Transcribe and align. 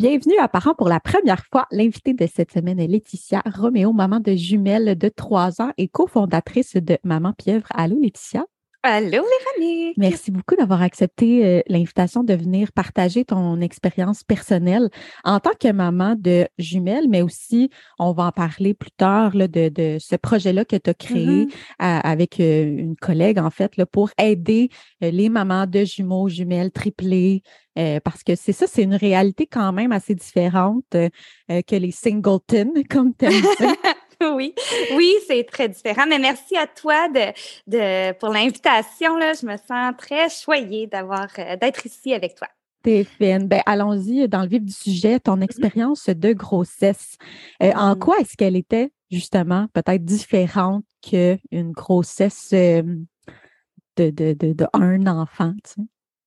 Bienvenue 0.00 0.38
à 0.38 0.48
Parents 0.48 0.74
pour 0.74 0.88
la 0.88 0.98
première 0.98 1.44
fois. 1.52 1.66
L'invitée 1.70 2.14
de 2.14 2.26
cette 2.26 2.52
semaine 2.52 2.80
est 2.80 2.86
Laetitia 2.86 3.42
Roméo, 3.44 3.92
maman 3.92 4.18
de 4.18 4.32
jumelles 4.32 4.96
de 4.96 5.10
3 5.10 5.60
ans 5.60 5.72
et 5.76 5.88
cofondatrice 5.88 6.76
de 6.76 6.96
Maman 7.04 7.34
Pièvre. 7.34 7.66
Allô, 7.68 8.00
Laetitia? 8.00 8.46
Allô, 8.82 9.22
Véronique! 9.58 9.98
Merci 9.98 10.30
beaucoup 10.30 10.56
d'avoir 10.56 10.80
accepté 10.80 11.44
euh, 11.44 11.60
l'invitation 11.68 12.24
de 12.24 12.32
venir 12.32 12.72
partager 12.72 13.26
ton 13.26 13.60
expérience 13.60 14.24
personnelle 14.24 14.88
en 15.22 15.38
tant 15.38 15.52
que 15.60 15.70
maman 15.70 16.14
de 16.16 16.48
jumelles, 16.58 17.08
mais 17.08 17.20
aussi, 17.20 17.70
on 17.98 18.12
va 18.12 18.24
en 18.24 18.32
parler 18.32 18.72
plus 18.72 18.90
tard 18.92 19.36
là, 19.36 19.48
de, 19.48 19.68
de, 19.68 19.98
ce 20.00 20.16
projet-là 20.16 20.64
que 20.64 20.76
tu 20.76 20.88
as 20.90 20.94
créé 20.94 21.40
Mm-hmm. 21.40 22.00
avec 22.04 22.40
euh, 22.40 22.64
une 22.64 22.96
collègue, 22.96 23.38
en 23.38 23.50
fait, 23.50 23.76
là, 23.76 23.86
pour 23.86 24.10
aider 24.18 24.70
euh, 25.02 25.10
les 25.10 25.28
mamans 25.28 25.66
de 25.66 25.84
jumeaux, 25.84 26.28
jumelles, 26.28 26.70
triplés, 26.70 27.42
euh, 27.78 28.00
parce 28.00 28.22
que 28.22 28.34
c'est 28.34 28.52
ça, 28.52 28.66
c'est 28.66 28.82
une 28.82 28.94
réalité 28.94 29.46
quand 29.46 29.72
même 29.72 29.92
assez 29.92 30.14
différente 30.14 30.84
que 30.90 31.76
les 31.76 31.90
singletons, 31.90 32.72
comme 32.90 33.14
tu 33.14 33.26
oui, 34.34 34.54
oui, 34.94 35.14
c'est 35.26 35.44
très 35.44 35.68
différent. 35.68 36.04
Mais 36.08 36.18
merci 36.18 36.56
à 36.56 36.66
toi 36.66 37.08
de, 37.08 37.32
de 37.66 38.12
pour 38.18 38.28
l'invitation. 38.30 39.16
Là, 39.16 39.32
je 39.32 39.46
me 39.46 39.56
sens 39.56 39.94
très 39.98 40.28
choyée 40.28 40.86
d'avoir 40.86 41.28
euh, 41.38 41.56
d'être 41.56 41.84
ici 41.86 42.12
avec 42.14 42.34
toi. 42.34 42.48
Fine. 42.84 43.46
Ben, 43.46 43.60
allons-y 43.66 44.26
dans 44.28 44.40
le 44.42 44.48
vif 44.48 44.62
du 44.64 44.72
sujet, 44.72 45.20
ton 45.20 45.40
expérience 45.42 46.08
de 46.08 46.32
grossesse. 46.32 47.16
Euh, 47.62 47.72
En 47.74 47.94
Mm. 47.94 47.98
quoi 47.98 48.18
est-ce 48.20 48.36
qu'elle 48.38 48.56
était 48.56 48.90
justement 49.10 49.66
peut-être 49.74 50.02
différente 50.04 50.84
qu'une 51.02 51.72
grossesse 51.72 52.50
euh, 52.54 52.82
de, 53.96 54.08
de, 54.10 54.32
de, 54.32 54.52
de 54.54 54.66
un 54.72 55.06
enfant? 55.06 55.52
Tu 55.64 55.72
sais? 55.74 55.82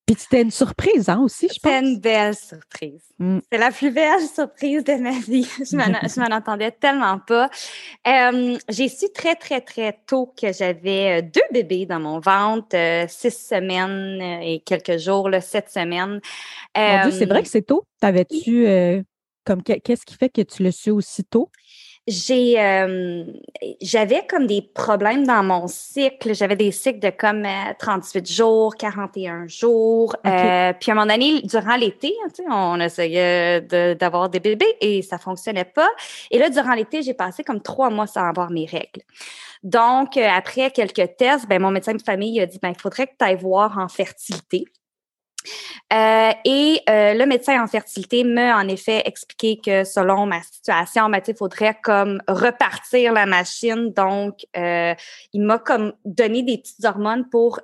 Puis 0.06 0.16
c'était 0.18 0.42
une 0.42 0.50
surprise 0.50 1.08
hein, 1.08 1.20
aussi, 1.22 1.48
je 1.48 1.58
pense. 1.58 1.82
une 1.82 1.98
belle 1.98 2.34
surprise. 2.34 3.02
Mm. 3.18 3.38
C'est 3.50 3.58
la 3.58 3.70
plus 3.70 3.90
belle 3.90 4.20
surprise 4.20 4.84
de 4.84 4.94
ma 4.96 5.18
vie. 5.18 5.48
Je 5.58 6.20
m'en, 6.20 6.36
entendais 6.36 6.72
tellement 6.72 7.18
pas. 7.18 7.48
Euh, 8.06 8.58
j'ai 8.68 8.88
su 8.88 9.06
très, 9.14 9.34
très, 9.34 9.62
très 9.62 9.98
tôt 10.06 10.34
que 10.38 10.52
j'avais 10.52 11.20
euh, 11.20 11.22
deux 11.22 11.40
bébés 11.52 11.86
dans 11.86 12.00
mon 12.00 12.20
ventre, 12.20 12.76
euh, 12.76 13.06
six 13.08 13.30
semaines 13.30 14.20
euh, 14.20 14.44
et 14.44 14.60
quelques 14.60 14.98
jours, 14.98 15.30
là, 15.30 15.40
sept 15.40 15.70
semaines. 15.70 16.20
Mon 16.76 17.02
Dieu, 17.02 17.10
c'est 17.10 17.26
vrai 17.26 17.42
que 17.42 17.48
c'est 17.48 17.62
tôt. 17.62 17.86
T'avais-tu 18.00 18.66
comme 19.44 19.62
que- 19.62 19.78
qu'est-ce 19.78 20.04
qui 20.04 20.14
fait 20.16 20.28
que 20.28 20.42
tu 20.42 20.62
le 20.62 20.70
su 20.70 20.90
aussi 20.90 21.24
tôt? 21.24 21.50
J'ai, 22.06 22.60
euh, 22.60 23.24
j'avais 23.80 24.26
comme 24.26 24.46
des 24.46 24.60
problèmes 24.60 25.26
dans 25.26 25.42
mon 25.42 25.66
cycle. 25.68 26.34
J'avais 26.34 26.54
des 26.56 26.70
cycles 26.70 26.98
de 26.98 27.08
comme 27.08 27.46
euh, 27.46 27.72
38 27.78 28.30
jours, 28.30 28.74
41 28.76 29.46
jours. 29.48 30.14
Euh, 30.26 30.72
puis 30.78 30.90
à 30.90 30.92
un 30.92 30.96
moment 30.96 31.06
donné, 31.06 31.40
durant 31.42 31.76
l'été, 31.76 32.12
hein, 32.22 32.28
tu 32.28 32.42
sais, 32.42 32.48
on 32.50 32.78
essayait 32.78 33.62
de- 33.62 33.94
d'avoir 33.94 34.28
des 34.28 34.40
bébés 34.40 34.76
et 34.82 35.00
ça 35.00 35.16
fonctionnait 35.16 35.64
pas. 35.64 35.88
Et 36.30 36.38
là, 36.38 36.50
durant 36.50 36.74
l'été, 36.74 37.02
j'ai 37.02 37.14
passé 37.14 37.42
comme 37.42 37.62
trois 37.62 37.88
mois 37.88 38.06
sans 38.06 38.28
avoir 38.28 38.50
mes 38.50 38.66
règles. 38.66 39.00
Donc, 39.62 40.18
euh, 40.18 40.28
après 40.30 40.70
quelques 40.72 41.16
tests, 41.16 41.48
ben, 41.48 41.60
mon 41.62 41.70
médecin 41.70 41.94
de 41.94 42.02
famille 42.02 42.38
a 42.38 42.44
dit, 42.44 42.58
ben, 42.60 42.68
il 42.76 42.78
faudrait 42.80 43.06
que 43.06 43.14
tu 43.18 43.24
ailles 43.24 43.36
voir 43.36 43.78
en 43.78 43.88
fertilité. 43.88 44.66
Euh, 45.92 46.32
et 46.44 46.80
euh, 46.88 47.14
le 47.14 47.26
médecin 47.26 47.62
en 47.62 47.66
fertilité 47.66 48.24
m'a 48.24 48.56
en 48.56 48.68
effet 48.68 49.02
expliqué 49.04 49.60
que 49.64 49.84
selon 49.84 50.26
ma 50.26 50.42
situation, 50.42 51.08
ben, 51.08 51.20
il 51.26 51.36
faudrait 51.36 51.78
comme 51.82 52.22
repartir 52.28 53.12
la 53.12 53.26
machine. 53.26 53.92
Donc, 53.92 54.46
euh, 54.56 54.94
il 55.32 55.42
m'a 55.42 55.58
comme 55.58 55.92
donné 56.04 56.42
des 56.42 56.58
petites 56.58 56.84
hormones 56.84 57.28
pour 57.30 57.60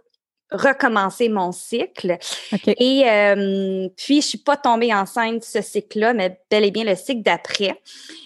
recommencer 0.52 1.28
mon 1.28 1.52
cycle. 1.52 2.18
Et 2.66 3.04
euh, 3.06 3.88
puis, 3.96 4.20
je 4.20 4.26
suis 4.26 4.38
pas 4.38 4.56
tombée 4.56 4.92
enceinte 4.92 5.44
ce 5.44 5.62
cycle-là, 5.62 6.12
mais 6.12 6.40
bel 6.50 6.64
et 6.64 6.70
bien 6.70 6.84
le 6.84 6.96
cycle 6.96 7.22
d'après. 7.22 7.80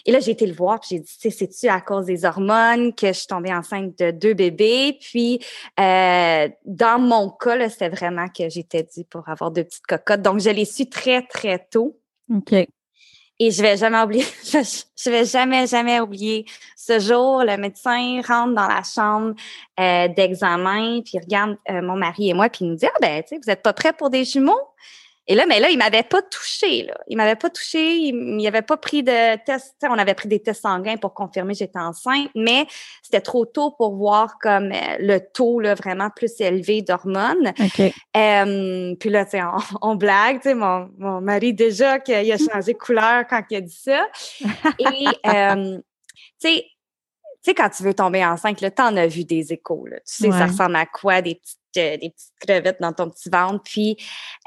Et 0.06 0.12
là, 0.12 0.20
j'ai 0.20 0.32
été 0.32 0.46
le 0.46 0.54
voir, 0.54 0.80
puis 0.80 0.90
j'ai 0.92 0.98
dit, 1.00 1.12
tu 1.20 1.30
sais, 1.30 1.30
c'est-tu 1.30 1.68
à 1.68 1.80
cause 1.80 2.06
des 2.06 2.24
hormones 2.24 2.94
que 2.94 3.08
je 3.08 3.12
suis 3.12 3.26
tombée 3.26 3.52
enceinte 3.52 3.98
de 3.98 4.10
deux 4.10 4.34
bébés? 4.34 4.98
Puis, 5.00 5.40
euh, 5.78 6.48
dans 6.64 6.98
mon 6.98 7.30
cas, 7.30 7.56
là, 7.56 7.68
c'était 7.68 7.88
vraiment 7.88 8.28
que 8.28 8.48
j'étais 8.48 8.82
due 8.82 9.04
pour 9.04 9.28
avoir 9.28 9.50
deux 9.50 9.64
petites 9.64 9.86
cocottes. 9.86 10.22
Donc, 10.22 10.40
je 10.40 10.50
l'ai 10.50 10.64
su 10.64 10.88
très, 10.88 11.22
très 11.22 11.66
tôt. 11.70 11.98
OK. 12.34 12.54
Et 13.40 13.50
je 13.50 13.62
vais 13.62 13.76
jamais 13.76 14.00
oublier, 14.00 14.24
je, 14.44 15.10
vais 15.10 15.24
jamais, 15.24 15.66
jamais 15.66 15.98
oublier 16.00 16.46
ce 16.76 17.00
jour. 17.00 17.42
Le 17.42 17.56
médecin 17.56 18.20
rentre 18.26 18.54
dans 18.54 18.68
la 18.68 18.82
chambre 18.82 19.34
euh, 19.80 20.08
d'examen, 20.08 21.00
puis 21.04 21.18
regarde 21.18 21.56
euh, 21.68 21.82
mon 21.82 21.96
mari 21.96 22.30
et 22.30 22.34
moi, 22.34 22.48
puis 22.48 22.64
il 22.64 22.70
nous 22.70 22.76
dit 22.76 22.86
Ah 22.86 22.98
ben, 23.00 23.22
tu 23.22 23.30
sais, 23.30 23.40
vous 23.42 23.50
êtes 23.50 23.62
pas 23.62 23.72
prêts 23.72 23.92
pour 23.92 24.10
des 24.10 24.24
jumeaux? 24.24 24.68
Et 25.26 25.34
là, 25.34 25.46
mais 25.46 25.58
là, 25.58 25.70
il 25.70 25.78
m'avait 25.78 26.02
pas 26.02 26.20
touché, 26.20 26.82
là. 26.82 26.94
Il 27.08 27.16
m'avait 27.16 27.36
pas 27.36 27.48
touché, 27.48 27.96
il, 27.96 28.40
il 28.40 28.46
avait 28.46 28.62
pas 28.62 28.76
pris 28.76 29.02
de 29.02 29.36
test. 29.44 29.74
On 29.82 29.98
avait 29.98 30.14
pris 30.14 30.28
des 30.28 30.40
tests 30.40 30.62
sanguins 30.62 30.96
pour 30.98 31.14
confirmer 31.14 31.54
que 31.54 31.60
j'étais 31.60 31.78
enceinte, 31.78 32.28
mais 32.34 32.66
c'était 33.02 33.22
trop 33.22 33.46
tôt 33.46 33.70
pour 33.70 33.96
voir 33.96 34.38
comme 34.38 34.70
euh, 34.72 34.96
le 34.98 35.20
taux 35.20 35.60
là, 35.60 35.74
vraiment 35.74 36.10
plus 36.14 36.40
élevé 36.40 36.82
d'hormones. 36.82 37.52
OK. 37.58 37.80
Euh, 38.16 38.94
puis 39.00 39.08
là, 39.10 39.24
tu 39.24 39.32
sais, 39.32 39.42
on, 39.42 39.56
on 39.92 39.94
blague, 39.94 40.36
tu 40.42 40.50
sais, 40.50 40.54
mon, 40.54 40.90
mon 40.98 41.20
mari 41.22 41.54
déjà 41.54 41.98
qu'il 41.98 42.14
a 42.30 42.36
changé 42.52 42.74
de 42.74 42.78
couleur 42.78 43.24
quand 43.28 43.42
il 43.50 43.56
a 43.56 43.60
dit 43.62 43.80
ça. 43.82 44.06
Et, 44.78 45.06
euh, 45.26 45.78
tu 46.40 46.48
sais, 46.48 46.66
tu 47.42 47.50
sais, 47.50 47.54
quand 47.54 47.68
tu 47.70 47.82
veux 47.82 47.94
tomber 47.94 48.24
enceinte, 48.24 48.60
là, 48.62 48.70
t'en 48.70 48.96
as 48.96 49.06
vu 49.06 49.24
des 49.24 49.52
échos, 49.52 49.86
là. 49.86 49.96
Tu 49.98 50.02
sais, 50.04 50.28
Ouais. 50.28 50.38
ça 50.38 50.46
ressemble 50.46 50.76
à 50.76 50.86
quoi, 50.86 51.20
des 51.22 51.34
petites, 51.34 51.58
euh, 51.76 51.96
des 51.96 52.10
petites 52.10 52.32
crevettes 52.40 52.80
dans 52.80 52.92
ton 52.92 53.10
petit 53.10 53.30
ventre. 53.30 53.62
Puis, 53.64 53.96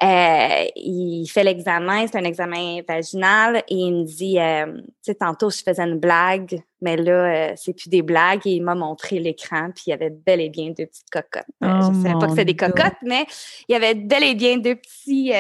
euh, 0.04 0.66
il 0.76 1.28
fait 1.28 1.44
l'examen, 1.44 2.08
c'est 2.08 2.18
un 2.18 2.24
examen 2.24 2.82
vaginal, 2.88 3.58
et 3.68 3.76
il 3.76 3.94
me 3.94 4.04
dit, 4.04 4.40
euh, 4.40 4.66
tu 4.78 4.84
sais, 5.02 5.16
tantôt, 5.16 5.50
je 5.50 5.62
faisais 5.64 5.84
une 5.84 6.00
blague, 6.00 6.62
mais 6.82 6.98
là, 6.98 7.12
euh, 7.52 7.54
c'est 7.56 7.74
plus 7.74 7.90
des 7.90 8.02
blagues, 8.02 8.46
et 8.46 8.52
il 8.52 8.64
m'a 8.64 8.76
montré 8.76 9.20
l'écran, 9.20 9.70
puis 9.74 9.86
il 9.88 9.90
y 9.92 9.94
avait 9.94 10.10
bel 10.12 10.42
et 10.42 10.50
bien 10.50 10.68
deux 10.70 10.86
petites 10.86 11.10
cocottes. 11.10 11.46
Euh, 11.64 11.80
Oh 11.82 11.92
je 11.94 12.02
savais 12.02 12.14
pas 12.20 12.26
que 12.26 12.32
c'était 12.32 12.46
des 12.46 12.56
cocottes, 12.56 13.02
mais 13.04 13.26
il 13.68 13.74
y 13.74 13.76
avait 13.76 13.96
bel 13.96 14.24
et 14.24 14.36
bien 14.36 14.58
deux 14.58 14.76
petits... 14.76 15.34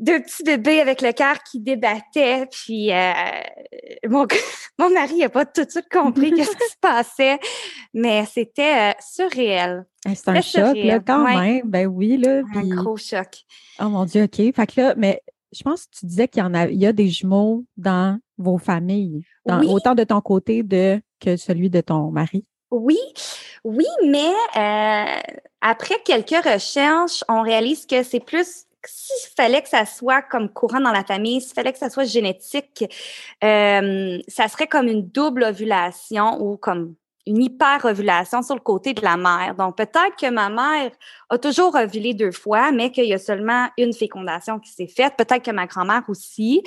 deux 0.00 0.20
petits 0.22 0.42
bébés 0.42 0.80
avec 0.80 1.02
le 1.02 1.12
cœur 1.12 1.36
qui 1.44 1.60
débattait, 1.60 2.46
puis 2.50 2.92
euh, 2.92 3.12
mon, 4.08 4.26
mon 4.78 4.90
mari 4.90 5.18
n'a 5.18 5.28
pas 5.28 5.44
tout 5.44 5.64
de 5.64 5.70
suite 5.70 5.88
compris 5.92 6.32
qu'est-ce 6.36 6.56
qui 6.56 6.70
se 6.70 6.76
passait, 6.80 7.38
mais 7.94 8.24
c'était 8.26 8.90
euh, 8.90 8.92
surréel, 9.00 9.84
C'est 10.06 10.28
un 10.28 10.40
choc, 10.40 10.76
là, 10.76 10.98
quand 11.00 11.24
Ouais. 11.24 11.36
même. 11.36 11.62
Ben 11.66 11.86
oui, 11.86 12.16
là. 12.16 12.38
un 12.54 12.60
puis- 12.60 12.68
gros 12.70 12.96
choc. 12.96 13.28
Oh 13.80 13.84
mon 13.88 14.04
Dieu, 14.06 14.24
OK. 14.24 14.36
Fait 14.36 14.66
que 14.66 14.80
là, 14.80 14.94
mais 14.96 15.22
je 15.52 15.62
pense 15.62 15.84
que 15.86 15.90
tu 15.98 16.06
disais 16.06 16.28
qu'il 16.28 16.42
y 16.42 16.46
en 16.46 16.54
a, 16.54 16.66
il 16.66 16.78
y 16.80 16.86
a 16.86 16.92
des 16.92 17.08
jumeaux 17.08 17.64
dans 17.76 18.18
vos 18.38 18.58
familles, 18.58 19.24
dans- 19.46 19.60
Oui. 19.60 19.66
autant 19.68 19.94
de 19.94 20.04
ton 20.04 20.20
côté 20.20 20.62
de, 20.62 21.00
que 21.20 21.36
celui 21.36 21.68
de 21.70 21.80
ton 21.80 22.10
mari? 22.10 22.44
Oui, 22.70 22.98
oui, 23.64 23.84
mais 24.06 24.30
euh, 24.56 25.20
après 25.60 25.96
quelques 26.04 26.42
recherches, 26.44 27.24
on 27.28 27.42
réalise 27.42 27.84
que 27.84 28.02
c'est 28.04 28.20
plus 28.20 28.64
s'il 28.86 29.30
fallait 29.36 29.62
que 29.62 29.68
ça 29.68 29.84
soit 29.86 30.22
comme 30.22 30.48
courant 30.48 30.80
dans 30.80 30.92
la 30.92 31.04
famille, 31.04 31.40
s'il 31.40 31.54
fallait 31.54 31.72
que 31.72 31.78
ça 31.78 31.90
soit 31.90 32.04
génétique, 32.04 32.84
euh, 33.44 34.18
ça 34.28 34.48
serait 34.48 34.66
comme 34.66 34.88
une 34.88 35.06
double 35.08 35.44
ovulation 35.44 36.40
ou 36.40 36.56
comme 36.56 36.94
une 37.26 37.42
hyper-ovulation 37.42 38.42
sur 38.42 38.54
le 38.54 38.60
côté 38.60 38.94
de 38.94 39.02
la 39.02 39.16
mère. 39.16 39.54
Donc, 39.54 39.76
peut-être 39.76 40.16
que 40.18 40.30
ma 40.30 40.48
mère 40.48 40.90
a 41.28 41.38
toujours 41.38 41.74
ovulé 41.74 42.14
deux 42.14 42.32
fois, 42.32 42.72
mais 42.72 42.90
qu'il 42.90 43.04
y 43.04 43.12
a 43.12 43.18
seulement 43.18 43.68
une 43.76 43.92
fécondation 43.92 44.58
qui 44.58 44.70
s'est 44.70 44.88
faite. 44.88 45.14
Peut-être 45.16 45.44
que 45.44 45.50
ma 45.50 45.66
grand-mère 45.66 46.02
aussi. 46.08 46.62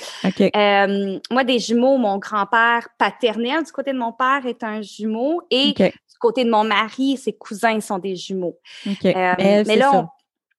Euh, 0.56 1.19
moi, 1.31 1.44
des 1.44 1.57
jumeaux, 1.60 1.98
mon 1.98 2.18
grand-père 2.19 2.88
paternel 3.00 3.63
du 3.63 3.71
côté 3.71 3.92
de 3.94 3.98
mon 3.98 4.13
père 4.13 4.45
est 4.45 4.63
un 4.63 4.81
jumeau 4.81 5.42
et 5.50 5.74
du 5.89 6.18
côté 6.19 6.45
de 6.45 6.51
mon 6.51 6.63
mari, 6.63 7.18
ses 7.18 7.33
cousins 7.33 7.81
sont 7.81 7.98
des 7.98 8.15
jumeaux. 8.15 8.57
Euh, 9.15 9.33
mais 9.38 9.63
mais 9.68 9.75
là, 9.75 9.92
on- 9.95 10.07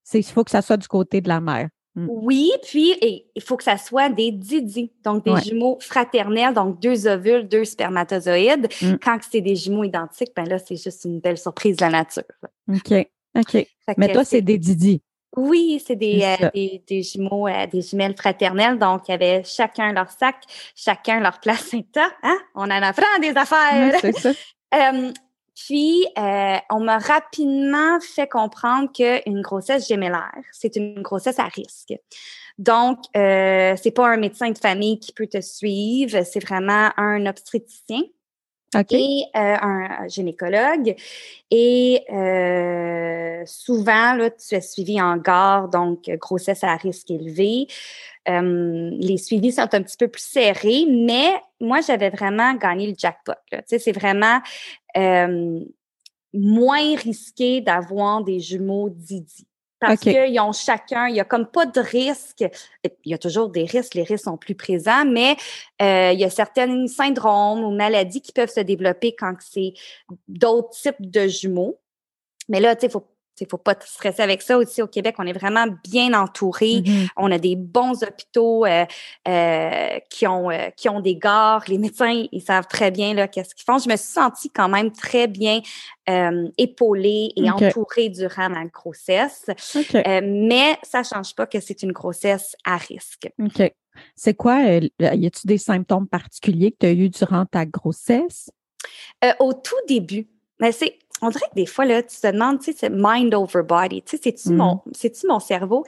C'est- 0.04 0.20
Il 0.20 0.24
faut 0.32 0.44
que 0.44 0.50
ça 0.50 0.62
soit 0.62 0.76
du 0.76 0.86
côté 0.86 1.20
de 1.20 1.28
la 1.28 1.40
mère. 1.40 1.68
Mm. 1.96 2.06
Oui, 2.10 2.50
puis 2.64 2.94
il 3.00 3.42
faut 3.42 3.56
que 3.56 3.62
ça 3.64 3.76
soit 3.76 4.08
des 4.08 4.30
didi, 4.32 4.92
donc 5.04 5.24
des 5.24 5.30
Ouais. 5.30 5.42
jumeaux 5.42 5.78
fraternels, 5.80 6.52
donc 6.52 6.80
deux 6.80 7.06
ovules, 7.06 7.46
deux 7.48 7.64
spermatozoïdes. 7.64 8.68
Mm. 8.82 8.94
Quand 9.02 9.18
c'est 9.30 9.40
des 9.40 9.56
jumeaux 9.56 9.84
identiques, 9.84 10.32
ben 10.36 10.48
là, 10.48 10.58
c'est 10.58 10.76
juste 10.76 11.04
une 11.04 11.20
belle 11.20 11.38
surprise 11.38 11.76
de 11.76 11.82
la 11.84 11.90
nature. 11.90 12.24
OK. 12.68 12.92
OK. 13.36 13.66
Mais 13.96 14.12
toi, 14.12 14.24
c'est 14.24 14.42
des 14.42 14.58
Didi. 14.58 15.02
Oui, 15.36 15.82
c'est 15.84 15.96
des, 15.96 16.20
euh, 16.22 16.48
des, 16.54 16.82
des 16.86 17.02
jumeaux, 17.02 17.48
euh, 17.48 17.66
des 17.66 17.82
jumelles 17.82 18.14
fraternelles. 18.16 18.78
Donc, 18.78 19.08
il 19.08 19.10
y 19.10 19.14
avait 19.14 19.42
chacun 19.44 19.92
leur 19.92 20.08
sac, 20.10 20.36
chacun 20.76 21.18
leur 21.18 21.40
placenta. 21.40 22.08
Hein? 22.22 22.38
On 22.54 22.62
en 22.62 22.70
apprend 22.82 23.18
des 23.20 23.30
affaires. 23.36 23.98
C'est 24.00 24.16
ça. 24.16 24.32
Euh, 24.74 25.12
puis, 25.54 26.06
euh, 26.18 26.56
on 26.70 26.80
m'a 26.80 26.98
rapidement 26.98 28.00
fait 28.00 28.28
comprendre 28.28 28.90
qu'une 28.92 29.40
grossesse 29.40 29.86
gémellaire, 29.86 30.42
c'est 30.52 30.76
une 30.76 31.00
grossesse 31.00 31.38
à 31.38 31.44
risque. 31.44 31.94
Donc, 32.58 32.98
euh, 33.16 33.74
c'est 33.80 33.90
pas 33.92 34.08
un 34.08 34.16
médecin 34.16 34.50
de 34.50 34.58
famille 34.58 34.98
qui 34.98 35.12
peut 35.12 35.26
te 35.26 35.40
suivre, 35.40 36.22
c'est 36.24 36.44
vraiment 36.44 36.90
un 36.96 37.26
obstétricien 37.26 38.02
Et 38.90 39.24
euh, 39.36 39.56
un 39.60 40.08
gynécologue. 40.08 40.94
Et 41.50 42.02
euh, 42.12 43.42
souvent, 43.46 44.14
là, 44.14 44.30
tu 44.30 44.54
es 44.54 44.60
suivi 44.60 45.00
en 45.00 45.16
garde, 45.16 45.72
donc 45.72 46.10
grossesse 46.20 46.64
à 46.64 46.76
risque 46.76 47.10
élevé. 47.10 47.66
Les 48.26 49.18
suivis 49.18 49.52
sont 49.52 49.74
un 49.74 49.82
petit 49.82 49.96
peu 49.98 50.08
plus 50.08 50.22
serrés, 50.22 50.86
mais 50.88 51.34
moi, 51.60 51.80
j'avais 51.80 52.10
vraiment 52.10 52.54
gagné 52.54 52.86
le 52.86 52.94
jackpot. 52.96 53.34
Tu 53.50 53.58
sais, 53.66 53.78
c'est 53.78 53.92
vraiment 53.92 54.40
moins 56.34 56.96
risqué 56.96 57.60
d'avoir 57.60 58.24
des 58.24 58.40
jumeaux 58.40 58.90
Didi. 58.90 59.46
Parce 59.88 60.00
qu'ils 60.00 60.40
ont 60.40 60.52
chacun, 60.52 61.08
il 61.08 61.14
n'y 61.14 61.20
a 61.20 61.24
comme 61.24 61.46
pas 61.46 61.66
de 61.66 61.80
risque. 61.80 62.44
Il 62.82 63.10
y 63.10 63.14
a 63.14 63.18
toujours 63.18 63.48
des 63.48 63.64
risques, 63.64 63.94
les 63.94 64.02
risques 64.02 64.24
sont 64.24 64.36
plus 64.36 64.54
présents, 64.54 65.04
mais 65.04 65.36
euh, 65.82 66.12
il 66.12 66.20
y 66.20 66.24
a 66.24 66.30
certains 66.30 66.86
syndromes 66.86 67.64
ou 67.64 67.70
maladies 67.70 68.20
qui 68.20 68.32
peuvent 68.32 68.52
se 68.52 68.60
développer 68.60 69.14
quand 69.14 69.34
c'est 69.40 69.74
d'autres 70.28 70.70
types 70.70 70.96
de 71.00 71.26
jumeaux. 71.26 71.78
Mais 72.48 72.60
là, 72.60 72.76
tu 72.76 72.82
sais, 72.82 72.88
faut, 72.88 73.06
tu 73.36 73.44
sais, 73.44 73.50
faut 73.50 73.58
pas 73.58 73.74
te 73.74 73.84
stresser 73.86 74.22
avec 74.22 74.42
ça. 74.42 74.56
Aussi, 74.56 74.80
au 74.80 74.86
Québec, 74.86 75.16
on 75.18 75.26
est 75.26 75.32
vraiment 75.32 75.66
bien 75.82 76.14
entouré. 76.14 76.82
Mhm. 76.86 77.08
On 77.16 77.32
a 77.32 77.38
des 77.38 77.56
bons 77.56 78.02
hôpitaux 78.04 78.64
euh, 78.64 78.84
euh, 79.26 79.98
qui, 80.08 80.26
ont, 80.28 80.50
euh, 80.50 80.70
qui 80.76 80.88
ont 80.88 81.00
des 81.00 81.16
gares. 81.16 81.64
Les 81.66 81.78
médecins, 81.78 82.26
ils 82.30 82.42
savent 82.42 82.68
très 82.68 82.92
bien 82.92 83.26
qu'est-ce 83.26 83.54
qu'ils 83.54 83.64
font. 83.64 83.78
Je 83.78 83.88
me 83.88 83.96
suis 83.96 84.12
sentie 84.12 84.50
quand 84.50 84.68
même 84.68 84.92
très 84.92 85.26
bien 85.26 85.60
épaulée 86.58 87.32
et 87.34 87.50
entourée 87.50 88.10
durant 88.10 88.50
ma 88.50 88.66
grossesse. 88.66 89.46
Mais 90.04 90.78
ça 90.82 91.00
ne 91.00 91.04
change 91.04 91.34
pas 91.34 91.46
que 91.46 91.60
c'est 91.60 91.82
une 91.82 91.92
grossesse 91.92 92.54
à 92.64 92.76
risque. 92.76 93.30
OK. 93.42 93.72
C'est 94.14 94.34
quoi, 94.34 94.60
y 94.60 95.26
a-tu 95.26 95.46
des 95.46 95.58
symptômes 95.58 96.08
particuliers 96.08 96.72
que 96.72 96.78
tu 96.80 96.86
as 96.86 96.92
eu 96.92 97.08
durant 97.08 97.46
ta 97.46 97.64
grossesse? 97.64 98.50
Au 99.38 99.54
tout 99.54 99.76
début, 99.88 100.28
mais 100.60 100.72
c'est, 100.72 100.98
on 101.22 101.28
dirait 101.30 101.46
que 101.50 101.54
des 101.54 101.66
fois, 101.66 101.84
là, 101.84 102.02
tu 102.02 102.16
te 102.20 102.26
demandes, 102.26 102.58
tu 102.58 102.66
sais, 102.66 102.78
c'est 102.78 102.90
mind 102.90 103.34
over 103.34 103.62
body. 103.62 104.02
Tu 104.02 104.16
sais, 104.16 104.22
c'est-tu 104.22 104.50
Mhm. 104.50 104.56
mon, 104.56 104.82
mon 105.28 105.40
cerveau? 105.40 105.84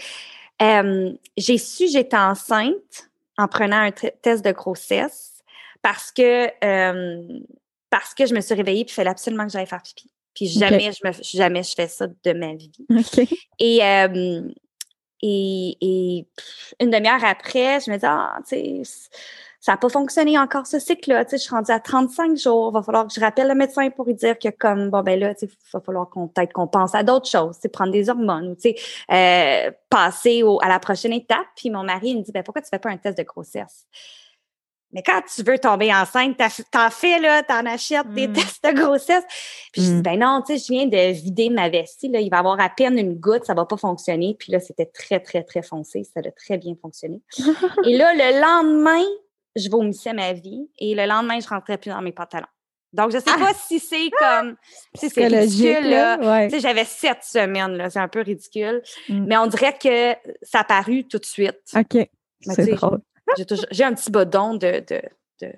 Euh, 0.62 1.12
j'ai 1.37 1.58
su 1.58 1.88
j'étais 1.88 2.17
enceinte 2.17 3.11
en 3.37 3.49
prenant 3.49 3.76
un 3.76 3.90
test 3.90 4.44
de 4.44 4.52
grossesse 4.52 5.43
parce 5.82 6.11
que, 6.11 6.49
euh, 6.64 7.40
parce 7.90 8.14
que 8.14 8.26
je 8.26 8.34
me 8.34 8.40
suis 8.40 8.55
réveillée 8.55 8.84
puis 8.84 8.93
il 8.93 8.94
fallait 8.94 9.11
absolument 9.11 9.46
que 9.46 9.52
j'aille 9.52 9.67
faire 9.67 9.82
pipi. 9.82 10.11
Puis 10.34 10.46
jamais, 10.49 10.90
je 10.93 11.06
me, 11.06 11.12
jamais 11.23 11.62
je 11.62 11.75
fais 11.75 11.88
ça 11.88 12.06
de 12.06 12.32
ma 12.32 12.55
vie. 12.55 12.73
Et, 13.58 13.82
euh, 13.82 14.43
et, 15.23 16.26
une 16.81 16.90
demi-heure 16.90 17.25
après, 17.25 17.81
je 17.81 17.90
me 17.90 17.96
dis, 17.96 18.06
ah, 18.06 18.38
tu 18.46 18.84
sais, 18.84 19.08
ça 19.66 19.72
n'a 19.72 19.78
pas 19.78 19.88
fonctionné 19.88 20.38
encore 20.38 20.64
ce 20.68 20.78
cycle-là. 20.78 21.24
Tu 21.24 21.30
sais, 21.30 21.38
je 21.38 21.42
suis 21.42 21.50
rendue 21.52 21.72
à 21.72 21.80
35 21.80 22.36
jours. 22.36 22.70
Il 22.70 22.74
va 22.74 22.84
falloir 22.84 23.04
que 23.08 23.12
je 23.12 23.18
rappelle 23.18 23.48
le 23.48 23.56
médecin 23.56 23.90
pour 23.90 24.04
lui 24.04 24.14
dire 24.14 24.38
que 24.38 24.48
comme, 24.48 24.90
bon, 24.90 25.02
ben 25.02 25.18
là, 25.18 25.34
tu 25.34 25.48
sais, 25.48 25.52
il 25.52 25.70
va 25.72 25.80
falloir 25.80 26.08
qu'on 26.08 26.28
peut-être 26.28 26.52
qu'on 26.52 26.68
pense 26.68 26.94
à 26.94 27.02
d'autres 27.02 27.28
choses, 27.28 27.58
prendre 27.72 27.90
des 27.90 28.08
hormones 28.08 28.50
ou, 28.50 28.54
tu 28.54 28.70
sais, 28.70 28.76
euh, 29.10 29.72
passer 29.90 30.44
au, 30.44 30.60
à 30.62 30.68
la 30.68 30.78
prochaine 30.78 31.12
étape. 31.12 31.48
Puis 31.56 31.70
mon 31.70 31.82
mari, 31.82 32.10
il 32.10 32.18
me 32.18 32.22
dit, 32.22 32.30
ben 32.30 32.44
pourquoi 32.44 32.62
tu 32.62 32.68
fais 32.70 32.78
pas 32.78 32.90
un 32.90 32.96
test 32.96 33.18
de 33.18 33.24
grossesse? 33.24 33.86
Mais 34.92 35.02
quand 35.02 35.20
tu 35.34 35.42
veux 35.42 35.58
tomber 35.58 35.92
enceinte, 35.92 36.40
t'en 36.70 36.88
fais, 36.90 37.18
là, 37.18 37.42
t'en 37.42 37.66
achètes 37.66 38.08
des 38.14 38.28
Mm. 38.28 38.32
tests 38.34 38.64
de 38.64 38.70
grossesse. 38.70 39.24
Puis 39.72 39.82
je 39.82 39.86
dis, 39.88 39.94
Mm. 39.94 40.02
ben 40.02 40.18
non, 40.20 40.42
tu 40.46 40.56
sais, 40.56 40.64
je 40.64 40.72
viens 40.72 40.86
de 40.86 41.12
vider 41.12 41.50
ma 41.50 41.68
vessie, 41.68 42.08
là, 42.08 42.20
il 42.20 42.30
va 42.30 42.36
y 42.36 42.38
avoir 42.38 42.60
à 42.60 42.68
peine 42.68 42.96
une 43.00 43.14
goutte, 43.16 43.44
ça 43.44 43.54
va 43.54 43.64
pas 43.64 43.76
fonctionner. 43.76 44.36
Puis 44.38 44.52
là, 44.52 44.60
c'était 44.60 44.86
très, 44.86 45.18
très, 45.18 45.42
très 45.42 45.62
foncé, 45.62 46.04
ça 46.04 46.20
a 46.24 46.30
très 46.30 46.56
bien 46.56 46.74
fonctionné. 46.80 47.20
Et 47.84 47.96
là, 47.96 48.14
le 48.14 48.40
lendemain, 48.40 49.04
je 49.56 49.69
vomissais 49.70 50.12
ma 50.12 50.32
vie 50.32 50.69
et 50.79 50.94
le 50.94 51.06
lendemain, 51.06 51.41
je 51.41 51.49
rentrais 51.49 51.79
plus 51.79 51.91
dans 51.91 52.03
mes 52.03 52.12
pantalons. 52.12 52.47
Donc, 52.93 53.11
je 53.11 53.19
sais 53.19 53.31
Ah! 53.35 53.38
pas 53.38 53.55
si 53.55 53.79
c'est 53.79 54.11
comme, 54.19 54.56
si 54.94 55.11
c'est 55.11 55.26
ridicule, 55.26 55.91
là. 55.91 56.17
là. 56.17 56.31
Ouais. 56.31 56.49
Tu 56.49 56.55
sais, 56.55 56.61
j'avais 56.61 56.85
sept 56.85 57.23
semaines, 57.23 57.76
là, 57.76 57.91
c'est 57.91 57.99
un 57.99 58.08
peu 58.08 58.20
ridicule. 58.20 58.82
Mm. 59.08 59.26
Mais 59.26 59.37
on 59.37 59.47
dirait 59.47 59.76
que 59.76 60.14
ça 60.43 60.61
a 60.61 60.64
paru 60.64 61.05
tout 61.05 61.19
de 61.19 61.25
suite. 61.25 61.61
OK. 61.76 62.08
C'est 62.41 62.67
drôle. 62.73 63.00
J'ai 63.70 63.85
un 63.85 63.93
petit 63.93 64.11
bodon 64.11 64.55
de, 64.55 64.82
de, 64.88 65.03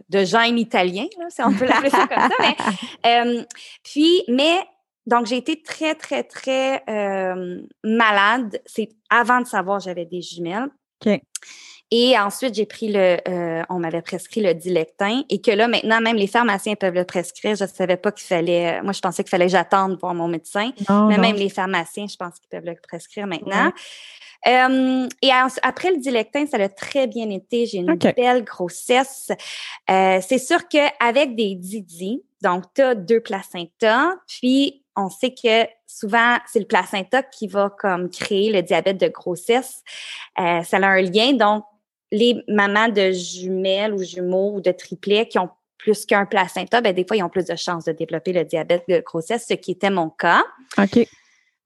de, 0.08 0.58
italien, 0.58 1.06
là, 1.18 1.26
si 1.28 1.42
on 1.42 1.52
peut 1.52 1.66
l'appeler 1.66 1.90
ça 1.90 2.06
comme 2.06 2.18
ça. 2.18 2.30
Mais, 2.40 2.56
euh, 3.06 3.44
puis, 3.84 4.22
mais, 4.28 4.58
donc, 5.06 5.26
j'ai 5.26 5.36
été 5.36 5.62
très, 5.62 5.94
très, 5.94 6.24
très 6.24 6.82
euh, 6.88 7.60
malade. 7.84 8.60
C'est 8.66 8.88
avant 9.10 9.40
de 9.40 9.46
savoir 9.46 9.80
j'avais 9.80 10.06
des 10.06 10.22
jumelles. 10.22 10.68
OK. 11.06 11.20
Et 11.90 12.18
ensuite, 12.18 12.54
j'ai 12.54 12.66
pris 12.66 12.92
le, 12.92 13.16
euh, 13.26 13.62
on 13.70 13.78
m'avait 13.78 14.02
prescrit 14.02 14.42
le 14.42 14.52
Dilectin 14.52 15.22
et 15.30 15.40
que 15.40 15.50
là, 15.50 15.68
maintenant, 15.68 16.00
même 16.00 16.16
les 16.16 16.26
pharmaciens 16.26 16.74
peuvent 16.74 16.94
le 16.94 17.04
prescrire. 17.04 17.56
Je 17.56 17.64
ne 17.64 17.68
savais 17.68 17.96
pas 17.96 18.12
qu'il 18.12 18.26
fallait, 18.26 18.82
moi, 18.82 18.92
je 18.92 19.00
pensais 19.00 19.24
qu'il 19.24 19.30
fallait 19.30 19.46
que 19.46 19.52
j'attende 19.52 19.98
pour 19.98 20.12
mon 20.12 20.28
médecin. 20.28 20.70
Non, 20.88 21.06
Mais 21.06 21.16
non. 21.16 21.22
même 21.22 21.36
les 21.36 21.48
pharmaciens, 21.48 22.06
je 22.06 22.16
pense 22.16 22.38
qu'ils 22.38 22.48
peuvent 22.50 22.66
le 22.66 22.74
prescrire 22.74 23.26
maintenant. 23.26 23.72
Euh, 24.46 25.08
et 25.22 25.30
après 25.62 25.90
le 25.90 25.98
Dilectin, 25.98 26.46
ça 26.46 26.58
a 26.58 26.68
très 26.68 27.06
bien 27.06 27.28
été. 27.30 27.66
J'ai 27.66 27.78
une 27.78 27.94
belle 27.94 28.44
grossesse. 28.44 29.30
Euh, 29.90 30.20
c'est 30.26 30.38
sûr 30.38 30.68
qu'avec 30.68 31.34
des 31.34 31.54
Didi, 31.54 32.22
donc 32.42 32.64
tu 32.74 32.82
as 32.82 32.94
deux 32.94 33.20
placentas, 33.20 34.14
puis 34.26 34.84
on 34.96 35.10
sait 35.10 35.34
que 35.34 35.66
souvent, 35.86 36.36
c'est 36.46 36.60
le 36.60 36.66
placenta 36.66 37.22
qui 37.22 37.46
va 37.46 37.70
comme 37.78 38.10
créer 38.10 38.52
le 38.52 38.62
diabète 38.62 38.98
de 38.98 39.08
grossesse. 39.08 39.82
Euh, 40.38 40.62
ça 40.62 40.76
a 40.76 40.86
un 40.86 41.02
lien. 41.02 41.32
Donc, 41.32 41.64
les 42.10 42.42
mamans 42.48 42.88
de 42.88 43.10
jumelles 43.12 43.92
ou 43.92 44.02
jumeaux 44.02 44.54
ou 44.54 44.60
de 44.60 44.72
triplets 44.72 45.28
qui 45.28 45.38
ont 45.38 45.50
plus 45.78 46.04
qu'un 46.04 46.26
placenta, 46.26 46.80
ben, 46.80 46.92
des 46.92 47.04
fois, 47.06 47.16
ils 47.16 47.22
ont 47.22 47.28
plus 47.28 47.44
de 47.44 47.54
chances 47.54 47.84
de 47.84 47.92
développer 47.92 48.32
le 48.32 48.44
diabète 48.44 48.84
de 48.88 49.00
grossesse, 49.00 49.46
ce 49.48 49.54
qui 49.54 49.70
était 49.72 49.90
mon 49.90 50.10
cas. 50.10 50.42
OK. 50.76 51.06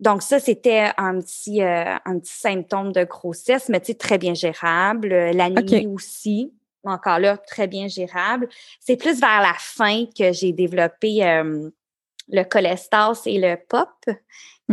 Donc 0.01 0.23
ça, 0.23 0.41
c'était 0.41 0.91
un 0.99 1.21
petit, 1.21 1.63
euh, 1.63 1.97
un 2.05 2.19
petit 2.19 2.35
symptôme 2.35 2.93
de 2.93 3.05
grossesse, 3.05 3.69
mais 3.69 3.81
tu 3.81 3.87
sais, 3.87 3.95
très 3.95 4.19
bien 4.19 4.35
gérable. 4.35 5.09
L'anémie 5.09 5.87
aussi, 5.87 6.53
encore 6.85 7.21
là, 7.21 7.37
très 7.37 7.69
bien 7.69 7.87
gérable. 7.89 8.49
C'est 8.81 8.97
plus 8.97 9.21
vers 9.21 9.41
la 9.41 9.55
fin 9.59 10.07
que 10.07 10.33
j'ai 10.33 10.53
développé 10.53 11.25
euh, 11.25 11.71
le 12.33 12.43
cholestase 12.45 13.23
et 13.27 13.39
le 13.39 13.57
POP, 13.69 14.17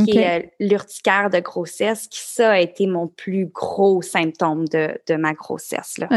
qui 0.06 0.18
est 0.18 0.54
l'urticaire 0.60 1.30
de 1.30 1.40
grossesse, 1.40 2.08
qui 2.08 2.22
ça 2.22 2.52
a 2.52 2.60
été 2.60 2.88
mon 2.88 3.08
plus 3.08 3.48
gros 3.48 4.02
symptôme 4.02 4.68
de, 4.70 4.98
de 5.08 5.16
ma 5.16 5.34
grossesse. 5.34 5.98
là. 5.98 6.08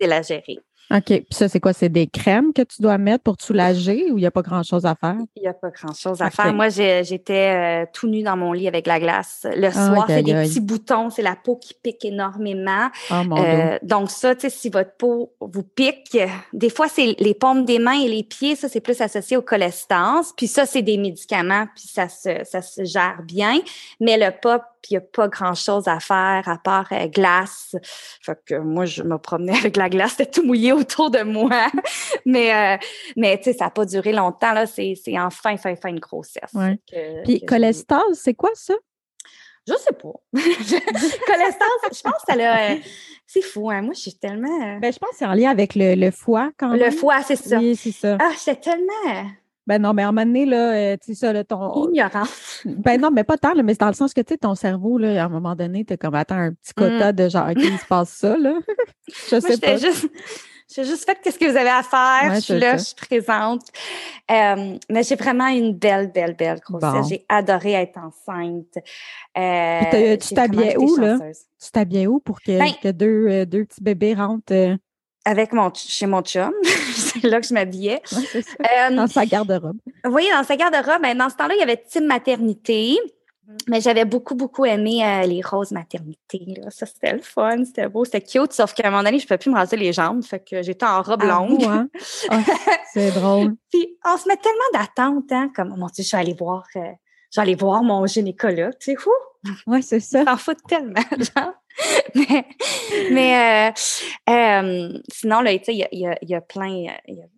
C'est 0.00 0.06
la 0.06 0.22
gérer. 0.22 0.58
OK. 0.90 1.04
Puis 1.04 1.26
ça, 1.30 1.48
c'est 1.48 1.60
quoi? 1.60 1.72
C'est 1.72 1.88
des 1.88 2.06
crèmes 2.06 2.52
que 2.52 2.62
tu 2.62 2.80
dois 2.80 2.98
mettre 2.98 3.24
pour 3.24 3.36
te 3.36 3.42
soulager 3.42 4.10
ou 4.10 4.18
il 4.18 4.20
n'y 4.20 4.26
a 4.26 4.30
pas 4.30 4.42
grand-chose 4.42 4.86
à 4.86 4.94
faire? 4.94 5.16
Il 5.34 5.42
n'y 5.42 5.48
a 5.48 5.52
pas 5.52 5.70
grand-chose 5.70 6.22
à 6.22 6.30
faire. 6.30 6.52
Moi, 6.52 6.68
j'étais 6.68 7.84
euh, 7.84 7.86
tout 7.92 8.06
nu 8.08 8.22
dans 8.22 8.36
mon 8.36 8.52
lit 8.52 8.68
avec 8.68 8.86
la 8.86 9.00
glace. 9.00 9.46
Le 9.56 9.70
soir, 9.70 10.04
c'est 10.08 10.22
des 10.22 10.34
petits 10.34 10.60
boutons, 10.60 11.10
c'est 11.10 11.22
la 11.22 11.36
peau 11.36 11.56
qui 11.56 11.74
pique 11.74 12.04
énormément. 12.04 12.88
Oh 13.10 13.24
mon 13.26 13.36
Dieu. 13.36 13.44
Euh, 13.44 13.78
donc 13.82 14.10
ça, 14.10 14.34
tu 14.34 14.42
sais, 14.42 14.50
si 14.50 14.70
votre 14.70 14.92
peau 14.96 15.32
vous 15.40 15.62
pique, 15.62 16.16
des 16.52 16.70
fois, 16.70 16.88
c'est 16.88 17.16
les 17.18 17.34
paumes 17.34 17.64
des 17.64 17.78
mains 17.78 18.00
et 18.00 18.08
les 18.08 18.22
pieds, 18.22 18.54
ça, 18.54 18.68
c'est 18.68 18.80
plus 18.80 19.00
associé 19.00 19.36
au 19.36 19.42
cholestase. 19.42 20.32
Puis 20.36 20.46
ça, 20.46 20.66
c'est 20.66 20.82
des 20.82 20.98
médicaments, 20.98 21.66
puis 21.74 21.88
ça 21.88 22.08
se, 22.08 22.44
ça 22.44 22.62
se 22.62 22.84
gère 22.84 23.22
bien. 23.24 23.58
Mais 24.00 24.16
le 24.16 24.30
pop, 24.40 24.62
il 24.90 24.94
n'y 24.94 24.98
a 24.98 25.00
pas 25.00 25.28
grand-chose 25.28 25.88
à 25.88 26.00
faire 26.00 26.42
à 26.48 26.58
part 26.58 26.86
euh, 26.92 27.06
glace. 27.08 27.74
Fait 28.22 28.38
que 28.46 28.54
moi, 28.56 28.84
je 28.84 29.02
me 29.02 29.18
promenais 29.18 29.56
avec 29.58 29.76
la 29.76 29.88
glace, 29.88 30.12
c'était 30.16 30.30
tout 30.30 30.44
mouillé 30.46 30.72
autour 30.72 31.10
de 31.10 31.22
moi. 31.22 31.68
mais 32.26 32.54
euh, 32.54 32.78
mais 33.16 33.36
tu 33.38 33.44
sais, 33.44 33.52
ça 33.54 33.64
n'a 33.66 33.70
pas 33.70 33.84
duré 33.84 34.12
longtemps. 34.12 34.52
Là, 34.52 34.66
c'est 34.66 34.94
c'est 35.02 35.18
en 35.18 35.30
fin, 35.30 35.56
fin, 35.56 35.74
fin 35.76 35.92
de 35.92 36.00
grossesse. 36.00 36.52
Ouais. 36.54 36.78
que- 36.90 37.22
Puis 37.24 37.40
que 37.40 37.46
cholestase, 37.46 38.02
c'est 38.14 38.34
quoi 38.34 38.50
ça? 38.54 38.74
je 39.68 39.74
sais 39.74 39.92
pas. 39.94 40.12
cholestase, 41.26 41.92
je 41.92 42.02
pense 42.02 42.12
que 42.24 42.26
ça 42.28 42.36
l'a. 42.36 42.72
euh, 42.72 42.76
c'est 43.26 43.42
fou, 43.42 43.70
hein? 43.70 43.82
Moi, 43.82 43.94
je 43.94 44.00
suis 44.00 44.14
tellement. 44.14 44.78
Ben, 44.78 44.92
je 44.92 44.98
pense 44.98 45.10
que 45.10 45.16
c'est 45.16 45.26
en 45.26 45.32
lien 45.34 45.50
avec 45.50 45.74
le, 45.74 45.94
le 45.96 46.10
foie 46.12 46.50
quand 46.56 46.68
le 46.72 46.78
même. 46.78 46.92
foie, 46.92 47.22
c'est 47.22 47.34
ça. 47.36 47.58
Oui, 47.58 47.74
c'est 47.76 47.90
ça. 47.92 48.16
Ah, 48.20 48.30
j'étais 48.38 48.60
tellement. 48.70 49.30
Ben 49.66 49.82
non, 49.82 49.92
mais 49.92 50.02
à 50.02 50.08
un 50.08 50.12
moment 50.12 50.26
donné, 50.26 50.46
là, 50.46 50.72
euh, 50.72 50.96
tu 50.96 51.12
sais 51.12 51.26
ça, 51.26 51.32
là, 51.32 51.44
ton. 51.44 51.88
Ignorant. 51.90 52.24
Ben 52.64 53.00
non, 53.00 53.10
mais 53.10 53.24
pas 53.24 53.36
tant, 53.36 53.54
là, 53.54 53.62
mais 53.62 53.74
c'est 53.74 53.80
dans 53.80 53.88
le 53.88 53.94
sens 53.94 54.14
que, 54.14 54.20
tu 54.20 54.34
sais, 54.34 54.38
ton 54.38 54.54
cerveau, 54.54 54.98
là, 54.98 55.22
à 55.22 55.26
un 55.26 55.28
moment 55.28 55.56
donné, 55.56 55.84
t'es 55.84 55.96
comme, 55.96 56.14
attends, 56.14 56.36
un 56.36 56.52
petit 56.52 56.74
quota 56.74 57.12
de 57.12 57.28
genre, 57.28 57.48
OK, 57.50 57.58
il 57.58 57.78
se 57.78 57.86
passe 57.86 58.10
ça, 58.10 58.36
là. 58.36 58.54
je 59.30 59.40
sais 59.40 59.58
pas. 59.58 59.76
Juste... 59.76 60.08
J'ai 60.74 60.84
juste 60.84 61.04
fait 61.04 61.16
qu'est-ce 61.22 61.38
que 61.38 61.48
vous 61.48 61.56
avez 61.56 61.70
à 61.70 61.82
faire. 61.82 62.34
je 62.34 62.40
suis 62.40 62.58
là, 62.58 62.76
je 62.76 62.82
suis 62.82 62.94
présente. 62.96 63.62
Euh, 64.30 64.76
mais 64.90 65.04
j'ai 65.04 65.14
vraiment 65.14 65.46
une 65.46 65.74
belle, 65.74 66.10
belle, 66.10 66.34
belle 66.34 66.58
grossesse. 66.58 67.08
J'ai 67.08 67.24
adoré 67.28 67.72
être 67.74 67.98
enceinte. 67.98 68.76
Euh, 69.38 70.16
tu 70.16 70.34
t'habillais 70.34 70.76
où, 70.76 70.96
là? 70.96 71.18
Tu 71.62 71.70
t'habillais 71.70 72.06
où 72.08 72.18
pour 72.18 72.40
que, 72.40 72.58
ben 72.58 72.72
que 72.82 72.90
deux, 72.90 73.28
euh, 73.28 73.44
deux 73.44 73.64
petits 73.64 73.82
bébés 73.82 74.14
rentrent? 74.14 74.76
Euh? 75.26 75.30
Avec 75.30 75.52
mon, 75.52 75.72
chez 75.74 76.06
mon 76.06 76.22
chum. 76.22 76.52
c'est 76.94 77.22
là 77.24 77.40
que 77.40 77.46
je 77.46 77.54
m'habillais. 77.54 78.02
dans 78.90 79.06
sa 79.06 79.26
garde-robe. 79.26 79.78
Oui, 80.06 80.28
dans 80.32 80.44
sa 80.44 80.56
garde-robe. 80.56 81.00
Mais 81.02 81.14
dans 81.14 81.28
ce 81.28 81.36
temps-là, 81.36 81.54
il 81.54 81.60
y 81.60 81.62
avait 81.62 81.76
Team 81.76 82.06
Maternité. 82.06 82.98
Mais 83.68 83.80
j'avais 83.80 84.04
beaucoup, 84.04 84.34
beaucoup 84.34 84.64
aimé 84.64 85.04
euh, 85.04 85.22
les 85.22 85.40
roses 85.40 85.70
maternité. 85.70 86.44
Là. 86.60 86.70
Ça, 86.70 86.84
c'était 86.84 87.12
le 87.12 87.22
fun, 87.22 87.64
c'était 87.64 87.88
beau, 87.88 88.04
c'était 88.04 88.20
cute. 88.20 88.52
Sauf 88.52 88.74
qu'à 88.74 88.88
un 88.88 88.90
moment 88.90 89.04
donné, 89.04 89.18
je 89.18 89.24
ne 89.24 89.28
pouvais 89.28 89.38
plus 89.38 89.50
me 89.50 89.56
raser 89.56 89.76
les 89.76 89.92
jambes. 89.92 90.24
Fait 90.24 90.40
que 90.40 90.62
j'étais 90.62 90.84
en 90.84 91.00
robe 91.02 91.22
ah, 91.22 91.26
longue. 91.26 91.64
Hein? 91.64 91.88
Ah, 92.30 92.40
c'est 92.92 93.12
drôle. 93.12 93.54
Puis 93.70 93.98
on 94.04 94.16
se 94.16 94.26
met 94.26 94.36
tellement 94.36 94.58
d'attente, 94.72 95.30
hein, 95.30 95.50
comme, 95.54 95.72
oh 95.72 95.76
mon 95.78 95.86
Dieu, 95.86 96.02
je 96.02 96.08
suis 96.08 96.16
allée 96.16 96.34
voir, 96.34 96.64
euh, 96.76 97.54
voir 97.56 97.82
mon 97.82 98.04
gynécologue. 98.06 98.72
Tu 98.80 98.92
sais, 98.92 98.96
Oui, 99.66 99.82
c'est 99.82 100.00
ça. 100.00 100.24
T'en 100.24 100.36
fous 100.36 100.52
tellement, 100.68 100.94
genre. 101.18 101.52
mais, 102.14 102.46
mais 103.12 103.70
euh, 103.70 104.32
euh, 104.32 104.98
sinon, 105.12 105.40
là, 105.40 105.56
tu 105.58 105.64
sais, 105.64 105.74
il 105.74 105.78
y 105.78 105.84
a, 105.84 105.88
y, 105.92 106.06
a, 106.06 106.16
y 106.22 106.34
a, 106.34 106.40
plein, 106.40 106.86
il 107.06 107.28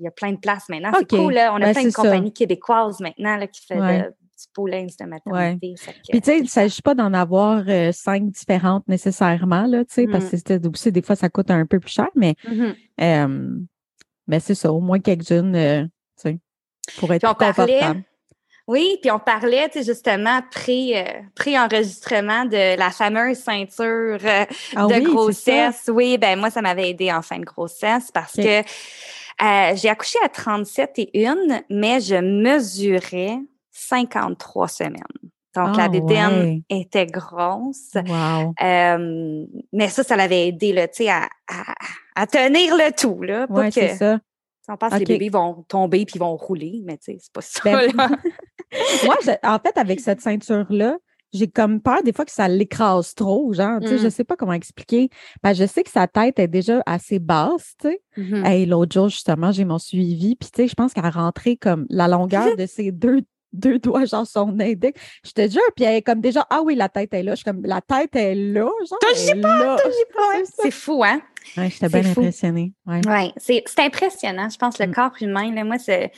y 0.00 0.06
a, 0.06 0.10
plein 0.10 0.32
de 0.32 0.38
places 0.38 0.68
maintenant. 0.68 0.92
C'est 0.96 1.10
cool, 1.10 1.34
là. 1.34 1.52
On 1.52 1.56
a 1.56 1.60
ben, 1.60 1.72
plein 1.72 1.84
de 1.84 1.92
compagnies 1.92 2.32
québécoises 2.32 3.00
maintenant 3.00 3.36
là, 3.36 3.46
qui 3.46 3.60
font 3.66 3.80
ouais 3.80 4.08
de 4.56 5.04
maternité. 5.06 5.74
Puis, 6.08 6.20
tu 6.20 6.26
sais, 6.30 6.38
il 6.38 6.44
ne 6.44 6.48
s'agit 6.48 6.82
pas 6.82 6.94
d'en 6.94 7.12
avoir 7.12 7.64
euh, 7.68 7.92
cinq 7.92 8.30
différentes 8.30 8.86
nécessairement, 8.88 9.66
là, 9.66 9.84
tu 9.84 9.94
sais, 9.94 10.06
parce 10.06 10.32
mmh. 10.32 10.42
que 10.42 10.68
aussi, 10.68 10.92
des 10.92 11.02
fois, 11.02 11.16
ça 11.16 11.28
coûte 11.28 11.50
un 11.50 11.66
peu 11.66 11.80
plus 11.80 11.92
cher, 11.92 12.08
mais, 12.14 12.34
mmh 12.48 13.66
mais 14.26 14.38
c'est 14.38 14.54
ça, 14.54 14.72
au 14.72 14.80
moins 14.80 15.00
quelques-unes, 15.00 15.56
euh, 15.56 15.82
tu 15.82 15.90
sais, 16.16 16.38
pour 16.98 17.12
être 17.12 17.26
confortable. 17.34 18.04
Oui, 18.70 18.98
puis 19.02 19.10
on 19.10 19.18
parlait, 19.18 19.68
tu 19.68 19.80
sais, 19.80 19.84
justement, 19.84 20.38
euh, 20.38 21.02
pré-enregistrement 21.34 22.44
de 22.44 22.78
la 22.78 22.90
fameuse 22.92 23.38
ceinture 23.38 24.18
ah 24.76 24.86
de 24.86 25.00
grossesse. 25.00 25.90
Oui, 25.92 26.18
ben 26.18 26.38
moi, 26.38 26.50
ça 26.50 26.62
m'avait 26.62 26.90
aidé 26.90 27.12
en 27.12 27.20
fin 27.20 27.40
de 27.40 27.44
grossesse 27.44 28.12
parce 28.12 28.36
que 28.36 28.62
j'ai 29.74 29.88
accouché 29.88 30.20
à 30.24 30.28
37 30.28 30.92
et 30.98 31.26
1, 31.26 31.62
mais 31.68 32.00
je 32.00 32.14
mesurais 32.14 33.40
53 33.72 34.68
semaines. 34.68 35.02
Donc, 35.56 35.76
la 35.76 35.88
bédaine 35.88 36.62
ah, 36.70 36.74
était 36.76 37.06
grosse. 37.06 37.94
Wow. 37.94 38.54
Euh, 38.62 39.46
mais 39.72 39.88
ça, 39.88 40.04
ça 40.04 40.14
l'avait 40.14 40.46
aidé 40.46 40.72
là, 40.72 40.86
à, 41.08 41.28
à, 41.48 41.74
à, 42.14 42.26
tenir 42.28 42.76
le 42.76 42.92
tout. 42.96 43.20
Là, 43.20 43.48
oui, 43.50 43.72
c'est 43.72 43.96
ça. 43.96 44.20
On 44.68 44.76
pense 44.76 44.92
que 44.92 44.98
les 44.98 45.04
bébés 45.04 45.30
vont 45.30 45.64
tomber 45.66 46.04
puis 46.04 46.18
vont 46.18 46.36
rouler, 46.36 46.80
mais 46.84 46.96
c'est 47.00 47.18
pas 47.32 47.40
ça. 47.40 47.62
Ben, 47.64 47.90
moi, 49.04 49.16
en 49.44 49.58
fait, 49.58 49.76
avec 49.76 50.00
cette 50.00 50.20
ceinture-là, 50.20 50.96
j'ai 51.32 51.48
comme 51.48 51.80
peur 51.80 52.02
des 52.02 52.12
fois 52.12 52.24
que 52.24 52.32
ça 52.32 52.48
l'écrase 52.48 53.14
trop, 53.14 53.52
genre, 53.52 53.78
tu 53.80 53.88
sais, 53.88 53.98
je 53.98 54.06
mm. 54.06 54.10
sais 54.10 54.24
pas 54.24 54.36
comment 54.36 54.52
expliquer. 54.52 55.10
Ben, 55.42 55.52
je 55.52 55.64
sais 55.64 55.84
que 55.84 55.90
sa 55.90 56.08
tête 56.08 56.38
est 56.38 56.48
déjà 56.48 56.82
assez 56.86 57.18
basse, 57.18 57.74
tu 57.80 57.88
sais. 57.88 58.02
Et 58.16 58.20
mm-hmm. 58.20 58.68
l'autre 58.68 58.92
jour, 58.92 59.08
justement, 59.08 59.52
j'ai 59.52 59.64
mon 59.64 59.78
suivi, 59.78 60.34
puis 60.34 60.50
tu 60.50 60.62
sais, 60.62 60.68
je 60.68 60.74
pense 60.74 60.92
qu'à 60.92 61.08
rentrer 61.08 61.56
comme 61.56 61.86
la 61.88 62.08
longueur 62.08 62.56
de 62.56 62.66
ces 62.66 62.90
deux 62.90 63.22
deux 63.52 63.78
doigts, 63.78 64.04
genre 64.04 64.26
son 64.26 64.58
index. 64.60 65.00
Je 65.24 65.32
te 65.32 65.48
jure, 65.48 65.60
puis 65.74 65.84
elle 65.84 65.96
est 65.96 66.02
comme 66.02 66.20
déjà, 66.20 66.46
ah 66.50 66.62
oui, 66.64 66.74
la 66.74 66.88
tête 66.88 67.12
est 67.14 67.22
là. 67.22 67.32
Je 67.32 67.36
suis 67.36 67.44
comme, 67.44 67.62
la 67.64 67.80
tête 67.80 68.14
est 68.14 68.34
là, 68.34 68.70
genre. 68.88 68.98
T'as 69.00 69.34
pas, 69.40 69.76
pas. 69.76 70.34
C'est 70.62 70.70
fou, 70.70 71.02
hein? 71.04 71.20
Oui, 71.56 71.70
j'étais 71.70 71.88
bien 71.88 72.10
impressionnée. 72.10 72.72
Oui, 72.86 73.00
ouais, 73.06 73.32
c'est 73.36 73.64
impressionnant. 73.78 74.48
Je 74.48 74.56
pense, 74.58 74.78
le 74.78 74.86
mm. 74.86 74.94
corps 74.94 75.14
humain, 75.20 75.52
là, 75.54 75.64
moi, 75.64 75.78
c'est. 75.78 76.12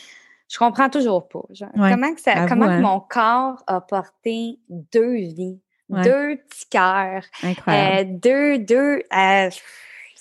Je 0.53 0.59
comprends 0.59 0.91
toujours 0.91 1.29
pas. 1.29 1.41
comment 1.75 2.15
que, 2.15 2.21
ça, 2.21 2.47
comment 2.47 2.67
que 2.67 2.73
hein. 2.73 2.81
mon 2.81 3.01
corps 3.01 3.63
a 3.67 3.81
porté 3.81 4.59
deux 4.69 5.15
vies, 5.15 5.59
deux 5.89 6.37
petits 6.37 6.69
cœurs, 6.69 7.25
euh, 7.43 8.05
deux, 8.07 8.59
deux. 8.59 9.03
Euh, 9.17 9.49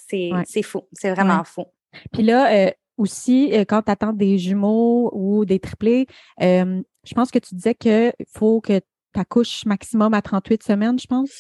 c'est 0.08 0.64
fou. 0.64 0.84
C'est 0.94 1.12
vraiment 1.12 1.44
fou. 1.44 1.66
Puis 2.14 2.24
là, 2.24 2.50
euh, 2.54 2.72
aussi, 2.98 3.52
euh, 3.52 3.66
quand 3.68 3.82
tu 3.82 3.92
attends 3.92 4.14
des 4.14 4.38
jumeaux 4.38 5.12
ou 5.14 5.44
des 5.44 5.60
triplés, 5.60 6.08
je 6.40 7.14
pense 7.14 7.30
que 7.30 7.40
tu 7.40 7.54
disais 7.56 7.76
qu'il 7.76 8.14
faut 8.34 8.62
que 8.62 8.80
tu 8.80 9.20
accouches 9.20 9.66
maximum 9.66 10.14
à 10.14 10.22
38 10.22 10.64
semaines, 10.64 10.98
je 10.98 11.08
pense? 11.08 11.32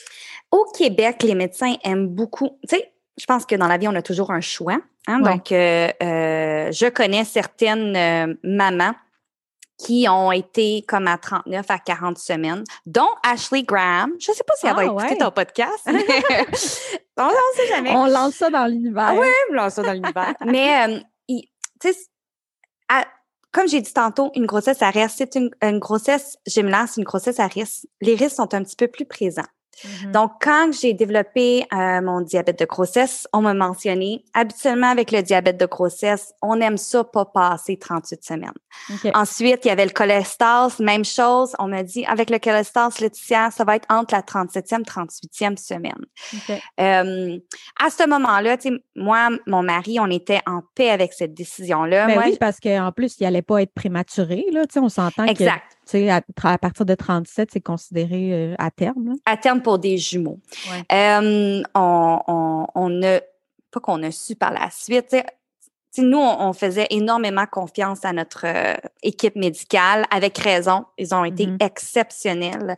Au 0.51 0.65
Québec, 0.77 1.23
les 1.23 1.35
médecins 1.35 1.75
aiment 1.85 2.09
beaucoup. 2.09 2.59
Tu 2.67 2.75
sais, 2.75 2.90
je 3.17 3.25
pense 3.25 3.45
que 3.45 3.55
dans 3.55 3.67
la 3.67 3.77
vie, 3.77 3.87
on 3.87 3.95
a 3.95 4.01
toujours 4.01 4.31
un 4.31 4.41
choix. 4.41 4.79
Hein? 5.07 5.19
Donc, 5.19 5.51
euh, 5.51 5.91
je 6.01 6.89
connais 6.89 7.25
certaines 7.25 8.37
mamans 8.43 8.93
qui 9.77 10.07
ont 10.07 10.31
été 10.31 10.83
comme 10.87 11.07
à 11.07 11.17
39 11.17 11.65
à 11.69 11.79
40 11.79 12.17
semaines, 12.17 12.63
dont 12.85 13.09
Ashley 13.23 13.63
Graham. 13.63 14.11
Je 14.19 14.31
ne 14.31 14.35
sais 14.35 14.43
pas 14.43 14.53
si 14.55 14.67
elle 14.67 14.75
va 14.75 14.81
ah, 14.81 14.85
écouter 14.85 15.17
ton 15.17 15.31
podcast. 15.31 15.81
on 15.87 15.93
ne 15.93 17.55
sait 17.55 17.67
jamais. 17.67 17.91
On 17.91 18.05
lance 18.05 18.35
ça 18.35 18.49
dans 18.49 18.67
l'univers. 18.67 19.15
oui, 19.15 19.27
on 19.49 19.53
lance 19.55 19.73
ça 19.73 19.81
dans 19.81 19.93
l'univers. 19.93 20.35
Mais 20.45 21.03
tu 21.27 21.93
sais, 21.93 21.95
comme 23.51 23.67
j'ai 23.67 23.81
dit 23.81 23.93
tantôt, 23.93 24.31
une 24.35 24.45
grossesse 24.45 24.81
à 24.81 24.89
risque, 24.89 25.15
c'est 25.17 25.35
une, 25.35 25.49
une, 25.61 25.79
grossesse 25.79 26.37
gymnase, 26.47 26.97
une 26.97 27.03
grossesse 27.03 27.39
à 27.39 27.47
risque. 27.47 27.85
Les 28.01 28.15
risques 28.15 28.37
sont 28.37 28.53
un 28.53 28.63
petit 28.63 28.75
peu 28.75 28.87
plus 28.87 29.05
présents. 29.05 29.47
Mm-hmm. 29.83 30.11
Donc, 30.11 30.31
quand 30.41 30.71
j'ai 30.79 30.93
développé 30.93 31.65
euh, 31.73 32.01
mon 32.01 32.21
diabète 32.21 32.59
de 32.59 32.65
grossesse, 32.65 33.27
on 33.33 33.41
m'a 33.41 33.53
mentionné, 33.53 34.23
habituellement 34.33 34.87
avec 34.87 35.11
le 35.11 35.21
diabète 35.21 35.57
de 35.57 35.65
grossesse, 35.65 36.33
on 36.41 36.59
aime 36.61 36.77
ça 36.77 37.03
pas 37.03 37.25
passer 37.25 37.77
38 37.77 38.23
semaines. 38.23 38.51
Ensuite, 39.13 39.65
il 39.65 39.69
y 39.69 39.71
avait 39.71 39.85
le 39.85 39.91
cholestérol, 39.91 40.71
même 40.79 41.05
chose. 41.05 41.55
On 41.59 41.67
m'a 41.67 41.83
dit, 41.83 42.05
avec 42.05 42.29
le 42.29 42.39
cholestérol, 42.39 42.91
Laetitia, 42.99 43.51
ça 43.51 43.63
va 43.63 43.75
être 43.75 43.85
entre 43.89 44.13
la 44.13 44.21
37e, 44.21 44.83
38e 44.83 45.57
semaine. 45.57 46.05
Euh, 46.79 47.37
à 47.83 47.89
ce 47.89 48.07
moment-là, 48.07 48.57
moi, 48.95 49.29
mon 49.47 49.63
mari, 49.63 49.99
on 49.99 50.09
était 50.09 50.41
en 50.45 50.61
paix 50.75 50.89
avec 50.89 51.13
cette 51.13 51.33
décision-là. 51.33 52.07
Ben 52.07 52.21
oui, 52.23 52.37
parce 52.39 52.59
qu'en 52.59 52.91
plus, 52.91 53.15
il 53.19 53.23
n'allait 53.23 53.41
pas 53.41 53.61
être 53.61 53.73
prématuré. 53.73 54.45
Là, 54.51 54.63
on 54.75 54.89
s'entend 54.89 55.25
exact. 55.25 55.61
que 55.69 55.80
à, 55.95 56.21
à, 56.43 56.57
partir 56.57 56.85
de 56.85 56.95
37, 56.95 57.49
c'est 57.53 57.61
considéré 57.61 58.33
euh, 58.33 58.55
à 58.57 58.71
terme. 58.71 59.15
À 59.25 59.37
terme 59.37 59.61
pour 59.61 59.79
des 59.79 59.97
jumeaux. 59.97 60.39
Euh, 60.91 61.61
on, 61.75 62.65
on, 62.75 63.03
a, 63.03 63.19
pas 63.71 63.79
qu'on 63.79 64.03
a 64.03 64.11
su 64.11 64.35
par 64.35 64.51
la 64.51 64.69
suite, 64.71 65.15
nous, 65.97 66.19
on, 66.19 66.53
faisait 66.53 66.87
énormément 66.89 67.45
confiance 67.45 68.05
à 68.05 68.13
notre 68.13 68.45
euh, 68.45 68.75
équipe 69.03 69.35
médicale, 69.35 70.05
avec 70.09 70.37
raison. 70.37 70.85
Ils 70.97 71.13
ont 71.13 71.25
été 71.25 71.47
mm-hmm. 71.47 71.65
exceptionnels. 71.65 72.75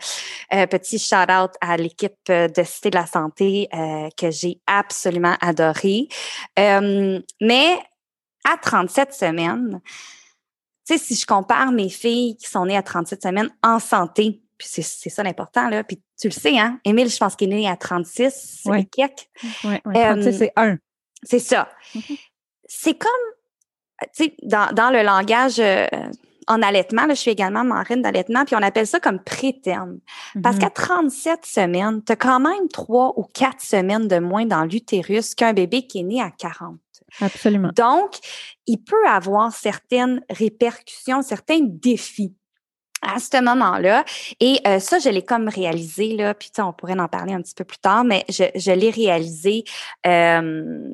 petit 0.50 0.98
shout-out 0.98 1.52
à 1.62 1.78
l'équipe 1.78 2.18
de 2.26 2.64
Cité 2.64 2.90
de 2.90 2.98
la 2.98 3.06
Santé 3.06 3.70
que 4.18 4.32
j'ai 4.32 4.60
absolument 4.66 5.36
adoré. 5.42 6.08
mais 6.58 7.78
à 8.46 8.58
37 8.58 9.14
semaines, 9.14 9.80
sais, 10.86 10.98
si 10.98 11.16
je 11.16 11.26
compare 11.26 11.72
mes 11.72 11.90
filles 11.90 12.36
qui 12.38 12.48
sont 12.48 12.66
nées 12.66 12.78
à 12.78 12.84
37 12.84 13.24
semaines 13.24 13.50
en 13.62 13.80
santé, 13.80 14.42
puis 14.58 14.68
c'est 14.70 15.10
ça 15.10 15.24
l'important, 15.24 15.70
là, 15.70 15.84
puis 15.84 16.02
tu 16.20 16.28
le 16.28 16.34
sais, 16.34 16.58
hein, 16.58 16.80
Émile, 16.86 17.10
je 17.10 17.18
pense 17.18 17.36
qu'il 17.36 17.52
est 17.52 17.56
né 17.56 17.70
à 17.70 17.76
36 17.76 18.62
ouais. 18.66 18.82
et 18.82 18.86
quelques. 18.86 19.28
Oui, 19.64 19.76
ouais, 19.86 20.04
36, 20.04 20.38
c'est 20.38 20.54
un. 20.56 20.78
C'est 21.24 21.40
ça. 21.40 21.70
Mm-hmm. 21.96 22.20
C'est 22.66 22.94
comme, 22.94 23.12
tu 24.16 24.26
sais, 24.26 24.36
dans, 24.44 24.74
dans, 24.74 24.90
le 24.90 25.04
langage 25.04 25.60
euh, 25.60 25.88
en 26.48 26.62
allaitement, 26.62 27.06
là, 27.06 27.14
je 27.14 27.20
suis 27.20 27.32
également 27.32 27.64
marraine 27.64 28.02
d'allaitement, 28.02 28.46
puis 28.46 28.56
on 28.56 28.62
appelle 28.62 28.88
ça 28.88 29.00
comme 29.00 29.20
préterme. 29.20 30.00
Parce 30.42 30.58
mm-hmm. 30.58 30.60
qu'à 30.60 30.70
37 30.70 31.46
semaines, 31.46 32.04
tu 32.04 32.12
as 32.12 32.16
quand 32.16 32.40
même 32.40 32.68
trois 32.72 33.14
ou 33.18 33.24
quatre 33.24 33.62
semaines 33.62 34.08
de 34.08 34.20
moins 34.20 34.46
dans 34.46 34.66
l'utérus 34.66 35.36
qu'un 35.36 35.54
bébé 35.54 35.88
qui 35.88 36.00
est 36.00 36.04
né 36.04 36.22
à 36.22 36.32
40. 36.32 36.78
Absolument. 37.22 37.70
Donc, 37.76 38.16
il 38.68 38.78
peut 38.78 39.08
avoir 39.08 39.52
certaines 39.52 40.22
répercussions, 40.30 41.22
certains 41.22 41.60
défis 41.62 42.34
à 43.04 43.20
ce 43.20 43.44
moment-là. 43.44 44.06
Et 44.40 44.60
euh, 44.66 44.80
ça, 44.80 45.00
je 45.00 45.10
l'ai 45.10 45.24
comme 45.24 45.48
réalisé, 45.50 46.16
là, 46.16 46.34
puis 46.34 46.50
on 46.60 46.74
pourrait 46.74 47.00
en 47.00 47.08
parler 47.08 47.34
un 47.34 47.42
petit 47.42 47.54
peu 47.54 47.66
plus 47.66 47.78
tard, 47.78 48.04
mais 48.04 48.24
je, 48.30 48.44
je 48.56 48.72
l'ai 48.72 48.90
réalisé 48.90 49.64
euh, 50.08 50.90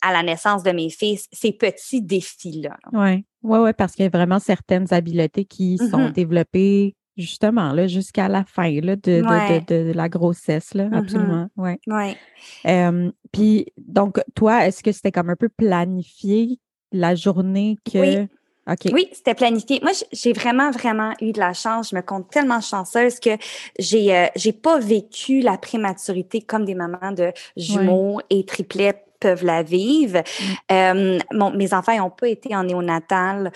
à 0.00 0.12
la 0.12 0.22
naissance 0.22 0.62
de 0.62 0.70
mes 0.70 0.90
fils, 0.90 1.26
ces 1.32 1.52
petits 1.52 2.02
défis-là. 2.02 2.76
Oui, 2.92 3.24
oui, 3.42 3.58
oui, 3.58 3.70
parce 3.76 3.94
qu'il 3.94 4.04
y 4.04 4.06
a 4.06 4.10
vraiment 4.10 4.38
certaines 4.38 4.92
habiletés 4.92 5.44
qui 5.44 5.78
sont 5.78 5.98
mm-hmm. 5.98 6.12
développées 6.12 6.94
justement 7.18 7.72
là 7.72 7.86
jusqu'à 7.86 8.28
la 8.28 8.44
fin 8.44 8.70
là, 8.80 8.96
de, 8.96 9.20
de, 9.20 9.90
de, 9.90 9.92
la 9.92 10.08
grossesse 10.08 10.74
là, 10.74 10.84
mm-hmm. 10.84 10.98
absolument 10.98 11.48
ouais. 11.56 11.78
ouais. 11.86 13.12
puis 13.32 13.66
donc 13.76 14.20
toi 14.34 14.66
est-ce 14.66 14.82
que 14.82 14.92
c'était 14.92 15.12
comme 15.12 15.30
un 15.30 15.36
peu 15.36 15.48
planifié 15.48 16.58
la 16.92 17.14
journée 17.14 17.76
que 17.84 18.26
OK. 18.70 18.90
Oui, 18.92 19.08
c'était 19.12 19.34
planifié. 19.34 19.80
Moi, 19.82 19.92
j'ai 20.12 20.32
vraiment, 20.34 20.70
vraiment 20.70 21.14
eu 21.22 21.32
de 21.32 21.38
la 21.38 21.54
chance. 21.54 21.90
Je 21.90 21.96
me 21.96 22.02
compte 22.02 22.30
tellement 22.30 22.60
chanceuse 22.60 23.18
que 23.18 23.30
j'ai 23.78 24.14
euh, 24.14 24.26
j'ai 24.36 24.52
pas 24.52 24.78
vécu 24.78 25.40
la 25.40 25.56
prématurité 25.56 26.42
comme 26.42 26.66
des 26.66 26.74
mamans 26.74 27.12
de 27.12 27.32
jumeaux 27.56 28.20
et 28.28 28.44
triplets 28.44 29.02
peuvent 29.18 29.44
la 29.44 29.62
vivre. 29.62 30.18
Mm. 30.18 30.72
Euh, 30.72 31.18
mon, 31.32 31.50
mes 31.50 31.74
enfants 31.74 31.96
n'ont 31.96 32.10
pas 32.10 32.28
été 32.28 32.54
en 32.54 32.64
néonatal. 32.64 33.52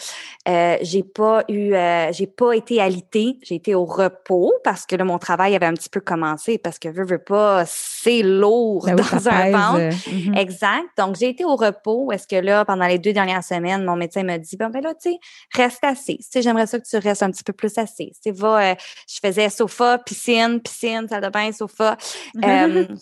Euh, 0.48 0.76
j'ai 0.82 1.02
pas 1.02 1.44
eu, 1.48 1.74
euh, 1.74 2.12
j'ai 2.12 2.26
pas 2.26 2.52
été 2.54 2.80
alitée. 2.80 3.38
J'ai 3.42 3.56
été 3.56 3.74
au 3.74 3.84
repos 3.84 4.52
parce 4.64 4.86
que 4.86 4.96
là, 4.96 5.04
mon 5.04 5.18
travail 5.18 5.54
avait 5.54 5.66
un 5.66 5.74
petit 5.74 5.88
peu 5.88 6.00
commencé 6.00 6.58
parce 6.58 6.78
que 6.78 6.88
veux, 6.88 7.04
veux 7.04 7.18
pas, 7.18 7.64
c'est 7.66 8.22
lourd 8.22 8.86
ben 8.86 8.96
dans 8.96 9.28
un 9.28 9.50
ventre. 9.50 9.80
Euh, 9.80 9.90
mm-hmm. 9.90 10.38
Exact. 10.38 10.86
Donc, 10.98 11.16
j'ai 11.16 11.28
été 11.28 11.44
au 11.44 11.56
repos. 11.56 12.12
Est-ce 12.12 12.26
que 12.26 12.36
là, 12.36 12.64
pendant 12.64 12.86
les 12.86 12.98
deux 12.98 13.12
dernières 13.12 13.44
semaines, 13.44 13.84
mon 13.84 13.96
médecin 13.96 14.22
m'a 14.24 14.38
dit, 14.38 14.56
bon, 14.56 14.70
ben 14.70 14.82
là, 14.82 14.94
tu 14.94 15.12
sais, 15.12 15.18
reste 15.54 15.84
assis. 15.84 16.18
Tu 16.18 16.26
sais, 16.30 16.42
j'aimerais 16.42 16.66
ça 16.66 16.78
que 16.78 16.88
tu 16.88 16.96
restes 16.96 17.22
un 17.22 17.30
petit 17.30 17.44
peu 17.44 17.52
plus 17.52 17.76
assis. 17.78 18.12
Tu 18.22 18.30
sais, 18.30 18.30
va, 18.32 18.74
je 18.74 19.18
faisais 19.24 19.48
sofa, 19.48 19.98
piscine, 19.98 20.60
piscine, 20.60 21.06
salle 21.08 21.22
de 21.22 21.28
bain, 21.28 21.52
sofa. 21.52 21.96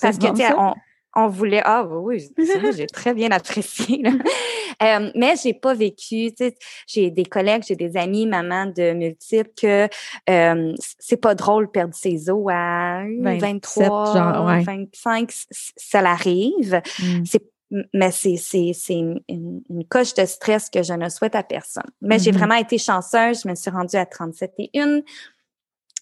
parce 0.00 0.18
que, 0.18 0.30
tu 0.30 0.36
sais, 0.36 0.52
on, 0.56 0.74
on 1.16 1.28
voulait 1.28 1.62
ah 1.64 1.84
oui 1.86 2.28
j'ai 2.76 2.86
très 2.86 3.14
bien 3.14 3.30
apprécié 3.30 4.02
euh, 4.82 5.10
mais 5.14 5.34
j'ai 5.42 5.54
pas 5.54 5.74
vécu 5.74 6.30
tu 6.30 6.34
sais 6.36 6.54
j'ai 6.86 7.10
des 7.10 7.24
collègues 7.24 7.64
j'ai 7.66 7.76
des 7.76 7.96
amis 7.96 8.26
mamans 8.26 8.66
de 8.66 8.92
multiples 8.92 9.50
que 9.60 9.88
euh, 10.28 10.74
c'est 10.98 11.20
pas 11.20 11.34
drôle 11.34 11.70
perdre 11.70 11.94
ses 11.94 12.30
os 12.30 12.46
à 12.50 13.02
23 13.20 14.14
genre, 14.14 14.46
25 14.64 15.30
ça 15.76 16.02
l'arrive. 16.02 16.80
Mmh. 16.98 17.24
c'est 17.24 17.50
mais 17.94 18.10
c'est 18.10 18.36
c'est 18.36 18.72
c'est 18.74 18.94
une, 18.94 19.20
une, 19.28 19.84
coche 19.88 20.14
de 20.14 20.24
stress 20.24 20.70
que 20.70 20.82
je 20.82 20.92
ne 20.92 21.08
souhaite 21.08 21.36
à 21.36 21.42
personne. 21.42 21.84
Mais 22.02 22.18
j'ai 22.18 22.32
mmh 22.32 22.36
vraiment 22.36 22.56
été 22.56 22.78
chanceuse, 22.78 23.42
je 23.44 23.48
me 23.48 23.54
suis 23.54 23.70
rendue 23.70 23.96
à 23.96 24.06
37 24.06 24.54
et 24.58 24.70
une 24.74 25.02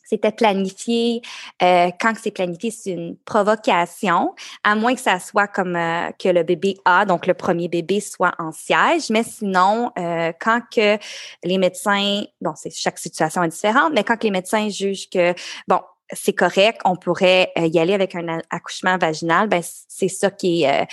c'était 0.08 0.32
planifié. 0.32 1.20
Euh, 1.62 1.90
quand 2.00 2.14
c'est 2.20 2.30
planifié, 2.30 2.70
c'est 2.70 2.92
une 2.92 3.16
provocation, 3.16 4.34
à 4.64 4.74
moins 4.74 4.94
que 4.94 5.00
ça 5.00 5.18
soit 5.20 5.48
comme 5.48 5.76
euh, 5.76 6.10
que 6.18 6.30
le 6.30 6.44
bébé 6.44 6.76
a, 6.84 7.04
donc 7.04 7.26
le 7.26 7.34
premier 7.34 7.68
bébé 7.68 8.00
soit 8.00 8.32
en 8.38 8.50
siège. 8.50 9.10
Mais 9.10 9.22
sinon, 9.22 9.92
euh, 9.98 10.32
quand 10.40 10.62
que 10.74 10.98
les 11.44 11.58
médecins, 11.58 12.22
bon, 12.40 12.54
c'est 12.56 12.74
chaque 12.74 12.98
situation 12.98 13.42
est 13.42 13.48
différente, 13.48 13.92
mais 13.94 14.02
quand 14.02 14.22
les 14.24 14.30
médecins 14.30 14.68
jugent 14.70 15.10
que 15.10 15.34
bon, 15.66 15.80
c'est 16.10 16.32
correct, 16.32 16.80
on 16.86 16.96
pourrait 16.96 17.52
y 17.56 17.78
aller 17.78 17.92
avec 17.92 18.14
un 18.14 18.38
accouchement 18.48 18.96
vaginal, 18.96 19.46
ben 19.46 19.62
c'est 19.62 20.08
ça 20.08 20.30
qui 20.30 20.62
est 20.62 20.86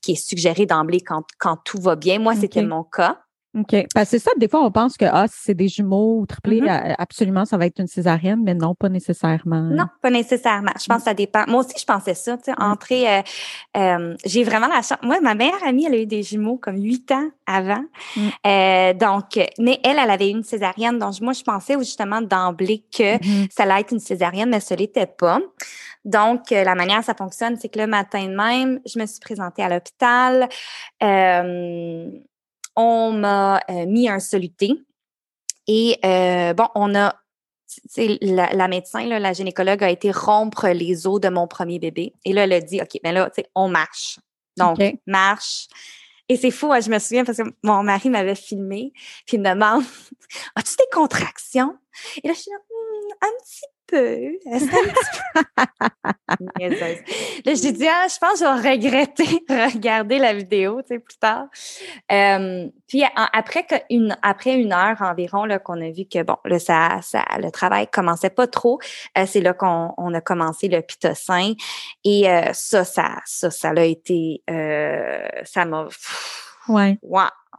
qui 0.00 0.12
est 0.12 0.28
suggéré 0.28 0.64
d'emblée 0.64 1.00
quand 1.00 1.24
quand 1.38 1.56
tout 1.64 1.80
va 1.80 1.96
bien. 1.96 2.20
Moi, 2.20 2.36
c'était 2.36 2.62
mon 2.62 2.84
cas. 2.84 3.18
OK. 3.58 3.86
Parce 3.94 4.10
que 4.10 4.18
c'est 4.18 4.18
ça, 4.20 4.30
des 4.36 4.48
fois, 4.48 4.62
on 4.62 4.70
pense 4.70 4.96
que 4.96 5.04
ah, 5.10 5.26
si 5.26 5.38
c'est 5.42 5.54
des 5.54 5.66
jumeaux 5.66 6.20
ou 6.20 6.26
triplés, 6.26 6.60
mm-hmm. 6.60 6.94
absolument, 6.98 7.44
ça 7.44 7.56
va 7.56 7.66
être 7.66 7.80
une 7.80 7.88
césarienne, 7.88 8.40
mais 8.44 8.54
non, 8.54 8.76
pas 8.76 8.88
nécessairement. 8.88 9.62
Non, 9.62 9.86
pas 10.00 10.10
nécessairement. 10.10 10.70
Je 10.80 10.86
pense 10.86 10.98
que 10.98 11.04
ça 11.04 11.14
dépend. 11.14 11.44
Moi 11.48 11.64
aussi, 11.64 11.74
je 11.76 11.84
pensais 11.84 12.14
ça. 12.14 12.36
Tu 12.36 12.44
sais, 12.44 12.52
mm. 12.52 12.62
entrer, 12.62 13.18
euh, 13.18 13.22
euh, 13.76 14.16
j'ai 14.24 14.44
vraiment 14.44 14.68
la 14.68 14.82
chance. 14.82 14.98
Moi, 15.02 15.20
ma 15.20 15.34
meilleure 15.34 15.64
amie, 15.64 15.84
elle 15.84 15.94
a 15.94 15.98
eu 15.98 16.06
des 16.06 16.22
jumeaux 16.22 16.58
comme 16.58 16.80
huit 16.80 17.10
ans 17.10 17.28
avant. 17.46 17.84
Mm. 18.16 18.28
Euh, 18.46 18.94
donc, 18.94 19.40
mais 19.58 19.80
elle, 19.82 19.98
elle 19.98 20.10
avait 20.10 20.28
eu 20.28 20.34
une 20.34 20.44
césarienne. 20.44 20.98
Donc, 20.98 21.20
moi, 21.20 21.32
je 21.32 21.42
pensais 21.42 21.76
justement 21.78 22.22
d'emblée 22.22 22.84
que 22.96 23.16
mm-hmm. 23.16 23.48
ça 23.50 23.64
allait 23.64 23.80
être 23.80 23.92
une 23.92 24.00
césarienne, 24.00 24.50
mais 24.50 24.60
ce 24.60 24.74
l'était 24.74 25.06
pas. 25.06 25.40
Donc, 26.04 26.50
la 26.50 26.74
manière 26.74 27.04
ça 27.04 27.14
fonctionne, 27.14 27.56
c'est 27.60 27.68
que 27.68 27.78
le 27.78 27.86
matin 27.86 28.28
même, 28.28 28.80
je 28.86 28.98
me 28.98 29.04
suis 29.04 29.20
présentée 29.20 29.62
à 29.62 29.68
l'hôpital. 29.68 30.48
Euh, 31.02 32.08
on 32.80 33.12
m'a 33.12 33.60
euh, 33.70 33.86
mis 33.86 34.08
un 34.08 34.20
soluté. 34.20 34.72
Et 35.66 35.98
euh, 36.04 36.52
bon, 36.54 36.66
on 36.74 36.94
a 36.94 37.14
la, 37.96 38.52
la, 38.52 38.68
médecin, 38.68 39.06
la 39.06 39.32
gynécologue 39.32 39.84
a 39.84 39.90
été 39.90 40.10
rompre 40.10 40.68
les 40.68 41.06
os 41.06 41.20
de 41.20 41.28
mon 41.28 41.46
premier 41.46 41.78
bébé. 41.78 42.14
Et 42.24 42.32
là, 42.32 42.44
elle 42.44 42.52
a 42.52 42.60
dit, 42.60 42.80
OK, 42.80 42.98
ben 43.02 43.12
là, 43.12 43.30
on 43.54 43.68
marche. 43.68 44.18
Donc, 44.56 44.78
marche. 45.06 45.68
Et 46.28 46.36
c'est 46.36 46.50
fou, 46.52 46.72
hein, 46.72 46.80
je 46.80 46.90
me 46.90 46.98
souviens 47.00 47.24
parce 47.24 47.38
que 47.38 47.42
mon 47.64 47.82
mari 47.82 48.08
m'avait 48.08 48.36
filmé, 48.36 48.92
puis 49.26 49.36
il 49.36 49.40
me 49.40 49.52
demande, 49.52 49.82
as-tu 50.54 50.76
des 50.76 50.84
contractions? 50.92 51.76
Et 52.22 52.28
là, 52.28 52.34
je 52.34 52.40
suis 52.40 52.50
là, 52.52 52.58
hmm, 52.58 53.26
un 53.26 53.42
petit 53.42 53.64
peu. 53.90 54.38
Là, 57.44 57.54
j'ai 57.54 57.72
dit, 57.72 57.88
ah, 57.88 58.06
je 58.08 58.18
pense 58.18 58.40
que 58.40 58.46
je 58.46 58.62
vais 58.62 58.70
regretter 58.70 59.44
regarder 59.74 60.18
la 60.18 60.32
vidéo, 60.34 60.80
tu 60.82 60.88
sais, 60.88 60.98
plus 60.98 61.18
tard. 61.18 61.46
Euh, 62.10 62.68
puis 62.86 63.02
après, 63.14 63.66
une, 63.90 64.16
après 64.22 64.54
une 64.54 64.72
heure 64.72 64.96
environ, 65.00 65.44
là, 65.44 65.58
qu'on 65.58 65.80
a 65.80 65.90
vu 65.90 66.04
que, 66.04 66.22
bon, 66.22 66.36
là, 66.44 66.58
ça, 66.58 67.00
ça, 67.02 67.24
le 67.38 67.50
travail 67.50 67.88
commençait 67.88 68.30
pas 68.30 68.46
trop, 68.46 68.78
euh, 69.18 69.24
c'est 69.26 69.40
là 69.40 69.54
qu'on 69.54 69.92
on 69.96 70.14
a 70.14 70.20
commencé 70.20 70.68
le 70.68 70.82
pitocin. 70.82 71.54
Et 72.04 72.30
euh, 72.30 72.52
ça, 72.52 72.84
ça, 72.84 73.16
ça, 73.24 73.50
ça 73.50 73.70
a 73.70 73.82
été, 73.82 74.42
ça 75.44 75.64
m'a... 75.64 75.88
Ouais. 76.68 76.98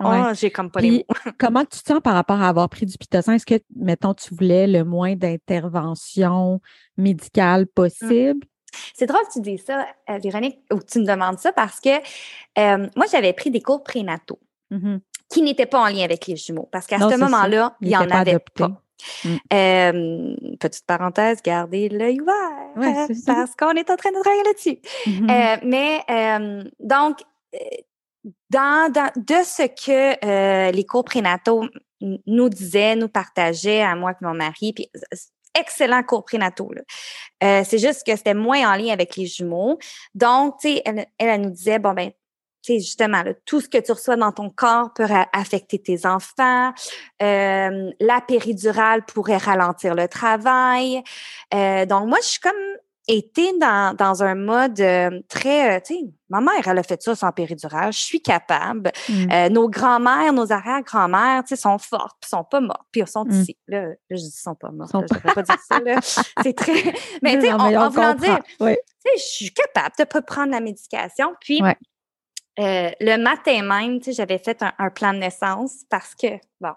Ouais. 0.02 0.22
Oh, 0.30 0.34
j'ai 0.34 0.52
comme 0.52 0.72
pas 0.72 0.82
les 0.82 0.92
mots. 0.92 1.32
comment 1.40 1.62
tu 1.62 1.82
te 1.82 1.88
sens 1.88 2.02
par 2.04 2.14
rapport 2.14 2.42
à 2.42 2.50
avoir 2.50 2.70
pris 2.70 2.86
du 2.86 2.98
pitocin? 2.98 3.34
Est-ce 3.34 3.46
que, 3.46 3.60
mettons, 3.76 4.14
tu 4.14 4.34
voulais 4.34 4.68
le 4.68 4.84
moins 4.84 5.16
d'intervention 5.16 6.60
médicale 6.98 7.68
possible? 7.68 8.46
C'est 8.94 9.06
drôle 9.06 9.22
que 9.28 9.34
tu 9.34 9.42
dis 9.42 9.58
ça, 9.58 9.86
euh, 10.10 10.18
Véronique, 10.18 10.60
ou 10.72 10.78
que 10.78 10.86
tu 10.86 11.00
me 11.00 11.06
demandes 11.06 11.40
ça 11.40 11.52
parce 11.52 11.80
que 11.80 11.90
euh, 11.90 12.88
moi, 12.96 13.06
j'avais 13.12 13.34
pris 13.34 13.52
des 13.52 13.62
cours 13.62 13.84
prénataux 13.84 14.40
mm-hmm. 14.72 15.00
qui 15.30 15.42
n'étaient 15.42 15.66
pas 15.66 15.82
en 15.82 15.88
lien 15.88 16.04
avec 16.04 16.28
les 16.28 16.36
jumeaux 16.36 16.70
parce 16.72 16.88
qu'à 16.88 16.98
ce 16.98 17.18
moment-là, 17.18 17.76
il 17.82 17.90
n'y 17.90 17.98
en 17.98 18.10
avait 18.10 18.40
pas. 18.56 18.82
Mm. 19.26 19.30
Euh, 19.54 20.36
petite 20.60 20.86
parenthèse, 20.86 21.42
gardez 21.42 21.90
l'œil 21.90 22.22
ouvert 22.22 23.08
parce 23.26 23.56
qu'on 23.56 23.72
est 23.72 23.90
en 23.90 23.96
train 23.96 24.12
de 24.12 24.22
travailler 24.22 24.44
là-dessus. 24.44 24.80
Mm-hmm. 25.08 25.60
mais 25.68 26.66
donc, 26.80 27.18
dans, 28.50 28.92
de 29.16 29.44
ce 29.44 29.68
que 29.68 30.26
euh, 30.26 30.72
les 30.72 30.86
cours 30.86 31.04
prénataux 31.06 31.66
nous 32.02 32.50
disaient, 32.50 32.96
nous 32.96 33.10
partageaient 33.10 33.82
à 33.82 33.96
moi 33.96 34.12
et 34.12 34.26
mon 34.26 34.34
mari, 34.34 34.74
puis 34.74 34.92
excellent 35.58 36.04
cours 36.04 36.24
prénataux. 36.24 36.72
Euh, 37.44 37.64
c'est 37.66 37.78
juste 37.78 38.06
que 38.06 38.16
c'était 38.16 38.34
moins 38.34 38.74
en 38.74 38.76
lien 38.76 38.94
avec 38.94 39.16
les 39.16 39.26
jumeaux. 39.26 39.78
Donc, 40.16 40.60
tu 40.60 40.76
sais, 40.76 40.84
elle, 41.18 41.42
nous 41.42 41.50
disait, 41.50 41.80
bon, 41.80 41.94
ben, 41.94 42.12
tu 42.64 42.74
sais, 42.74 42.80
justement, 42.80 43.24
tout 43.46 43.60
ce 43.60 43.68
que 43.68 43.80
tu 43.80 43.92
reçois 43.92 44.16
dans 44.16 44.32
ton 44.32 44.50
corps 44.50 44.94
peut 44.94 45.08
affecter 45.34 45.80
tes 45.80 46.06
enfants. 46.06 46.72
Euh, 47.22 47.92
la 48.00 48.22
péridurale 48.22 49.04
pourrait 49.06 49.38
ralentir 49.38 49.96
le 49.96 50.08
travail. 50.08 51.04
Donc, 51.52 52.08
moi, 52.08 52.20
je 52.22 52.28
suis 52.28 52.40
comme 52.40 52.54
été 53.08 53.58
dans, 53.60 53.96
dans 53.96 54.24
un 54.24 54.36
mode 54.36 54.80
euh, 54.80 55.22
très, 55.28 55.78
euh, 55.78 55.80
tu 55.86 55.96
sais, 55.96 56.02
ma 56.30 56.40
mère, 56.40 56.68
elle 56.68 56.78
a 56.78 56.84
fait 56.84 57.02
ça 57.02 57.16
sans 57.16 57.32
péridurale, 57.32 57.92
je 57.92 58.00
suis 58.00 58.22
capable. 58.22 58.92
Mm. 59.10 59.32
Euh, 59.32 59.50
nos 59.50 59.70
grands-mères, 59.70 60.32
nos 60.34 60.52
arrière-grand-mères, 60.52 61.44
tu 61.44 61.56
sais, 61.56 61.62
sont 61.62 61.78
fortes, 61.78 62.18
puis 62.22 62.30
sont 62.30 62.44
pas 62.44 62.62
mortes, 62.62 62.88
puis 62.92 63.02
elles 63.02 63.08
sont 63.08 63.26
mm. 63.26 63.32
ici. 63.32 63.58
Là, 63.68 63.88
je 64.10 64.16
dis 64.16 64.32
sont 64.32 64.56
pas 64.56 64.72
mortes, 64.72 64.92
je 64.94 64.98
ne 64.98 65.34
pas 65.34 65.42
dire 65.42 65.60
ça, 65.68 65.80
là. 65.80 66.00
C'est 66.44 66.56
très... 66.56 66.74
Mais 67.22 67.36
tu 67.36 67.42
sais, 67.42 67.54
en, 67.54 67.90
voulant 67.90 68.14
dire, 68.14 68.40
tu 68.44 68.66
sais, 68.66 68.78
je 69.16 69.24
suis 69.24 69.54
capable 69.54 69.96
de 69.98 70.04
pas 70.04 70.22
prendre 70.22 70.52
la 70.52 70.62
médication, 70.62 71.34
puis... 71.40 71.62
le 72.58 73.18
matin 73.18 73.64
même, 73.64 74.00
tu 74.00 74.06
sais, 74.06 74.14
j'avais 74.14 74.38
fait 74.38 74.62
un, 74.62 74.74
un 74.78 74.90
plan 74.92 75.14
de 75.14 75.20
naissance 75.20 75.84
parce 75.90 76.14
que, 76.14 76.28
bon, 76.60 76.74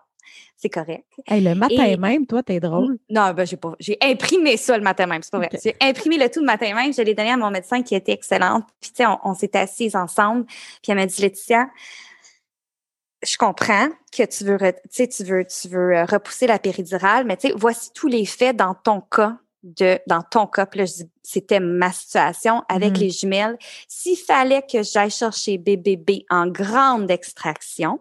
c'est 0.56 0.68
correct. 0.68 1.04
le 1.28 1.54
matin 1.54 1.96
même, 1.96 2.26
toi, 2.26 2.42
t'es 2.42 2.60
drôle. 2.60 2.98
Non, 3.10 3.32
ben, 3.32 3.46
j'ai 3.46 3.56
pas. 3.56 3.74
J'ai 3.78 3.98
imprimé 4.00 4.56
ça 4.56 4.76
le 4.76 4.82
matin 4.82 5.06
même, 5.06 5.22
c'est 5.22 5.30
pas 5.30 5.38
vrai. 5.38 5.50
J'ai 5.62 5.76
imprimé 5.80 6.16
le 6.16 6.30
tout 6.30 6.40
le 6.40 6.46
matin 6.46 6.74
même, 6.74 6.92
je 6.92 7.02
l'ai 7.02 7.14
donné 7.14 7.30
à 7.30 7.36
mon 7.36 7.50
médecin 7.50 7.82
qui 7.82 7.94
était 7.94 8.12
excellente. 8.12 8.64
Puis, 8.80 8.90
tu 8.90 9.04
sais, 9.04 9.10
on, 9.24 9.34
s'est 9.34 9.56
assis 9.56 9.90
ensemble, 9.94 10.46
puis 10.46 10.90
elle 10.92 10.96
m'a 10.96 11.06
dit, 11.06 11.20
Laetitia, 11.20 11.68
je 13.22 13.36
comprends 13.36 13.88
que 14.12 14.24
tu 14.24 14.44
veux, 14.44 14.58
tu 14.90 15.24
veux, 15.24 15.44
tu 15.46 15.68
veux 15.68 15.96
euh, 15.96 16.04
repousser 16.04 16.46
la 16.46 16.58
péridurale, 16.58 17.24
mais 17.26 17.36
tu 17.36 17.48
sais, 17.48 17.54
voici 17.56 17.90
tous 17.94 18.08
les 18.08 18.26
faits 18.26 18.56
dans 18.56 18.74
ton 18.74 19.00
cas 19.00 19.38
de 19.64 19.98
dans 20.06 20.22
ton 20.22 20.46
cas, 20.46 20.68
là, 20.74 20.84
c'était 21.22 21.58
ma 21.60 21.90
situation 21.90 22.62
avec 22.68 22.92
mm-hmm. 22.92 23.00
les 23.00 23.10
jumelles. 23.10 23.58
S'il 23.88 24.18
fallait 24.18 24.62
que 24.62 24.82
j'aille 24.82 25.10
chercher 25.10 25.56
BBB 25.58 26.24
en 26.28 26.46
grande 26.46 27.10
extraction, 27.10 28.00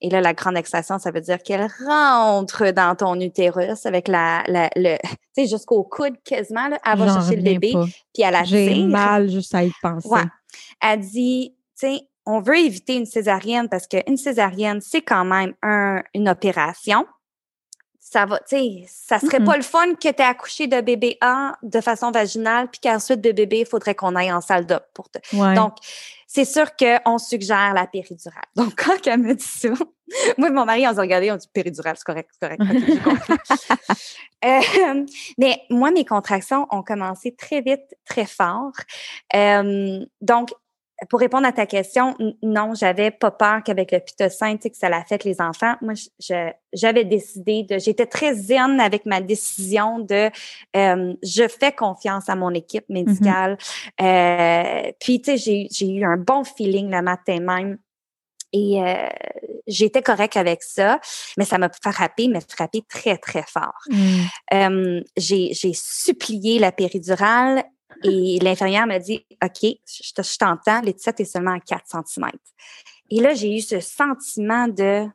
et 0.00 0.10
là, 0.10 0.20
la 0.20 0.34
grande 0.34 0.56
extraction, 0.56 0.98
ça 0.98 1.10
veut 1.10 1.20
dire 1.20 1.38
qu'elle 1.42 1.68
rentre 1.86 2.70
dans 2.72 2.94
ton 2.96 3.18
utérus 3.20 3.86
avec 3.86 4.08
la, 4.08 4.42
la 4.46 4.70
le, 4.76 4.96
tu 5.02 5.16
sais, 5.44 5.46
jusqu'au 5.46 5.82
coude 5.84 6.14
quasiment, 6.24 6.68
là, 6.68 6.78
elle 6.84 6.98
va 6.98 7.14
chercher 7.14 7.36
le 7.36 7.42
bébé, 7.42 7.72
puis 8.12 8.22
elle 8.22 8.34
a 8.34 8.44
J'ai 8.44 8.82
mal 8.84 9.30
juste 9.30 9.54
à 9.54 9.64
y 9.64 9.72
penser. 9.82 10.08
Ouais. 10.08 10.24
Elle 10.80 11.00
dit, 11.00 11.54
tu 11.78 11.86
sais, 11.86 12.08
on 12.26 12.40
veut 12.40 12.58
éviter 12.58 12.96
une 12.96 13.06
césarienne 13.06 13.68
parce 13.68 13.86
qu'une 13.86 14.16
césarienne, 14.16 14.80
c'est 14.80 15.02
quand 15.02 15.24
même 15.24 15.54
un, 15.62 16.02
une 16.14 16.28
opération. 16.28 17.06
Ça 18.14 18.26
va, 18.26 18.38
tu 18.38 18.56
sais, 18.56 18.84
ça 18.86 19.18
serait 19.18 19.42
pas 19.42 19.56
le 19.56 19.64
fun 19.64 19.94
que 19.94 20.02
tu 20.02 20.06
aies 20.06 20.20
accouché 20.20 20.68
de 20.68 20.80
bébé 20.80 21.18
A 21.20 21.56
de 21.64 21.80
façon 21.80 22.12
vaginale, 22.12 22.68
puis 22.70 22.80
qu'ensuite 22.80 23.20
de 23.20 23.32
bébé, 23.32 23.60
il 23.60 23.66
faudrait 23.66 23.96
qu'on 23.96 24.14
aille 24.14 24.32
en 24.32 24.40
salle 24.40 24.66
d'op 24.66 24.84
pour 24.94 25.10
te. 25.10 25.18
Donc, 25.56 25.74
c'est 26.28 26.44
sûr 26.44 26.76
qu'on 26.76 27.18
suggère 27.18 27.74
la 27.74 27.88
péridurale. 27.88 28.44
Donc, 28.54 28.74
quand 28.76 29.04
elle 29.08 29.18
me 29.18 29.34
dit 29.34 29.44
ça, 29.44 29.68
moi 30.38 30.48
et 30.48 30.52
mon 30.52 30.64
mari, 30.64 30.86
on 30.86 30.94
s'est 30.94 31.00
regardé, 31.00 31.32
on 31.32 31.36
dit 31.36 31.48
péridurale, 31.52 31.96
c'est 31.96 32.04
correct, 32.04 32.30
c'est 32.40 32.56
correct. 32.56 32.62
euh, 34.44 35.04
mais 35.36 35.62
moi, 35.68 35.90
mes 35.90 36.04
contractions 36.04 36.68
ont 36.70 36.84
commencé 36.84 37.34
très 37.34 37.62
vite, 37.62 37.96
très 38.04 38.26
fort. 38.26 38.74
Euh, 39.34 40.06
donc, 40.20 40.50
pour 41.08 41.20
répondre 41.20 41.46
à 41.46 41.52
ta 41.52 41.66
question, 41.66 42.16
non, 42.42 42.74
j'avais 42.74 43.10
pas 43.10 43.30
peur 43.30 43.62
qu'avec 43.64 43.90
le 43.92 44.00
pitocin, 44.00 44.56
tu 44.56 44.62
sais, 44.62 44.70
que 44.70 44.76
ça 44.76 44.88
l'affecte 44.88 45.24
les 45.24 45.40
enfants. 45.40 45.74
Moi, 45.82 45.94
j'avais 46.72 47.04
décidé 47.04 47.64
de, 47.64 47.78
j'étais 47.78 48.06
très 48.06 48.34
zen 48.34 48.80
avec 48.80 49.04
ma 49.04 49.20
décision 49.20 49.98
de, 49.98 50.30
euh, 50.76 51.14
je 51.22 51.48
fais 51.48 51.72
confiance 51.72 52.28
à 52.28 52.36
mon 52.36 52.50
équipe 52.50 52.84
mm-hmm. 52.88 52.92
médicale. 52.92 53.58
euh, 54.00 54.92
puis, 55.00 55.20
tu 55.20 55.36
sais, 55.36 55.68
j'ai 55.70 55.88
eu 55.88 56.04
un 56.04 56.16
bon 56.16 56.44
feeling 56.44 56.90
le 56.90 57.02
matin 57.02 57.40
même. 57.40 57.78
Et 58.52 58.80
euh, 58.80 59.08
j'étais 59.66 60.00
correct 60.00 60.36
avec 60.36 60.62
ça, 60.62 61.00
mais 61.36 61.44
ça 61.44 61.58
m'a 61.58 61.68
frappé, 61.82 62.28
mais 62.28 62.38
frappé 62.48 62.82
très, 62.88 63.18
très 63.18 63.42
fort. 63.42 63.80
Mm. 63.90 64.20
Euh, 64.52 65.00
j'ai 65.16 65.72
supplié 65.74 66.60
la 66.60 66.70
péridurale 66.70 67.64
et 68.02 68.38
l'infirmière 68.40 68.86
m'a 68.86 68.98
dit, 68.98 69.24
OK, 69.42 69.60
je, 69.62 70.38
t'entends, 70.38 70.80
l'étiquette 70.80 71.20
est 71.20 71.24
seulement 71.24 71.54
à 71.54 71.60
4 71.60 71.84
cm. 72.06 72.30
Et 73.10 73.20
là, 73.20 73.34
j'ai 73.34 73.56
eu 73.56 73.60
ce 73.60 73.80
sentiment 73.80 74.68
de, 74.68 75.06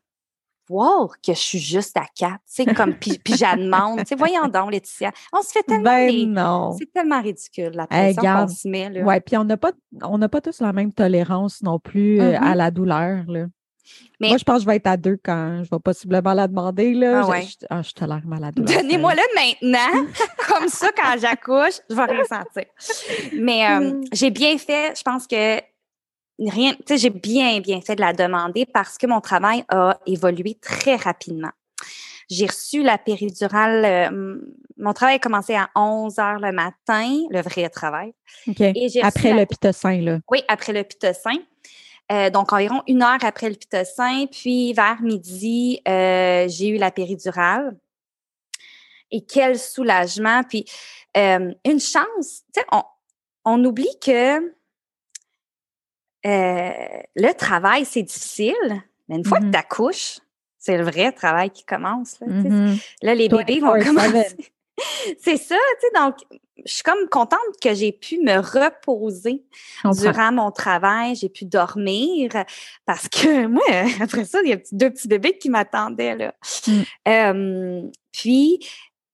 wow, 0.69 1.07
que 1.07 1.33
je 1.33 1.39
suis 1.39 1.59
juste 1.59 1.97
à 1.97 2.05
4. 2.15 2.33
Tu 2.33 2.39
sais, 2.45 2.73
comme, 2.73 2.93
puis, 2.93 3.19
puis 3.23 3.33
demande, 3.33 4.03
tu 4.05 4.15
voyons 4.15 4.47
donc, 4.53 4.71
Laetitia. 4.71 5.11
On 5.33 5.41
se 5.41 5.51
fait 5.51 5.63
tellement. 5.63 5.83
Ben 5.83 6.31
non. 6.31 6.75
C'est 6.77 6.91
tellement 6.91 7.21
ridicule, 7.21 7.71
la 7.73 7.87
pression 7.87 8.21
qu'on 8.21 8.47
se 8.47 8.67
met, 8.67 8.89
là. 8.89 9.03
Ouais, 9.03 9.19
puis 9.19 9.37
on 9.37 9.43
n'a 9.43 9.57
pas, 9.57 9.71
on 10.01 10.19
pas 10.19 10.41
tous 10.41 10.61
la 10.61 10.73
même 10.73 10.93
tolérance 10.93 11.61
non 11.63 11.79
plus 11.79 12.21
euh, 12.21 12.37
à 12.37 12.53
mm-hmm. 12.53 12.55
la 12.55 12.71
douleur, 12.71 13.23
là. 13.27 13.45
Moi, 14.19 14.37
je 14.37 14.43
pense 14.43 14.57
que 14.57 14.61
je 14.63 14.67
vais 14.67 14.75
être 14.75 14.87
à 14.87 14.97
deux 14.97 15.17
quand 15.23 15.63
je 15.63 15.69
vais 15.69 15.79
possiblement 15.79 16.33
la 16.33 16.47
demander. 16.47 16.93
Là. 16.93 17.21
Ah 17.23 17.41
je, 17.41 17.65
ah, 17.69 17.81
je, 17.81 17.91
tolère 17.91 18.25
malade. 18.25 18.53
Donnez-moi-le 18.57 19.21
maintenant. 19.35 20.07
Comme 20.47 20.67
ça, 20.67 20.89
quand 20.95 21.17
j'accouche, 21.19 21.79
je 21.89 21.95
vais 21.95 22.03
rien 22.03 22.23
sentir. 22.25 22.65
Mais 23.39 23.65
euh, 23.65 23.79
hmm. 23.79 24.03
j'ai 24.11 24.29
bien 24.29 24.57
fait, 24.57 24.97
je 24.97 25.03
pense 25.03 25.25
que 25.25 25.59
rien, 26.37 26.73
tu 26.73 26.79
sais, 26.87 26.97
j'ai 26.97 27.09
bien, 27.09 27.59
bien 27.61 27.81
fait 27.81 27.95
de 27.95 28.01
la 28.01 28.13
demander 28.13 28.65
parce 28.65 28.97
que 28.97 29.07
mon 29.07 29.21
travail 29.21 29.63
a 29.69 29.97
évolué 30.05 30.57
très 30.61 30.95
rapidement. 30.95 31.51
J'ai 32.29 32.45
reçu 32.45 32.83
la 32.83 32.97
péridurale. 32.97 33.85
Euh, 33.85 34.37
mon 34.77 34.93
travail 34.93 35.15
a 35.15 35.19
commencé 35.19 35.55
à 35.55 35.69
11 35.75 36.19
heures 36.19 36.39
le 36.39 36.51
matin, 36.51 37.25
le 37.29 37.41
vrai 37.41 37.69
travail. 37.69 38.13
OK. 38.47 38.61
après 39.01 39.33
le 39.33 39.45
pitocin, 39.45 40.01
là. 40.01 40.19
Oui, 40.29 40.43
après 40.47 40.73
le 40.73 40.83
pitocin. 40.83 41.37
Euh, 42.11 42.29
donc, 42.29 42.53
environ 42.53 42.81
une 42.87 43.03
heure 43.03 43.23
après 43.23 43.49
le 43.49 43.55
pitocin, 43.55 44.25
puis 44.31 44.73
vers 44.73 45.01
midi, 45.01 45.79
euh, 45.87 46.47
j'ai 46.47 46.69
eu 46.69 46.77
la 46.77 46.91
péridurale. 46.91 47.77
Et 49.11 49.21
quel 49.21 49.57
soulagement. 49.57 50.43
Puis, 50.43 50.65
euh, 51.17 51.53
une 51.65 51.79
chance, 51.79 52.43
tu 52.53 52.61
sais, 52.61 52.65
on, 52.71 52.83
on, 53.45 53.63
oublie 53.65 53.97
que 54.01 54.53
le 56.23 57.31
travail, 57.33 57.85
c'est 57.85 58.03
difficile, 58.03 58.83
mais 59.07 59.15
une 59.15 59.25
fois 59.25 59.39
que 59.39 59.45
mm-hmm. 59.45 59.51
tu 59.51 59.57
accouches, 59.57 60.19
c'est 60.57 60.77
le 60.77 60.83
vrai 60.83 61.11
travail 61.11 61.49
qui 61.49 61.63
commence. 61.63 62.19
Là, 62.19 62.27
mm-hmm. 62.27 62.83
là 63.01 63.15
les 63.15 63.29
bébés 63.29 63.59
vont 63.59 63.79
commencer. 63.83 64.51
c'est 65.19 65.37
ça, 65.37 65.55
tu 65.79 65.87
sais, 65.87 66.01
donc 66.01 66.15
je 66.65 66.73
suis 66.73 66.83
comme 66.83 67.07
contente 67.09 67.39
que 67.61 67.73
j'ai 67.73 67.91
pu 67.91 68.19
me 68.19 68.37
reposer 68.37 69.43
durant 70.01 70.31
mon 70.31 70.51
travail, 70.51 71.15
j'ai 71.15 71.29
pu 71.29 71.45
dormir 71.45 72.31
parce 72.85 73.07
que 73.07 73.47
moi, 73.47 73.63
après 74.01 74.25
ça, 74.25 74.39
il 74.43 74.49
y 74.49 74.53
a 74.53 74.59
deux 74.71 74.89
petits 74.89 75.07
bébés 75.07 75.37
qui 75.37 75.49
m'attendaient 75.49 76.15
là. 76.15 76.33
Mm. 77.05 77.89
puis 78.11 78.59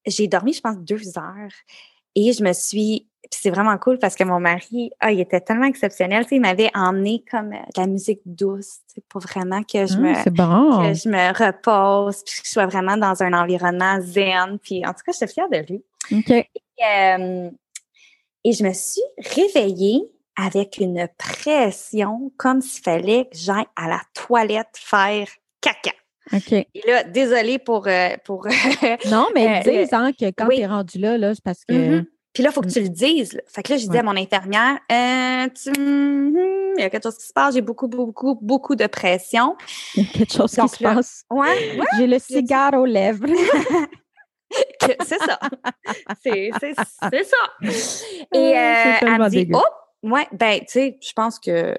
j'ai 0.05 0.27
dormi, 0.27 0.53
je 0.53 0.61
pense, 0.61 0.77
deux 0.77 1.17
heures 1.17 1.51
et 2.15 2.31
je 2.33 2.43
me 2.43 2.53
suis 2.53 3.07
c'est 3.31 3.49
vraiment 3.49 3.77
cool 3.77 3.99
parce 3.99 4.15
que 4.15 4.23
mon 4.23 4.39
mari, 4.39 4.91
ah, 4.99 5.11
il 5.11 5.19
était 5.19 5.41
tellement 5.41 5.65
exceptionnel. 5.65 6.25
il 6.31 6.41
m'avait 6.41 6.71
emmené 6.73 7.23
comme 7.29 7.53
euh, 7.53 7.57
de 7.75 7.81
la 7.81 7.87
musique 7.87 8.21
douce, 8.25 8.79
pour 9.09 9.21
vraiment 9.21 9.61
que 9.63 9.85
je, 9.85 9.95
ah, 9.95 9.99
me, 9.99 10.13
que 10.13 10.93
je 10.93 11.09
me 11.09 11.27
repose, 11.37 12.23
puis 12.23 12.41
que 12.41 12.47
je 12.47 12.51
sois 12.51 12.65
vraiment 12.65 12.97
dans 12.97 13.21
un 13.23 13.33
environnement 13.33 13.99
zen. 14.01 14.59
Puis 14.61 14.85
en 14.85 14.89
tout 14.89 15.01
cas, 15.05 15.11
j'étais 15.11 15.27
fière 15.27 15.49
de 15.49 15.57
lui. 15.57 15.83
Et, 16.11 16.45
euh, 16.85 17.49
et 18.43 18.51
je 18.51 18.63
me 18.63 18.73
suis 18.73 19.01
réveillée 19.17 20.03
avec 20.37 20.77
une 20.77 21.07
pression 21.17 22.31
comme 22.37 22.61
s'il 22.61 22.83
fallait 22.83 23.25
que 23.25 23.37
j'aille 23.37 23.65
à 23.75 23.87
la 23.87 24.01
toilette 24.13 24.67
faire 24.73 25.27
caca. 25.61 25.91
OK. 26.33 26.51
Et 26.51 26.67
là, 26.87 27.03
désolée 27.03 27.59
pour. 27.59 27.87
Euh, 27.87 28.09
pour 28.23 28.47
non, 29.11 29.27
mais 29.33 29.61
dis 29.61 29.87
hein, 29.91 30.11
que 30.11 30.25
quand 30.31 30.47
tu 30.49 30.59
es 30.59 30.65
rendu 30.65 30.97
là, 30.97 31.17
là 31.17 31.35
c'est 31.35 31.43
parce 31.43 31.63
que. 31.65 31.73
Mm-hmm. 31.73 32.05
Puis 32.35 32.43
là, 32.43 32.49
il 32.49 32.53
faut 32.53 32.61
que 32.61 32.67
tu 32.67 32.81
le 32.81 32.89
dises. 32.89 33.41
Fait 33.47 33.63
que 33.63 33.71
là, 33.71 33.77
je 33.77 33.85
disais 33.85 33.99
à 33.99 34.03
mon 34.03 34.17
infirmière, 34.17 34.77
euh, 34.91 35.47
hmm, 35.47 36.37
il 36.77 36.81
y 36.81 36.83
a 36.83 36.89
quelque 36.89 37.03
chose 37.03 37.17
qui 37.17 37.25
se 37.25 37.33
passe, 37.33 37.55
j'ai 37.55 37.61
beaucoup, 37.61 37.87
beaucoup, 37.87 38.37
beaucoup 38.41 38.75
de 38.75 38.87
pression. 38.87 39.55
Il 39.95 40.03
y 40.03 40.05
a 40.05 40.09
quelque 40.11 40.33
chose 40.33 40.51
qui 40.51 40.67
se 40.67 40.83
passe. 40.83 41.23
Ouais, 41.29 41.79
J'ai 41.97 42.07
le 42.07 42.19
cigare 42.19 42.73
aux 42.73 42.85
lèvres. 42.85 43.25
c'est 44.81 45.17
ça. 45.17 45.39
C'est 46.23 46.51
ça. 47.23 47.71
Et 48.33 48.37
euh, 48.37 48.93
elle 49.01 49.17
me 49.17 49.29
dit, 49.29 49.49
oh, 49.53 49.63
ouais, 50.03 50.27
ben, 50.33 50.59
tu 50.59 50.65
sais, 50.67 50.99
je 51.01 51.13
pense 51.13 51.39
que 51.39 51.73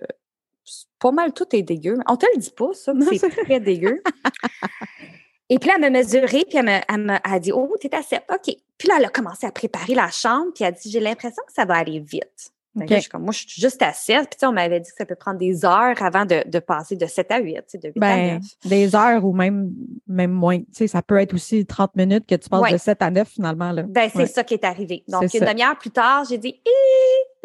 pas 0.99 1.13
mal 1.13 1.35
tout 1.35 1.55
est 1.55 1.63
dégueu. 1.63 1.99
On 2.09 2.17
te 2.17 2.25
le 2.35 2.41
dit 2.41 2.51
pas, 2.51 2.73
ça, 2.73 2.95
mais 2.95 3.19
c'est 3.19 3.29
très 3.29 3.61
dégueu. 3.61 4.03
Et 5.49 5.59
puis 5.59 5.71
elle 5.73 5.81
m'a 5.81 5.91
mesuré, 5.91 6.45
puis 6.49 6.59
elle 6.59 6.65
m'a, 7.05 7.21
elle 7.25 7.41
dit 7.41 7.53
Oh, 7.53 7.75
t'es 7.81 7.95
assez. 7.95 8.17
OK. 8.33 8.55
Puis 8.79 8.89
là, 8.89 8.97
elle 8.99 9.05
a 9.05 9.09
commencé 9.09 9.47
à 9.47 9.53
préparer 9.53 9.95
la 9.95 10.11
chambre, 10.11 10.53
puis 10.55 10.65
elle 10.65 10.69
a 10.69 10.73
dit 10.73 10.91
J'ai 10.91 11.01
l'impression 11.01 11.43
que 11.47 11.53
ça 11.53 11.65
va 11.65 11.75
aller 11.75 12.01
vite. 12.01 12.53
Je 12.89 13.01
suis 13.01 13.11
comme, 13.11 13.23
moi, 13.23 13.33
je 13.33 13.39
suis 13.39 13.61
juste 13.61 13.81
à 13.83 13.93
7. 13.93 14.37
Puis 14.39 14.47
on 14.47 14.53
m'avait 14.53 14.81
dit 14.81 14.91
que 14.91 14.97
ça 14.97 15.07
peut 15.07 15.15
prendre 15.15 15.39
des 15.39 15.65
heures 15.65 16.01
avant 16.03 16.25
de, 16.25 16.49
de 16.49 16.59
passer 16.59 16.97
de 16.97 17.07
7 17.07 17.31
à 17.31 17.39
8, 17.41 17.77
de 17.83 17.89
8 17.89 18.03
à 18.03 18.17
9. 18.17 18.41
Ben, 18.41 18.41
des 18.65 18.95
heures 18.95 19.25
ou 19.25 19.33
même, 19.33 19.71
même 20.07 20.33
moins. 20.33 20.61
Ça 20.73 21.03
peut 21.03 21.19
être 21.21 21.35
aussi 21.35 21.65
30 21.65 21.97
minutes 21.97 22.27
que 22.27 22.35
tu 22.35 22.49
passes 22.49 22.73
de 22.73 22.77
7 22.77 23.03
à 23.03 23.11
9 23.11 23.29
finalement. 23.29 23.73
Là. 23.73 23.83
Ben, 23.89 24.11
c'est 24.15 24.27
ça 24.27 24.45
qui 24.45 24.55
est 24.55 24.65
arrivé. 24.65 25.05
Donc, 25.09 25.33
une 25.33 25.45
demi-heure 25.45 25.79
plus 25.79 25.91
tard, 25.91 26.25
j'ai 26.29 26.39
dit 26.39 26.61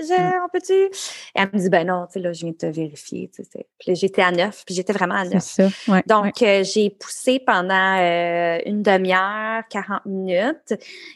Mm. 0.10 0.32
on 0.46 0.50
peut-tu? 0.50 0.74
Et 0.74 0.89
elle 1.36 1.50
me 1.54 1.60
dit, 1.60 1.70
ben 1.70 1.86
non, 1.88 2.06
tu 2.08 2.13
sais, 2.13 2.20
là, 2.20 2.34
je 2.34 2.41
viens 2.41 2.52
de 2.52 2.58
te 2.58 2.65
vérifier. 2.65 3.30
Tu 3.34 3.44
sais, 3.44 3.67
puis 3.80 3.96
j'étais 3.96 4.22
à 4.22 4.32
neuf, 4.32 4.63
puis 4.65 4.76
j'étais 4.76 4.94
vraiment 4.94 5.15
à 5.15 5.26
neuf. 5.26 5.44
Ça, 5.44 5.70
Donc, 6.08 6.41
euh, 6.41 6.63
j'ai 6.63 6.89
poussé 6.89 7.39
pendant 7.39 7.98
euh, 8.00 8.60
une 8.65 8.82
demi-heure, 8.82 9.63
40 9.70 10.06
minutes, 10.06 10.74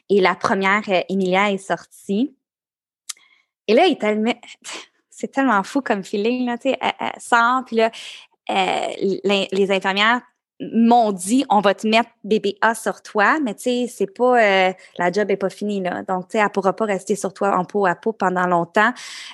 et 0.10 0.22
la 0.22 0.36
première, 0.36 0.84
euh, 0.90 1.02
Emilia, 1.10 1.52
est 1.52 1.58
sortie. 1.58 2.36
Et 3.68 3.74
là, 3.74 3.86
il 3.86 3.98
tellement, 3.98 4.34
c'est 5.10 5.32
tellement 5.32 5.64
fou 5.64 5.82
comme 5.82 6.04
feeling, 6.04 6.46
là, 6.46 6.58
tu 6.58 6.70
sais, 6.70 6.78
elle, 6.82 7.12
sort, 7.20 7.64
puis 7.66 7.78
là, 7.78 7.92
les, 8.48 9.48
les 9.52 9.72
infirmières 9.72 10.22
m'ont 10.60 11.12
dit 11.12 11.46
on 11.50 11.60
va 11.60 11.74
te 11.74 11.88
mettre 11.88 12.10
bébé 12.24 12.58
A 12.62 12.76
sur 12.76 13.02
toi, 13.02 13.40
mais 13.40 13.56
tu 13.56 13.64
sais, 13.64 13.88
c'est 13.88 14.08
pas 14.08 14.42
euh, 14.42 14.74
la 14.98 15.12
job 15.12 15.30
est 15.30 15.38
pas 15.38 15.50
finie 15.50 15.82
là. 15.82 16.04
Donc 16.04 16.30
tu 16.30 16.38
sais, 16.38 16.44
elle 16.44 16.50
pourra 16.50 16.74
pas 16.74 16.86
rester 16.86 17.16
sur 17.16 17.34
toi 17.34 17.58
en 17.58 17.66
peau 17.66 17.86
à 17.86 17.96
peau 17.96 18.14
pendant 18.14 18.48
longtemps 18.48 18.94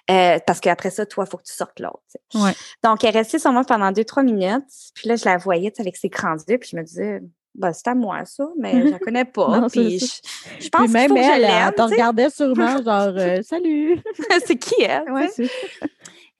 euh, 0.10 0.39
parce 0.46 0.60
qu'après 0.60 0.89
ça, 0.89 1.06
toi, 1.06 1.26
il 1.28 1.30
faut 1.30 1.38
que 1.38 1.44
tu 1.44 1.54
sortes 1.54 1.80
l'autre. 1.80 2.02
Ouais. 2.34 2.54
Donc 2.84 3.04
elle 3.04 3.15
est 3.15 3.20
restée 3.20 3.39
sur 3.39 3.52
moi 3.52 3.63
pendant 3.63 3.91
deux 3.91 4.04
trois 4.04 4.24
minutes, 4.24 4.65
puis 4.96 5.08
là 5.10 5.15
je 5.15 5.26
la 5.26 5.38
voyais 5.38 5.72
avec 5.80 5.96
ses 5.96 6.10
grands 6.10 6.38
yeux, 6.48 6.58
puis 6.58 6.70
je 6.72 6.76
me 6.76 6.84
disais 6.84 7.22
bah, 7.54 7.74
c'est 7.74 7.88
à 7.88 7.96
moi, 7.96 8.26
ça, 8.26 8.48
mais 8.58 8.82
je 8.82 8.88
la 8.92 9.00
connais 9.00 9.26
pas. 9.26 9.68
puis 9.72 10.00
je, 10.00 10.70
pense 10.70 10.88
que 10.88 10.92
même 10.92 11.16
elle, 11.18 11.44
elle 11.44 11.74
te 11.74 11.82
regardait 11.82 12.30
sûrement, 12.30 12.82
genre, 12.84 13.14
euh, 13.18 13.42
salut. 13.42 14.00
c'est 14.46 14.58
qui 14.58 14.82
elle? 14.82 15.12
Ouais, 15.12 15.30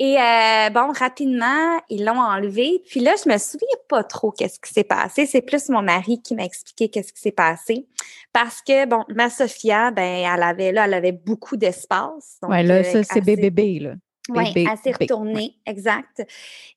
et 0.04 0.17
euh, 0.17 0.71
bon, 0.71 0.91
rapidement, 0.97 1.80
ils 1.88 2.04
l'ont 2.04 2.19
enlevé. 2.19 2.82
Puis 2.89 3.02
là, 3.02 3.13
je 3.24 3.30
me 3.30 3.38
souviens 3.38 3.67
pas 3.88 4.04
trop 4.04 4.32
qu'est-ce 4.32 4.60
qui 4.60 4.74
s'est 4.74 4.84
passé. 4.84 5.28
C'est 5.28 5.43
plus 5.43 5.69
mon 5.69 5.84
mari 5.84 6.19
qui 6.24 6.34
m'a 6.34 6.43
expliqué 6.43 6.89
qu'est-ce 6.89 7.13
qui 7.13 7.21
s'est 7.21 7.32
passé. 7.32 7.86
Parce 8.34 8.63
que, 8.63 8.88
bon, 8.88 9.04
ma 9.10 9.30
Sophia, 9.30 9.91
ben, 9.91 10.26
elle 10.26 10.41
avait, 10.41 10.71
là, 10.71 10.86
elle 10.86 10.95
avait 10.95 11.12
beaucoup 11.12 11.56
d'espace. 11.56 12.39
Oui, 12.41 12.63
là, 12.63 12.78
euh, 12.78 12.84
ça, 12.84 13.04
c'est 13.04 13.21
bébé, 13.21 13.78
là. 13.78 13.93
Oui, 14.29 14.53
elle 14.55 14.77
s'est 14.77 14.91
retournée, 14.91 15.57
exact. 15.65 16.23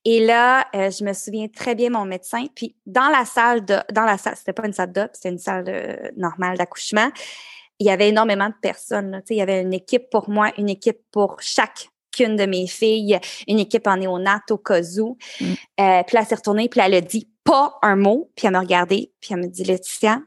Et 0.04 0.24
là, 0.24 0.66
euh, 0.74 0.90
je 0.90 1.04
me 1.04 1.12
souviens 1.12 1.46
très 1.48 1.74
bien 1.74 1.90
mon 1.90 2.04
médecin. 2.04 2.46
Puis 2.54 2.74
dans 2.86 3.08
la 3.08 3.24
salle 3.24 3.64
de, 3.64 3.76
dans 3.92 4.04
la 4.04 4.16
salle, 4.16 4.34
c'était 4.36 4.54
pas 4.54 4.66
une 4.66 4.72
salle 4.72 4.92
d'op, 4.92 5.10
c'était 5.12 5.28
une 5.28 5.38
salle 5.38 6.12
normale 6.16 6.56
d'accouchement. 6.56 7.10
Il 7.78 7.86
y 7.86 7.90
avait 7.90 8.08
énormément 8.08 8.48
de 8.48 8.54
personnes. 8.62 9.22
il 9.28 9.36
y 9.36 9.42
avait 9.42 9.60
une 9.60 9.74
équipe 9.74 10.08
pour 10.10 10.30
moi, 10.30 10.52
une 10.56 10.70
équipe 10.70 11.00
pour 11.12 11.36
chaque 11.40 11.88
qu'une 12.14 12.36
de 12.36 12.46
mes 12.46 12.66
filles, 12.66 13.18
une 13.48 13.58
équipe 13.58 13.86
en 13.86 13.96
néonat 13.96 14.42
au 14.50 14.58
cas 14.58 14.82
où. 14.98 15.18
Mm. 15.40 15.44
Euh, 15.44 15.54
puis 16.06 16.14
là, 16.14 16.20
elle 16.20 16.26
s'est 16.26 16.34
retournée, 16.34 16.68
puis 16.68 16.80
elle 16.80 16.94
a 16.94 17.00
dit 17.00 17.28
pas 17.42 17.78
un 17.82 17.96
mot, 17.96 18.30
puis 18.36 18.46
elle 18.46 18.52
m'a 18.52 18.60
regardé, 18.60 19.12
puis 19.20 19.34
elle 19.34 19.40
me 19.40 19.48
dit 19.48 19.64
Laetitia, 19.64 20.22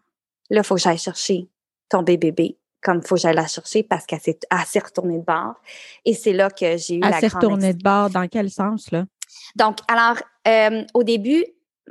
là, 0.50 0.62
il 0.62 0.64
faut 0.64 0.76
que 0.76 0.82
j'aille 0.82 0.98
chercher 0.98 1.48
ton 1.90 2.04
bébé 2.04 2.58
comme 2.88 3.02
il 3.04 3.08
faut 3.08 3.16
que 3.16 3.22
j'aille 3.22 3.36
la 3.36 3.48
chercher 3.48 3.84
parce 3.84 4.06
qu'elle 4.06 4.22
s'est 4.22 4.40
assez 4.50 4.80
retournée 4.80 5.18
de 5.18 5.26
bord. 5.26 5.56
Et 6.06 6.14
c'est 6.14 6.32
là 6.32 6.50
que 6.50 6.78
j'ai 6.78 6.96
eu 6.96 7.02
Elle 7.04 7.10
la 7.10 7.20
s'est 7.20 7.28
grande 7.28 7.44
retournée 7.44 7.74
de 7.74 7.84
bord 7.84 8.10
dans 8.10 8.26
quel 8.30 8.50
sens, 8.50 8.92
là? 8.92 9.04
Donc, 9.58 9.80
alors, 9.90 10.16
euh, 10.48 10.84
au 10.94 11.04
début, 11.04 11.44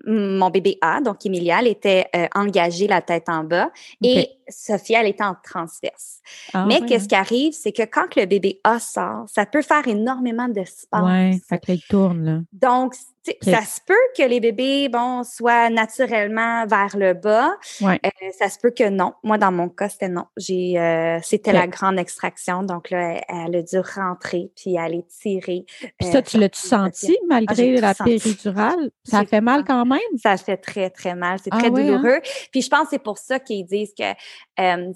mon 0.07 0.49
bébé 0.49 0.79
A, 0.81 1.03
donc 1.03 1.25
Emilia, 1.27 1.59
elle 1.61 1.67
était 1.67 2.07
euh, 2.17 2.29
engagée 2.35 2.87
la 2.87 3.03
tête 3.03 3.29
en 3.29 3.45
bas 3.45 3.71
et 4.03 4.31
Sophia, 4.49 5.01
elle 5.01 5.09
était 5.09 5.25
en 5.25 5.35
transverse. 5.43 6.21
Ah, 6.55 6.65
Mais 6.67 6.81
ouais, 6.81 6.87
qu'est-ce 6.87 7.05
hein? 7.05 7.09
qui 7.09 7.15
arrive, 7.15 7.53
c'est 7.53 7.73
que 7.73 7.83
quand 7.83 8.15
le 8.17 8.25
bébé 8.25 8.61
A 8.65 8.79
sort, 8.79 9.27
ça 9.29 9.45
peut 9.45 9.63
faire 9.63 9.87
énormément 9.87 10.49
d'espace. 10.49 11.03
Ouais, 11.03 11.39
fait 11.47 11.59
que 11.59 11.73
là, 11.73 11.75
il 11.75 11.83
tourne, 11.89 12.25
là. 12.25 12.41
Donc, 12.53 12.95
ça 13.43 13.63
se 13.63 13.81
peut 13.85 13.95
que 14.17 14.23
les 14.23 14.41
bébés, 14.41 14.89
bon, 14.89 15.23
soient 15.25 15.71
naturellement 15.71 16.67
vers 16.67 16.97
le 16.97 17.15
bas. 17.15 17.57
Ouais. 17.81 18.01
Euh, 18.05 18.31
ça 18.39 18.49
se 18.49 18.59
peut 18.59 18.71
que 18.71 18.89
non. 18.89 19.15
Moi, 19.23 19.39
dans 19.39 19.53
mon 19.53 19.69
cas, 19.69 19.89
c'était 19.89 20.09
non. 20.09 20.25
J'ai, 20.37 20.79
euh, 20.79 21.19
c'était 21.23 21.53
la 21.53 21.67
grande 21.67 21.99
extraction. 21.99 22.63
Donc 22.63 22.91
là, 22.91 23.21
elle, 23.29 23.47
elle 23.47 23.57
a 23.57 23.63
dû 23.63 23.79
rentrer 23.79 24.51
puis 24.57 24.79
aller 24.79 25.05
tirer. 25.09 25.65
Puis 25.67 26.09
euh, 26.09 26.13
ça, 26.13 26.23
tu 26.23 26.39
l'as-tu 26.39 26.61
senti 26.61 27.17
malgré 27.29 27.55
j'ai 27.55 27.81
la 27.81 27.95
senti. 27.95 28.19
péridurale? 28.19 28.91
Ça 29.05 29.25
fait 29.25 29.41
mal 29.41 29.65
quand 29.65 29.85
même? 29.85 30.01
Ça 30.23 30.37
fait 30.37 30.57
très, 30.57 30.91
très 30.91 31.15
mal. 31.15 31.39
C'est 31.43 31.51
Ah 31.53 31.59
très 31.59 31.69
hein? 31.69 31.71
douloureux. 31.71 32.21
Puis 32.51 32.63
je 32.63 32.69
pense 32.69 32.85
que 32.85 32.91
c'est 32.91 33.03
pour 33.03 33.19
ça 33.19 33.39
qu'ils 33.39 33.65
disent 33.65 33.95
que 33.97 34.05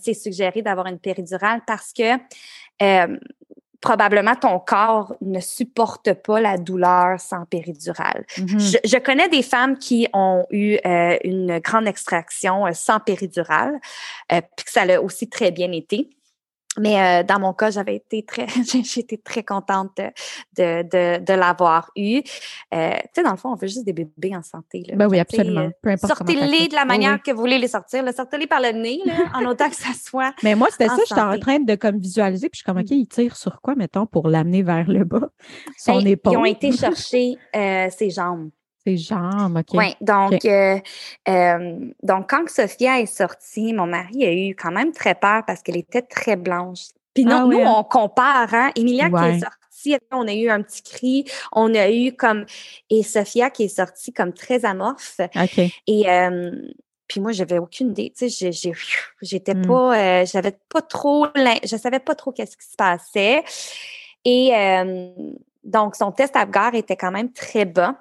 c'est 0.00 0.14
suggéré 0.14 0.62
d'avoir 0.62 0.86
une 0.86 0.98
péridurale 0.98 1.62
parce 1.66 1.92
que 1.92 2.16
probablement 3.80 4.36
ton 4.36 4.58
corps 4.58 5.14
ne 5.20 5.40
supporte 5.40 6.12
pas 6.12 6.40
la 6.40 6.58
douleur 6.58 7.18
sans 7.18 7.46
péridurale. 7.46 8.24
Mhm. 8.38 8.60
Je, 8.60 8.76
je 8.84 8.98
connais 8.98 9.28
des 9.28 9.42
femmes 9.42 9.78
qui 9.78 10.06
ont 10.12 10.46
eu 10.50 10.78
euh, 10.84 11.16
une 11.24 11.58
grande 11.60 11.88
extraction 11.88 12.66
euh, 12.66 12.72
sans 12.72 13.00
péridurale, 13.00 13.80
euh, 14.32 14.40
puis 14.56 14.66
que 14.66 14.70
ça 14.70 14.84
l'a 14.84 15.02
aussi 15.02 15.28
très 15.28 15.50
bien 15.50 15.72
été. 15.72 16.10
Mais 16.78 17.00
euh, 17.00 17.22
dans 17.24 17.40
mon 17.40 17.52
cas, 17.52 17.70
j'avais 17.70 17.96
été 17.96 18.24
très, 18.24 18.46
été 18.96 19.18
très 19.18 19.42
contente 19.42 19.96
de, 20.56 20.82
de, 20.82 21.18
de, 21.24 21.32
l'avoir 21.32 21.90
eu. 21.96 22.22
Euh, 22.72 22.90
tu 22.92 23.08
sais, 23.16 23.22
dans 23.24 23.32
le 23.32 23.36
fond, 23.36 23.50
on 23.50 23.56
veut 23.56 23.66
juste 23.66 23.84
des 23.84 23.92
bébés 23.92 24.36
en 24.36 24.42
santé. 24.42 24.84
Là. 24.88 24.94
Ben 24.94 25.08
oui, 25.08 25.18
absolument. 25.18 25.62
euh, 25.62 25.70
Peu 25.82 25.90
importe 25.90 26.16
Sortez-les 26.16 26.68
de 26.68 26.74
la 26.74 26.84
manière 26.84 27.14
oui. 27.14 27.20
que 27.26 27.32
vous 27.32 27.40
voulez 27.40 27.58
les 27.58 27.66
sortir. 27.68 28.04
là. 28.04 28.12
Sortez-les 28.12 28.46
par 28.46 28.60
le 28.60 28.70
nez, 28.70 29.00
là, 29.04 29.14
en 29.34 29.44
autant 29.46 29.68
que 29.68 29.74
ça 29.76 29.90
soit. 30.00 30.32
Mais 30.44 30.54
moi, 30.54 30.68
c'était 30.70 30.86
ça, 30.88 30.98
j'étais 31.08 31.20
en 31.20 31.38
train 31.40 31.58
de 31.58 31.74
comme 31.74 31.98
visualiser, 31.98 32.48
puis 32.48 32.58
je 32.58 32.62
suis 32.62 32.64
comme, 32.64 32.78
OK, 32.80 32.90
il 32.90 33.08
tire 33.08 33.36
sur 33.36 33.60
quoi, 33.60 33.74
mettons, 33.74 34.06
pour 34.06 34.28
l'amener 34.28 34.62
vers 34.62 34.88
le 34.88 35.04
bas? 35.04 35.28
Son 35.76 35.98
Ben, 35.98 36.06
épaule. 36.06 36.34
Ils 36.34 36.38
ont 36.38 36.44
été 36.44 36.70
chercher 36.76 37.36
euh, 37.56 37.88
ses 37.90 38.10
jambes. 38.10 38.50
Ses 38.86 38.96
jambes, 38.96 39.58
OK. 39.58 39.74
Oui, 39.74 39.94
donc, 40.00 40.44
euh, 40.46 40.78
euh, 41.28 41.90
donc, 42.02 42.30
quand 42.30 42.48
Sophia 42.48 43.00
est 43.00 43.06
sortie, 43.06 43.72
mon 43.74 43.86
mari 43.86 44.24
a 44.24 44.32
eu 44.32 44.54
quand 44.54 44.70
même 44.72 44.92
très 44.92 45.14
peur 45.14 45.42
parce 45.46 45.62
qu'elle 45.62 45.76
était 45.76 46.00
très 46.02 46.36
blanche. 46.36 46.86
Puis 47.12 47.24
nous, 47.24 47.32
Ah 47.36 47.44
nous 47.46 47.60
hein? 47.60 47.74
on 47.78 47.84
compare, 47.84 48.54
hein? 48.54 48.70
Emilia 48.76 49.08
qui 49.10 49.14
est 49.36 49.40
sortie, 49.40 49.98
on 50.12 50.26
a 50.28 50.32
eu 50.32 50.48
un 50.48 50.62
petit 50.62 50.82
cri, 50.82 51.24
on 51.52 51.74
a 51.74 51.90
eu 51.90 52.12
comme... 52.14 52.46
Et 52.88 53.02
Sophia 53.02 53.50
qui 53.50 53.64
est 53.64 53.68
sortie 53.68 54.12
comme 54.12 54.32
très 54.32 54.64
amorphe. 54.64 55.20
OK. 55.36 55.58
Et 55.86 56.08
euh, 56.08 56.50
puis 57.08 57.20
moi, 57.20 57.32
j'avais 57.32 57.58
aucune 57.58 57.90
idée. 57.90 58.12
Tu 58.16 58.30
sais, 58.30 58.50
j'ai- 58.52 58.72
j'étais 59.20 59.54
Mm. 59.54 59.66
pas... 59.66 60.24
j'avais 60.24 60.56
pas 60.70 60.80
trop... 60.82 61.26
Je 61.36 61.76
savais 61.76 61.98
pas 62.00 62.14
trop 62.14 62.32
qu'est-ce 62.32 62.56
qui 62.56 62.66
se 62.66 62.76
passait. 62.76 63.42
Et 64.24 64.52
donc, 65.64 65.96
son 65.96 66.12
test 66.12 66.36
Apgar 66.36 66.74
était 66.74 66.96
quand 66.96 67.10
même 67.10 67.32
très 67.32 67.64
bas. 67.66 67.96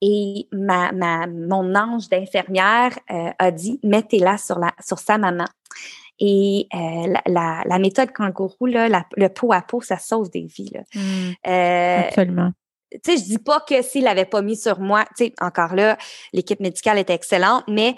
Et 0.00 0.48
ma, 0.52 0.92
ma, 0.92 1.26
mon 1.26 1.74
ange 1.74 2.08
d'infirmière 2.08 2.98
euh, 3.10 3.30
a 3.38 3.50
dit 3.50 3.80
mettez-la 3.82 4.38
sur, 4.38 4.58
la, 4.58 4.72
sur 4.84 4.98
sa 4.98 5.18
maman. 5.18 5.46
Et 6.20 6.68
euh, 6.74 7.06
la, 7.08 7.22
la, 7.26 7.62
la 7.66 7.78
méthode 7.78 8.12
kangourou, 8.12 8.66
là, 8.66 8.88
la- 8.88 9.06
le 9.16 9.28
pot 9.28 9.52
à 9.52 9.62
pot, 9.62 9.80
ça 9.80 9.98
sauve 9.98 10.30
des 10.30 10.46
vies. 10.46 10.70
Là. 10.72 10.80
Mm, 10.94 11.32
Euh, 11.46 12.00
absolument. 12.08 12.52
tu 12.92 12.98
sais, 13.04 13.16
je 13.16 13.24
dis 13.24 13.38
pas 13.38 13.60
que 13.60 13.82
s'il 13.82 14.04
l'avait 14.04 14.24
pas 14.24 14.40
mis 14.42 14.56
sur 14.56 14.78
moi, 14.78 15.04
tu 15.16 15.24
sais, 15.24 15.34
encore 15.40 15.74
là, 15.74 15.98
l'équipe 16.32 16.60
médicale 16.60 16.98
était 16.98 17.14
excellente, 17.14 17.64
mais 17.68 17.96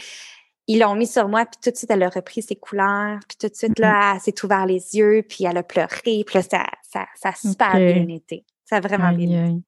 ils 0.69 0.81
l'ont 0.81 0.95
mis 0.95 1.07
sur 1.07 1.29
moi, 1.29 1.45
puis 1.45 1.59
tout 1.63 1.71
de 1.71 1.77
suite, 1.77 1.91
elle 1.91 2.03
a 2.03 2.09
repris 2.09 2.43
ses 2.43 2.57
couleurs, 2.57 3.19
puis 3.29 3.37
tout 3.39 3.49
de 3.49 3.55
suite, 3.55 3.79
là, 3.79 4.15
elle 4.15 4.21
s'est 4.21 4.45
ouvert 4.45 4.65
les 4.67 4.97
yeux, 4.97 5.23
puis 5.29 5.45
elle 5.45 5.59
a 5.59 5.63
pleuré, 5.63 6.25
puis 6.25 6.25
là, 6.35 6.43
ça, 6.43 6.65
ça, 6.83 7.07
ça 7.15 7.29
a 7.29 7.35
super 7.35 7.73
bien 7.95 8.09
été. 8.17 8.45
Ça 8.65 8.77
a 8.77 8.81
vraiment 8.81 9.09
Aïe, 9.09 9.27
bien 9.27 9.45
été. 9.45 9.63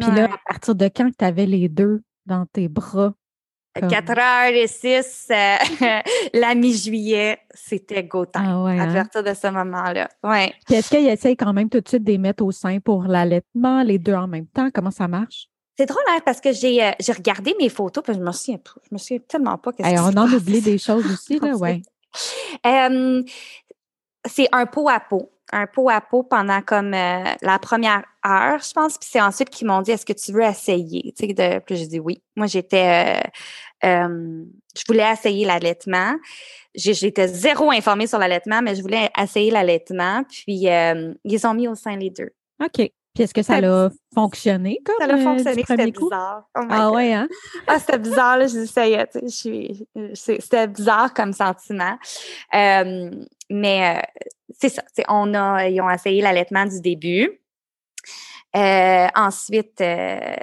Puis 0.00 0.10
là, 0.10 0.24
à 0.24 0.38
partir 0.52 0.74
de 0.74 0.86
quand 0.86 1.10
tu 1.16 1.24
avais 1.24 1.46
les 1.46 1.68
deux 1.68 2.02
dans 2.26 2.46
tes 2.46 2.68
bras? 2.68 3.14
comme- 3.78 3.88
4 3.88 4.10
heures 4.18 4.52
et 4.54 4.66
6, 4.66 5.28
la 6.34 6.54
mi-juillet, 6.54 7.38
c'était 7.54 8.04
go 8.04 8.26
time. 8.26 8.42
Ah 8.46 8.62
ouais, 8.64 8.78
À 8.78 8.82
hein? 8.82 8.92
partir 8.94 9.22
de 9.22 9.32
ce 9.34 9.46
moment-là. 9.48 10.08
Ouais. 10.22 10.52
Puis 10.66 10.74
est-ce 10.76 10.90
qu'ils 10.90 11.08
essayent 11.08 11.36
quand 11.36 11.52
même 11.54 11.68
tout 11.70 11.80
de 11.80 11.88
suite 11.88 12.04
de 12.04 12.12
les 12.12 12.18
mettre 12.18 12.44
au 12.44 12.52
sein 12.52 12.80
pour 12.80 13.04
l'allaitement, 13.04 13.82
les 13.82 13.98
deux 13.98 14.14
en 14.14 14.26
même 14.28 14.46
temps? 14.46 14.68
Comment 14.74 14.90
ça 14.90 15.08
marche? 15.08 15.48
C'est 15.78 15.86
drôle, 15.86 16.02
hein, 16.10 16.18
parce 16.24 16.40
que 16.42 16.52
j'ai 16.52 16.84
euh, 16.84 16.90
j'ai 17.00 17.12
regardé 17.12 17.54
mes 17.58 17.70
photos, 17.70 18.04
puis 18.04 18.12
je 18.12 18.20
me 18.20 18.30
souviens. 18.32 18.58
Je 18.90 18.94
me 18.94 18.98
souviens 18.98 19.18
tellement 19.26 19.56
pas 19.56 19.70
Hey, 19.78 19.98
on 19.98 20.02
en 20.08 20.12
passe. 20.12 20.34
oublie 20.34 20.60
des 20.60 20.76
choses 20.76 21.06
aussi, 21.10 21.38
là, 21.40 21.56
ouais. 21.56 21.80
Euh, 22.66 23.22
c'est 24.26 24.48
un 24.52 24.66
pot 24.66 24.88
à 24.88 25.00
pot. 25.00 25.30
Un 25.54 25.66
pot 25.66 25.90
à 25.90 26.00
pot 26.00 26.22
pendant 26.22 26.62
comme 26.62 26.94
euh, 26.94 27.24
la 27.42 27.58
première 27.58 28.04
heure, 28.26 28.58
je 28.60 28.72
pense. 28.72 28.96
Puis 28.96 29.08
c'est 29.12 29.20
ensuite 29.20 29.50
qu'ils 29.50 29.66
m'ont 29.66 29.82
dit 29.82 29.90
Est-ce 29.90 30.06
que 30.06 30.12
tu 30.14 30.32
veux 30.32 30.42
essayer? 30.42 31.12
Tu 31.16 31.26
sais, 31.26 31.32
de, 31.34 31.58
puis 31.58 31.76
j'ai 31.76 31.86
dit 31.86 32.00
oui. 32.00 32.22
Moi, 32.36 32.46
j'étais 32.46 33.20
euh, 33.84 33.88
euh, 33.88 34.44
je 34.74 34.82
voulais 34.88 35.12
essayer 35.12 35.44
l'allaitement. 35.44 36.14
J'étais 36.74 37.28
zéro 37.28 37.70
informée 37.70 38.06
sur 38.06 38.18
l'allaitement, 38.18 38.62
mais 38.62 38.74
je 38.74 38.80
voulais 38.82 39.10
essayer 39.20 39.50
l'allaitement. 39.50 40.22
Puis 40.30 40.64
ils 41.24 41.46
ont 41.46 41.54
mis 41.54 41.68
au 41.68 41.74
sein 41.74 41.96
les 41.96 42.08
deux. 42.10 42.30
OK. 42.64 42.90
Puis 43.14 43.24
est-ce 43.24 43.34
que 43.34 43.42
ça 43.42 43.56
a 43.56 43.90
fonctionné 44.14 44.80
comme 44.86 44.94
Ça 44.98 45.14
a 45.14 45.18
fonctionné, 45.18 45.64
c'était 45.68 45.90
bizarre. 45.90 46.44
Oh 46.56 46.62
Ah 46.70 46.86
God. 46.86 46.94
ouais, 46.94 47.12
hein? 47.12 47.28
Ah, 47.66 47.78
c'était 47.78 47.98
bizarre, 47.98 48.38
là, 48.38 48.46
je 48.46 48.60
dis, 48.60 48.66
ça 48.66 48.86
y 48.88 48.94
est, 48.94 50.14
c'était 50.14 50.66
bizarre 50.66 51.12
comme 51.12 51.34
sentiment. 51.34 51.98
Euh, 52.54 53.10
mais 53.52 53.96
euh, 53.98 54.24
c'est 54.58 54.68
ça, 54.68 54.82
on 55.08 55.34
a, 55.34 55.68
ils 55.68 55.80
ont 55.80 55.90
essayé 55.90 56.22
l'allaitement 56.22 56.66
du 56.66 56.80
début. 56.80 57.40
Euh, 58.54 59.06
ensuite, 59.14 59.80
euh, 59.80 60.34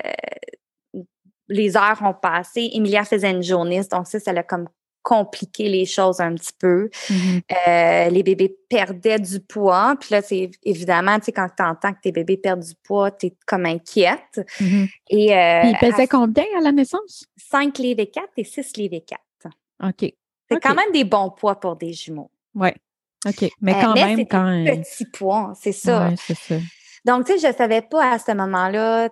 les 1.47 1.77
heures 1.77 1.99
ont 2.03 2.13
passé. 2.13 2.69
Emilia 2.73 3.03
faisait 3.03 3.31
une 3.31 3.43
jaunisse, 3.43 3.89
donc 3.89 4.07
ça, 4.07 4.19
ça 4.19 4.33
l'a 4.33 4.43
comme 4.43 4.67
compliqué 5.01 5.69
les 5.69 5.85
choses 5.85 6.19
un 6.19 6.35
petit 6.35 6.53
peu. 6.59 6.89
Mhm. 7.09 7.41
Euh, 7.67 8.09
les 8.09 8.21
bébés 8.21 8.55
perdaient 8.69 9.19
du 9.19 9.39
poids. 9.39 9.95
Puis 9.99 10.09
là, 10.11 10.21
c'est 10.21 10.51
évidemment, 10.63 11.17
tu 11.19 11.25
sais, 11.25 11.31
quand 11.31 11.47
tu 11.55 11.63
entends 11.63 11.93
que 11.93 12.01
tes 12.01 12.11
bébés 12.11 12.37
perdent 12.37 12.63
du 12.63 12.75
poids, 12.83 13.09
tu 13.11 13.27
es 13.27 13.33
comme 13.45 13.65
inquiète. 13.65 14.41
Mhm. 14.59 14.87
Et, 15.09 15.27
Puis 15.27 15.69
il 15.69 15.77
pesait 15.79 16.03
à 16.03 16.07
combien 16.07 16.45
à 16.57 16.61
la 16.61 16.71
naissance? 16.71 17.25
5 17.37 17.77
livres 17.77 18.01
et 18.01 18.07
4 18.07 18.27
et 18.37 18.43
6 18.43 18.77
livres 18.77 18.95
et 18.95 19.01
4. 19.01 19.21
OK. 19.83 20.13
C'est 20.51 20.59
quand 20.59 20.75
même 20.75 20.91
des 20.91 21.03
bons 21.03 21.29
poids 21.29 21.59
pour 21.59 21.75
des 21.75 21.93
jumeaux. 21.93 22.31
Ouais. 22.55 22.75
OK. 23.27 23.49
Mais 23.61 23.73
Euh, 23.73 23.81
quand 23.81 23.93
mais 23.93 24.15
même, 24.15 24.27
quand. 24.27 24.63
des 24.63 24.81
petits 24.81 25.05
poids, 25.05 25.53
c'est 25.59 25.71
ça. 25.71 26.09
Ouais, 26.09 26.15
c'est 26.17 26.37
ça. 26.37 26.55
Donc, 27.05 27.25
tu 27.25 27.37
sais, 27.37 27.51
je 27.51 27.57
savais 27.57 27.81
pas 27.81 28.13
à 28.13 28.19
ce 28.19 28.31
moment-là, 28.33 29.09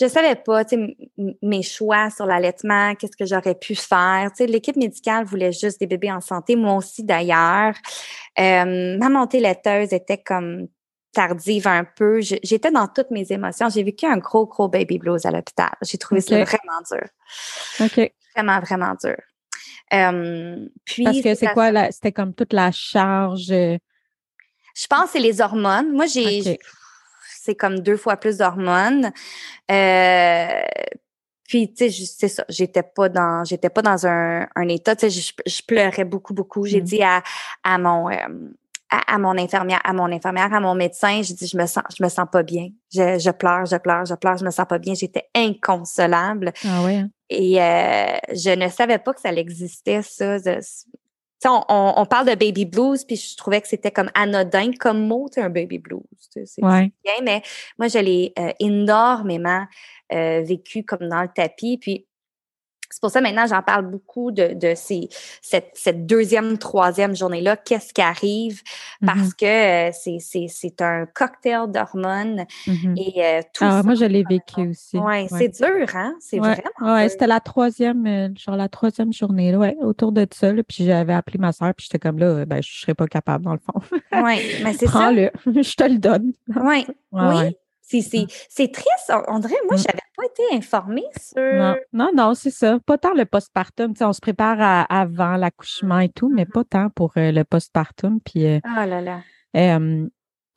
je 0.00 0.06
savais 0.06 0.36
pas, 0.36 0.64
tu 0.64 0.76
sais, 0.76 0.96
mes 1.42 1.62
choix 1.62 2.10
sur 2.10 2.26
l'allaitement, 2.26 2.94
qu'est-ce 2.94 3.16
que 3.16 3.26
j'aurais 3.26 3.54
pu 3.54 3.74
faire. 3.74 4.30
Tu 4.30 4.44
sais, 4.44 4.46
l'équipe 4.46 4.76
médicale 4.76 5.24
voulait 5.24 5.52
juste 5.52 5.80
des 5.80 5.86
bébés 5.86 6.12
en 6.12 6.20
santé, 6.20 6.56
moi 6.56 6.74
aussi 6.74 7.02
d'ailleurs. 7.02 7.74
Euh, 8.38 8.96
ma 8.98 9.08
montée 9.08 9.40
laiteuse 9.40 9.92
était 9.92 10.18
comme 10.18 10.68
tardive 11.12 11.66
un 11.66 11.84
peu. 11.84 12.20
J'étais 12.20 12.70
dans 12.70 12.86
toutes 12.86 13.10
mes 13.10 13.26
émotions. 13.32 13.68
J'ai 13.70 13.82
vécu 13.82 14.06
un 14.06 14.18
gros, 14.18 14.46
gros 14.46 14.68
baby 14.68 14.98
blues 14.98 15.26
à 15.26 15.30
l'hôpital. 15.30 15.72
J'ai 15.82 15.98
trouvé 15.98 16.20
ça 16.20 16.36
vraiment 16.44 16.80
dur. 16.90 17.08
OK. 17.80 18.12
Vraiment, 18.36 18.60
vraiment 18.60 18.94
dur. 19.02 19.16
Puis, 20.84 21.04
Parce 21.04 21.16
que 21.20 21.34
c'est 21.34 21.46
ça- 21.46 21.52
quoi, 21.52 21.70
la- 21.70 21.90
c'était 21.92 22.12
comme 22.12 22.34
toute 22.34 22.52
la 22.52 22.70
charge. 22.72 23.50
euh, 23.50 23.76
Je 24.74 24.86
pense 24.86 25.04
que 25.06 25.10
c'est 25.12 25.18
les 25.20 25.40
hormones. 25.40 25.92
Moi, 25.92 26.06
j'ai. 26.06 26.58
C'est 27.40 27.54
comme 27.54 27.80
deux 27.80 27.96
fois 27.96 28.16
plus 28.16 28.36
d'hormones. 28.38 29.10
Euh, 29.70 30.60
puis, 31.48 31.72
tu 31.72 31.90
sais, 31.90 32.04
c'est 32.06 32.28
ça. 32.28 32.44
J'étais 32.48 32.82
pas 32.82 33.08
dans, 33.08 33.42
j'étais 33.44 33.70
pas 33.70 33.80
dans 33.82 34.06
un, 34.06 34.46
un 34.54 34.68
état. 34.68 34.94
Tu 34.94 35.10
sais, 35.10 35.20
je, 35.46 35.50
je 35.50 35.62
pleurais 35.66 36.04
beaucoup, 36.04 36.34
beaucoup. 36.34 36.66
J'ai 36.66 36.80
Mm. 36.82 36.84
dit 36.84 37.02
à, 37.02 37.22
à 37.64 37.78
mon, 37.78 38.10
euh, 38.10 38.14
à, 38.90 39.14
à 39.14 39.18
mon 39.18 39.36
infirmière, 39.38 39.80
à 39.84 39.92
mon 39.94 40.12
infirmière, 40.12 40.52
à 40.52 40.60
mon 40.60 40.74
médecin, 40.74 41.22
j'ai 41.22 41.34
dit, 41.34 41.46
je 41.46 41.56
me 41.56 41.66
sens, 41.66 41.84
je 41.96 42.02
me 42.02 42.08
sens 42.10 42.26
pas 42.30 42.42
bien. 42.42 42.68
Je, 42.92 43.18
je 43.18 43.30
pleure, 43.30 43.64
je 43.66 43.76
pleure, 43.76 44.04
je 44.04 44.14
pleure, 44.14 44.36
je 44.36 44.44
me 44.44 44.50
sens 44.50 44.66
pas 44.68 44.78
bien. 44.78 44.94
J'étais 44.94 45.24
inconsolable. 45.34 46.52
Ah 46.66 46.82
ouais. 46.84 47.04
Et 47.30 47.60
euh, 47.62 48.16
je 48.32 48.50
ne 48.54 48.68
savais 48.68 48.98
pas 48.98 49.12
que 49.12 49.20
ça 49.20 49.32
existait, 49.32 50.02
ça. 50.02 50.38
sais, 50.38 50.60
on, 51.44 51.62
on, 51.68 51.94
on 51.96 52.06
parle 52.06 52.26
de 52.28 52.34
baby 52.34 52.64
blues, 52.64 53.04
puis 53.04 53.16
je 53.16 53.36
trouvais 53.36 53.60
que 53.60 53.68
c'était 53.68 53.90
comme 53.90 54.10
anodin 54.14 54.72
comme 54.78 55.06
mot, 55.06 55.28
un 55.36 55.50
baby 55.50 55.78
blues. 55.78 56.00
C'est 56.30 56.44
Ouais. 56.62 56.90
bien, 57.04 57.14
mais 57.22 57.42
moi, 57.78 57.88
je 57.88 57.98
l'ai 57.98 58.32
euh, 58.38 58.50
énormément 58.60 59.64
euh, 60.12 60.42
vécu 60.42 60.84
comme 60.84 61.08
dans 61.08 61.22
le 61.22 61.28
tapis. 61.34 61.78
Puis 61.78 62.06
c'est 62.90 63.00
pour 63.00 63.10
ça 63.10 63.20
maintenant 63.20 63.46
j'en 63.46 63.62
parle 63.62 63.86
beaucoup 63.90 64.30
de, 64.32 64.54
de 64.54 64.74
ces, 64.74 65.08
cette, 65.42 65.70
cette 65.74 66.06
deuxième, 66.06 66.58
troisième 66.58 67.14
journée-là. 67.14 67.56
Qu'est-ce 67.56 67.92
qui 67.92 68.00
arrive? 68.00 68.62
Parce 69.04 69.18
Mhm. 69.18 69.32
que 69.40 69.88
euh, 69.88 69.90
c'est, 70.48 70.80
un 70.80 71.06
cocktail 71.06 71.70
d'hormones 71.70 72.46
Mhm. 72.66 72.94
et 72.96 73.24
euh, 73.24 73.40
tout 73.54 73.64
Ah, 73.64 73.78
ça. 73.78 73.82
moi, 73.82 73.94
je 73.94 74.04
l'ai 74.04 74.24
vécu 74.24 74.68
aussi. 74.70 74.98
Ouais, 74.98 75.26
c'est 75.30 75.48
dur, 75.48 75.86
hein? 75.94 76.14
C'est 76.20 76.40
Ouais, 76.40 76.54
vraiment 76.80 77.00
dur. 77.00 77.10
c'était 77.10 77.26
la 77.26 77.40
troisième, 77.40 78.06
euh, 78.06 78.28
genre 78.36 78.56
la 78.56 78.68
troisième 78.68 79.12
journée, 79.12 79.52
là, 79.52 79.58
ouais, 79.58 79.76
autour 79.80 80.12
de 80.12 80.26
ça. 80.32 80.52
là, 80.52 80.62
puis 80.62 80.84
j'avais 80.84 81.12
appelé 81.14 81.38
ma 81.38 81.52
soeur, 81.52 81.74
puis 81.74 81.84
j'étais 81.86 81.98
comme 81.98 82.18
là, 82.18 82.44
ben, 82.46 82.62
je 82.62 82.80
serais 82.80 82.94
pas 82.94 83.06
capable, 83.06 83.44
dans 83.44 83.52
le 83.52 83.58
fond. 83.60 83.80
Ouais, 84.22 84.42
mais 84.62 84.72
c'est 84.72 84.86
ça. 84.86 84.92
Prends-le, 84.92 85.30
je 85.62 85.74
te 85.74 85.84
le 85.84 85.98
donne. 85.98 86.32
Ouais, 86.54 86.86
Ouais, 87.12 87.22
oui. 87.28 87.36
ouais. 87.36 87.58
C'est, 87.90 88.70
triste. 88.72 89.10
On, 89.10 89.22
on 89.36 89.38
dirait, 89.38 89.54
moi, 89.66 89.76
Mm. 89.76 89.78
j'avais 89.78 89.98
pas 90.18 90.24
été 90.26 90.56
informée 90.56 91.04
sur. 91.20 91.40
Non, 91.40 91.76
non, 91.92 92.10
non, 92.14 92.34
c'est 92.34 92.50
ça. 92.50 92.78
Pas 92.84 92.98
tant 92.98 93.14
le 93.14 93.24
postpartum. 93.24 93.94
On 94.00 94.12
se 94.12 94.20
prépare 94.20 94.60
à- 94.60 94.82
avant 94.82 95.36
l'accouchement 95.36 96.00
et 96.00 96.08
tout, 96.08 96.28
mais 96.28 96.44
Mm-hmm. 96.44 96.52
pas 96.52 96.64
tant 96.64 96.90
pour 96.90 97.12
euh, 97.16 97.30
le 97.32 97.44
postpartum. 97.44 98.20
Puis, 98.24 98.46
euh, 98.46 98.58
Oh 98.64 98.84
là 98.86 99.00
là. 99.00 99.20
euh, 99.56 100.06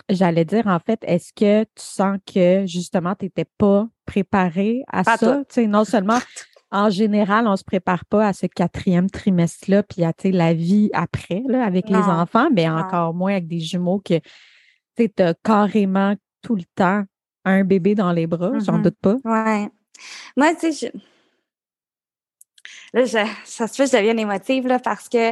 j'allais 0.09 0.45
dire, 0.45 0.67
en 0.67 0.79
fait, 0.79 0.99
est-ce 1.03 1.31
que 1.33 1.63
tu 1.63 1.69
sens 1.77 2.17
que 2.25 2.65
justement, 2.65 3.15
tu 3.15 3.25
n'étais 3.25 3.45
pas 3.57 3.87
préparée 4.05 4.81
à 4.91 5.03
Pas 5.03 5.17
ça? 5.17 5.43
non 5.67 5.85
seulement 5.85 6.17
en 6.71 6.89
général, 6.89 7.47
on 7.47 7.55
se 7.55 7.63
prépare 7.63 8.05
pas 8.05 8.27
à 8.27 8.33
ce 8.33 8.45
quatrième 8.47 9.09
trimestre-là, 9.09 9.83
puis 9.83 10.03
à 10.03 10.13
la 10.25 10.53
vie 10.53 10.89
après, 10.93 11.43
là, 11.47 11.65
avec 11.65 11.89
les 11.89 11.97
enfants, 11.97 12.49
mais 12.51 12.67
Non. 12.67 12.77
encore 12.77 13.13
moins 13.13 13.31
avec 13.33 13.47
des 13.47 13.59
jumeaux 13.59 13.99
que 14.03 14.19
tu 14.97 15.21
as 15.23 15.33
carrément 15.43 16.15
tout 16.41 16.55
le 16.55 16.63
temps 16.75 17.03
un 17.45 17.63
bébé 17.63 17.95
dans 17.95 18.11
les 18.11 18.27
bras, 18.27 18.51
j'en 18.59 18.77
Mhm. 18.77 18.81
doute 18.83 18.97
pas. 19.01 19.15
Ouais. 19.25 19.69
Moi, 20.37 20.53
tu 20.55 20.71
sais, 20.71 20.91
je... 20.93 20.97
là, 22.97 23.05
je- 23.05 23.31
ça 23.45 23.67
se 23.67 23.75
fait 23.75 23.83
que 23.85 23.91
je 23.91 23.97
devienne 23.97 24.19
émotive, 24.19 24.67
là, 24.67 24.79
parce 24.79 25.07
que 25.09 25.31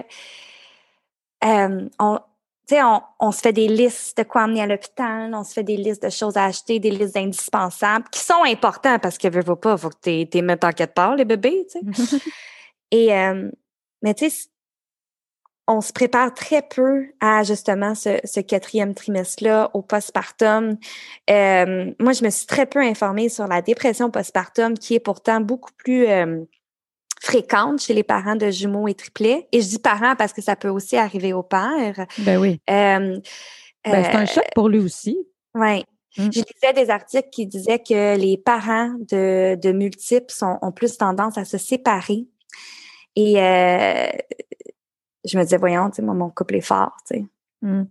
euh, 1.44 1.90
on, 2.00 2.20
tu 2.68 2.76
sais, 2.76 2.84
on, 2.84 3.02
on 3.20 3.32
se 3.32 3.40
fait 3.40 3.54
des 3.54 3.68
listes 3.68 4.18
de 4.18 4.24
quoi 4.24 4.44
amener 4.44 4.62
à 4.62 4.68
l'hôpital, 4.68 5.34
on 5.34 5.44
se 5.44 5.54
fait 5.54 5.64
des 5.64 5.78
listes 5.78 6.04
de 6.04 6.10
choses 6.10 6.38
à 6.38 6.46
acheter, 6.46 6.80
des 6.80 6.92
listes 6.92 7.18
indispensables 7.18 8.06
qui 8.12 8.20
sont 8.20 8.44
importantes 8.46 9.02
parce 9.02 9.18
que, 9.18 9.28
veux, 9.30 9.42
veux 9.42 9.56
pas, 9.56 9.78
faut 9.78 9.90
que 9.90 9.96
tu 10.26 10.30
les 10.38 10.42
mettes 10.42 10.64
en 10.64 10.72
quatre 10.72 10.94
parts, 10.94 11.16
les 11.16 11.26
bébés, 11.26 11.66
tu 11.72 11.80
sais. 11.94 12.20
Et, 12.92 13.14
euh, 13.14 13.50
mais 14.02 14.14
tu 14.16 14.30
sais, 14.30 14.50
on 15.70 15.82
se 15.82 15.94
prépare 15.94 16.34
très 16.34 16.64
peu 16.64 17.06
à 17.22 17.44
justement 17.44 17.94
ce, 17.96 18.20
ce 18.24 18.40
quatrième 18.40 18.96
trimestre-là, 18.96 19.70
au 19.74 19.82
postpartum. 19.82 20.78
Euh, 21.30 21.94
moi, 22.00 22.14
je 22.14 22.26
me 22.26 22.30
suis 22.30 22.48
très 22.48 22.66
peu 22.66 22.80
informée 22.80 23.30
sur 23.30 23.48
la 23.48 23.62
dépression 23.62 24.10
postpartum, 24.10 24.78
qui 24.78 24.96
est 24.96 25.00
pourtant 25.00 25.40
beaucoup 25.40 25.72
plus 25.78 26.08
euh, 26.08 26.40
fréquente 27.22 27.82
chez 27.82 27.94
les 27.94 28.04
parents 28.04 28.36
de 28.36 28.50
jumeaux 28.50 28.88
et 28.88 28.96
triplets. 28.96 29.48
Et 29.52 29.62
je 29.62 29.68
dis 29.68 29.80
parents 29.80 30.16
parce 30.18 30.34
que 30.34 30.42
ça 30.42 30.56
peut 30.56 30.70
aussi 30.70 30.98
arriver 30.98 31.34
au 31.34 31.44
père. 31.44 32.06
Ben 32.18 32.38
oui. 32.38 32.60
Euh, 32.70 33.20
Ben, 33.86 34.04
c'est 34.04 34.16
un 34.16 34.26
choc 34.26 34.46
pour 34.56 34.70
lui 34.70 34.80
aussi. 34.80 35.18
Ouais. 35.54 35.84
Mm. 36.18 36.30
Je 36.34 36.40
lisais 36.40 36.74
des 36.76 36.90
articles 36.90 37.30
qui 37.32 37.46
disaient 37.46 37.80
que 37.80 38.18
les 38.18 38.38
parents 38.38 38.92
de, 39.10 39.56
de 39.56 39.72
multiples 39.72 40.34
sont, 40.34 40.58
ont 40.62 40.72
plus 40.72 40.98
tendance 40.98 41.38
à 41.38 41.46
se 41.46 41.58
séparer. 41.58 42.26
Et 43.16 43.36
je 45.30 45.38
me 45.38 45.44
disais, 45.44 45.58
voyons, 45.58 45.90
tu 45.90 45.98
sais, 45.98 46.02
moi, 46.02 46.14
mon 46.14 46.30
couple 46.30 46.56
est 46.56 46.62
fort, 46.62 46.96
tu 47.08 47.16
sais. 47.18 47.26
Mm. 47.62 47.84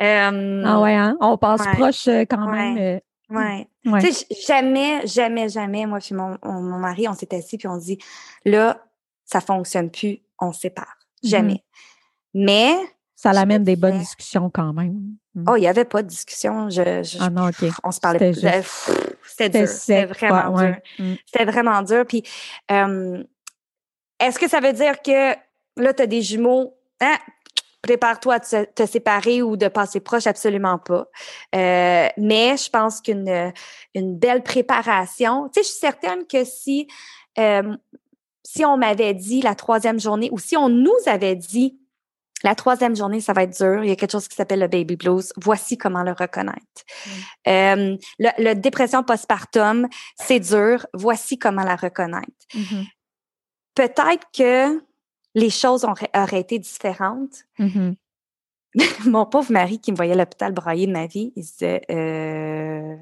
Euh, 0.00 0.62
Ah 0.66 0.80
ouais, 0.80 0.94
hein? 0.94 1.16
On 1.20 1.36
passe 1.36 1.60
Ouais. 1.60 1.72
proche 1.74 2.08
euh, 2.08 2.24
quand 2.28 2.48
même. 2.50 2.76
euh, 2.78 3.00
ouais. 3.30 3.68
ouais. 3.86 4.00
Tu 4.00 4.12
sais, 4.12 4.26
j- 4.30 4.42
jamais, 4.46 5.06
jamais, 5.06 5.48
jamais, 5.48 5.86
moi 5.86 5.98
puis 5.98 6.14
mon, 6.14 6.36
mon, 6.42 6.60
mon 6.62 6.78
mari, 6.78 7.06
on 7.08 7.14
s'est 7.14 7.32
assis 7.34 7.58
puis 7.58 7.68
on 7.68 7.76
dit, 7.76 7.98
là, 8.44 8.82
ça 9.24 9.40
fonctionne 9.40 9.90
plus, 9.90 10.18
on 10.40 10.52
se 10.52 10.60
sépare. 10.60 10.96
Jamais. 11.22 11.62
Mais, 12.34 12.74
Ça 13.14 13.32
l'amène 13.32 13.62
des 13.62 13.76
bonnes 13.76 13.98
discussions 13.98 14.50
quand 14.50 14.72
même. 14.72 15.14
Mm. 15.34 15.44
oh, 15.48 15.56
il 15.56 15.60
n'y 15.60 15.68
avait 15.68 15.84
pas 15.84 16.02
de 16.02 16.08
discussion. 16.08 16.68
Je, 16.70 17.02
je- 17.02 17.18
ah 17.20 17.30
non, 17.30 17.48
OK. 17.48 17.64
on 17.84 17.90
se 17.92 18.00
parlait 18.00 18.32
C'était 18.32 19.48
dur. 19.50 19.68
C'était 19.68 20.06
vraiment 20.06 20.54
ouais, 20.54 20.82
dur. 20.98 21.16
C'était 21.26 21.44
vraiment 21.44 21.82
dur. 21.82 22.04
Puis, 22.06 22.22
euh, 22.70 23.22
est-ce 24.18 24.38
que 24.38 24.48
ça 24.48 24.60
veut 24.60 24.72
dire 24.72 25.00
que 25.02 25.34
là, 25.76 25.92
tu 25.94 26.02
as 26.02 26.06
des 26.06 26.22
jumeaux, 26.22 26.76
hein, 27.00 27.18
prépare-toi 27.82 28.34
à 28.34 28.40
te, 28.40 28.64
te 28.64 28.86
séparer 28.86 29.42
ou 29.42 29.56
de 29.56 29.68
passer 29.68 30.00
proche? 30.00 30.26
Absolument 30.26 30.78
pas. 30.78 31.06
Euh, 31.54 32.08
mais 32.16 32.56
je 32.56 32.70
pense 32.70 33.00
qu'une 33.00 33.52
une 33.94 34.16
belle 34.16 34.42
préparation, 34.42 35.48
tu 35.48 35.54
sais, 35.54 35.62
je 35.62 35.68
suis 35.68 35.80
certaine 35.80 36.26
que 36.26 36.44
si, 36.44 36.86
euh, 37.38 37.76
si 38.44 38.64
on 38.64 38.76
m'avait 38.76 39.14
dit 39.14 39.42
la 39.42 39.54
troisième 39.54 40.00
journée 40.00 40.28
ou 40.32 40.38
si 40.38 40.56
on 40.56 40.68
nous 40.68 40.96
avait 41.06 41.36
dit 41.36 41.78
la 42.44 42.56
troisième 42.56 42.96
journée, 42.96 43.20
ça 43.20 43.32
va 43.32 43.44
être 43.44 43.56
dur. 43.56 43.84
Il 43.84 43.88
y 43.88 43.92
a 43.92 43.96
quelque 43.96 44.10
chose 44.10 44.26
qui 44.26 44.34
s'appelle 44.34 44.58
le 44.58 44.66
baby 44.66 44.96
blues. 44.96 45.32
Voici 45.36 45.78
comment 45.78 46.02
le 46.02 46.10
reconnaître. 46.10 46.58
Euh, 47.46 47.96
le, 48.18 48.28
le 48.38 48.54
dépression 48.54 49.04
postpartum, 49.04 49.88
c'est 50.16 50.40
dur. 50.40 50.84
Voici 50.92 51.38
comment 51.38 51.62
la 51.62 51.76
reconnaître. 51.76 52.26
Mhm. 52.54 52.84
Peut-être 53.76 54.26
que 54.36 54.82
les 55.34 55.50
choses 55.50 55.84
auraient, 55.84 56.10
auraient 56.14 56.40
été 56.40 56.58
différentes. 56.58 57.44
Mhm. 57.58 57.96
Mon 59.06 59.26
pauvre 59.26 59.52
mari 59.52 59.78
qui 59.78 59.92
me 59.92 59.96
voyait 59.96 60.12
à 60.12 60.16
l'hôpital 60.16 60.52
brailler 60.52 60.86
de 60.86 60.92
ma 60.92 61.06
vie, 61.06 61.32
il 61.36 61.44
se 61.44 61.52
disait 61.52 61.82
euh, 61.90 62.96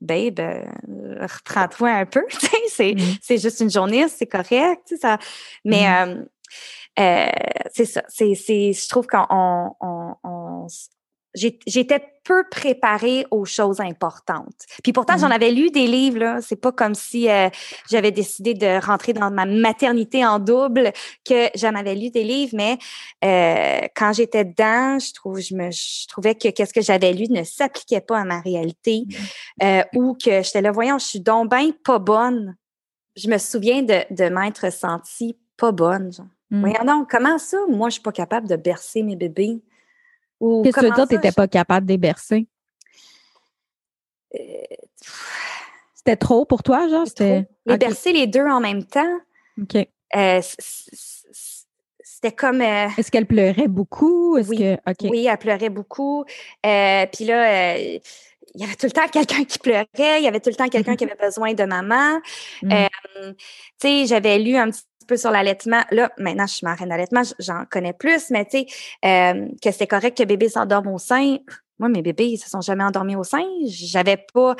Babe, 0.00 0.40
euh, 0.40 0.64
reprends-toi 1.20 1.90
un 1.90 2.06
peu. 2.06 2.24
Sais, 2.68 2.94
c'est, 3.20 3.38
juste 3.38 3.60
une 3.60 3.70
journée, 3.70 4.08
c'est 4.08 4.26
correct. 4.26 4.94
Ça. 5.00 5.18
Mais 5.64 5.86
euh, 5.86 6.24
euh, 6.98 7.26
c'est 7.72 7.84
ça. 7.84 8.02
C'est, 8.08 8.34
c'est, 8.34 8.72
je 8.72 8.88
trouve 8.88 9.06
qu'on 9.06 9.26
on, 9.30 10.16
on, 10.24 10.66
j'étais 11.34 12.02
peu 12.24 12.44
préparée 12.50 13.24
aux 13.30 13.44
choses 13.44 13.80
importantes. 13.80 14.66
Puis 14.82 14.92
pourtant, 14.92 15.16
j'en 15.16 15.26
Mhm. 15.28 15.32
avais 15.32 15.50
lu 15.50 15.70
des 15.70 15.86
livres. 15.86 16.18
Là. 16.18 16.40
C'est 16.42 16.60
pas 16.60 16.70
comme 16.72 16.94
si 16.94 17.28
euh, 17.30 17.48
j'avais 17.90 18.10
décidé 18.10 18.54
de 18.54 18.84
rentrer 18.84 19.12
dans 19.12 19.30
ma 19.30 19.46
maternité 19.46 20.24
en 20.24 20.38
double 20.38 20.92
que 21.24 21.48
j'en 21.56 21.74
avais 21.74 21.94
lu 21.94 22.10
des 22.10 22.24
livres, 22.24 22.54
mais 22.54 22.78
euh, 23.24 23.86
quand 23.96 24.12
j'étais 24.12 24.44
dedans, 24.44 24.98
je 24.98 25.12
trouve, 25.14 25.40
je 25.40 25.54
me, 25.54 25.70
je 25.70 26.06
trouvais 26.08 26.34
que 26.34 26.48
qu'est-ce 26.48 26.74
que 26.74 26.82
j'avais 26.82 27.12
lu 27.12 27.26
ne 27.30 27.42
s'appliquait 27.42 28.00
pas 28.02 28.18
à 28.18 28.24
ma 28.24 28.40
réalité, 28.40 29.04
euh, 29.62 29.82
ou 29.94 30.14
que 30.14 30.42
j'étais 30.42 30.60
là, 30.62 30.72
voyons, 30.72 30.98
je 30.98 31.06
suis 31.06 31.20
donc 31.20 31.50
ben 31.50 31.72
pas 31.84 31.98
bonne. 31.98 32.56
Je 33.16 33.28
me 33.28 33.38
souviens 33.38 33.82
de, 33.82 34.04
de 34.10 34.28
m'être 34.28 34.72
sentie 34.72 35.36
pas 35.56 35.72
bonne. 35.72 36.12
Genre. 36.12 36.26
Mm. 36.50 36.60
Voyons 36.60 36.84
donc, 36.84 37.10
comment 37.10 37.38
ça, 37.38 37.58
moi, 37.68 37.88
je 37.88 37.94
suis 37.94 38.02
pas 38.02 38.12
capable 38.12 38.46
de 38.48 38.56
bercer 38.56 39.02
mes 39.02 39.16
bébés? 39.16 39.62
Ou 40.40 40.62
Qu'est-ce 40.62 40.74
que 40.76 40.80
tu 40.80 40.86
veux 40.86 40.92
comment 40.92 41.04
dire, 41.04 41.08
tu 41.08 41.14
ça, 41.14 41.20
n'étais 41.20 41.34
pas 41.34 41.48
capable 41.48 41.86
de 41.86 41.92
les 41.92 41.98
bercer? 41.98 42.46
je- 44.32 44.38
C'était 45.94 46.16
trop 46.16 46.44
pour 46.46 46.62
toi, 46.62 46.88
genre? 46.88 47.06
C'était. 47.06 47.46
Les 47.66 47.76
bercer 47.76 48.12
les 48.12 48.26
deux 48.26 48.46
en 48.46 48.60
même 48.60 48.84
temps, 48.84 49.18
OK. 49.60 49.76
euh, 50.16 50.40
c'était 52.02 52.32
comme... 52.32 52.60
euh, 52.62 52.88
Est-ce 52.96 53.10
qu'elle 53.10 53.26
pleurait 53.26 53.68
beaucoup? 53.68 54.36
Est-ce 54.38 54.48
Oui. 54.48 54.58
que. 54.58 55.08
Oui, 55.08 55.26
elle 55.26 55.38
pleurait 55.38 55.68
beaucoup. 55.70 56.24
Euh, 56.66 57.06
Puis 57.12 57.24
là, 57.26 57.74
euh, 57.74 57.98
il 58.54 58.60
y 58.60 58.64
avait 58.64 58.74
tout 58.74 58.86
le 58.86 58.92
temps 58.92 59.06
quelqu'un 59.08 59.44
qui 59.44 59.58
pleurait. 59.58 59.86
Il 60.18 60.22
y 60.24 60.26
avait 60.28 60.40
tout 60.40 60.50
le 60.50 60.56
temps 60.56 60.68
quelqu'un 60.68 60.96
qui 60.96 61.04
avait 61.10 61.14
besoin 61.20 61.52
de 61.54 61.64
maman. 61.64 62.18
Mm. 62.62 62.72
Euh, 62.72 63.32
tu 63.32 63.36
sais, 63.88 64.06
j'avais 64.06 64.38
lu 64.38 64.56
un 64.56 64.70
petit 64.70 64.82
sur 65.16 65.30
l'allaitement. 65.30 65.82
Là, 65.90 66.10
maintenant, 66.18 66.46
je 66.46 66.54
suis 66.54 66.64
marraine 66.64 66.88
d'allaitement, 66.88 67.22
j'en 67.38 67.64
connais 67.70 67.92
plus, 67.92 68.30
mais 68.30 68.44
tu 68.44 68.58
sais, 68.58 68.66
euh, 69.04 69.46
que 69.62 69.70
c'est 69.70 69.86
correct 69.86 70.16
que 70.16 70.24
bébé 70.24 70.48
s'endorme 70.48 70.88
au 70.88 70.98
sein. 70.98 71.38
Moi, 71.78 71.88
mes 71.88 72.02
bébés, 72.02 72.28
ils 72.28 72.38
se 72.38 72.50
sont 72.50 72.60
jamais 72.60 72.84
endormis 72.84 73.16
au 73.16 73.24
sein. 73.24 73.42
J'avais 73.66 74.18
pas. 74.32 74.54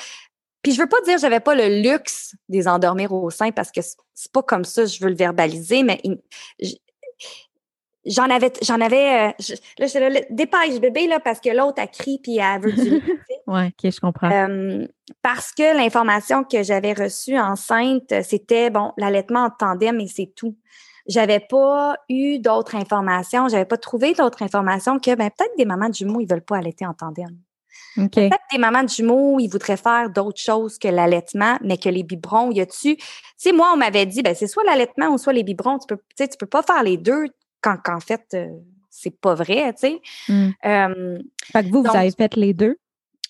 Puis 0.62 0.72
je 0.72 0.80
veux 0.80 0.88
pas 0.88 1.00
dire 1.06 1.18
j'avais 1.18 1.40
pas 1.40 1.54
le 1.54 1.80
luxe 1.80 2.34
des 2.48 2.68
endormir 2.68 3.12
au 3.12 3.30
sein 3.30 3.50
parce 3.50 3.70
que 3.70 3.80
c'est 3.80 4.32
pas 4.32 4.42
comme 4.42 4.64
ça 4.64 4.84
je 4.84 5.02
veux 5.02 5.08
le 5.08 5.16
verbaliser, 5.16 5.82
mais 5.82 6.02
j'en 8.04 8.30
avais 8.30 8.52
j'en 8.62 8.80
avais 8.80 9.28
euh, 9.28 9.32
je- 9.38 9.54
là 9.78 9.86
j'étais 9.86 10.10
là, 10.10 10.20
dépêche 10.30 10.80
bébé 10.80 11.06
là 11.06 11.20
parce 11.20 11.40
que 11.40 11.50
l'autre 11.50 11.80
a 11.82 11.86
crié 11.86 12.18
puis 12.22 12.38
elle 12.38 12.60
veut 12.62 12.72
du. 12.72 13.02
Ouais, 13.46 13.66
OK, 13.68 13.90
je 13.90 14.00
comprends. 14.00 14.30
Euh, 14.30 14.86
parce 15.22 15.50
que 15.52 15.76
l'information 15.76 16.44
que 16.44 16.62
j'avais 16.62 16.92
reçue 16.92 17.36
enceinte, 17.36 18.12
c'était 18.22 18.70
bon, 18.70 18.92
l'allaitement 18.96 19.44
en 19.46 19.50
tandem 19.50 19.98
et 19.98 20.06
c'est 20.06 20.32
tout. 20.36 20.56
J'avais 21.08 21.40
pas 21.40 21.96
eu 22.08 22.38
d'autres 22.38 22.76
informations, 22.76 23.48
j'avais 23.48 23.64
pas 23.64 23.78
trouvé 23.78 24.12
d'autres 24.14 24.42
informations 24.42 25.00
que 25.00 25.14
ben 25.16 25.30
peut-être 25.36 25.56
des 25.58 25.64
mamans 25.64 25.88
de 25.88 25.94
jumeaux 25.94 26.20
ils 26.20 26.28
veulent 26.28 26.44
pas 26.44 26.58
allaiter 26.58 26.86
en 26.86 26.94
tandem. 26.94 27.36
Peut-être 28.28 28.44
des 28.52 28.58
mamans 28.58 28.84
de 28.84 28.88
jumeaux, 28.88 29.40
ils 29.40 29.48
voudraient 29.48 29.76
faire 29.76 30.10
d'autres 30.10 30.40
choses 30.40 30.78
que 30.78 30.86
l'allaitement, 30.86 31.58
mais 31.64 31.76
que 31.76 31.88
les 31.88 32.04
biberons, 32.04 32.52
y 32.52 32.60
a-tu 32.60 32.96
Tu 32.96 33.04
sais 33.36 33.52
moi 33.52 33.70
on 33.74 33.76
m'avait 33.78 34.06
dit 34.06 34.22
ben 34.22 34.34
c'est 34.36 34.46
soit 34.46 34.62
l'allaitement 34.64 35.08
ou 35.08 35.18
soit 35.18 35.32
les 35.32 35.42
biberons, 35.42 35.78
tu 35.80 35.86
peux 35.88 35.98
tu 36.16 36.36
peux 36.38 36.46
pas 36.46 36.62
faire 36.62 36.84
les 36.84 36.98
deux 36.98 37.26
quand 37.60 37.76
qu'en 37.82 38.00
fait 38.00 38.26
euh, 38.34 38.48
c'est 38.90 39.18
pas 39.20 39.34
vrai, 39.34 39.72
tu 39.74 39.78
sais. 39.80 40.00
Mm. 40.28 40.50
Euh, 40.64 41.18
Fait 41.52 41.62
que 41.62 41.68
vous, 41.68 41.82
donc- 41.82 41.92
vous 41.92 41.96
avez 41.96 42.10
fait 42.10 42.36
les 42.36 42.54
deux? 42.54 42.76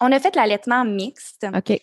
on 0.00 0.10
a 0.12 0.18
fait 0.18 0.34
l'allaitement 0.34 0.84
mixte. 0.84 1.46
OK. 1.54 1.78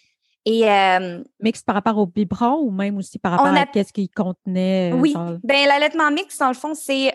Et 0.49 0.71
euh, 0.71 1.21
mixte 1.41 1.65
par 1.65 1.75
rapport 1.75 1.97
au 1.97 2.07
biberon 2.07 2.61
ou 2.61 2.71
même 2.71 2.97
aussi 2.97 3.19
par 3.19 3.33
rapport 3.33 3.47
à 3.47 3.65
qu'est-ce 3.65 3.91
qu'il 3.91 4.09
contenait? 4.09 4.93
Oui. 4.95 5.13
Ben, 5.43 5.67
l'allaitement 5.67 6.09
mixte, 6.09 6.39
dans 6.39 6.47
le 6.47 6.53
fond, 6.53 6.73
c'est 6.73 7.11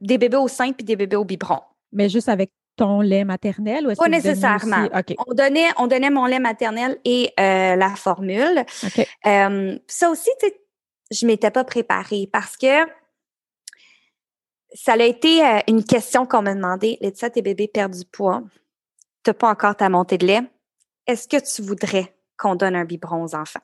des 0.00 0.18
bébés 0.18 0.36
au 0.36 0.46
sein 0.48 0.72
puis 0.72 0.84
des 0.84 0.94
bébés 0.96 1.16
au 1.16 1.24
biberon. 1.24 1.58
Mais 1.92 2.08
juste 2.08 2.28
avec 2.28 2.52
ton 2.76 3.00
lait 3.00 3.24
maternel 3.24 3.86
ou 3.86 3.90
est-ce 3.90 3.98
Pas 3.98 4.08
nécessairement. 4.08 4.88
On, 5.26 5.34
donnait, 5.34 5.66
on 5.78 5.88
donnait 5.88 6.10
mon 6.10 6.26
lait 6.26 6.38
maternel 6.38 6.96
et 7.04 7.32
la 7.36 7.92
formule. 7.96 8.64
ça 9.24 10.10
aussi, 10.10 10.30
tu 10.40 10.46
sais, 10.46 10.60
je 11.10 11.26
m'étais 11.26 11.50
pas 11.50 11.64
préparée 11.64 12.28
parce 12.32 12.56
que 12.56 12.86
ça 14.74 14.92
a 14.92 15.02
été 15.02 15.44
euh, 15.44 15.60
une 15.68 15.84
question 15.84 16.26
qu'on 16.26 16.42
m'a 16.42 16.54
demandé. 16.54 16.98
Laetitia, 17.00 17.30
tes 17.30 17.42
bébés 17.42 17.68
perdent 17.68 17.94
du 17.94 18.04
poids. 18.04 18.42
Tu 19.24 19.30
n'as 19.30 19.34
pas 19.34 19.50
encore 19.50 19.76
ta 19.76 19.88
montée 19.88 20.18
de 20.18 20.26
lait. 20.26 20.42
Est-ce 21.06 21.26
que 21.26 21.36
tu 21.36 21.62
voudrais 21.62 22.14
qu'on 22.36 22.54
donne 22.54 22.76
un 22.76 22.84
biberon 22.84 23.24
aux 23.24 23.34
enfants? 23.34 23.60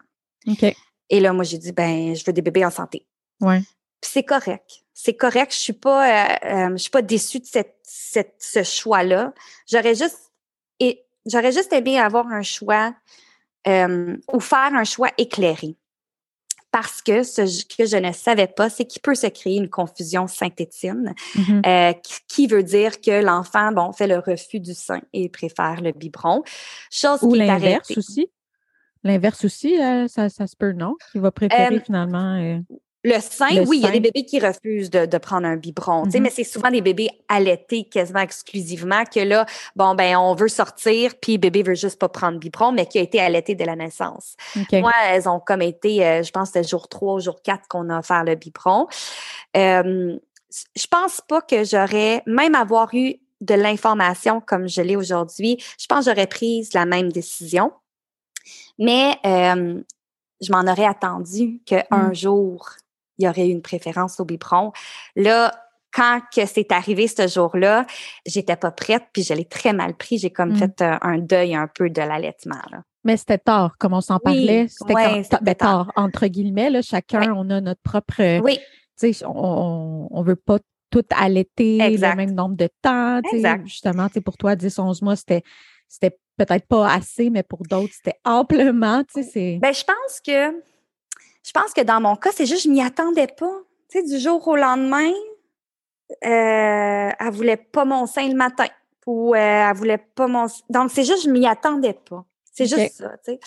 OK. 0.46 0.64
Et 1.10 1.20
là, 1.20 1.32
moi, 1.32 1.44
j'ai 1.44 1.58
dit, 1.58 1.72
ben, 1.72 2.14
je 2.14 2.24
veux 2.24 2.32
des 2.32 2.42
bébés 2.42 2.64
en 2.64 2.70
santé. 2.70 3.06
Ouais. 3.40 3.62
C'est 4.00 4.22
correct. 4.22 4.84
C'est 4.94 5.14
correct. 5.14 5.52
Je 5.52 5.58
suis 5.58 5.72
pas, 5.72 6.08
euh, 6.08 6.36
euh, 6.44 6.70
je 6.72 6.76
suis 6.76 6.90
pas 6.90 7.02
déçue 7.02 7.40
de 7.40 7.46
cette, 7.46 7.76
cette 7.82 8.36
ce 8.38 8.62
choix-là. 8.62 9.32
J'aurais 9.70 9.94
juste, 9.94 10.32
et 10.80 11.04
j'aurais 11.26 11.52
juste 11.52 11.72
aimé 11.72 11.98
avoir 11.98 12.26
un 12.28 12.42
choix 12.42 12.94
ou 13.66 14.40
faire 14.40 14.74
un 14.74 14.84
choix 14.84 15.08
éclairé 15.16 15.74
parce 16.74 17.02
que 17.02 17.22
ce 17.22 17.64
que 17.66 17.86
je 17.86 17.96
ne 17.96 18.10
savais 18.10 18.48
pas, 18.48 18.68
c'est 18.68 18.84
qu'il 18.84 19.00
peut 19.00 19.14
se 19.14 19.28
créer 19.28 19.58
une 19.58 19.70
confusion 19.70 20.26
synthétine, 20.26 21.14
mm-hmm. 21.36 21.62
euh, 21.64 21.92
qui, 22.26 22.48
veut 22.48 22.64
dire 22.64 23.00
que 23.00 23.22
l'enfant, 23.22 23.70
bon, 23.70 23.92
fait 23.92 24.08
le 24.08 24.18
refus 24.18 24.58
du 24.58 24.74
sein 24.74 25.00
et 25.12 25.28
préfère 25.28 25.80
le 25.82 25.92
biberon. 25.92 26.42
Chose 26.90 27.20
Ou 27.22 27.34
l'inverse 27.34 27.96
aussi. 27.96 28.28
L'inverse 29.04 29.44
aussi, 29.44 29.80
euh, 29.80 30.08
ça, 30.08 30.28
ça, 30.28 30.48
se 30.48 30.56
peut, 30.56 30.72
non? 30.72 30.96
Qui 31.12 31.20
va 31.20 31.30
préférer 31.30 31.76
euh, 31.76 31.80
finalement. 31.80 32.64
Le 33.04 33.20
sein, 33.20 33.62
oui, 33.66 33.78
il 33.78 33.82
y 33.82 33.86
a 33.86 33.90
des 33.90 34.00
bébés 34.00 34.24
qui 34.24 34.40
refusent 34.40 34.90
de, 34.90 35.18
prendre 35.18 35.46
un 35.46 35.56
biberon, 35.56 36.06
mm 36.06 36.20
mais 36.20 36.30
c'est 36.30 36.44
souvent 36.44 36.70
des 36.70 36.80
bébés 36.80 37.10
allaités 37.28 37.84
quasiment 37.84 38.20
exclusivement 38.20 39.04
que 39.04 39.20
là, 39.20 39.44
bon, 39.76 39.94
ben, 39.94 40.16
on 40.16 40.34
veut 40.34 40.48
sortir, 40.48 41.12
puis 41.20 41.36
bébé 41.36 41.62
veut 41.62 41.74
juste 41.74 41.98
pas 41.98 42.08
prendre 42.08 42.38
biberon, 42.38 42.72
mais 42.72 42.86
qui 42.86 42.98
a 42.98 43.02
été 43.02 43.20
allaité 43.20 43.54
dès 43.54 43.66
la 43.66 43.76
naissance. 43.76 44.36
Moi, 44.72 44.92
elles 45.10 45.28
ont 45.28 45.38
comme 45.38 45.60
été, 45.60 46.04
euh, 46.04 46.22
je 46.22 46.30
pense 46.30 46.48
c'était 46.48 46.64
jour 46.64 46.88
3 46.88 47.20
jour 47.20 47.42
4 47.42 47.68
qu'on 47.68 47.90
a 47.90 47.98
offert 47.98 48.24
le 48.24 48.36
biberon. 48.36 48.86
Euh, 49.56 50.16
je 50.74 50.86
pense 50.86 51.20
pas 51.20 51.42
que 51.42 51.64
j'aurais, 51.64 52.22
même 52.26 52.54
avoir 52.54 52.94
eu 52.94 53.16
de 53.40 53.54
l'information 53.54 54.40
comme 54.40 54.68
je 54.68 54.80
l'ai 54.80 54.96
aujourd'hui, 54.96 55.62
je 55.78 55.86
pense 55.86 56.06
que 56.06 56.10
j'aurais 56.10 56.26
pris 56.26 56.66
la 56.72 56.86
même 56.86 57.12
décision. 57.12 57.72
Mais 58.78 59.16
euh, 59.26 59.82
je 60.40 60.52
m'en 60.52 60.62
aurais 60.70 60.86
attendu 60.86 61.60
qu'un 61.64 62.08
mm. 62.08 62.14
jour, 62.14 62.68
il 63.18 63.24
y 63.24 63.28
aurait 63.28 63.48
eu 63.48 63.50
une 63.50 63.62
préférence 63.62 64.20
au 64.20 64.24
biberon. 64.24 64.72
Là, 65.16 65.52
quand 65.92 66.20
que 66.34 66.44
c'est 66.46 66.72
arrivé 66.72 67.06
ce 67.06 67.28
jour-là, 67.28 67.86
j'étais 68.26 68.56
pas 68.56 68.72
prête, 68.72 69.04
puis 69.12 69.22
je 69.22 69.32
l'ai 69.32 69.44
très 69.44 69.72
mal 69.72 69.94
pris. 69.94 70.18
J'ai 70.18 70.30
comme 70.30 70.52
mmh. 70.52 70.56
fait 70.56 70.82
euh, 70.82 70.96
un 71.02 71.18
deuil 71.18 71.54
un 71.54 71.68
peu 71.68 71.88
de 71.88 72.00
l'allaitement. 72.00 72.58
Mais 73.04 73.16
c'était 73.16 73.38
tard, 73.38 73.76
comme 73.78 73.92
on 73.92 74.00
s'en 74.00 74.18
parlait. 74.18 74.66
c'était 74.68 74.94
ben, 75.42 75.54
tard. 75.54 75.92
entre 75.94 76.26
guillemets. 76.26 76.70
Là, 76.70 76.82
chacun, 76.82 77.32
on 77.34 77.48
a 77.50 77.60
notre 77.60 77.82
propre. 77.82 78.40
Oui. 78.40 78.58
Tu 78.98 79.12
sais, 79.12 79.24
on, 79.26 80.08
on 80.10 80.22
veut 80.22 80.36
pas 80.36 80.58
tout 80.90 81.04
allaiter 81.16 81.78
le 81.78 82.16
même 82.16 82.32
nombre 82.32 82.56
de 82.56 82.68
temps. 82.82 83.20
Exact. 83.32 83.66
Justement, 83.66 84.08
pour 84.24 84.36
toi, 84.36 84.56
10, 84.56 84.78
11 84.78 85.02
mois, 85.02 85.16
c'était 85.16 85.42
c'était 85.88 86.16
peut-être 86.36 86.66
pas 86.66 86.92
assez, 86.92 87.30
mais 87.30 87.42
pour 87.42 87.62
d'autres, 87.68 87.92
c'était 87.92 88.18
amplement. 88.24 89.02
Ben, 89.14 89.24
je 89.34 89.84
pense 89.84 90.20
que 90.24 90.50
je 91.44 91.52
pense 91.52 91.72
que 91.72 91.82
dans 91.82 92.00
mon 92.00 92.16
cas, 92.16 92.30
c'est 92.32 92.46
juste 92.46 92.64
je 92.64 92.70
m'y 92.70 92.82
attendais 92.82 93.26
pas. 93.26 93.52
Tu 93.90 94.00
sais, 94.00 94.02
du 94.02 94.18
jour 94.18 94.46
au 94.48 94.56
lendemain, 94.56 95.12
euh, 96.24 97.10
elle 97.18 97.30
voulait 97.30 97.56
pas 97.56 97.84
mon 97.84 98.06
sein 98.06 98.28
le 98.28 98.34
matin 98.34 98.66
ou 99.06 99.34
euh, 99.34 99.38
elle 99.38 99.76
voulait 99.76 99.98
pas 99.98 100.26
mon 100.26 100.46
donc 100.70 100.90
c'est 100.90 101.04
juste 101.04 101.24
je 101.24 101.30
m'y 101.30 101.46
attendais 101.46 101.92
pas. 101.92 102.24
C'est 102.56 102.66
juste 102.66 102.98
ça, 102.98 103.10
tu 103.24 103.32
sais. 103.32 103.40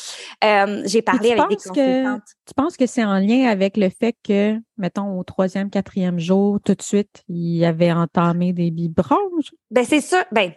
Euh, 0.43 0.81
j'ai 0.85 1.01
parlé 1.01 1.31
avec 1.31 1.49
des 1.49 1.55
consultantes. 1.55 2.23
tu 2.45 2.53
penses 2.53 2.75
que 2.75 2.85
c'est 2.85 3.05
en 3.05 3.19
lien 3.19 3.47
avec 3.47 3.77
le 3.77 3.87
fait 3.87 4.13
que, 4.21 4.59
mettons, 4.77 5.17
au 5.17 5.23
troisième, 5.23 5.69
quatrième 5.69 6.19
jour, 6.19 6.59
tout 6.61 6.75
de 6.75 6.81
suite, 6.81 7.23
il 7.29 7.63
avait 7.63 7.93
entamé 7.93 8.51
des 8.51 8.69
biberons? 8.69 9.15
Ben 9.71 9.85
c'est 9.85 10.01
sûr. 10.01 10.25
Ben 10.33 10.51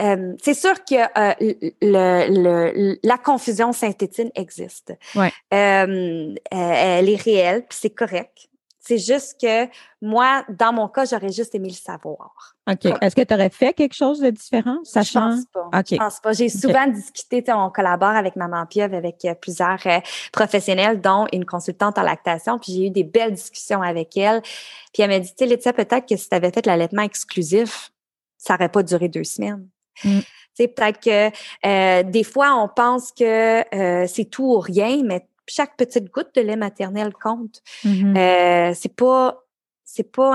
euh, 0.00 0.34
c'est 0.42 0.54
sûr 0.54 0.84
que 0.84 0.94
euh, 0.94 1.34
le, 1.82 2.98
la 3.02 3.18
confusion 3.18 3.72
synthétine 3.72 4.30
existe. 4.34 4.94
Ouais. 5.14 5.32
Euh, 5.52 6.34
elle 6.50 7.08
est 7.08 7.22
réelle, 7.22 7.66
puis 7.68 7.78
c'est 7.80 7.90
correct. 7.90 8.48
C'est 8.78 8.98
juste 8.98 9.40
que 9.40 9.66
moi, 10.00 10.44
dans 10.48 10.72
mon 10.72 10.86
cas, 10.86 11.06
j'aurais 11.06 11.32
juste 11.32 11.56
aimé 11.56 11.68
le 11.70 11.74
savoir. 11.74 12.54
OK. 12.70 12.84
Est-ce 13.00 13.16
que 13.16 13.22
tu 13.22 13.34
aurais 13.34 13.50
fait 13.50 13.72
quelque 13.72 13.94
chose 13.94 14.20
de 14.20 14.30
différent, 14.30 14.78
sachant? 14.84 15.32
Je 15.32 15.36
pense 15.36 15.44
pas. 15.46 15.82
Je 15.90 15.96
pense 15.96 16.20
pas. 16.20 16.32
J'ai 16.32 16.48
souvent 16.48 16.86
discuté, 16.86 17.42
on 17.48 17.68
collabore 17.70 18.10
avec 18.10 18.36
Maman 18.36 18.64
Pieuvre, 18.64 18.94
avec 18.94 19.26
plusieurs 19.40 19.80
professionnels, 20.30 21.00
dont 21.00 21.26
une 21.32 21.44
consultante 21.44 21.98
en 21.98 22.02
lactation, 22.02 22.60
puis 22.60 22.74
j'ai 22.74 22.86
eu 22.86 22.90
des 22.90 23.02
belles 23.02 23.34
discussions 23.34 23.82
avec 23.82 24.16
elle. 24.16 24.40
Puis 24.94 25.02
elle 25.02 25.10
m'a 25.10 25.18
dit, 25.18 25.34
tu 25.34 25.48
sais, 25.48 25.72
peut-être 25.72 26.06
que 26.06 26.16
si 26.16 26.28
tu 26.28 26.34
avais 26.36 26.52
fait 26.52 26.64
l'allaitement 26.64 27.02
exclusif, 27.02 27.90
ça 28.46 28.54
n'aurait 28.54 28.68
pas 28.68 28.82
duré 28.82 29.08
deux 29.08 29.24
semaines. 29.24 29.68
Mm. 30.04 30.20
C'est 30.54 30.68
peut-être 30.68 31.00
que 31.00 31.30
euh, 31.66 32.02
des 32.04 32.24
fois, 32.24 32.54
on 32.62 32.68
pense 32.68 33.12
que 33.12 33.74
euh, 33.74 34.06
c'est 34.06 34.24
tout 34.26 34.44
ou 34.44 34.58
rien, 34.58 35.02
mais 35.04 35.26
chaque 35.46 35.76
petite 35.76 36.10
goutte 36.10 36.34
de 36.34 36.40
lait 36.40 36.56
maternel 36.56 37.12
compte. 37.12 37.60
Mm-hmm. 37.84 38.16
Euh, 38.16 38.74
c'est 38.74 38.94
pas, 38.94 39.42
c'est 39.84 40.10
pas, 40.10 40.34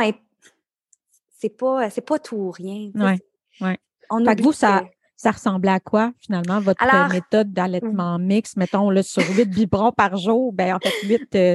c'est 1.39 1.57
pas, 1.57 1.89
c'est 1.89 2.01
pas 2.01 2.20
tout 2.20 2.36
ou 2.36 2.51
rien. 2.51 2.91
Ouais, 2.95 3.20
ouais. 3.62 3.80
On 4.09 4.24
fait 4.26 4.36
que 4.36 4.43
vous, 4.43 4.51
ça, 4.51 4.84
ça 5.16 5.32
ressemblait 5.32 5.72
à 5.72 5.80
quoi, 5.80 6.12
finalement, 6.20 6.59
votre 6.59 6.84
méthode 7.12 7.53
d'allaitement 7.53 8.20
mix? 8.20 8.57
Mettons, 8.57 8.89
là, 8.89 9.03
sur 9.03 9.24
8 9.24 9.45
biberons 9.45 9.93
par 9.93 10.18
jour, 10.18 10.51
ben 10.51 10.76
en 10.76 10.80
fait, 10.80 11.49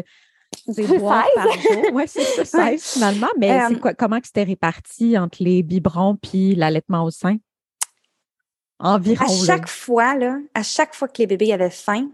8 0.67 0.75
c'est 0.75 0.99
boire 0.99 1.27
par 1.35 1.53
jour. 1.53 1.85
Oui, 1.93 2.05
c'est 2.07 2.23
ça, 2.23 2.45
16 2.45 2.83
finalement. 2.83 3.29
Mais 3.39 3.61
c'est 3.69 3.81
quoi, 3.81 3.95
comment 3.95 4.19
c'était 4.23 4.45
réparti 4.45 5.19
entre 5.19 5.43
les 5.43 5.63
biberons 5.63 6.17
puis 6.17 6.55
l'allaitement 6.55 7.05
au 7.05 7.11
sein? 7.11 7.37
Environ. 8.79 9.25
À 9.25 9.47
chaque 9.47 9.69
fois, 9.69 10.15
là, 10.17 10.39
à 10.55 10.63
chaque 10.63 10.95
fois 10.95 11.09
que 11.09 11.19
les 11.19 11.27
bébés 11.27 11.53
avaient 11.53 11.71
faim, 11.71 12.11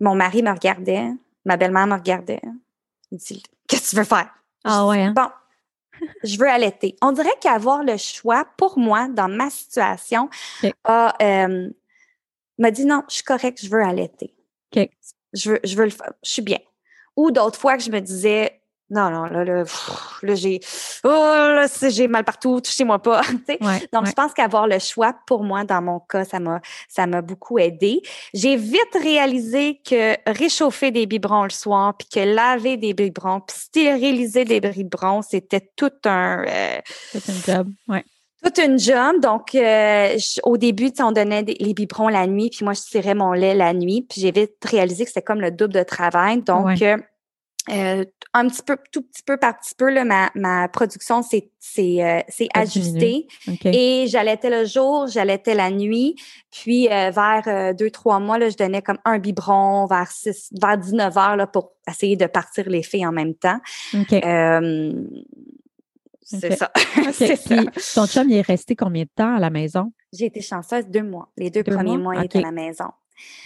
mon 0.00 0.14
mari 0.14 0.42
me 0.42 0.50
regardait, 0.50 1.08
ma 1.44 1.56
belle-mère 1.56 1.86
me 1.86 1.94
regardait. 1.94 2.42
Il 3.10 3.18
dit 3.18 3.42
Qu'est-ce 3.68 3.82
que 3.82 3.90
tu 3.90 3.96
veux 3.96 4.04
faire? 4.04 4.28
Ah 4.64 4.86
ouais. 4.86 5.02
Hein? 5.02 5.12
Bon, 5.16 5.28
je 6.24 6.38
veux 6.38 6.48
allaiter. 6.48 6.96
On 7.00 7.12
dirait 7.12 7.30
qu'avoir 7.40 7.82
le 7.82 7.96
choix, 7.96 8.46
pour 8.56 8.78
moi, 8.78 9.08
dans 9.08 9.28
ma 9.28 9.50
situation, 9.50 10.28
euh, 10.64 11.70
m'a 12.58 12.70
dit 12.70 12.84
non, 12.84 13.02
je 13.08 13.14
suis 13.14 13.24
correcte, 13.24 13.64
je 13.64 13.70
veux 13.70 13.82
allaiter. 13.82 14.34
Je 15.34 15.50
veux, 15.50 15.60
je 15.64 15.76
veux 15.76 15.84
le 15.84 15.90
faire. 15.90 16.12
Je 16.22 16.30
suis 16.30 16.42
bien. 16.42 16.58
Ou 17.16 17.30
d'autres 17.30 17.58
fois 17.58 17.76
que 17.76 17.82
je 17.82 17.90
me 17.90 18.00
disais, 18.00 18.62
non, 18.92 19.08
non, 19.10 19.24
là, 19.24 19.42
là, 19.42 19.64
là 20.22 20.34
j'ai 20.34 20.60
oh, 21.02 21.08
là, 21.08 21.66
j'ai 21.88 22.08
mal 22.08 22.24
partout, 22.24 22.60
touchez-moi 22.60 22.98
pas. 22.98 23.22
Donc, 23.92 24.06
je 24.06 24.12
pense 24.12 24.34
qu'avoir 24.34 24.66
le 24.66 24.78
choix, 24.78 25.14
pour 25.26 25.44
moi, 25.44 25.64
dans 25.64 25.80
mon 25.80 25.98
cas, 25.98 26.24
ça 26.24 26.38
m'a 26.38 26.60
ça 26.88 27.06
m'a 27.06 27.22
beaucoup 27.22 27.58
aidé. 27.58 28.02
J'ai 28.34 28.56
vite 28.56 28.94
réalisé 29.00 29.80
que 29.82 30.14
réchauffer 30.30 30.90
des 30.90 31.06
biberons 31.06 31.44
le 31.44 31.50
soir, 31.50 31.96
puis 31.96 32.06
que 32.08 32.20
laver 32.20 32.76
des 32.76 32.92
biberons, 32.92 33.40
puis 33.40 33.56
stériliser 33.56 34.44
des 34.44 34.60
biberons, 34.60 35.22
c'était 35.22 35.70
tout 35.74 35.92
un 36.04 36.44
euh, 36.46 36.80
Tout 37.12 37.22
un 37.28 37.54
job, 37.54 37.68
ouais. 37.88 38.04
Toute 38.42 38.58
une 38.58 38.78
job. 38.78 39.20
Donc, 39.20 39.54
euh, 39.54 40.18
au 40.42 40.56
début, 40.56 40.90
on 41.00 41.12
donnait 41.12 41.42
les 41.42 41.74
biberons 41.74 42.08
la 42.08 42.26
nuit, 42.26 42.50
puis 42.50 42.64
moi, 42.64 42.74
je 42.74 42.82
tirais 42.82 43.14
mon 43.14 43.32
lait 43.32 43.54
la 43.54 43.72
nuit. 43.72 44.06
Puis 44.08 44.20
j'ai 44.20 44.32
vite 44.32 44.56
réalisé 44.64 45.04
que 45.04 45.10
c'était 45.10 45.22
comme 45.22 45.40
le 45.40 45.50
double 45.50 45.74
de 45.74 45.82
travail. 45.82 46.42
Donc, 46.42 46.82
euh, 46.82 46.96
euh, 47.70 48.04
un 48.34 48.48
petit 48.48 48.62
peu, 48.62 48.76
tout 48.90 49.02
petit 49.02 49.22
peu 49.22 49.36
par 49.36 49.56
petit 49.58 49.74
peu, 49.76 49.88
là, 49.88 50.04
ma, 50.04 50.30
ma 50.34 50.66
production 50.68 51.22
s'est 51.22 51.50
euh, 51.78 52.20
ajustée. 52.54 53.28
Et 53.64 54.06
j'allaitais 54.08 54.50
le 54.50 54.64
jour, 54.64 55.06
j'allaitais 55.06 55.54
la 55.54 55.70
nuit. 55.70 56.16
Puis 56.50 56.88
euh, 56.88 57.10
vers 57.10 57.74
deux, 57.74 57.90
trois 57.90 58.18
mois, 58.18 58.38
là, 58.38 58.48
je 58.48 58.56
donnais 58.56 58.82
comme 58.82 58.98
un 59.04 59.18
biberon 59.18 59.86
vers 59.86 60.10
six, 60.10 60.50
vers 60.60 60.76
19 60.76 61.16
heures 61.16 61.36
là, 61.36 61.46
pour 61.46 61.72
essayer 61.88 62.16
de 62.16 62.26
partir 62.26 62.68
les 62.68 62.82
filles 62.82 63.06
en 63.06 63.12
même 63.12 63.34
temps. 63.34 63.60
c'est 66.24 66.56
ça. 66.56 66.70
c'est 67.12 67.36
ça. 67.36 67.64
ton 67.94 68.06
chum, 68.06 68.30
il 68.30 68.36
est 68.36 68.46
resté 68.46 68.76
combien 68.76 69.02
de 69.02 69.10
temps 69.14 69.36
à 69.36 69.40
la 69.40 69.50
maison? 69.50 69.92
J'ai 70.12 70.26
été 70.26 70.40
chanceuse 70.40 70.86
deux 70.86 71.02
mois. 71.02 71.30
Les 71.36 71.50
deux, 71.50 71.62
premiers 71.62 71.98
mois, 71.98 72.16
il 72.16 72.24
était 72.24 72.38
à 72.38 72.42
la 72.42 72.52
maison. 72.52 72.86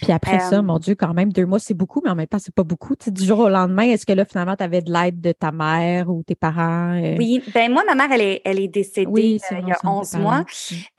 Puis 0.01 0.11
après 0.11 0.39
ça, 0.39 0.61
mon 0.61 0.77
Dieu, 0.77 0.95
quand 0.95 1.13
même, 1.13 1.31
deux 1.33 1.45
mois, 1.45 1.59
c'est 1.59 1.73
beaucoup, 1.73 2.01
mais 2.03 2.11
en 2.11 2.15
même 2.15 2.27
temps, 2.27 2.39
c'est 2.39 2.53
pas 2.53 2.63
beaucoup. 2.63 2.95
Tu 2.95 3.05
sais, 3.05 3.11
du 3.11 3.25
jour 3.25 3.39
au 3.39 3.49
lendemain, 3.49 3.83
est-ce 3.83 4.05
que 4.05 4.13
là, 4.13 4.25
finalement, 4.25 4.55
tu 4.55 4.63
avais 4.63 4.81
de 4.81 4.91
l'aide 4.91 5.21
de 5.21 5.31
ta 5.31 5.51
mère 5.51 6.09
ou 6.09 6.23
tes 6.23 6.35
parents? 6.35 6.99
Oui, 7.17 7.41
ben 7.53 7.71
moi, 7.71 7.83
ma 7.85 7.95
mère, 7.95 8.11
elle 8.11 8.21
est, 8.21 8.41
elle 8.45 8.59
est 8.59 8.67
décédée 8.67 9.39
il 9.51 9.67
y 9.67 9.71
a 9.71 9.79
11 9.83 10.13
mois. 10.15 10.41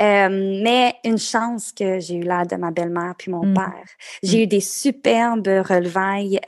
Mm. 0.01 0.63
mais 0.63 0.95
une 1.05 1.19
chance 1.19 1.73
que 1.73 2.01
j'ai 2.01 2.17
eu 2.17 2.23
l'aide 2.23 2.51
de 2.51 2.57
ma 2.57 2.71
belle-mère 2.71 3.15
puis 3.17 3.31
mon 3.31 3.47
mm. 3.47 3.55
père. 3.55 3.85
J'ai 4.23 4.39
mm. 4.39 4.43
eu 4.43 4.47
des 4.47 4.61
superbes 4.61 5.47
relevailles 5.47 6.41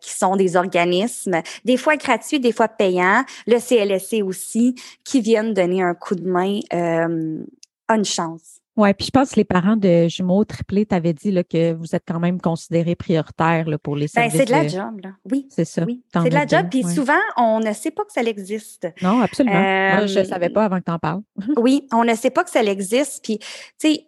qui 0.00 0.12
sont 0.12 0.36
des 0.36 0.56
organismes, 0.56 1.42
des 1.64 1.76
fois 1.76 1.96
gratuits, 1.96 2.40
des 2.40 2.52
fois 2.52 2.68
payants, 2.68 3.24
le 3.46 3.58
CLSC 3.58 4.22
aussi, 4.22 4.74
qui 5.04 5.20
viennent 5.20 5.52
donner 5.52 5.82
un 5.82 5.94
coup 5.94 6.14
de 6.14 6.28
main 6.28 6.60
à 6.70 7.96
une 7.96 8.04
chance. 8.04 8.61
Oui, 8.76 8.94
puis 8.94 9.06
je 9.06 9.10
pense 9.10 9.32
que 9.32 9.36
les 9.36 9.44
parents 9.44 9.76
de 9.76 10.08
jumeaux 10.08 10.44
triplés 10.44 10.86
t'avaient 10.86 11.12
dit 11.12 11.30
là, 11.30 11.44
que 11.44 11.74
vous 11.74 11.94
êtes 11.94 12.04
quand 12.08 12.18
même 12.18 12.40
considérés 12.40 12.94
prioritaires 12.94 13.68
là, 13.68 13.76
pour 13.76 13.96
les 13.96 14.06
ben, 14.06 14.30
services. 14.30 14.38
c'est 14.38 14.46
de 14.46 14.50
la 14.50 14.66
job, 14.66 15.00
là. 15.02 15.10
Oui. 15.30 15.46
C'est 15.50 15.66
ça. 15.66 15.84
Oui. 15.84 16.02
C'est 16.12 16.30
de 16.30 16.34
la 16.34 16.46
job. 16.46 16.66
Puis 16.70 16.82
souvent, 16.84 17.20
on 17.36 17.60
ne 17.60 17.72
sait 17.74 17.90
pas 17.90 18.04
que 18.04 18.12
ça 18.12 18.22
existe. 18.22 18.88
Non, 19.02 19.20
absolument. 19.20 19.60
Moi, 19.60 20.06
je 20.06 20.20
ne 20.20 20.24
savais 20.24 20.48
pas 20.48 20.64
avant 20.64 20.78
que 20.78 20.84
tu 20.84 20.90
en 20.90 20.98
parles. 20.98 21.20
oui, 21.58 21.86
on 21.92 22.04
ne 22.04 22.14
sait 22.14 22.30
pas 22.30 22.44
que 22.44 22.50
ça 22.50 22.62
existe. 22.62 23.22
Puis, 23.22 23.38
tu 23.38 23.46
sais, 23.78 24.04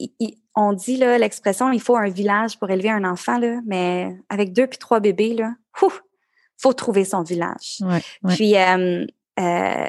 on 0.56 0.72
dit 0.72 0.96
l'expression 0.96 1.70
il 1.70 1.80
faut 1.80 1.96
un 1.96 2.08
village 2.08 2.58
pour 2.58 2.70
élever 2.70 2.90
un 2.90 3.04
enfant, 3.04 3.38
là, 3.38 3.60
mais 3.66 4.16
avec 4.30 4.52
deux 4.52 4.66
puis 4.66 4.78
trois 4.78 5.00
bébés, 5.00 5.34
là, 5.34 5.52
il 5.82 5.90
faut 6.56 6.72
trouver 6.72 7.04
son 7.04 7.22
village. 7.22 7.78
Ouais, 7.80 8.00
Puis, 8.34 8.56
euh, 8.56 9.04
euh, 9.40 9.86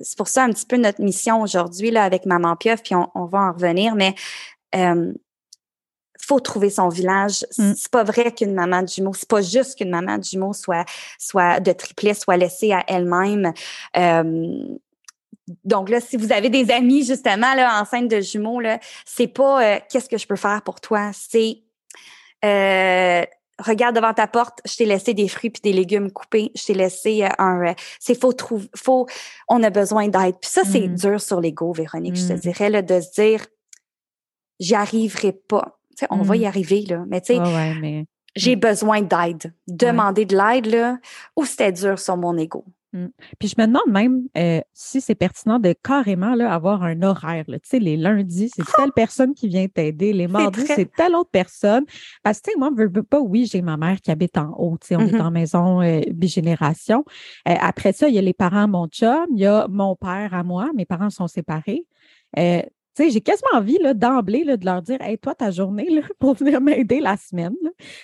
c'est 0.00 0.18
pour 0.18 0.28
ça 0.28 0.44
un 0.44 0.50
petit 0.50 0.66
peu 0.66 0.76
notre 0.76 1.00
mission 1.00 1.40
aujourd'hui 1.40 1.90
là 1.90 2.04
avec 2.04 2.26
Maman 2.26 2.56
Pieuf, 2.56 2.82
puis 2.82 2.94
on, 2.94 3.24
va 3.26 3.38
en 3.38 3.52
revenir, 3.52 3.94
mais 3.94 4.14
euh, 4.74 5.12
faut 6.20 6.40
trouver 6.40 6.70
son 6.70 6.88
village. 6.88 7.44
Mm. 7.58 7.72
C'est 7.76 7.90
pas 7.90 8.04
vrai 8.04 8.32
qu'une 8.32 8.54
maman 8.54 8.82
de 8.82 8.88
jumeaux, 8.88 9.12
c'est 9.14 9.28
pas 9.28 9.42
juste 9.42 9.76
qu'une 9.76 9.90
maman 9.90 10.18
de 10.18 10.24
jumeaux 10.24 10.52
soit 10.52 10.84
soit 11.18 11.60
de 11.60 11.72
triplet 11.72 12.14
soit 12.14 12.36
laissée 12.36 12.72
à 12.72 12.84
elle-même. 12.86 13.52
Euh, 13.96 14.76
donc 15.64 15.88
là, 15.88 16.00
si 16.00 16.16
vous 16.16 16.32
avez 16.32 16.50
des 16.50 16.70
amis 16.70 17.04
justement 17.04 17.54
là 17.54 17.80
enceintes 17.80 18.08
de 18.08 18.20
jumeaux 18.20 18.60
là, 18.60 18.78
c'est 19.04 19.26
pas 19.26 19.64
euh, 19.64 19.80
qu'est-ce 19.90 20.08
que 20.08 20.18
je 20.18 20.26
peux 20.26 20.36
faire 20.36 20.62
pour 20.62 20.80
toi, 20.80 21.10
c'est 21.12 21.62
euh, 22.44 23.24
regarde 23.58 23.96
devant 23.96 24.14
ta 24.14 24.26
porte, 24.26 24.60
je 24.64 24.76
t'ai 24.76 24.84
laissé 24.84 25.14
des 25.14 25.28
fruits 25.28 25.50
puis 25.50 25.62
des 25.62 25.72
légumes 25.72 26.10
coupés, 26.10 26.50
je 26.54 26.64
t'ai 26.64 26.74
laissé 26.74 27.24
euh, 27.24 27.28
un 27.38 27.68
euh, 27.68 27.74
c'est 28.00 28.18
faut 28.18 28.32
trouver 28.32 28.68
faut 28.76 29.06
on 29.48 29.62
a 29.62 29.70
besoin 29.70 30.08
d'aide. 30.08 30.36
Puis 30.40 30.50
ça 30.50 30.62
c'est 30.64 30.88
mm. 30.88 30.94
dur 30.94 31.20
sur 31.20 31.40
l'ego 31.40 31.72
Véronique, 31.72 32.16
je 32.16 32.28
te 32.28 32.32
mm. 32.32 32.38
dirais 32.38 32.70
là 32.70 32.82
de 32.82 33.00
se 33.00 33.12
dire 33.20 33.46
j'y 34.60 34.74
arriverai 34.74 35.32
pas. 35.32 35.78
sais, 35.96 36.06
on 36.10 36.22
va 36.22 36.36
y 36.36 36.40
mm. 36.40 36.46
arriver 36.46 36.82
là, 36.82 37.04
mais 37.08 37.20
tu 37.20 37.34
sais 37.34 38.04
j'ai 38.34 38.56
besoin 38.56 39.02
d'aide. 39.02 39.52
Demander 39.68 40.24
de 40.24 40.36
l'aide 40.36 40.66
là 40.66 40.98
ou 41.36 41.44
c'était 41.44 41.72
dur 41.72 41.98
sur 41.98 42.16
mon 42.16 42.36
ego? 42.38 42.64
Mmh. 42.92 43.06
Puis 43.38 43.48
je 43.48 43.54
me 43.58 43.66
demande 43.66 43.88
même 43.88 44.22
euh, 44.36 44.60
si 44.74 45.00
c'est 45.00 45.14
pertinent 45.14 45.58
de 45.58 45.74
carrément 45.82 46.34
là, 46.34 46.52
avoir 46.52 46.82
un 46.82 47.02
horaire. 47.02 47.44
Tu 47.46 47.58
sais, 47.64 47.78
les 47.78 47.96
lundis, 47.96 48.50
c'est 48.54 48.64
telle 48.76 48.92
personne 48.92 49.34
qui 49.34 49.48
vient 49.48 49.66
t'aider. 49.66 50.12
Les 50.12 50.28
mardis, 50.28 50.66
c'est 50.66 50.92
telle 50.92 51.14
autre 51.14 51.30
personne. 51.30 51.84
Parce 52.22 52.40
que, 52.40 52.44
tu 52.44 52.52
sais, 52.52 52.58
moi, 52.58 52.70
je 52.76 52.82
veux 52.82 53.02
pas, 53.02 53.20
oui, 53.20 53.48
j'ai 53.50 53.62
ma 53.62 53.78
mère 53.78 54.00
qui 54.00 54.10
habite 54.10 54.36
en 54.36 54.54
haut. 54.58 54.76
Tu 54.80 54.88
sais, 54.88 54.96
on 54.96 55.00
est 55.00 55.12
mmh 55.12 55.22
en 55.22 55.30
maison 55.30 55.80
euh, 55.82 56.00
bigénération. 56.12 57.04
Euh, 57.48 57.54
après 57.60 57.92
ça, 57.92 58.08
il 58.08 58.14
y 58.14 58.18
a 58.18 58.22
les 58.22 58.34
parents, 58.34 58.68
mon 58.68 58.88
chum, 58.88 59.26
il 59.30 59.40
y 59.40 59.46
a 59.46 59.66
mon 59.68 59.96
père 59.96 60.34
à 60.34 60.42
moi. 60.42 60.70
Mes 60.74 60.84
parents 60.84 61.10
sont 61.10 61.28
séparés. 61.28 61.86
Tu 62.94 63.04
sais, 63.04 63.10
j'ai 63.10 63.20
quasiment 63.22 63.58
envie 63.58 63.78
d'emblée 63.94 64.44
de 64.44 64.64
leur 64.64 64.82
dire 64.82 65.00
Hey, 65.00 65.16
toi, 65.18 65.34
ta 65.34 65.50
journée 65.50 65.88
là, 65.88 66.02
pour 66.18 66.34
venir 66.34 66.60
m'aider 66.60 67.00
la 67.00 67.16
semaine, 67.16 67.56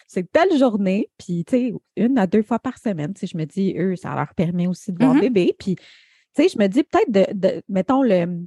c'est 0.06 0.30
telle 0.30 0.56
journée, 0.56 1.10
puis 1.18 1.44
tu 1.44 1.56
sais, 1.56 1.74
une 1.96 2.18
à 2.18 2.26
deux 2.26 2.42
fois 2.42 2.58
par 2.58 2.78
semaine. 2.78 3.12
Tu 3.12 3.20
sais, 3.20 3.26
je 3.26 3.36
me 3.36 3.44
dis, 3.44 3.74
eux, 3.78 3.96
ça 3.96 4.14
leur 4.14 4.34
permet 4.34 4.66
aussi 4.66 4.92
de 4.92 4.98
voir 4.98 5.14
mmh 5.14 5.20
bébé. 5.20 5.56
Puis, 5.58 5.76
tu 5.76 5.84
sais, 6.34 6.48
je 6.48 6.58
me 6.58 6.66
dis 6.68 6.82
peut-être 6.84 7.10
de, 7.10 7.62
mettons, 7.68 8.02
le 8.02 8.46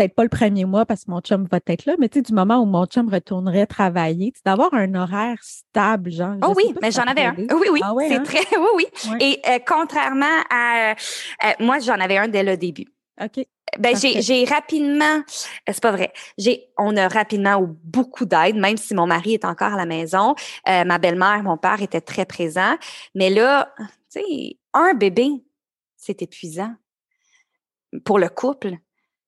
peut-être 0.00 0.14
pas 0.14 0.22
le 0.22 0.30
premier 0.30 0.64
mois 0.64 0.86
parce 0.86 1.04
que 1.04 1.10
mon 1.10 1.20
chum 1.20 1.46
va 1.50 1.58
être 1.66 1.84
là, 1.84 1.94
mais 1.98 2.08
tu 2.08 2.18
sais, 2.18 2.22
du 2.22 2.32
moment 2.32 2.58
où 2.58 2.64
mon 2.64 2.86
chum 2.86 3.08
retournerait 3.12 3.66
travailler, 3.66 4.32
d'avoir 4.44 4.72
un 4.72 4.94
horaire 4.94 5.38
stable, 5.42 6.10
genre. 6.10 6.36
Oh 6.42 6.54
oui, 6.56 6.74
mais 6.80 6.90
j'en 6.90 7.02
avais 7.02 7.24
un. 7.24 7.34
Oui, 7.36 7.68
oui, 7.70 7.80
ah 7.82 7.92
c'est 7.98 8.14
hein? 8.14 8.22
très, 8.22 8.38
oui, 8.76 8.86
oui. 9.10 9.16
Et 9.20 9.40
euh, 9.46 9.58
contrairement 9.66 10.26
à, 10.50 10.92
euh, 10.92 11.52
moi, 11.60 11.78
j'en 11.80 12.00
avais 12.00 12.16
un 12.16 12.28
dès 12.28 12.42
le 12.42 12.56
début. 12.56 12.86
OK. 13.22 13.44
Ben, 13.78 13.96
j'ai 13.96 14.44
rapidement, 14.44 15.16
euh, 15.16 15.72
c'est 15.72 15.80
pas 15.80 15.92
vrai, 15.92 16.12
j'ai, 16.36 16.68
on 16.76 16.96
a 16.96 17.08
rapidement 17.08 17.62
eu 17.62 17.68
beaucoup 17.84 18.24
d'aide, 18.24 18.56
même 18.56 18.76
si 18.76 18.94
mon 18.94 19.06
mari 19.06 19.34
est 19.34 19.44
encore 19.44 19.74
à 19.74 19.76
la 19.76 19.86
maison. 19.86 20.34
Euh, 20.68 20.84
ma 20.84 20.98
belle-mère, 20.98 21.42
mon 21.42 21.56
père 21.56 21.80
étaient 21.80 22.00
très 22.00 22.26
présents. 22.26 22.76
Mais 23.14 23.30
là, 23.30 23.72
tu 24.12 24.20
sais, 24.20 24.58
un 24.72 24.94
bébé, 24.94 25.30
c'est 25.96 26.22
épuisant 26.22 26.74
pour 28.04 28.18
le 28.18 28.28
couple. 28.28 28.76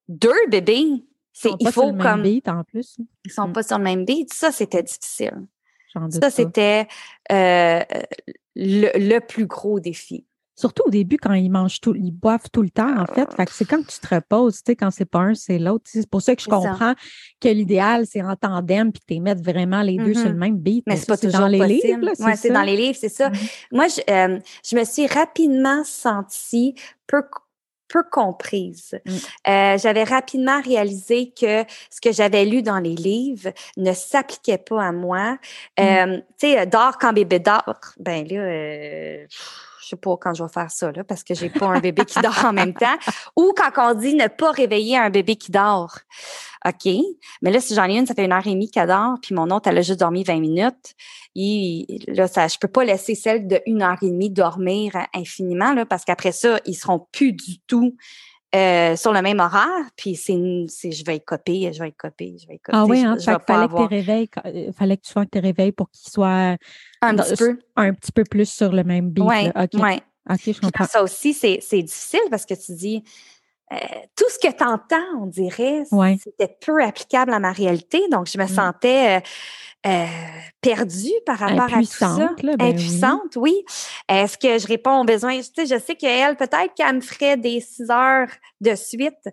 Deux 0.09 0.47
bébés, 0.49 1.05
c'est 1.33 1.51
il 1.61 1.69
faut 1.69 1.83
sur 1.83 1.93
le 1.93 2.03
comme. 2.03 2.23
Même 2.23 2.23
beat 2.23 2.49
en 2.49 2.65
plus. 2.65 2.99
Ils 3.25 3.31
sont 3.31 3.49
mm. 3.49 3.53
pas 3.53 3.63
sur 3.63 3.79
le 3.79 3.85
même 3.85 4.05
beat. 4.05 4.33
Ça, 4.33 4.51
c'était 4.51 4.83
difficile. 4.83 5.47
Ça, 6.11 6.31
c'était 6.31 6.89
euh, 7.31 7.83
le, 8.57 8.91
le 8.95 9.19
plus 9.19 9.47
gros 9.47 9.79
défi. 9.79 10.27
Surtout 10.55 10.83
au 10.87 10.91
début, 10.91 11.17
quand 11.17 11.33
ils 11.33 11.51
mangent 11.51 11.81
tout, 11.81 11.95
ils 11.95 12.11
boivent 12.11 12.51
tout 12.53 12.63
le 12.63 12.71
temps, 12.71 13.01
en 13.01 13.07
fait. 13.07 13.33
Fait 13.35 13.47
que 13.47 13.53
c'est 13.53 13.65
quand 13.65 13.85
tu 13.87 13.99
te 13.99 14.15
reposes, 14.15 14.57
tu 14.57 14.63
sais, 14.67 14.77
quand 14.77 14.91
c'est 14.91 15.07
pas 15.07 15.21
un, 15.21 15.35
c'est 15.35 15.59
l'autre. 15.59 15.85
C'est 15.87 16.09
pour 16.09 16.21
ça 16.21 16.37
que 16.37 16.43
je 16.43 16.49
comprends 16.49 16.95
que 17.41 17.49
l'idéal, 17.49 18.07
c'est 18.07 18.23
en 18.23 18.37
tandem, 18.37 18.93
puis 18.93 19.03
tu 19.07 19.21
mettre 19.21 19.43
vraiment 19.43 19.83
les 19.83 19.97
deux 19.97 20.15
sur 20.15 20.25
le 20.25 20.35
mm-hmm. 20.35 20.39
même 20.39 20.57
beat. 20.59 20.85
Mais 20.87 20.97
c'est 20.97 21.07
pas 21.07 21.17
toujours 21.17 21.41
dans 21.41 21.47
les 21.49 21.67
livres. 21.67 22.13
Oui, 22.21 22.33
c'est 22.37 22.51
dans 22.51 22.63
les 22.63 22.77
livres, 22.77 22.99
c'est 23.01 23.09
ça. 23.09 23.31
Mm-hmm. 23.31 23.67
Moi, 23.73 23.87
je, 23.89 24.13
euh, 24.13 24.39
je 24.65 24.77
me 24.77 24.85
suis 24.85 25.07
rapidement 25.07 25.85
sentie 25.85 26.75
peu 27.07 27.23
peu 27.93 28.03
comprise. 28.11 28.99
Mm. 29.05 29.11
Euh, 29.49 29.79
j'avais 29.79 30.05
rapidement 30.05 30.61
réalisé 30.63 31.33
que 31.39 31.65
ce 31.91 32.01
que 32.01 32.13
j'avais 32.13 32.45
lu 32.45 32.63
dans 32.63 32.79
les 32.79 32.95
livres 32.95 33.53
ne 33.77 33.93
s'appliquait 33.93 34.59
pas 34.59 34.83
à 34.83 34.93
moi. 34.93 35.35
Mm. 35.79 35.83
Euh, 35.83 36.17
tu 36.39 36.49
sais, 36.49 36.67
dors 36.67 36.99
quand 36.99 37.13
bébé 37.13 37.39
dort. 37.39 37.81
Ben 37.99 38.27
là, 38.27 38.37
euh, 38.37 39.27
je 39.83 39.89
sais 39.89 39.97
pas 39.97 40.17
quand 40.17 40.35
je 40.35 40.43
vais 40.43 40.49
faire 40.49 40.71
ça, 40.71 40.91
parce 41.07 41.23
que 41.23 41.35
j'ai 41.35 41.51
pas 41.51 41.67
un 41.67 41.81
bébé 41.81 42.05
qui 42.05 42.21
dort 42.21 42.45
en 42.45 42.53
même 42.53 42.75
temps. 42.75 42.97
Ou 43.37 43.53
quand 43.57 43.91
on 43.91 43.95
dit 43.95 44.15
ne 44.15 44.29
pas 44.29 44.51
réveiller 44.53 44.97
un 44.97 45.11
bébé 45.11 45.37
qui 45.37 45.51
dort. 45.51 45.99
OK? 46.65 46.93
Mais 47.43 47.51
là, 47.51 47.61
si 47.61 47.75
j'en 47.75 47.85
ai 47.87 47.99
une, 47.99 48.07
ça 48.07 48.15
fait 48.15 48.25
une 48.25 48.33
heure 48.33 48.47
et 48.47 48.51
demie 48.51 48.71
qu'elle 48.71 48.89
dort, 48.89 49.17
puis 49.21 49.35
mon 49.35 49.51
autre, 49.51 49.69
elle 49.69 49.79
a 49.79 49.83
juste 49.83 50.01
dormi 50.01 50.23
20 50.23 50.41
minutes. 50.41 50.95
Et 51.35 51.87
là, 52.07 52.29
ça, 52.29 52.47
je 52.47 52.59
peux 52.59 52.69
pas 52.69 52.85
laisser 52.85 53.15
celle 53.15 53.47
de 53.47 53.61
une 53.67 53.83
heure 53.83 53.99
et 54.03 54.11
demie 54.11 54.31
dormir 54.31 54.93
infiniment, 55.15 55.73
là, 55.73 55.87
parce 55.87 56.05
qu'après 56.05 56.33
ça, 56.33 56.61
ils 56.67 56.75
seront 56.75 57.07
plus 57.11 57.33
du 57.33 57.59
tout 57.67 57.97
euh, 58.55 58.97
sur 58.97 59.13
le 59.13 59.23
même 59.23 59.41
horaire, 59.41 59.87
puis 59.97 60.15
c'est, 60.15 60.35
je 60.35 61.05
vais 61.05 61.17
y 61.17 61.21
copier, 61.21 61.73
je 61.73 61.83
vais 61.83 61.89
y 61.89 61.93
copier, 61.93 62.37
je 62.39 62.47
vais 62.47 62.57
y 62.57 62.59
copier. 62.59 62.81
Ah 62.81 62.85
oui, 62.85 63.01
hein, 63.01 63.17
fallait, 63.19 63.69
que 64.27 64.41
euh, 64.47 64.73
fallait 64.73 64.97
que 64.99 65.03
tu 65.03 65.13
sois 65.13 65.25
que 65.25 65.31
tes 65.31 65.41
réveils 65.41 65.73
pour 65.73 65.91
qu'ils 65.91 66.13
soient 66.13 66.57
un 67.01 67.17
petit 67.17 67.37
peu 67.37 67.59
un 67.77 67.95
petit 67.95 68.13
peu 68.13 68.25
plus 68.25 68.51
sur 68.51 68.71
le 68.73 68.85
même 68.85 69.11
beat. 69.11 69.25
Oui, 69.25 69.51
ouais. 69.81 70.03
OK, 70.31 70.41
je 70.47 70.61
comprends. 70.61 70.85
Ça 70.85 71.03
aussi, 71.03 71.35
c'est, 71.35 71.59
difficile 71.83 72.21
parce 72.31 72.47
que 72.47 72.55
tu 72.55 72.75
dis, 72.75 73.03
euh, 73.73 73.77
tout 74.17 74.29
ce 74.29 74.39
que 74.39 74.53
tu 74.53 74.65
entends, 74.65 75.21
on 75.21 75.27
dirait, 75.27 75.85
c'était 76.23 76.55
peu 76.61 76.83
applicable 76.83 77.33
à 77.33 77.39
ma 77.39 77.53
réalité. 77.53 78.03
Donc, 78.11 78.27
je 78.27 78.39
me 78.39 78.45
mm. 78.45 78.49
sentais 78.49 79.23
euh, 79.87 80.07
perdue 80.61 81.11
par 81.27 81.39
rapport 81.39 81.75
à 81.75 81.81
tout 81.81 81.85
ça. 81.85 82.35
Ben 82.43 82.61
Impuissante, 82.61 83.37
oui. 83.37 83.65
Est-ce 84.09 84.39
que 84.39 84.59
je 84.59 84.67
réponds 84.67 85.01
aux 85.01 85.05
besoins? 85.05 85.39
Tu 85.39 85.45
sais, 85.57 85.67
je 85.67 85.81
sais 85.81 85.97
qu'elle, 85.97 86.37
peut-être 86.37 86.75
qu'elle 86.77 86.97
me 86.97 87.01
ferait 87.01 87.37
des 87.37 87.61
six 87.61 87.91
heures 87.91 88.29
de 88.61 88.75
suite, 88.75 89.29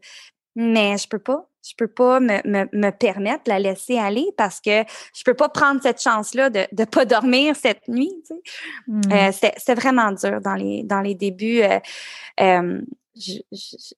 mais 0.56 0.98
je 0.98 1.08
peux 1.08 1.20
pas. 1.20 1.46
Je 1.62 1.74
peux 1.78 1.88
pas 1.88 2.22
me, 2.22 2.40
me, 2.46 2.90
permettre 2.90 3.44
de 3.44 3.50
la 3.50 3.60
laisser 3.60 4.00
aller 4.00 4.26
parce 4.38 4.62
que 4.62 4.84
je 5.14 5.24
peux 5.24 5.34
pas 5.34 5.50
prendre 5.50 5.82
cette 5.84 6.02
chance-là 6.02 6.50
de 6.50 6.66
ne 6.76 6.86
pas 6.86 7.04
dormir 7.04 7.56
cette 7.56 7.88
nuit. 7.90 8.14
Tu 8.26 8.34
sais. 8.34 8.42
Mm. 8.88 9.02
Euh, 9.12 9.32
c'était 9.32 9.76
vraiment 9.76 10.12
dur 10.14 10.40
dans 10.42 10.56
les, 10.56 10.84
dans 10.84 11.02
les 11.02 11.16
débuts. 11.16 11.62
Euh, 12.40 12.82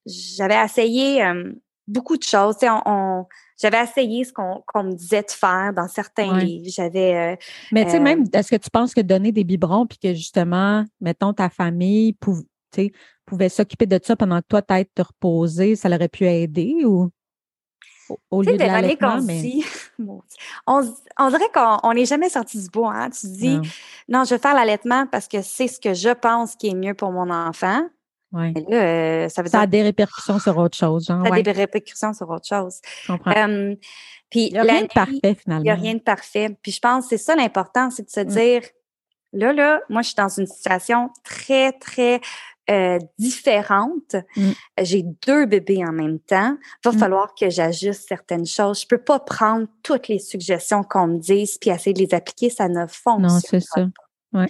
j'avais 0.05 0.65
essayé 0.65 1.23
beaucoup 1.87 2.17
de 2.17 2.23
choses. 2.23 2.55
On, 2.85 3.25
j'avais 3.59 3.83
essayé 3.83 4.23
ce 4.23 4.33
qu'on 4.33 4.83
me 4.83 4.93
disait 4.93 5.21
de 5.21 5.31
faire 5.31 5.73
dans 5.73 5.87
certains 5.87 6.37
livres. 6.37 6.65
J'avais. 6.67 7.33
Euh, 7.33 7.35
Mais 7.71 7.85
tu 7.85 7.91
sais, 7.91 7.99
même, 7.99 8.25
est-ce 8.33 8.49
que 8.49 8.55
tu 8.55 8.69
penses 8.69 8.93
que 8.93 9.01
donner 9.01 9.31
des 9.31 9.43
biberons, 9.43 9.85
puis 9.85 9.99
que 9.99 10.13
justement, 10.13 10.85
mettons, 10.99 11.33
ta 11.33 11.49
famille 11.49 12.13
pouvait 12.13 13.49
s'occuper 13.49 13.85
de 13.85 13.99
ça 14.01 14.15
pendant 14.15 14.39
que 14.39 14.47
toi, 14.47 14.61
peut-être 14.61 14.93
te 14.93 15.01
reposer, 15.01 15.75
ça 15.75 15.89
l'aurait 15.89 16.09
pu 16.09 16.25
aider 16.25 16.85
ou? 16.85 17.09
Au 18.29 18.41
lieu 18.41 18.57
de 18.57 19.21
mais... 19.25 19.61
on, 20.67 20.81
on, 21.17 21.29
dirait 21.29 21.49
qu'on 21.53 21.93
n'est 21.93 22.05
jamais 22.05 22.27
sorti 22.27 22.61
du 22.61 22.67
bois. 22.67 22.93
Hein? 22.93 23.09
Tu 23.09 23.27
dis, 23.27 23.55
non. 23.55 23.61
non, 24.09 24.23
je 24.25 24.31
vais 24.31 24.37
faire 24.37 24.53
l'allaitement 24.53 25.07
parce 25.07 25.29
que 25.29 25.41
c'est 25.41 25.69
ce 25.69 25.79
que 25.79 25.93
je 25.93 26.09
pense 26.09 26.57
qui 26.57 26.67
est 26.67 26.75
mieux 26.75 26.93
pour 26.93 27.13
mon 27.13 27.29
enfant 27.29 27.87
Ouais. 28.33 28.53
Mais 28.55 28.65
là, 28.69 28.81
euh, 29.25 29.29
ça 29.29 29.41
veut 29.41 29.49
Ça 29.49 29.57
dire 29.57 29.63
a 29.63 29.67
des 29.67 29.83
répercussions 29.83 30.39
sur 30.39 30.57
autre 30.57 30.77
chose, 30.77 31.05
genre. 31.05 31.25
ça 31.27 31.33
a 31.33 31.41
des 31.41 31.51
répercussions 31.51 32.13
sur 32.13 32.29
autre 32.29 32.47
chose. 32.47 32.79
je 33.03 33.11
comprends. 33.11 33.75
Puis 34.29 34.47
Il 34.47 34.53
n'y 34.53 34.59
a 34.59 34.61
rien 34.63 34.81
de 34.83 34.87
parfait, 34.87 35.35
finalement. 35.35 35.61
Il 35.61 35.63
n'y 35.63 35.69
a 35.69 35.75
rien 35.75 35.93
de 35.95 35.99
parfait. 35.99 36.57
Puis 36.61 36.71
je 36.71 36.79
pense 36.79 37.03
que 37.05 37.09
c'est 37.09 37.23
ça 37.23 37.35
l'important, 37.35 37.89
c'est 37.89 38.03
de 38.05 38.09
se 38.09 38.21
dire, 38.21 38.61
là, 39.33 39.51
là, 39.51 39.81
moi, 39.89 40.01
je 40.01 40.07
suis 40.07 40.15
dans 40.15 40.29
une 40.29 40.47
situation 40.47 41.09
très, 41.25 41.73
très 41.73 42.21
euh, 42.69 42.99
différente. 43.19 44.15
Mm. 44.37 44.51
J'ai 44.81 45.03
deux 45.27 45.45
bébés 45.45 45.83
en 45.85 45.91
même 45.91 46.19
temps. 46.19 46.55
Va 46.85 46.91
Mm. 46.93 46.97
falloir 46.99 47.35
que 47.35 47.49
j'ajuste 47.49 48.07
certaines 48.07 48.45
choses. 48.45 48.81
Je 48.81 48.87
peux 48.87 48.99
pas 48.99 49.19
prendre 49.19 49.67
toutes 49.83 50.07
les 50.07 50.19
suggestions 50.19 50.83
qu'on 50.83 51.07
me 51.07 51.17
dise 51.17 51.57
puis 51.57 51.69
essayer 51.69 51.93
de 51.93 51.99
les 51.99 52.13
appliquer. 52.13 52.49
Ça 52.49 52.69
ne 52.69 52.85
fonctionne 52.87 53.21
Non, 53.23 53.39
c'est 53.39 53.59
ça. 53.59 53.87
Ouais. 54.31 54.47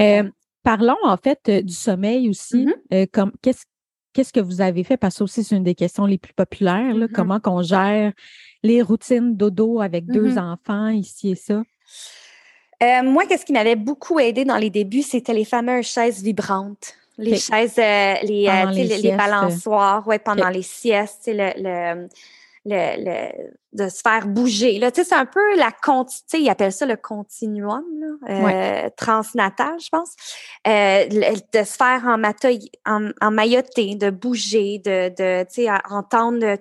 Euh, 0.00 0.30
parlons 0.64 0.96
en 1.04 1.16
fait 1.16 1.38
euh, 1.48 1.62
du 1.62 1.72
sommeil 1.72 2.28
aussi. 2.28 2.66
Mhm. 2.66 2.74
Euh, 2.92 3.06
comme 3.12 3.32
qu'est-ce 3.42 3.64
qu'est-ce 4.12 4.32
que 4.32 4.40
vous 4.40 4.60
avez 4.60 4.82
fait? 4.84 4.96
Parce 4.96 5.18
que 5.18 5.24
aussi 5.24 5.44
c'est 5.44 5.54
une 5.56 5.64
des 5.64 5.74
questions 5.76 6.06
les 6.06 6.18
plus 6.18 6.32
populaires. 6.34 6.94
là. 6.94 7.06
Mhm. 7.06 7.12
Comment 7.12 7.38
qu'on 7.40 7.62
gère 7.62 8.12
les 8.64 8.82
routines 8.82 9.36
dodo 9.36 9.80
avec 9.80 10.06
deux 10.06 10.30
Mhm. 10.32 10.38
enfants 10.38 10.88
ici 10.88 11.30
et 11.30 11.34
ça? 11.36 11.62
Euh, 12.82 13.02
moi, 13.04 13.24
qu'est-ce 13.26 13.44
qui 13.44 13.52
m'avait 13.52 13.76
beaucoup 13.76 14.18
aidé 14.18 14.44
dans 14.44 14.56
les 14.56 14.70
débuts, 14.70 15.02
c'était 15.02 15.32
les 15.32 15.44
fameuses 15.44 15.86
chaises 15.86 16.22
vibrantes. 16.22 16.94
Les 17.18 17.36
chaises, 17.36 17.78
euh, 17.78 18.14
les, 18.24 18.48
euh, 18.48 19.16
balançoires, 19.16 20.06
ouais, 20.08 20.18
pendant 20.18 20.48
les 20.48 20.62
siestes, 20.62 21.30
le, 21.32 21.52
le, 21.56 22.08
le- 22.66 23.50
de 23.74 23.88
se 23.88 24.00
faire 24.02 24.28
bouger. 24.28 24.78
Là, 24.78 24.92
tu 24.92 25.02
sais, 25.02 25.08
c'est 25.08 25.16
un 25.16 25.26
peu 25.26 25.56
la 25.56 25.72
sais, 26.28 26.40
ils 26.40 26.48
appellent 26.48 26.72
ça 26.72 26.86
le 26.86 26.96
continuum, 26.96 27.84
là, 28.00 28.84
euh, 28.84 28.88
transnatal, 28.96 29.74
je 29.80 29.88
pense. 29.90 30.14
Euh, 30.66 31.06
de 31.06 31.64
se 31.64 31.76
faire 31.76 32.04
en, 32.06 32.16
matoy- 32.16 32.70
en, 32.86 33.10
en 33.20 33.30
mailloté, 33.32 33.96
de 33.96 34.10
bouger, 34.10 34.78
de, 34.78 35.08
de 35.08 35.42
tu 35.44 35.64
sais, 35.64 35.68
entendre 35.90 36.56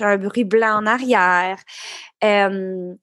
un 0.00 0.16
bruit 0.16 0.44
blanc 0.44 0.78
en 0.78 0.86
arrière. 0.86 1.58
Euh, 2.24 2.94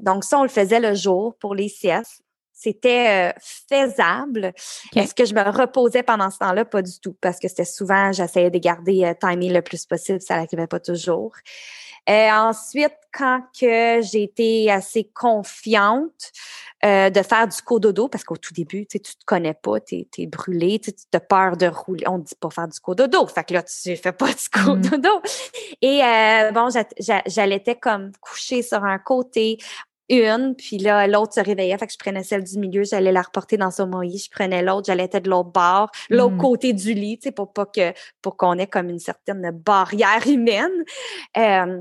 donc, 0.00 0.24
ça, 0.24 0.38
on 0.38 0.42
le 0.42 0.48
faisait 0.48 0.80
le 0.80 0.94
jour 0.94 1.36
pour 1.38 1.54
les 1.54 1.68
siestes. 1.68 2.22
C'était 2.52 3.32
faisable. 3.40 4.52
Est-ce 4.94 5.14
que 5.14 5.24
je 5.24 5.34
me 5.34 5.42
reposais 5.50 6.02
pendant 6.02 6.30
ce 6.30 6.38
temps-là? 6.38 6.66
Pas 6.66 6.82
du 6.82 6.98
tout, 7.00 7.16
parce 7.20 7.38
que 7.38 7.48
c'était 7.48 7.64
souvent, 7.64 8.12
j'essayais 8.12 8.50
de 8.50 8.58
garder 8.58 9.14
timé 9.18 9.48
le 9.50 9.62
plus 9.62 9.86
possible, 9.86 10.20
ça 10.20 10.36
n'arrivait 10.36 10.66
pas 10.66 10.80
toujours. 10.80 11.32
Euh, 12.10 12.30
ensuite, 12.30 12.94
quand 13.12 13.42
que 13.58 14.00
j'ai 14.02 14.24
été 14.24 14.70
assez 14.70 15.04
confiante 15.04 16.32
euh, 16.84 17.10
de 17.10 17.22
faire 17.22 17.46
du 17.46 17.60
cododo, 17.62 18.08
parce 18.08 18.24
qu'au 18.24 18.36
tout 18.36 18.54
début, 18.54 18.86
tu 18.86 18.98
tu 19.00 19.14
te 19.16 19.24
connais 19.24 19.54
pas, 19.54 19.80
tu 19.80 20.06
es, 20.18 20.26
brûlé, 20.26 20.78
tu 20.80 20.92
as 21.12 21.20
peur 21.20 21.56
de 21.56 21.66
rouler. 21.66 22.04
On 22.08 22.18
ne 22.18 22.22
dit 22.22 22.34
pas 22.34 22.50
faire 22.50 22.68
du 22.68 22.80
cododo. 22.80 23.26
Fait 23.26 23.44
que 23.44 23.54
là, 23.54 23.62
tu 23.62 23.96
fais 23.96 24.12
pas 24.12 24.28
du 24.32 24.48
cododo. 24.50 25.22
Et 25.82 26.02
euh, 26.02 26.50
bon, 26.52 26.70
j'a- 26.70 26.84
j'a- 26.98 27.22
j'allaitais 27.26 27.76
comme 27.76 28.12
coucher 28.20 28.62
sur 28.62 28.82
un 28.84 28.98
côté, 28.98 29.58
une, 30.08 30.56
puis 30.56 30.78
là, 30.78 31.06
l'autre 31.06 31.34
se 31.34 31.40
réveillait, 31.40 31.78
fait 31.78 31.86
que 31.86 31.92
je 31.92 31.98
prenais 31.98 32.24
celle 32.24 32.42
du 32.42 32.58
milieu, 32.58 32.82
j'allais 32.82 33.12
la 33.12 33.22
reporter 33.22 33.56
dans 33.56 33.70
son 33.70 33.86
moyen, 33.86 34.16
je 34.18 34.28
prenais 34.28 34.60
l'autre, 34.60 34.86
j'allaitais 34.86 35.20
de 35.20 35.30
l'autre 35.30 35.50
bord, 35.50 35.88
l'autre 36.08 36.34
Mm. 36.34 36.38
côté 36.38 36.72
du 36.72 36.94
lit, 36.94 37.18
tu 37.18 37.28
sais, 37.28 37.30
pour 37.32 37.52
pas 37.52 37.66
que, 37.66 37.92
pour 38.20 38.36
qu'on 38.36 38.54
ait 38.58 38.66
comme 38.66 38.88
une 38.90 38.98
certaine 38.98 39.50
barrière 39.52 40.26
humaine. 40.26 40.72
Euh, 41.36 41.80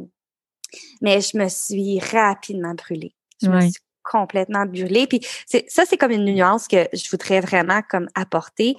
mais 1.01 1.21
je 1.21 1.37
me 1.37 1.47
suis 1.47 1.99
rapidement 1.99 2.73
brûlée. 2.73 3.13
Je 3.41 3.49
me 3.49 3.61
suis 3.61 3.81
complètement 4.03 4.65
brûlée. 4.65 5.07
Puis 5.07 5.21
ça, 5.67 5.83
c'est 5.85 5.97
comme 5.97 6.11
une 6.11 6.25
nuance 6.25 6.67
que 6.67 6.87
je 6.93 7.09
voudrais 7.09 7.41
vraiment 7.41 7.81
comme 7.89 8.07
apporter. 8.15 8.75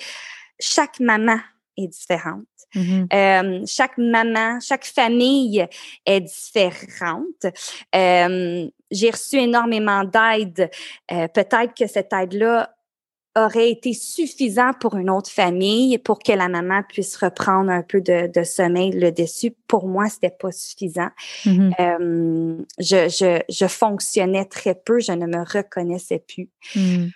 Chaque 0.59 1.01
maman 1.01 1.39
est 1.77 1.89
différente. 1.89 2.45
Mhm. 2.75 3.09
Euh, 3.13 3.67
chaque 3.67 3.99
maman, 3.99 4.61
chaque 4.61 4.85
famille 4.85 5.67
est 6.07 6.21
différente. 6.21 7.47
Euh, 7.95 8.69
j'ai 8.91 9.11
reçu 9.11 9.37
énormément 9.37 10.05
d'aide. 10.05 10.71
Euh, 11.11 11.29
peut-être 11.29 11.75
que 11.77 11.87
cette 11.87 12.13
aide-là 12.13 12.75
aurait 13.37 13.71
été 13.71 13.93
suffisant 13.93 14.73
pour 14.73 14.97
une 14.97 15.09
autre 15.09 15.31
famille 15.31 15.99
pour 15.99 16.19
que 16.19 16.33
la 16.33 16.49
maman 16.49 16.83
puisse 16.83 17.17
reprendre 17.17 17.71
un 17.71 17.83
peu 17.83 18.01
de, 18.01 18.27
de 18.27 18.43
sommeil 18.43 18.91
le 18.91 19.13
dessus. 19.13 19.53
Pour 19.69 19.87
moi, 19.87 20.09
c'était 20.09 20.31
pas 20.31 20.51
suffisant. 20.51 21.11
Mhm. 21.47 21.75
Euh, 21.79 22.57
je, 22.79 23.09
je, 23.09 23.41
je 23.49 23.67
fonctionnais 23.67 24.45
très 24.47 24.75
peu, 24.75 24.99
je 25.01 25.13
ne 25.13 25.27
me 25.27 25.45
reconnaissais 25.45 26.25
plus. 26.27 26.49
Mhm. 26.75 27.11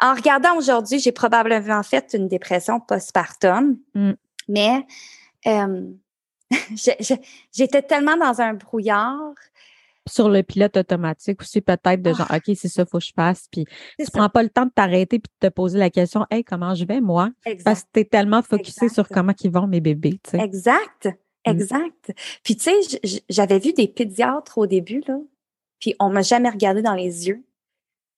En 0.00 0.14
regardant 0.14 0.56
aujourd'hui, 0.56 0.98
j'ai 0.98 1.12
probablement 1.12 1.82
fait 1.82 2.14
une 2.14 2.28
dépression 2.28 2.80
postpartum, 2.80 3.78
Mm. 3.94 4.12
mais 4.48 4.86
euh, 5.46 5.82
j'étais 7.52 7.82
tellement 7.82 8.16
dans 8.16 8.40
un 8.40 8.54
brouillard. 8.54 9.34
Sur 10.06 10.28
le 10.28 10.42
pilote 10.42 10.76
automatique 10.76 11.40
aussi, 11.40 11.60
peut-être 11.60 12.02
de 12.02 12.12
genre, 12.12 12.30
OK, 12.30 12.54
c'est 12.56 12.68
ça, 12.68 12.84
faut 12.84 12.98
que 12.98 13.04
je 13.04 13.12
fasse. 13.14 13.48
Puis 13.50 13.64
tu 13.98 14.04
ça. 14.04 14.10
prends 14.12 14.28
pas 14.28 14.42
le 14.42 14.50
temps 14.50 14.66
de 14.66 14.70
t'arrêter 14.70 15.18
puis 15.18 15.30
de 15.40 15.48
te 15.48 15.52
poser 15.52 15.78
la 15.78 15.88
question, 15.88 16.26
Hey, 16.30 16.44
comment 16.44 16.74
je 16.74 16.84
vais, 16.84 17.00
moi? 17.00 17.30
Exact. 17.46 17.64
Parce 17.64 17.82
que 17.82 17.88
tu 17.94 18.00
es 18.00 18.04
tellement 18.04 18.42
focusé 18.42 18.88
sur 18.88 19.08
comment 19.08 19.32
ils 19.42 19.50
vont 19.50 19.66
mes 19.66 19.80
bébés, 19.80 20.20
tu 20.22 20.32
sais. 20.32 20.38
Exact. 20.38 21.08
Exact. 21.46 22.12
Puis, 22.42 22.56
tu 22.56 22.70
sais, 22.82 23.20
j'avais 23.28 23.58
vu 23.58 23.72
des 23.72 23.88
pédiatres 23.88 24.58
au 24.58 24.66
début, 24.66 25.02
là, 25.06 25.18
puis 25.78 25.94
on 26.00 26.08
m'a 26.08 26.22
jamais 26.22 26.48
regardé 26.48 26.80
dans 26.82 26.94
les 26.94 27.28
yeux, 27.28 27.44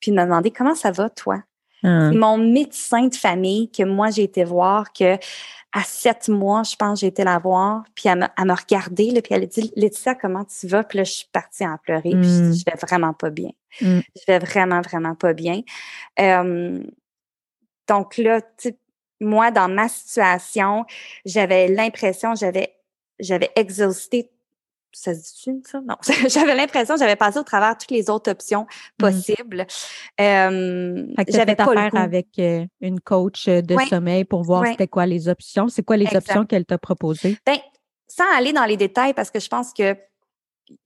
puis 0.01 0.13
m'a 0.13 0.25
demandé 0.25 0.51
comment 0.51 0.75
ça 0.75 0.93
va, 0.93 1.11
toi? 1.11 1.43
C'est 1.83 2.13
mon 2.13 2.39
médecin 2.39 3.07
de 3.07 3.15
famille 3.15 3.71
que 3.71 3.83
moi, 3.83 4.11
j'ai 4.11 4.25
été 4.25 4.45
voir, 4.45 4.93
que 4.93 5.17
à 5.73 5.83
sept 5.83 6.29
mois, 6.29 6.63
je 6.63 6.75
pense, 6.75 7.01
j'ai 7.01 7.09
été 7.09 7.23
la 7.23 7.39
voir, 7.39 7.85
puis 7.95 8.09
elle 8.09 8.21
me, 8.21 8.25
elle 8.39 8.47
là, 8.47 9.23
puis 9.23 9.35
elle 9.35 9.43
a 9.43 9.47
dit, 9.47 9.73
Laetitia, 9.77 10.15
comment 10.15 10.45
tu 10.45 10.67
vas? 10.69 10.85
Puis 10.85 10.97
là, 10.97 11.05
je 11.05 11.13
suis 11.13 11.29
partie 11.31 11.67
en 11.67 11.77
pleurer, 11.77 12.11
puis 12.11 12.25
je 12.25 12.51
dis, 12.51 12.59
je 12.61 12.65
vais 12.65 12.79
vraiment 12.81 13.13
pas 13.13 13.29
bien. 13.29 13.51
Mm. 13.83 13.99
Je 14.17 14.23
vais 14.27 14.39
vraiment, 14.39 14.81
vraiment 14.81 15.15
pas 15.15 15.35
bien. 15.35 15.61
Euh, 16.19 16.83
donc 17.89 18.17
là, 18.17 18.41
moi, 19.21 19.51
dans 19.51 19.69
ma 19.69 19.89
situation, 19.89 20.87
j'avais 21.27 21.69
l'impression, 21.69 22.35
j'avais, 22.35 22.75
j'avais 23.19 23.51
exhausté 23.55 24.31
ça 24.99 25.15
se 25.15 25.51
dit 25.51 25.63
ça? 25.65 25.81
Non. 25.83 25.97
j'avais 26.29 26.55
l'impression 26.55 26.95
que 26.95 27.01
j'avais 27.01 27.17
passé 27.17 27.39
au 27.39 27.43
travers 27.43 27.77
toutes 27.77 27.91
les 27.91 28.09
autres 28.09 28.31
options 28.31 28.67
possibles. 28.99 29.67
Euh, 30.21 31.07
que 31.19 31.23
t'as 31.25 31.33
j'avais 31.39 31.55
pas 31.55 31.65
le 31.67 31.71
affaire 31.79 31.91
goût. 31.91 31.97
avec 31.99 32.29
euh, 32.39 32.65
une 32.81 33.01
coach 33.01 33.47
euh, 33.49 33.61
de 33.61 33.75
Ouais. 33.75 33.87
sommeil 33.87 34.25
pour 34.25 34.43
voir 34.43 34.63
Ouais. 34.63 34.71
c'était 34.71 34.89
quoi 34.89 35.05
les 35.07 35.29
options. 35.29 35.69
C'est 35.69 35.83
quoi 35.83 35.97
les 35.97 36.07
Exact. 36.07 36.19
options 36.29 36.47
qu'elle 36.47 36.65
t'a 36.65 36.79
proposées? 36.79 37.37
Ben, 37.45 37.59
sans 38.09 38.25
aller 38.37 38.53
dans 38.53 38.65
les 38.65 38.77
détails, 38.77 39.13
parce 39.13 39.31
que 39.31 39.39
je 39.41 39.49
pense 39.49 39.73
que 39.73 39.95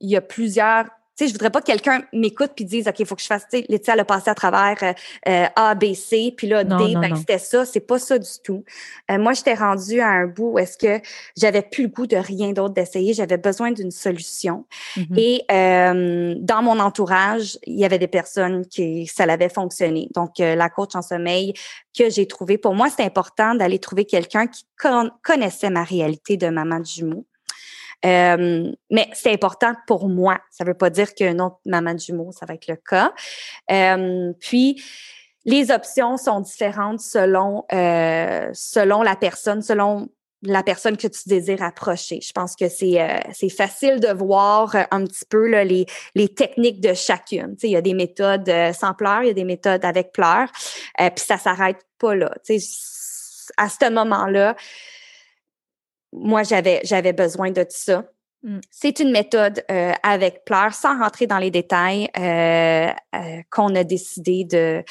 il 0.01 0.11
y 0.11 0.17
a 0.17 0.21
plusieurs. 0.21 0.87
Sais, 1.21 1.29
je 1.29 1.35
voudrais 1.35 1.51
pas 1.51 1.61
que 1.61 1.67
quelqu'un 1.67 2.03
m'écoute 2.15 2.53
puis 2.57 2.65
dise, 2.65 2.89
OK, 2.89 2.99
il 2.99 3.05
faut 3.05 3.15
que 3.15 3.21
je 3.21 3.27
fasse, 3.27 3.43
tu 3.43 3.59
sais, 3.59 3.67
Laetitia, 3.69 3.93
elle 3.93 4.01
a 4.01 4.05
passé 4.07 4.31
à 4.31 4.35
travers 4.35 4.77
euh, 4.83 4.93
euh, 5.29 5.47
A, 5.55 5.75
B, 5.75 5.93
C, 5.93 6.33
puis 6.35 6.47
là, 6.47 6.65
Non, 6.65 6.79
D, 6.79 6.95
non, 6.95 7.01
ben, 7.03 7.15
c'était 7.15 7.37
ça. 7.37 7.67
C'est 7.67 7.81
pas 7.81 7.99
ça 7.99 8.19
du 8.19 8.31
tout. 8.43 8.65
Euh, 9.11 9.19
moi, 9.19 9.35
j'étais 9.35 9.53
rendue 9.53 10.01
à 10.01 10.09
un 10.09 10.27
bout 10.27 10.53
où 10.53 10.59
est-ce 10.59 10.79
que 10.79 11.07
j'avais 11.37 11.61
plus 11.61 11.83
le 11.83 11.89
goût 11.91 12.07
de 12.07 12.17
rien 12.17 12.53
d'autre 12.53 12.73
d'essayer. 12.73 13.13
J'avais 13.13 13.37
besoin 13.37 13.71
d'une 13.71 13.91
solution. 13.91 14.65
Mhm. 14.97 15.19
Et 15.19 15.43
euh, 15.53 16.35
dans 16.39 16.63
mon 16.63 16.81
entourage, 16.81 17.59
il 17.67 17.79
y 17.79 17.85
avait 17.85 17.99
des 17.99 18.09
personnes 18.09 18.65
qui 18.65 19.07
ça 19.07 19.27
l'avait 19.27 19.51
fonctionné. 19.51 20.09
Donc, 20.15 20.41
euh, 20.41 20.55
la 20.55 20.71
coach 20.71 20.95
en 20.95 21.03
sommeil 21.03 21.53
que 21.95 22.09
j'ai 22.09 22.27
trouvée, 22.27 22.57
pour 22.57 22.75
moi, 22.75 22.89
c'était 22.89 23.03
important 23.03 23.55
d'aller 23.55 23.79
trouver 23.79 24.07
quelqu'un 24.07 24.47
qui 24.47 24.65
con- 24.81 25.11
connaissait 25.23 25.69
ma 25.69 25.85
réalité 25.85 26.39
de 26.39 26.49
maman 26.49 26.81
de 26.81 26.87
jumeaux. 26.87 27.27
Euh, 28.05 28.73
mais 28.91 29.09
c'est 29.13 29.33
important 29.33 29.75
pour 29.87 30.09
moi. 30.09 30.39
Ça 30.51 30.65
veut 30.65 30.75
pas 30.75 30.91
dire 30.91 31.15
qu'une 31.15 31.41
autre 31.41 31.59
maman 31.67 31.95
de 31.95 32.01
jumeaux, 32.01 32.33
ça 32.33 32.47
va 32.47 32.55
être 32.55 32.67
le 32.67 32.77
cas. 32.77 33.13
Euh, 33.71 34.33
puis, 34.41 34.83
les 35.45 35.71
options 35.71 36.17
sont 36.17 36.41
différentes 36.41 37.01
selon 37.01 37.65
euh, 37.73 38.51
selon 38.53 39.03
la 39.03 39.17
personne, 39.17 39.63
selon 39.63 40.09
la 40.43 40.63
personne 40.63 40.97
que 40.97 41.09
tu 41.09 41.29
désires 41.29 41.63
approcher. 41.63 42.21
Je 42.23 42.33
pense 42.33 42.57
que 42.57 42.69
c'est 42.69 43.01
euh, 43.01 43.19
c'est 43.33 43.51
facile 43.51 44.01
de 44.01 44.09
voir 44.09 44.75
euh, 44.75 44.83
un 44.91 45.05
petit 45.05 45.25
peu 45.29 45.49
là, 45.49 45.65
les, 45.65 45.87
les 46.15 46.29
techniques 46.29 46.81
de 46.81 46.95
chacune. 46.95 47.57
Tu 47.57 47.61
sais, 47.61 47.69
il 47.69 47.73
y 47.73 47.77
a 47.77 47.83
des 47.83 47.95
méthodes 47.95 48.49
euh, 48.49 48.73
sans 48.73 48.95
pleurs, 48.95 49.23
il 49.23 49.29
y 49.29 49.31
a 49.31 49.35
des 49.35 49.45
méthodes 49.45 49.85
avec 49.85 50.13
pleurs, 50.13 50.51
euh, 51.01 51.11
puis 51.11 51.25
ça 51.25 51.37
s'arrête 51.37 51.85
pas 51.99 52.15
là. 52.15 52.33
Tu 52.45 52.59
sais, 52.59 53.53
à 53.57 53.69
ce 53.69 53.91
moment-là, 53.91 54.57
moi 56.13 56.43
j'avais 56.43 56.81
j'avais 56.85 57.13
besoin 57.13 57.51
de 57.51 57.65
ça. 57.69 58.05
Mm. 58.43 58.59
C'est 58.71 59.01
une 59.01 59.11
méthode 59.13 59.63
euh, 59.71 59.93
avec 60.03 60.45
pleurs, 60.47 60.73
sans 60.73 60.99
rentrer 60.99 61.27
dans 61.27 61.39
les 61.39 61.51
détails, 61.51 62.09
euh, 62.19 62.89
euh, 63.15 63.43
qu'on 63.51 63.75
a 63.75 63.85
décidé 63.85 64.45
de 64.45 64.83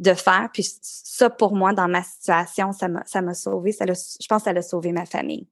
de 0.00 0.12
faire. 0.12 0.50
Puis 0.52 0.66
ça, 0.82 1.30
pour 1.30 1.54
moi, 1.56 1.72
dans 1.72 1.88
ma 1.88 2.02
situation, 2.02 2.72
ça 2.72 2.88
m'a 2.88 3.02
ça 3.06 3.22
m'a 3.22 3.32
sauvé. 3.34 3.72
Ça 3.72 3.86
l'a- 3.86 3.94
je 3.94 4.26
pense 4.28 4.42
que 4.42 4.50
ça 4.52 4.58
a 4.58 4.62
sauvé 4.62 4.92
ma 4.92 5.06
famille. 5.06 5.48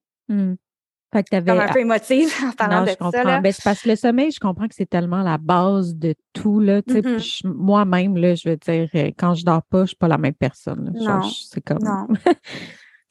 Fait 1.13 1.23
que 1.23 1.29
t'avais. 1.31 1.53
Comme 1.53 1.61
un 1.61 1.73
peu 1.73 1.79
émotive 1.79 2.35
en 2.45 2.51
parlant 2.51 2.81
non, 2.81 2.87
de 2.87 2.91
je 2.91 2.95
comprends. 2.97 3.11
ça. 3.13 3.23
Là. 3.23 3.41
Ben, 3.41 3.55
parce 3.63 3.83
que 3.83 3.89
le 3.89 3.95
sommeil, 3.97 4.33
je 4.33 4.41
comprends 4.41 4.67
que 4.67 4.75
c'est 4.75 4.91
tellement 4.91 5.23
la 5.23 5.39
base 5.39 5.95
de 5.95 6.17
tout. 6.33 6.59
Là, 6.59 6.83
Mhm. 6.89 7.19
je- 7.19 7.47
Moi-même, 7.47 8.17
là, 8.17 8.35
je 8.35 8.49
veux 8.49 8.57
dire, 8.57 8.89
quand 9.17 9.35
je 9.35 9.45
dors 9.45 9.63
pas, 9.63 9.83
je 9.83 9.89
suis 9.91 9.97
pas 9.97 10.09
la 10.09 10.19
même 10.19 10.35
personne. 10.35 10.93
là. 10.93 11.19
Non, 11.21 11.23
c'est 11.31 11.61
comme. 11.61 11.79
Non. 11.83 12.09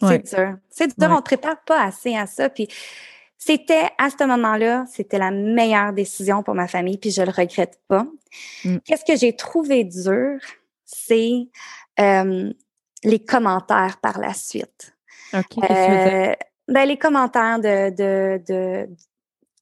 C'est 0.08 0.36
dur. 0.36 0.58
C'est 0.70 1.00
dur, 1.00 1.10
on 1.12 1.18
ne 1.18 1.22
prépare 1.22 1.62
pas 1.64 1.82
assez 1.84 2.16
à 2.16 2.26
ça. 2.26 2.50
Puis 2.50 2.68
c'était, 3.38 3.90
à 3.98 4.10
ce 4.10 4.24
moment-là, 4.26 4.86
c'était 4.90 5.18
la 5.18 5.32
meilleure 5.32 5.94
décision 5.94 6.44
pour 6.44 6.56
ma 6.56 6.68
famille, 6.68 6.98
puis 6.98 7.12
je 7.12 7.22
le 7.22 7.32
regrette 7.32 7.80
pas. 7.88 8.06
Mm. 8.64 8.78
Qu'est-ce 8.86 9.06
que 9.06 9.18
j'ai 9.18 9.36
trouvé 9.36 9.84
dur? 9.84 10.40
C'est 10.86 11.48
euh, 12.00 12.54
les 13.04 13.20
commentaires 13.20 13.98
par 14.02 14.20
la 14.20 14.34
suite. 14.34 14.96
OK, 15.34 15.64
euh, 15.70 16.34
ben, 16.68 16.86
les 16.88 16.98
commentaires 16.98 17.60
de, 17.60 17.90
de, 17.90 18.42
de, 18.48 18.90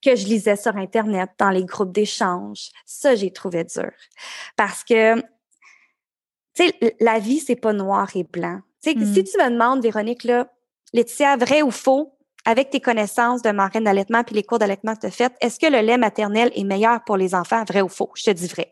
que 0.01 0.15
je 0.15 0.25
lisais 0.25 0.55
sur 0.55 0.75
Internet, 0.75 1.29
dans 1.37 1.49
les 1.49 1.65
groupes 1.65 1.91
d'échange, 1.91 2.69
ça, 2.85 3.15
j'ai 3.15 3.31
trouvé 3.31 3.63
dur. 3.63 3.91
Parce 4.55 4.83
que, 4.83 5.19
tu 6.53 6.67
sais, 6.67 6.95
la 6.99 7.19
vie, 7.19 7.39
c'est 7.39 7.55
pas 7.55 7.73
noir 7.73 8.09
et 8.15 8.23
blanc. 8.23 8.61
Si 8.83 8.95
mm. 8.95 9.13
tu 9.13 9.37
me 9.37 9.49
demandes, 9.49 9.81
Véronique, 9.81 10.23
là, 10.23 10.47
Laetitia, 10.93 11.37
vrai 11.37 11.61
ou 11.61 11.71
faux, 11.71 12.17
avec 12.45 12.69
tes 12.71 12.79
connaissances 12.79 13.41
de 13.41 13.51
marraine 13.51 13.83
d'allaitement 13.83 14.23
puis 14.23 14.35
les 14.35 14.43
cours 14.43 14.59
d'allaitement 14.59 14.95
que 14.95 15.01
tu 15.01 15.05
as 15.07 15.11
fait, 15.11 15.33
est-ce 15.41 15.59
que 15.59 15.67
le 15.67 15.79
lait 15.79 15.97
maternel 15.97 16.51
est 16.55 16.63
meilleur 16.63 17.03
pour 17.03 17.17
les 17.17 17.35
enfants, 17.35 17.63
vrai 17.67 17.81
ou 17.81 17.89
faux? 17.89 18.11
Je 18.15 18.23
te 18.23 18.31
dis 18.31 18.47
vrai. 18.47 18.71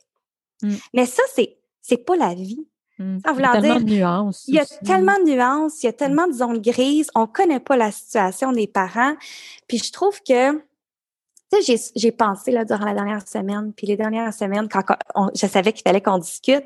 Mm. 0.63 0.75
Mais 0.93 1.05
ça, 1.05 1.23
c'est, 1.35 1.57
c'est 1.81 2.03
pas 2.05 2.15
la 2.15 2.33
vie. 2.33 2.65
Mm. 2.97 3.19
il 3.25 3.39
y 3.39 3.45
a 3.45 3.51
tellement 3.61 3.79
de 3.79 3.83
nuances. 3.83 4.43
Il 4.47 4.55
y 4.55 4.59
a 4.59 4.65
tellement 4.65 5.19
de 5.19 5.29
nuances, 5.29 5.83
il 5.83 5.85
y 5.85 5.89
a 5.89 5.93
tellement 5.93 6.27
de 6.27 6.33
zones 6.33 6.61
grises, 6.61 7.09
on 7.15 7.27
connaît 7.27 7.59
pas 7.59 7.77
la 7.77 7.91
situation 7.91 8.51
des 8.51 8.67
parents. 8.67 9.15
Puis 9.67 9.77
je 9.77 9.91
trouve 9.91 10.19
que, 10.27 10.53
tu 11.51 11.61
sais, 11.61 11.91
j'ai 11.95 12.11
pensé 12.11 12.51
là, 12.51 12.65
durant 12.65 12.85
la 12.85 12.93
dernière 12.93 13.25
semaine, 13.27 13.71
puis 13.73 13.87
les 13.87 13.95
dernières 13.95 14.33
semaines, 14.33 14.67
quand 14.67 14.83
je 15.33 15.47
savais 15.47 15.73
qu'il 15.73 15.83
fallait 15.83 16.01
qu'on 16.01 16.17
discute, 16.17 16.65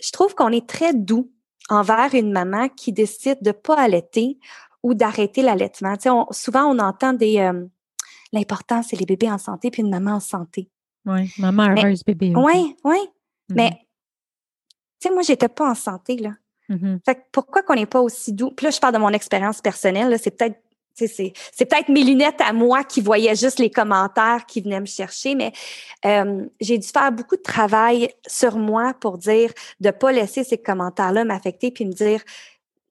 je 0.00 0.10
trouve 0.10 0.34
qu'on 0.34 0.50
est 0.50 0.68
très 0.68 0.92
doux 0.92 1.30
envers 1.68 2.14
une 2.14 2.32
maman 2.32 2.68
qui 2.68 2.92
décide 2.92 3.38
de 3.42 3.52
pas 3.52 3.78
allaiter 3.78 4.38
ou 4.82 4.94
d'arrêter 4.94 5.42
l'allaitement. 5.42 5.96
Tu 5.96 6.08
sais, 6.08 6.16
souvent, 6.30 6.64
on 6.64 6.78
entend 6.78 7.12
des... 7.12 7.38
Euh, 7.38 7.64
l'important, 8.32 8.82
c'est 8.82 8.96
les 8.96 9.06
bébés 9.06 9.30
en 9.30 9.38
santé 9.38 9.70
puis 9.70 9.82
une 9.82 9.90
maman 9.90 10.12
en 10.12 10.20
santé. 10.20 10.70
Oui, 11.04 11.30
maman 11.38 11.68
heureuse, 11.70 12.04
bébé. 12.04 12.32
Oui, 12.36 12.76
oui. 12.84 12.96
Mm-hmm. 12.96 13.54
Mais, 13.54 13.70
tu 15.00 15.08
sais, 15.08 15.10
moi, 15.10 15.22
j'étais 15.22 15.48
pas 15.48 15.70
en 15.70 15.74
santé, 15.74 16.16
là. 16.16 16.34
Mm-hmm. 16.70 17.00
Fait 17.04 17.14
que 17.16 17.20
pourquoi 17.32 17.62
qu'on 17.62 17.74
n'est 17.74 17.86
pas 17.86 18.00
aussi 18.00 18.32
doux? 18.32 18.50
Puis 18.50 18.64
là, 18.64 18.70
je 18.70 18.80
parle 18.80 18.94
de 18.94 18.98
mon 18.98 19.10
expérience 19.10 19.60
personnelle, 19.60 20.16
c'est 20.18 20.30
peut-être 20.30 20.61
c'est, 20.94 21.32
peut-être 21.58 21.88
mes 21.88 22.04
lunettes 22.04 22.40
à 22.40 22.52
moi 22.52 22.84
qui 22.84 23.00
voyaient 23.00 23.34
juste 23.34 23.58
les 23.58 23.70
commentaires 23.70 24.46
qui 24.46 24.60
venaient 24.60 24.80
me 24.80 24.86
chercher, 24.86 25.34
mais 25.34 25.52
euh, 26.04 26.44
j'ai 26.60 26.78
dû 26.78 26.88
faire 26.88 27.12
beaucoup 27.12 27.36
de 27.36 27.42
travail 27.42 28.10
sur 28.26 28.56
moi 28.56 28.94
pour 29.00 29.18
dire 29.18 29.52
de 29.80 29.90
pas 29.90 30.12
laisser 30.12 30.44
ces 30.44 30.58
commentaires-là 30.58 31.24
m'affecter 31.24 31.70
puis 31.70 31.84
me 31.84 31.92
dire 31.92 32.22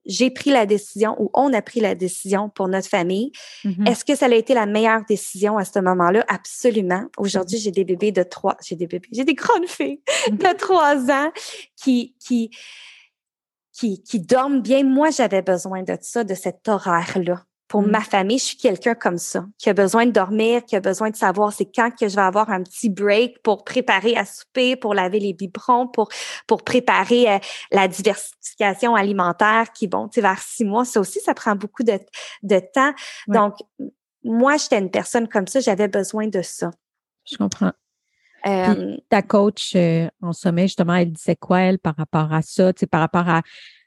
j'ai 0.06 0.32
pris 0.32 0.50
la 0.50 0.66
décision 0.66 1.16
ou 1.20 1.30
on 1.34 1.54
a 1.54 1.62
pris 1.62 1.80
la 1.80 1.96
décision 1.96 2.50
pour 2.50 2.68
notre 2.68 2.88
famille. 2.88 3.32
Mm-hmm. 3.64 3.90
Est-ce 3.90 4.06
que 4.06 4.16
ça 4.16 4.26
a 4.26 4.30
été 4.30 4.54
la 4.54 4.66
meilleure 4.66 5.06
décision 5.08 5.58
à 5.58 5.66
ce 5.66 5.80
moment-là? 5.80 6.26
Absolument. 6.28 7.06
Aujourd'hui, 7.18 7.58
mm-hmm. 7.58 7.64
j'ai 7.64 7.72
des 7.72 7.86
bébés 7.86 8.12
de 8.12 8.24
trois, 8.24 8.58
j'ai 8.66 8.76
des 8.76 8.88
bébés, 8.88 9.10
j'ai 9.12 9.24
des 9.24 9.36
grandes 9.36 9.68
filles 9.68 10.02
mm-hmm. 10.28 10.38
de 10.38 10.58
trois 10.58 11.12
ans 11.12 11.32
qui, 11.76 12.16
qui, 12.20 12.50
qui, 13.74 14.02
qui 14.02 14.20
dorment 14.20 14.62
bien. 14.62 14.84
Moi, 14.84 15.12
j'avais 15.12 15.42
besoin 15.42 15.84
de 15.84 15.98
ça, 16.02 16.24
de 16.24 16.34
cet 16.34 16.68
horaire-là 16.68 17.44
pour 17.72 17.84
ma 17.84 18.00
mm. 18.00 18.04
famille, 18.04 18.38
je 18.38 18.44
suis 18.44 18.58
quelqu'un 18.58 18.96
comme 18.96 19.18
ça, 19.18 19.46
qui 19.58 19.70
a 19.70 19.74
besoin 19.74 20.06
de 20.06 20.12
dormir, 20.12 20.66
qui 20.66 20.76
a 20.76 20.82
besoin 20.82 21.10
de 21.10 21.16
savoir 21.16 21.54
c'est 21.54 21.74
quand 21.74 21.90
que 21.90 22.10
je 22.10 22.18
vais 22.18 22.22
avoir 22.22 22.50
un 22.50 22.64
petit 22.64 22.90
break 22.90 23.42
pour 23.44 23.64
préparer 23.64 24.18
à 24.18 24.26
souper, 24.26 24.76
pour 24.76 24.94
laver 24.94 25.22
les 25.22 25.32
biberons, 25.32 25.88
pour 25.88 26.10
pour 26.48 26.64
préparer 26.64 27.32
euh, 27.32 27.40
la 27.72 27.88
diversification 27.88 28.94
alimentaire 28.94 29.72
qui 29.72 29.88
bon, 29.88 30.10
tu 30.10 30.16
sais, 30.16 30.22
vers 30.22 30.40
six 30.40 30.66
mois, 30.66 30.84
ça 30.84 31.00
aussi, 31.00 31.22
ça 31.22 31.34
prend 31.34 31.56
beaucoup 31.56 31.84
de, 31.84 31.98
de 32.44 32.62
temps. 32.74 32.92
Donc, 33.30 33.56
moi, 34.26 34.58
j'étais 34.58 34.80
une 34.80 34.92
personne 34.92 35.30
comme 35.30 35.48
ça, 35.48 35.62
j'avais 35.62 35.88
besoin 35.88 36.28
de 36.28 36.42
ça. 36.42 36.72
Je 37.26 37.38
comprends. 37.38 37.72
Euh, 38.48 38.98
ta 39.08 39.22
coach 39.22 39.78
euh, 39.78 40.10
en 40.22 40.34
sommeil, 40.34 40.68
justement, 40.68 40.96
elle 40.96 41.14
disait 41.14 41.38
quoi, 41.38 41.62
elle, 41.62 41.80
par 41.80 41.96
rapport 41.96 42.34
à 42.34 42.42
ça, 42.42 42.74
tu 42.74 42.82
sais, 42.82 42.88
par 42.88 43.00
rapport 43.00 43.30
à, 43.30 43.44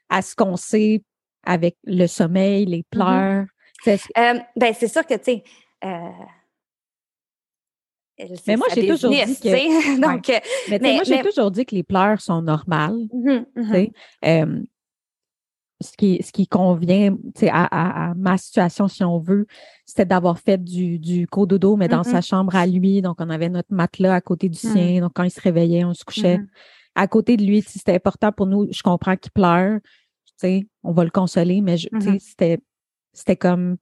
à 0.09 0.23
ce 0.23 0.35
qu'on 0.35 0.55
sait 0.55 1.03
avec 1.43 1.77
le 1.83 2.07
sommeil, 2.07 2.65
les 2.65 2.79
mm-hmm. 2.79 2.89
pleurs? 2.89 3.45
Euh, 3.87 4.39
ben, 4.55 4.73
c'est 4.73 4.87
sûr 4.87 5.05
que, 5.05 5.15
tu 5.15 5.23
sais, 5.23 5.43
euh, 5.83 6.09
mais 8.47 8.55
moi, 8.55 8.67
j'ai 8.73 8.87
toujours 8.87 9.11
dit 9.11 9.39
que. 9.39 10.01
Donc, 10.01 10.31
mais, 10.69 10.93
moi, 10.93 11.03
j'ai 11.03 11.21
toujours 11.21 11.51
dit 11.51 11.65
que 11.65 11.75
les 11.75 11.83
pleurs 11.83 12.21
sont 12.21 12.41
normales. 12.41 12.95
Mm-hmm, 13.13 13.45
mm-hmm. 13.57 14.65
ce, 15.81 15.97
qui, 15.97 16.21
ce 16.23 16.31
qui 16.31 16.47
convient 16.47 17.17
à, 17.49 18.09
à, 18.09 18.13
ma 18.13 18.37
situation, 18.37 18.87
si 18.87 19.03
on 19.03 19.19
veut, 19.19 19.47
c'était 19.85 20.05
d'avoir 20.05 20.39
fait 20.39 20.63
du, 20.63 20.97
du 20.97 21.27
cododo, 21.27 21.75
mais 21.75 21.89
dans 21.89 22.03
sa 22.03 22.21
chambre 22.21 22.55
à 22.55 22.65
lui. 22.65 23.01
Donc, 23.01 23.17
on 23.19 23.29
avait 23.29 23.49
notre 23.49 23.73
matelas 23.73 24.15
à 24.15 24.21
côté 24.21 24.47
du 24.47 24.57
sien. 24.57 25.01
Donc, 25.01 25.11
quand 25.13 25.23
il 25.23 25.31
se 25.31 25.41
réveillait, 25.41 25.83
on 25.83 25.93
se 25.93 26.05
couchait 26.05 26.39
à 26.95 27.07
côté 27.07 27.35
de 27.35 27.43
lui. 27.43 27.61
C'était 27.61 27.95
important 27.95 28.31
pour 28.31 28.45
nous. 28.45 28.67
Je 28.71 28.81
comprends 28.81 29.17
qu'il 29.17 29.31
pleure. 29.31 29.79
On 30.83 30.91
va 30.91 31.03
le 31.03 31.09
consoler, 31.09 31.61
mais 31.61 31.75
c'était 32.19 32.59
c'était 33.15 33.35
comme 33.35 33.77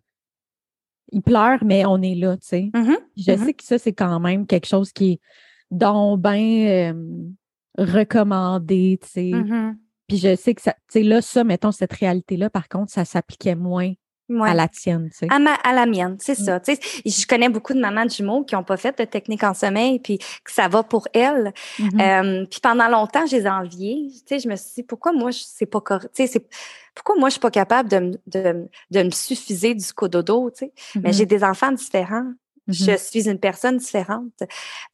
il 1.11 1.21
pleure, 1.21 1.63
mais 1.63 1.86
on 1.86 2.01
est 2.01 2.15
là, 2.15 2.38
tu 2.38 2.47
sais. 2.47 2.71
Mm-hmm. 2.73 2.97
Je 3.17 3.23
mm-hmm. 3.23 3.45
sais 3.45 3.53
que 3.53 3.63
ça, 3.63 3.77
c'est 3.77 3.93
quand 3.93 4.19
même 4.19 4.47
quelque 4.47 4.65
chose 4.67 4.91
qui 4.91 5.13
est 5.13 5.19
donc 5.69 6.21
bien 6.21 6.95
recommandé, 7.77 8.99
tu 9.01 9.09
sais. 9.09 9.31
Mm-hmm. 9.31 9.75
Puis 10.07 10.17
je 10.17 10.36
sais 10.36 10.53
que 10.53 10.61
ça, 10.61 10.73
tu 10.73 10.99
sais, 10.99 11.03
là, 11.03 11.21
ça, 11.21 11.43
mettons, 11.43 11.71
cette 11.71 11.93
réalité-là, 11.93 12.49
par 12.49 12.67
contre, 12.67 12.91
ça 12.91 13.05
s'appliquait 13.05 13.55
moins 13.55 13.93
à 14.41 14.53
la 14.53 14.67
tienne, 14.67 15.09
tu 15.11 15.17
sais. 15.19 15.28
À, 15.30 15.38
à 15.63 15.74
la 15.74 15.86
mienne, 15.86 16.17
c'est 16.19 16.39
mm. 16.39 16.43
ça. 16.43 16.59
Tu 16.59 16.76
sais, 16.76 16.80
je 17.05 17.28
connais 17.28 17.49
beaucoup 17.49 17.74
de 17.74 17.80
mamans 17.80 18.05
de 18.05 18.09
jumeaux 18.09 18.43
qui 18.43 18.55
n'ont 18.55 18.63
pas 18.63 18.78
fait 18.78 18.97
de 18.97 19.03
technique 19.03 19.43
en 19.43 19.53
sommeil, 19.53 19.99
puis 19.99 20.17
que 20.17 20.51
ça 20.51 20.67
va 20.67 20.84
pour 20.84 21.07
elles. 21.13 21.53
Euh, 21.99 22.45
puis 22.49 22.59
pendant 22.61 22.88
longtemps, 22.88 23.26
je 23.26 23.36
les 23.36 23.43
ai 23.43 23.49
enviées. 23.49 24.07
Tu 24.11 24.21
sais, 24.28 24.39
je 24.39 24.49
me 24.49 24.55
suis 24.55 24.71
dit, 24.76 24.84
pourquoi 24.84 25.11
moi, 25.13 25.32
c'est 25.32 25.65
pas 25.65 25.82
correct? 25.82 26.11
Tu 26.15 26.26
sais, 26.26 26.34
c'est 26.34 26.45
pourquoi 26.95 27.15
moi, 27.17 27.30
je 27.30 27.34
suis 27.34 27.41
pas 27.41 27.51
capable 27.51 27.89
de, 27.89 28.19
de, 28.28 28.67
de 28.91 29.03
me 29.03 29.11
suffiser 29.11 29.74
du 29.74 29.93
cododo, 29.93 30.51
tu 30.51 30.65
sais? 30.65 30.74
Mais 30.95 31.09
mm-hmm. 31.09 31.13
j'ai 31.13 31.26
des 31.26 31.43
enfants 31.43 31.71
différents. 31.71 32.32
Je 32.68 32.86
mm-hmm. 32.86 32.97
suis 32.97 33.30
une 33.30 33.39
personne 33.39 33.78
différente. 33.78 34.43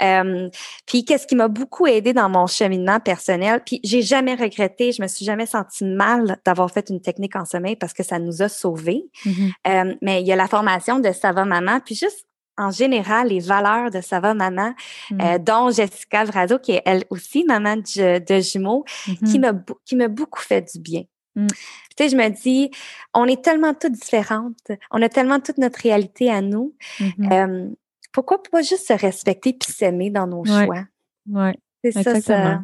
Euh, 0.01 0.49
puis 0.85 1.05
qu'est-ce 1.05 1.27
qui 1.27 1.35
m'a 1.35 1.47
beaucoup 1.47 1.87
aidé 1.87 2.13
dans 2.13 2.29
mon 2.29 2.47
cheminement 2.47 2.99
personnel, 2.99 3.61
puis 3.65 3.79
j'ai 3.83 4.01
jamais 4.01 4.35
regretté, 4.35 4.91
je 4.91 5.01
me 5.01 5.07
suis 5.07 5.25
jamais 5.25 5.45
sentie 5.45 5.85
mal 5.85 6.37
d'avoir 6.45 6.71
fait 6.71 6.89
une 6.89 7.01
technique 7.01 7.35
en 7.35 7.45
sommeil 7.45 7.75
parce 7.75 7.93
que 7.93 8.03
ça 8.03 8.19
nous 8.19 8.41
a 8.41 8.49
sauvés. 8.49 9.03
Mm-hmm. 9.25 9.51
Euh, 9.67 9.95
mais 10.01 10.21
il 10.21 10.27
y 10.27 10.31
a 10.31 10.35
la 10.35 10.47
formation 10.47 10.99
de 10.99 11.11
Sava 11.11 11.45
Maman, 11.45 11.79
puis 11.79 11.95
juste 11.95 12.25
en 12.57 12.71
général 12.71 13.29
les 13.29 13.39
valeurs 13.39 13.89
de 13.89 14.01
Sava 14.01 14.33
Maman, 14.33 14.73
euh, 15.13 15.37
dont 15.39 15.71
Jessica 15.71 16.25
Vrazo, 16.25 16.59
qui 16.59 16.73
est 16.73 16.81
elle 16.85 17.05
aussi 17.09 17.45
maman 17.45 17.77
de, 17.77 18.19
de 18.19 18.41
jumeaux, 18.41 18.83
qui 19.25 19.39
m'a 19.39 19.53
qui 19.85 19.95
m'a 19.95 20.09
beaucoup 20.09 20.41
fait 20.41 20.69
du 20.73 20.79
bien. 20.79 21.03
Mm. 21.43 21.47
Tu 21.47 22.03
sais, 22.03 22.09
je 22.09 22.15
me 22.15 22.29
dis, 22.29 22.71
on 23.13 23.25
est 23.25 23.43
tellement 23.43 23.73
toutes 23.73 23.93
différentes, 23.93 24.71
on 24.91 25.01
a 25.01 25.09
tellement 25.09 25.39
toute 25.39 25.57
notre 25.57 25.79
réalité 25.79 26.29
à 26.31 26.41
nous. 26.41 26.73
Mm-hmm. 26.99 27.33
Euh, 27.33 27.69
pourquoi 28.11 28.41
pas 28.43 28.61
juste 28.61 28.87
se 28.87 28.93
respecter 28.93 29.53
puis 29.53 29.71
s'aimer 29.71 30.09
dans 30.09 30.27
nos 30.27 30.45
choix? 30.45 30.85
Oui, 31.29 31.51
c'est 31.83 31.91
ça, 31.91 32.21
ça, 32.21 32.61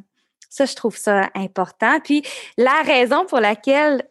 ça, 0.49 0.65
je 0.65 0.75
trouve 0.75 0.97
ça 0.97 1.29
important. 1.35 1.99
Puis 2.03 2.23
la 2.57 2.81
raison 2.83 3.25
pour 3.25 3.39
laquelle 3.39 4.03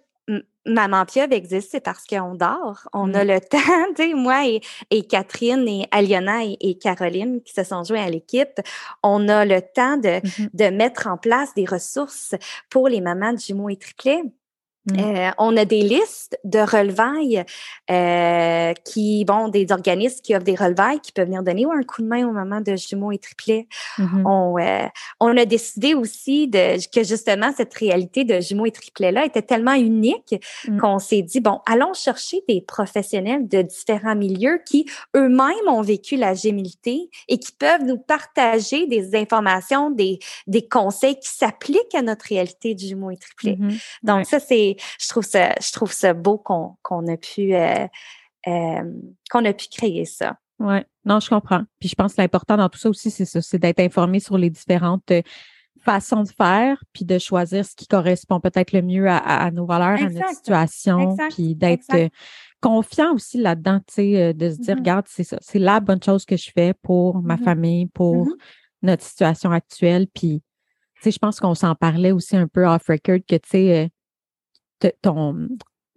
Maman 0.66 1.04
Pieuvre 1.04 1.32
existe, 1.32 1.72
c'est 1.72 1.80
parce 1.80 2.06
qu'on 2.06 2.34
dort. 2.34 2.88
On 2.92 3.12
a 3.14 3.24
mm. 3.24 3.28
le 3.28 3.40
temps, 3.50 3.92
tu 3.96 4.02
sais, 4.02 4.14
moi 4.14 4.46
et, 4.46 4.60
et, 4.90 5.06
Catherine 5.06 5.66
et 5.68 5.86
Aliona 5.90 6.44
et, 6.44 6.78
Caroline 6.78 7.42
qui 7.42 7.52
se 7.52 7.64
sont 7.64 7.84
joints 7.84 8.04
à 8.04 8.10
l'équipe, 8.10 8.60
on 9.02 9.28
a 9.28 9.44
le 9.44 9.60
temps 9.60 9.96
de, 9.96 10.20
mm-hmm. 10.20 10.48
de 10.54 10.76
mettre 10.76 11.06
en 11.06 11.16
place 11.16 11.54
des 11.54 11.64
ressources 11.64 12.34
pour 12.70 12.88
les 12.88 13.00
mamans 13.00 13.32
de 13.32 13.38
jumeaux 13.38 13.68
et 13.68 13.76
triplets. 13.76 14.22
Mmh. 14.87 14.99
Euh, 14.99 15.30
on 15.39 15.57
a 15.57 15.64
des 15.64 15.80
listes 15.82 16.39
de 16.45 16.59
relevailles 16.59 17.43
euh, 17.91 18.72
qui, 18.85 19.24
bon, 19.24 19.49
des 19.49 19.72
organismes 19.72 20.20
qui 20.22 20.35
offrent 20.35 20.45
des 20.45 20.55
relevailles 20.55 21.01
qui 21.01 21.12
peuvent 21.12 21.26
venir 21.26 21.43
donner 21.43 21.64
un 21.64 21.82
coup 21.82 22.03
de 22.03 22.07
main 22.07 22.26
au 22.26 22.32
moment 22.32 22.61
de 22.61 22.76
jumeaux 22.76 23.12
et 23.12 23.18
triplets. 23.18 23.66
Mmh 23.99 24.26
on, 24.26 24.59
euh, 24.59 24.87
on 25.20 25.37
a 25.37 25.45
décidé 25.45 25.95
aussi 25.95 26.49
de, 26.49 26.76
que 26.93 27.05
justement 27.05 27.51
cette 27.57 27.74
réalité 27.74 28.24
de 28.24 28.41
jumeaux 28.41 28.66
et 28.66 28.70
triplets-là 28.70 29.24
était 29.24 29.43
tellement 29.43 29.74
unique 29.74 30.35
mmh. 30.68 30.78
qu'on 30.78 30.99
s'est 30.99 31.22
dit, 31.22 31.41
bon, 31.41 31.61
allons 31.66 31.95
chercher 31.95 32.43
des 32.49 32.61
professionnels 32.61 33.49
de 33.49 33.62
différents 33.62 34.16
milieux 34.16 34.61
qui 34.66 34.87
eux-mêmes 35.16 35.68
ont 35.68 35.82
vécu 35.82 36.16
la 36.16 36.35
gémilité 36.35 37.11
et 37.28 37.39
qui 37.39 37.53
peuvent 37.53 37.85
nous 37.85 37.99
partager 37.99 38.87
des 38.87 39.16
informations, 39.16 39.91
des, 39.91 40.18
des 40.47 40.66
conseils 40.66 41.18
qui 41.18 41.28
s'appliquent 41.28 41.95
à 41.95 42.03
notre 42.03 42.26
réalité 42.26 42.74
de 42.74 42.80
jumeaux 42.80 43.11
et 43.11 43.16
triplets. 43.16 43.59
Donc, 44.03 44.26
ça, 44.26 44.41
c'est 44.41 44.73
je 45.00 45.08
trouve 45.08 45.24
ça, 45.24 45.54
je 45.60 45.72
trouve 45.72 45.92
ça 45.92 46.14
beau 46.14 46.38
qu'on 46.38 47.08
a 47.08 47.16
pu 47.16 47.54
euh, 47.54 47.86
euh, 48.46 48.92
qu'on 49.30 49.44
a 49.44 49.52
pu 49.52 49.66
créer 49.70 50.04
ça. 50.04 50.36
Oui, 50.60 50.78
non, 51.04 51.20
je 51.20 51.28
comprends. 51.28 51.62
Puis 51.80 51.88
je 51.88 51.94
pense 51.94 52.14
que 52.14 52.22
l'important 52.22 52.56
dans 52.56 52.68
tout 52.68 52.78
ça 52.78 52.88
aussi, 52.88 53.10
c'est 53.10 53.24
ça, 53.24 53.42
c'est 53.42 53.58
d'être 53.58 53.80
informé 53.80 54.20
sur 54.20 54.38
les 54.38 54.50
différentes 54.50 55.10
euh, 55.10 55.22
façon 55.84 56.22
de 56.22 56.28
faire, 56.28 56.82
puis 56.92 57.04
de 57.04 57.18
choisir 57.18 57.64
ce 57.64 57.74
qui 57.76 57.86
correspond 57.86 58.40
peut-être 58.40 58.72
le 58.72 58.82
mieux 58.82 59.06
à, 59.08 59.50
nos 59.50 59.66
valeurs, 59.66 60.02
à 60.02 60.08
notre 60.08 60.30
situation, 60.30 61.16
puis 61.30 61.54
d'être 61.54 61.94
euh, 61.94 62.08
confiant 62.60 63.12
aussi 63.12 63.38
là-dedans, 63.38 63.80
tu 63.86 63.94
sais, 63.94 64.22
euh, 64.22 64.32
de 64.32 64.50
se 64.50 64.56
dire, 64.56 64.74
mm-hmm. 64.74 64.78
regarde, 64.78 65.06
c'est 65.08 65.24
ça, 65.24 65.36
c'est 65.40 65.58
la 65.58 65.80
bonne 65.80 66.02
chose 66.02 66.24
que 66.24 66.36
je 66.36 66.50
fais 66.54 66.74
pour 66.82 67.22
ma 67.22 67.36
mm-hmm. 67.36 67.44
famille, 67.44 67.86
pour 67.86 68.26
mm-hmm. 68.26 68.38
notre 68.82 69.02
situation 69.02 69.50
actuelle, 69.50 70.06
puis, 70.12 70.42
tu 70.96 71.02
sais, 71.02 71.10
je 71.10 71.18
pense 71.18 71.38
qu'on 71.38 71.54
s'en 71.54 71.74
parlait 71.74 72.12
aussi 72.12 72.36
un 72.36 72.48
peu 72.48 72.66
off-record, 72.66 73.18
que, 73.28 73.36
tu 73.36 73.48
sais, 73.48 73.84
euh, 73.84 73.88
ton... 75.03 75.49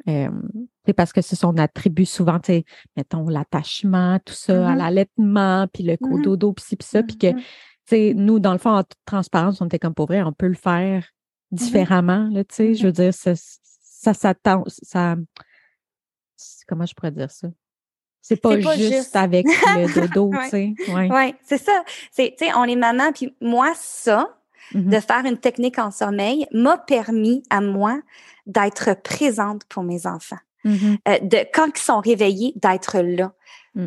c'est 0.05 0.93
parce 0.95 1.13
que 1.13 1.21
c'est 1.21 1.35
son 1.35 1.57
attribut 1.57 2.05
souvent, 2.05 2.39
tu 2.39 2.53
sais, 2.53 2.65
mettons, 2.95 3.27
l'attachement, 3.27 4.19
tout 4.25 4.33
ça, 4.33 4.71
à 4.71 4.75
l'allaitement, 4.75 5.67
puis 5.73 5.83
le 5.83 5.97
cododo, 5.97 6.53
puis 6.53 6.65
ci, 6.65 6.75
puis 6.75 6.87
ça, 6.87 7.03
puis 7.03 7.17
que 7.17 7.27
sais, 7.87 8.13
nous, 8.15 8.39
dans 8.39 8.51
le 8.51 8.57
fond, 8.57 8.71
en 8.71 8.83
toute 8.83 8.99
transparence, 9.05 9.61
on 9.61 9.65
était 9.65 9.79
comme 9.79 9.93
pour 9.93 10.07
vrai, 10.07 10.21
on 10.21 10.33
peut 10.33 10.47
le 10.47 10.55
faire 10.55 11.07
différemment, 11.51 12.29
tu 12.33 12.43
sais. 12.49 12.73
Je 12.73 12.85
veux 12.85 12.91
dire, 12.91 13.13
ça, 13.13 13.33
ça, 13.35 14.13
ça, 14.13 14.35
ça, 14.83 15.15
comment 16.67 16.85
je 16.85 16.93
pourrais 16.93 17.11
dire 17.11 17.31
ça? 17.31 17.47
C'est 18.21 18.35
pas, 18.35 18.59
juste, 18.75 19.15
avec 19.15 19.45
le 19.45 19.93
dodo, 20.07 20.31
tu 20.43 20.49
sais. 20.49 20.73
Oui, 20.89 21.07
ouais, 21.09 21.35
c'est 21.43 21.57
ça. 21.57 21.83
C'est, 22.11 22.35
tu 22.37 22.45
sais, 22.45 22.51
on 22.55 22.65
est 22.65 22.75
maman, 22.75 23.13
puis 23.13 23.33
moi, 23.39 23.71
ça, 23.75 24.36
de 24.73 24.99
faire 24.99 25.25
une 25.25 25.37
technique 25.37 25.79
en 25.79 25.91
sommeil, 25.91 26.47
m'a 26.51 26.77
permis 26.77 27.43
à 27.49 27.61
moi 27.61 27.99
d'être 28.45 28.95
présente 29.01 29.63
pour 29.65 29.83
mes 29.83 30.05
enfants. 30.07 30.39
Euh, 30.65 31.19
de, 31.21 31.45
quand 31.53 31.69
ils 31.75 31.81
sont 31.81 31.99
réveillés, 31.99 32.53
d'être 32.57 32.99
là. 32.99 33.33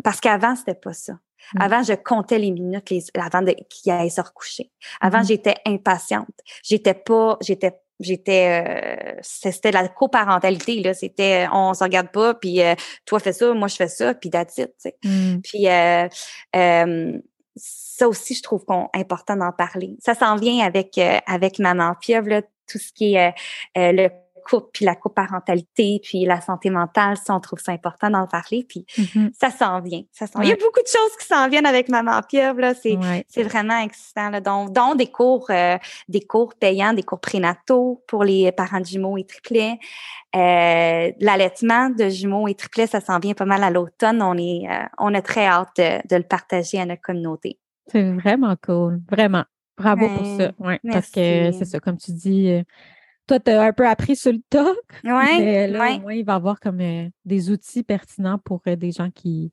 Parce 0.03 0.21
qu'avant, 0.21 0.57
c'était 0.57 0.75
pas 0.75 0.95
ça. 0.95 1.15
Mm. 1.55 1.63
Avant, 1.63 1.83
je 1.83 1.93
comptais 1.93 2.39
les 2.39 2.51
minutes 2.51 2.91
les, 2.91 3.05
avant 3.15 3.45
qu'ils 3.69 3.93
aillent 3.93 4.11
se 4.11 4.21
recoucher. 4.21 4.71
Avant, 5.01 5.19
mm-hmm. 5.19 5.27
j'étais 5.27 5.57
impatiente. 5.67 6.29
J'étais 6.63 6.95
pas, 6.95 7.39
j'étais 7.43 7.75
j'étais 8.01 8.65
euh, 8.67 9.19
c'était 9.21 9.73
la 9.73 9.87
coparentalité 9.89 10.83
là 10.83 10.95
c'était 10.95 11.47
on 11.53 11.75
se 11.75 11.85
regarde 11.85 12.09
pas 12.11 12.33
puis 12.33 12.63
euh, 12.63 12.75
toi 13.05 13.21
fais 13.21 13.35
ça 13.35 13.53
moi 13.53 13.69
je 13.69 13.77
fais 13.77 13.89
ça 13.89 14.15
puis 14.15 14.31
that's 14.31 14.57
it, 14.57 14.69
tu 14.69 14.73
sais. 14.79 14.97
Mm. 15.05 15.41
puis 15.43 15.69
euh, 15.69 16.09
ça 17.57 18.09
aussi 18.09 18.35
je 18.35 18.43
trouve 18.43 18.65
qu'on 18.65 18.89
important 18.95 19.37
d'en 19.37 19.53
parler. 19.53 19.97
Ça 20.01 20.15
s'en 20.15 20.37
vient 20.37 20.65
avec 20.65 20.99
avec 21.27 21.59
maman 21.59 21.95
pieuvre 22.01 22.29
là 22.29 22.43
tout 22.67 22.79
ce 22.79 22.93
qui 22.93 23.15
est 23.15 23.35
le 23.75 24.09
couple, 24.51 24.69
puis 24.73 24.85
la 24.85 24.97
coparentalité, 24.97 26.01
puis 26.03 26.25
la 26.25 26.41
santé 26.41 26.71
mentale, 26.71 27.17
ça, 27.17 27.35
on 27.35 27.41
trouve 27.41 27.61
ça 27.61 27.73
important 27.73 28.11
d'en 28.11 28.27
parler, 28.27 28.67
puis 28.69 28.85
mm-hmm. 28.99 29.31
ça 29.39 29.51
s'en 29.51 29.81
vient. 29.81 30.03
Ça 30.11 30.27
Il 30.43 30.49
y 30.49 30.53
a 30.53 30.57
beaucoup 30.57 30.83
de 30.83 30.89
choses 30.89 31.17
qui 31.21 31.27
s'en 31.27 31.49
viennent 31.49 31.67
avec 31.67 31.89
Maman 31.89 32.21
Pieuvre, 32.29 32.61
là, 32.61 32.75
c'est, 32.75 32.99
c'est 33.29 33.45
vraiment 33.45 33.79
excitant, 33.81 34.31
là, 34.31 34.41
dont, 34.41 34.67
dont 34.67 34.95
des 34.95 35.07
cours, 35.07 35.47
euh, 35.51 35.79
des 36.09 36.21
cours 36.21 36.55
payants, 36.55 36.93
des 36.93 37.05
cours 37.05 37.21
prénataux 37.21 38.03
pour 38.09 38.25
les 38.25 38.51
parents 38.53 38.81
de 38.81 38.87
jumeaux 38.87 39.17
et 39.17 39.25
triplets. 39.25 39.79
Euh, 40.35 41.13
l'allaitement 41.21 41.91
de 41.91 42.09
jumeaux 42.09 42.49
et 42.49 42.55
triplets, 42.55 42.89
ça 42.89 43.01
s'en 43.01 43.19
vient 43.19 43.35
pas 43.35 43.45
mal 43.45 43.63
à 43.63 43.71
l'automne. 43.71 44.21
On 44.21 44.37
est, 44.37 44.69
euh, 44.69 44.85
on 44.99 45.15
a 45.15 45.23
très 45.23 45.47
hâte 45.47 45.77
de, 45.77 46.17
le 46.17 46.23
partager 46.25 46.81
à 46.81 46.87
notre 46.87 47.03
communauté. 47.03 47.59
C'est 47.87 48.13
vraiment 48.13 48.57
cool, 48.63 49.01
vraiment. 49.11 49.45
Bravo 49.77 50.09
pour 50.09 50.27
ça. 50.37 50.53
Ouais, 50.59 50.79
parce 50.91 51.11
que 51.11 51.53
c'est 51.53 51.65
ça, 51.65 51.81
comme 51.81 51.97
tu 51.97 52.13
dis, 52.13 52.63
toi, 53.31 53.39
tu 53.39 53.51
as 53.53 53.63
un 53.63 53.73
peu 53.73 53.87
appris 53.87 54.17
sur 54.17 54.33
le 54.33 54.41
tas. 54.51 54.75
Oui. 55.05 55.39
Mais 55.39 55.69
là, 55.69 55.95
au 55.95 56.01
moins, 56.01 56.15
il 56.15 56.25
va 56.25 56.35
avoir 56.35 56.59
comme 56.59 56.81
euh, 56.81 57.09
des 57.25 57.51
outils 57.51 57.85
pertinents 57.85 58.39
pour 58.39 58.61
euh, 58.67 58.75
des 58.75 58.91
gens 58.91 59.11
qui, 59.11 59.53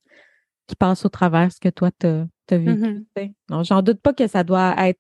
qui 0.66 0.76
passent 0.76 1.06
au 1.06 1.10
travers 1.10 1.52
ce 1.52 1.60
que 1.60 1.70
toi, 1.70 1.92
tu 2.00 2.08
as, 2.08 2.26
vécu. 2.50 2.72
Mm-hmm. 2.72 3.34
Non, 3.50 3.64
j'en 3.64 3.84
doute 3.84 4.02
pas 4.02 4.14
que 4.14 4.28
ça 4.28 4.44
doit 4.44 4.74
être. 4.80 5.00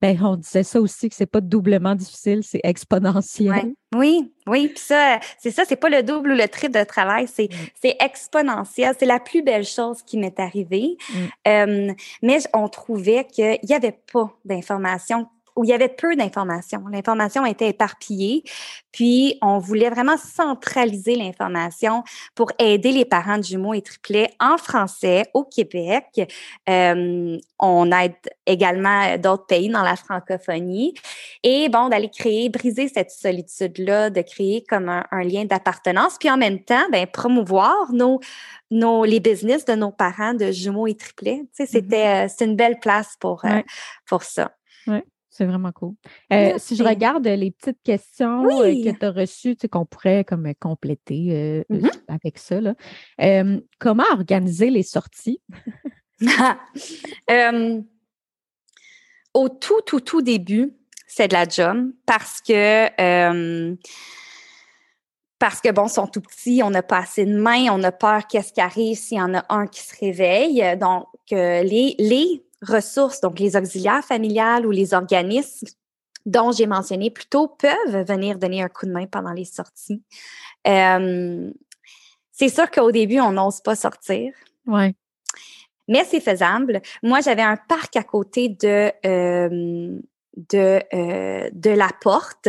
Ben, 0.00 0.18
on 0.20 0.36
disait 0.36 0.64
ça 0.64 0.80
aussi, 0.80 1.10
que 1.10 1.14
c'est 1.14 1.26
pas 1.26 1.40
doublement 1.40 1.94
difficile, 1.94 2.42
c'est 2.42 2.60
exponentiel. 2.64 3.72
Oui, 3.94 4.32
oui, 4.48 4.68
puis 4.68 4.78
ça, 4.78 5.20
c'est 5.38 5.52
ça, 5.52 5.64
c'est 5.64 5.76
pas 5.76 5.90
le 5.90 6.02
double 6.02 6.32
ou 6.32 6.34
le 6.34 6.48
triple 6.48 6.76
de 6.76 6.82
travail, 6.82 7.28
c'est 7.28 7.50
mm. 7.52 7.88
exponentiel. 8.00 8.96
C'est 8.98 9.06
la 9.06 9.20
plus 9.20 9.42
belle 9.42 9.64
chose 9.64 10.02
qui 10.02 10.18
m'est 10.18 10.40
arrivée. 10.40 10.96
Mm. 11.46 11.92
mais 12.22 12.38
on 12.52 12.68
trouvait 12.68 13.26
qu'il 13.26 13.58
n'y 13.62 13.74
avait 13.74 14.00
pas 14.12 14.34
d'informations 14.44 15.28
où 15.56 15.64
il 15.64 15.70
y 15.70 15.72
avait 15.72 15.88
peu 15.88 16.16
d'informations. 16.16 16.82
L'information 16.90 17.44
était 17.46 17.68
éparpillée, 17.68 18.42
puis 18.92 19.38
on 19.42 19.58
voulait 19.58 19.90
vraiment 19.90 20.16
centraliser 20.16 21.14
l'information 21.14 22.04
pour 22.34 22.52
aider 22.58 22.92
les 22.92 23.04
parents 23.04 23.38
de 23.38 23.44
jumeaux 23.44 23.74
et 23.74 23.82
triplets 23.82 24.30
en 24.38 24.58
français 24.58 25.24
au 25.34 25.44
Québec. 25.44 26.20
Euh, 26.68 27.38
on 27.58 27.92
aide 27.92 28.14
également 28.46 29.16
d'autres 29.18 29.46
pays 29.46 29.68
dans 29.68 29.82
la 29.82 29.96
francophonie. 29.96 30.94
Et 31.42 31.68
bon, 31.68 31.88
d'aller 31.88 32.10
créer, 32.10 32.48
briser 32.48 32.88
cette 32.88 33.10
solitude-là, 33.10 34.10
de 34.10 34.22
créer 34.22 34.64
comme 34.68 34.88
un, 34.88 35.22
lien 35.22 35.44
d'appartenance, 35.44 36.16
puis 36.18 36.30
en 36.30 36.36
même 36.36 36.62
temps, 36.62 36.84
ben, 36.90 37.06
promouvoir 37.06 37.92
nos, 37.92 38.20
nos, 38.70 39.04
les 39.04 39.20
business 39.20 39.64
de 39.64 39.74
nos 39.74 39.92
parents 39.92 40.34
de 40.34 40.50
jumeaux 40.50 40.86
et 40.86 40.96
triplets. 40.96 41.42
Tu 41.56 41.64
sais, 41.64 41.66
c'était, 41.66 42.04
mm-hmm. 42.04 42.26
euh, 42.26 42.34
c'est 42.36 42.44
une 42.44 42.56
belle 42.56 42.78
place 42.80 43.16
pour, 43.20 43.44
euh, 43.44 43.60
pour 44.06 44.22
ça. 44.22 44.52
Ouais. 44.86 45.04
C'est 45.32 45.46
vraiment 45.46 45.72
cool. 45.72 45.94
Euh, 46.30 46.56
si 46.58 46.76
je 46.76 46.84
regarde 46.84 47.26
les 47.26 47.50
petites 47.50 47.82
questions 47.82 48.44
euh, 48.44 48.70
que 48.70 48.90
tu 48.90 49.04
as 49.04 49.10
reçues, 49.10 49.56
tu 49.56 49.62
sais, 49.62 49.68
qu'on 49.68 49.86
pourrait 49.86 50.24
comme 50.24 50.52
compléter 50.60 51.28
euh, 51.30 51.64
mmh 51.70 51.88
avec 52.08 52.36
ça, 52.36 52.60
comment 53.78 54.04
organiser 54.12 54.68
les 54.68 54.82
sorties? 54.82 55.40
au 59.32 59.48
tout, 59.48 59.80
tout, 59.86 60.00
tout 60.00 60.20
début, 60.20 60.74
c'est 61.06 61.28
de 61.28 61.32
la 61.32 61.48
job 61.48 61.92
parce 62.04 62.42
que 62.42 62.90
parce 65.38 65.62
que 65.62 65.72
bon, 65.72 65.86
ils 65.86 65.90
sont 65.90 66.08
tout 66.08 66.20
petits, 66.20 66.60
on 66.62 66.68
n'a 66.68 66.82
pas 66.82 66.98
assez 66.98 67.24
de 67.24 67.34
mains, 67.34 67.68
on 67.70 67.82
a 67.84 67.90
peur 67.90 68.26
qu'est-ce 68.26 68.52
qui 68.52 68.60
arrive 68.60 68.98
s'il 68.98 69.16
y 69.16 69.22
en 69.22 69.32
a 69.32 69.46
un 69.48 69.66
qui 69.66 69.80
se 69.80 69.98
réveille. 69.98 70.76
Donc, 70.76 71.06
les, 71.30 71.94
les 71.98 72.44
ressources, 72.62 73.20
donc 73.20 73.38
les 73.38 73.56
auxiliaires 73.56 74.04
familiales 74.04 74.66
ou 74.66 74.70
les 74.70 74.94
organismes 74.94 75.68
dont 76.24 76.52
j'ai 76.52 76.66
mentionné 76.66 77.10
plus 77.10 77.26
tôt 77.26 77.48
peuvent 77.48 78.06
venir 78.06 78.38
donner 78.38 78.62
un 78.62 78.68
coup 78.68 78.86
de 78.86 78.92
main 78.92 79.06
pendant 79.06 79.32
les 79.32 79.44
sorties. 79.44 80.02
Euh, 80.66 81.50
c'est 82.30 82.48
sûr 82.48 82.70
qu'au 82.70 82.92
début, 82.92 83.20
on 83.20 83.32
n'ose 83.32 83.60
pas 83.60 83.74
sortir. 83.74 84.32
Ouais. 84.66 84.94
Mais 85.88 86.04
c'est 86.04 86.20
faisable. 86.20 86.80
Moi, 87.02 87.20
j'avais 87.20 87.42
un 87.42 87.56
parc 87.56 87.96
à 87.96 88.04
côté 88.04 88.48
de 88.48 88.92
euh, 89.04 90.00
de, 90.36 90.82
euh, 90.94 91.50
de 91.52 91.70
la 91.70 91.90
porte, 92.00 92.48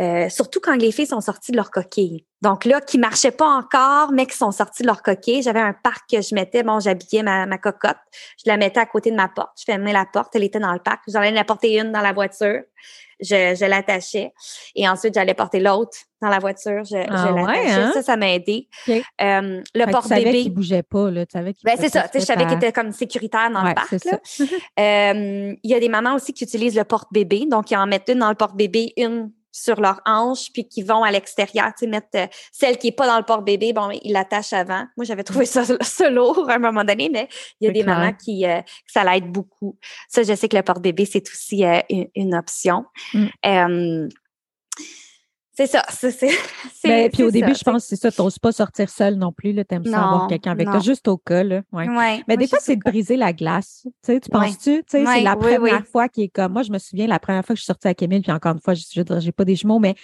euh, 0.00 0.28
surtout 0.28 0.60
quand 0.60 0.76
les 0.76 0.92
filles 0.92 1.06
sont 1.06 1.20
sorties 1.20 1.52
de 1.52 1.56
leur 1.56 1.70
coquille. 1.70 2.24
Donc 2.42 2.64
là, 2.64 2.80
qui 2.80 2.98
marchaient 2.98 3.30
pas 3.30 3.48
encore, 3.48 4.10
mais 4.12 4.26
qui 4.26 4.36
sont 4.36 4.50
sorties 4.50 4.82
de 4.82 4.88
leur 4.88 5.02
coquille. 5.02 5.42
J'avais 5.42 5.60
un 5.60 5.72
parc 5.72 6.10
que 6.10 6.20
je 6.20 6.34
mettais, 6.34 6.64
bon, 6.64 6.80
j'habillais 6.80 7.22
ma, 7.22 7.46
ma 7.46 7.56
cocotte, 7.56 7.96
je 8.44 8.50
la 8.50 8.56
mettais 8.56 8.80
à 8.80 8.86
côté 8.86 9.12
de 9.12 9.16
ma 9.16 9.28
porte, 9.28 9.52
je 9.58 9.64
fermais 9.64 9.92
la 9.92 10.04
porte, 10.04 10.34
elle 10.34 10.42
était 10.42 10.58
dans 10.58 10.72
le 10.72 10.80
parc, 10.80 11.02
j'en 11.06 11.20
allais 11.20 11.30
la 11.30 11.44
porter 11.44 11.78
une 11.78 11.92
dans 11.92 12.00
la 12.00 12.12
voiture, 12.12 12.62
je, 13.20 13.54
je 13.54 13.64
l'attachais 13.64 14.32
et 14.74 14.88
ensuite 14.88 15.14
j'allais 15.14 15.34
porter 15.34 15.60
l'autre 15.60 15.96
dans 16.20 16.28
la 16.28 16.40
voiture, 16.40 16.82
je, 16.84 16.96
ah 16.96 17.30
l'attachais. 17.30 17.70
Hein? 17.70 17.90
Ça, 17.94 18.02
ça 18.02 18.16
m'a 18.16 18.32
aidé. 18.32 18.68
Euh, 18.88 19.62
le 19.74 19.90
porte-bébé. 19.90 20.44
Tu 20.44 20.50
bougeait 20.50 20.82
pas, 20.82 21.10
là. 21.10 21.24
Tu 21.26 21.32
savais 21.32 21.54
qu'il 21.54 21.64
ben, 21.64 21.76
c'est 21.78 21.88
ça. 21.88 22.06
Je 22.12 22.20
savais 22.20 22.46
qu'il 22.46 22.56
était 22.56 22.72
comme 22.72 22.92
sécuritaire 22.92 23.50
dans 23.50 23.62
le 23.62 23.74
parc. 23.74 23.92
euh, 24.80 25.54
il 25.62 25.70
y 25.70 25.74
a 25.74 25.80
des 25.80 25.88
mamans 25.88 26.14
aussi 26.14 26.32
qui 26.32 26.44
utilisent 26.44 26.76
le 26.76 26.84
porte-bébé. 26.84 27.46
Donc, 27.50 27.70
ils 27.70 27.76
en 27.76 27.86
mettent 27.86 28.08
une 28.08 28.20
dans 28.20 28.28
le 28.28 28.36
porte-bébé, 28.36 28.92
une 28.96 29.32
sur 29.52 29.80
leur 29.80 30.00
hanche, 30.06 30.50
puis 30.52 30.66
qui 30.66 30.82
vont 30.82 31.04
à 31.04 31.10
l'extérieur, 31.10 31.66
tu 31.66 31.84
sais, 31.84 31.86
mettre 31.86 32.08
euh, 32.16 32.26
celle 32.50 32.78
qui 32.78 32.88
est 32.88 32.92
pas 32.92 33.06
dans 33.06 33.18
le 33.18 33.24
porte-bébé, 33.24 33.72
bon, 33.74 33.90
ils 34.02 34.12
l'attachent 34.12 34.54
avant. 34.54 34.86
Moi, 34.96 35.04
j'avais 35.04 35.22
trouvé 35.22 35.44
ça, 35.44 35.62
ça, 35.80 36.10
lourd 36.10 36.48
à 36.48 36.54
un 36.54 36.58
moment 36.58 36.84
donné, 36.84 37.10
mais 37.10 37.28
il 37.60 37.66
y 37.66 37.70
a 37.70 37.72
des 37.72 37.84
mamans 37.84 38.14
qui, 38.14 38.46
euh, 38.46 38.60
ça 38.86 39.04
l'aide 39.04 39.30
beaucoup. 39.30 39.78
Ça, 40.08 40.22
je 40.22 40.34
sais 40.34 40.48
que 40.48 40.56
le 40.56 40.62
porte-bébé, 40.62 41.04
c'est 41.04 41.28
aussi 41.28 41.64
euh, 41.64 41.80
une, 42.14 42.34
option. 42.34 42.86
Mm. 43.12 44.08
C'est 45.54 45.66
ça. 45.66 45.84
C'est, 45.90 46.28
ben, 46.84 47.10
puis 47.10 47.22
au 47.22 47.30
début, 47.30 47.54
je 47.54 47.62
pense 47.62 47.82
que 47.82 47.88
c'est 47.90 47.96
ça. 47.96 48.10
Tu 48.10 48.22
n'oses 48.22 48.38
pas 48.38 48.52
sortir 48.52 48.88
seul 48.88 49.16
non 49.16 49.32
plus. 49.32 49.54
Tu 49.54 49.62
aimes 49.70 49.84
ça 49.84 50.02
avoir 50.02 50.26
quelqu'un 50.26 50.52
avec 50.52 50.66
toi, 50.66 50.80
juste 50.80 51.06
au 51.06 51.16
cas. 51.18 51.44
Là. 51.44 51.62
Ouais. 51.72 52.22
Mais 52.26 52.36
des 52.36 52.48
fois, 52.48 52.58
c'est 52.60 52.76
de 52.76 52.82
briser 52.82 53.16
la 53.16 53.32
glace. 53.32 53.86
Tu, 54.04 54.18
penses-tu? 54.30 54.82
C'est 54.88 55.04
la 55.22 55.36
première 55.36 55.86
fois 55.86 56.08
qui 56.08 56.22
est 56.24 56.28
comme. 56.28 56.52
Moi, 56.52 56.62
je 56.62 56.72
me 56.72 56.78
souviens 56.78 57.06
la 57.06 57.18
première 57.18 57.44
fois 57.44 57.54
que 57.54 57.58
je 57.58 57.62
suis 57.62 57.66
sortie 57.66 57.86
avec 57.86 58.02
Emile, 58.02 58.22
puis 58.22 58.32
encore 58.32 58.52
une 58.52 58.60
fois, 58.60 58.74
je 58.74 59.24
n'ai 59.24 59.32
pas 59.32 59.44
des 59.44 59.56
jumeaux, 59.56 59.78
mais 59.78 59.94
tu 59.94 60.00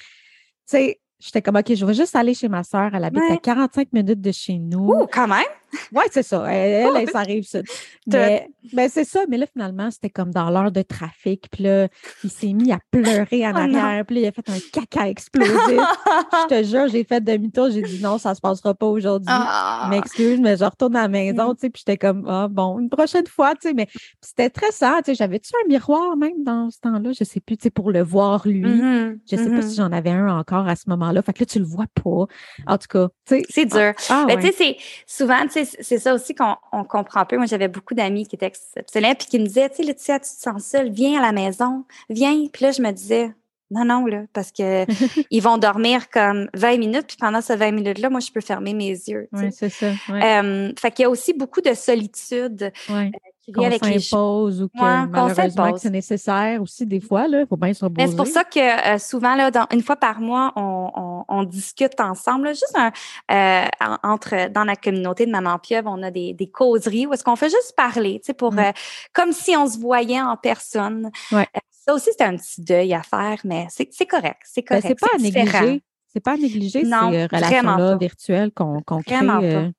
sais, 0.67 1.01
j'étais 1.19 1.43
comme, 1.43 1.57
OK, 1.57 1.75
je 1.75 1.85
vais 1.85 1.95
juste 1.95 2.15
aller 2.15 2.35
chez 2.35 2.49
ma 2.49 2.63
soeur. 2.63 2.91
Elle 2.95 3.05
habite 3.05 3.23
à 3.31 3.37
45 3.37 3.93
minutes 3.93 4.21
de 4.21 4.33
chez 4.33 4.59
nous. 4.59 4.93
Ouh, 4.93 5.07
quand 5.11 5.29
même! 5.29 5.45
Oui, 5.93 6.03
c'est 6.11 6.23
ça. 6.23 6.45
Elle, 6.53 6.97
elle, 6.97 7.11
ça 7.11 7.21
arrive, 7.21 7.45
ça. 7.45 7.61
Mais, 8.07 8.49
mais 8.73 8.89
c'est 8.89 9.05
ça. 9.05 9.21
Mais 9.29 9.37
là, 9.39 9.47
finalement, 9.51 9.91
c'était 9.91 10.11
comme 10.11 10.31
dans 10.31 10.51
l'heure 10.51 10.73
de 10.73 10.83
trafic. 10.83 11.49
Puis 11.51 11.65
là, 11.65 11.89
il 12.25 12.31
s'est 12.31 12.53
mis 12.53 12.73
à 12.73 12.79
pleurer 12.91 13.47
en 13.47 13.53
oh 13.55 13.59
arrière. 13.59 14.05
Puis 14.07 14.17
là, 14.17 14.21
il 14.23 14.27
a 14.27 14.33
fait 14.33 14.49
un 14.49 14.59
caca 14.73 15.09
explosif. 15.09 15.51
je 15.59 16.49
te 16.49 16.63
jure, 16.65 16.89
j'ai 16.89 17.05
fait 17.05 17.23
demi-tour. 17.23 17.71
J'ai 17.71 17.83
dit 17.83 18.01
non, 18.03 18.19
ça 18.19 18.35
se 18.35 18.41
passera 18.41 18.75
pas 18.75 18.87
aujourd'hui. 18.87 19.29
Ah. 19.31 19.87
M'excuse, 19.91 20.41
mais 20.41 20.57
je 20.57 20.65
retourne 20.65 20.97
à 20.97 21.03
la 21.03 21.09
maison. 21.09 21.51
Mm. 21.51 21.55
Tu 21.55 21.61
sais, 21.61 21.71
puis 21.71 21.83
j'étais 21.87 21.99
comme, 21.99 22.27
ah, 22.29 22.49
bon, 22.49 22.79
une 22.79 22.91
prochaine 22.91 23.27
fois. 23.27 23.55
Tu 23.55 23.69
sais, 23.69 23.75
mais 23.75 23.89
c'était 24.21 24.51
très 24.51 24.71
ça. 24.73 25.01
Tu 25.05 25.11
sais, 25.11 25.15
j'avais-tu 25.15 25.53
un 25.65 25.69
miroir 25.69 26.17
même 26.17 26.45
dans 26.45 26.71
ce 26.71 26.81
temps-là? 26.81 27.13
Je 27.13 27.25
sais 27.25 27.41
plus, 27.41 27.57
tu 27.57 27.65
sais, 27.65 27.71
pour 27.71 27.91
le 27.91 28.03
voir 28.03 28.47
lui. 28.47 28.63
Mm-hmm. 28.63 29.19
Je 29.31 29.37
sais 29.37 29.51
pas 29.51 29.63
si 29.63 29.69
mm-hmm. 29.69 29.77
j'en 29.77 29.93
avais 29.93 30.11
un 30.11 30.39
encore 30.39 30.69
à 30.69 30.77
ce 30.77 30.89
moment-là. 30.89 31.23
Fait 31.23 31.33
que 31.33 31.41
là, 31.41 31.47
tu 31.47 31.59
le 31.59 31.65
vois 31.65 31.87
pas. 31.95 32.27
En 32.67 32.79
tout 32.79 32.89
cas, 32.89 33.09
tu 33.27 33.37
sais. 33.37 33.43
C'est 33.49 33.67
dur. 33.67 33.93
Ah, 34.11 34.25
mais 34.27 34.39
tu 34.39 34.53
sais, 34.53 34.77
souvent, 35.07 35.43
tu 35.51 35.65
sais, 35.65 35.78
c'est 35.81 35.99
ça 35.99 36.15
aussi 36.15 36.35
qu'on 36.35 36.57
on 36.73 36.85
comprend 36.85 37.25
peu. 37.25 37.37
Moi, 37.37 37.47
j'avais 37.47 37.69
beaucoup 37.69 37.95
d'amis 37.95 38.27
qui 38.27 38.37
étaient 38.37 38.47
exceptionnels 38.47 39.17
puis 39.17 39.29
qui 39.29 39.39
me 39.39 39.47
disaient, 39.47 39.69
tu 39.71 39.77
sais, 39.77 39.83
Laetitia, 39.83 40.21
tu 40.21 40.31
te 40.31 40.41
sens 40.41 40.65
seule, 40.65 40.91
viens 40.91 41.19
à 41.19 41.23
la 41.23 41.33
maison, 41.33 41.85
viens. 42.09 42.47
Puis 42.53 42.65
là, 42.65 42.73
je 42.73 42.83
me 42.83 42.91
disais, 42.91 43.33
non, 43.71 43.85
non, 43.85 44.07
là, 44.07 44.23
parce 44.33 44.51
que 44.51 44.87
ils 45.31 45.43
vont 45.43 45.59
dormir 45.59 46.09
comme 46.11 46.49
20 46.55 46.79
minutes, 46.79 47.07
puis 47.07 47.17
pendant 47.19 47.41
ces 47.41 47.57
20 47.57 47.73
minutes-là, 47.73 48.11
moi, 48.11 48.21
je 48.21 48.31
peux 48.31 48.41
fermer 48.41 48.75
mes 48.75 48.91
yeux. 48.91 49.29
Oui, 49.33 49.51
c'est 49.53 49.69
ça. 49.69 49.93
Euh, 50.11 50.73
fait 50.79 50.91
qu'il 50.91 51.03
y 51.03 51.07
a 51.07 51.11
aussi 51.11 51.35
beaucoup 51.35 51.61
de 51.61 51.75
solitude. 51.75 52.73
Ouais. 52.89 53.11
Euh, 53.15 53.19
qu'on 53.53 53.71
s'impose 53.71 54.63
ou 54.63 54.69
que 54.69 55.07
malheureusement 55.07 55.73
que 55.73 55.81
c'est 55.81 55.91
nécessaire 55.91 56.61
aussi 56.63 56.87
des 56.87 57.01
fois 57.01 57.29
là, 57.29 57.45
faut 57.47 57.57
bien 57.57 57.73
se 57.73 57.85
reposer. 57.85 58.09
C'est 58.09 58.17
pour 58.17 58.27
ça 58.27 58.45
que 58.45 58.95
euh, 58.95 58.99
souvent 58.99 59.35
là, 59.35 59.51
dans, 59.51 59.67
une 59.73 59.83
fois 59.83 59.97
par 59.97 60.21
mois, 60.21 60.53
on, 60.57 60.91
on, 60.95 61.25
on 61.29 61.43
discute 61.45 62.01
ensemble, 62.01 62.49
juste 62.49 62.77
un, 62.77 62.93
euh, 63.31 63.67
entre 64.03 64.51
dans 64.51 64.65
la 64.65 64.77
communauté 64.77 65.27
de 65.27 65.31
Maman 65.31 65.59
Pieuvre, 65.59 65.91
on 65.93 66.03
a 66.03 66.11
des, 66.11 66.35
des 66.35 66.51
causeries 66.51 67.07
où 67.07 67.13
est-ce 67.13 67.25
qu'on 67.25 67.37
fait 67.37 67.51
juste 67.51 67.75
parler, 67.77 68.21
tu 68.21 68.27
sais, 68.27 68.35
pour 68.35 68.53
mm. 68.53 68.59
euh, 68.59 68.73
comme 69.13 69.33
si 69.33 69.57
on 69.57 69.67
se 69.67 69.79
voyait 69.79 70.21
en 70.21 70.37
personne. 70.37 71.11
Ouais. 71.33 71.47
ça 71.71 71.95
aussi 71.95 72.11
c'est 72.17 72.25
un 72.25 72.37
petit 72.37 72.63
deuil 72.63 72.95
à 72.95 73.03
faire, 73.03 73.39
mais 73.45 73.67
c'est 73.71 74.07
correct, 74.07 74.41
c'est 74.45 74.63
ben, 74.69 74.81
correct. 74.81 74.87
c'est 74.87 75.09
pas 75.09 75.15
à 75.15 75.19
négliger. 75.19 75.83
C'est 76.11 76.21
pas 76.21 76.33
à 76.33 76.37
négliger 76.37 76.85
ces 76.85 77.27
relations-là 77.27 77.97
virtuelles 77.97 78.51
qu'on 78.53 78.81
qu'on 78.81 79.03
crée. 79.03 79.73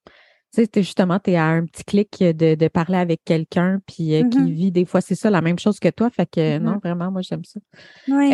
Tu 0.55 0.63
sais, 0.63 0.69
justement, 0.81 1.19
tu 1.19 1.31
es 1.31 1.35
à 1.35 1.45
un 1.45 1.65
petit 1.65 1.83
clic 1.83 2.17
de, 2.21 2.55
de 2.55 2.67
parler 2.67 2.97
avec 2.97 3.21
quelqu'un 3.23 3.79
puis 3.85 4.15
euh, 4.15 4.27
qui 4.29 4.39
mm-hmm. 4.39 4.51
vit 4.53 4.71
des 4.71 4.85
fois, 4.85 4.99
c'est 5.01 5.13
ça, 5.15 5.29
la 5.29 5.41
même 5.41 5.59
chose 5.59 5.79
que 5.79 5.89
toi. 5.89 6.09
Fait 6.09 6.25
que 6.25 6.57
non, 6.57 6.71
Mm-hmm. 6.75 6.79
vraiment, 6.79 7.11
moi, 7.11 7.21
j'aime 7.21 7.43
ça. 7.45 7.59
Oui. 8.07 8.31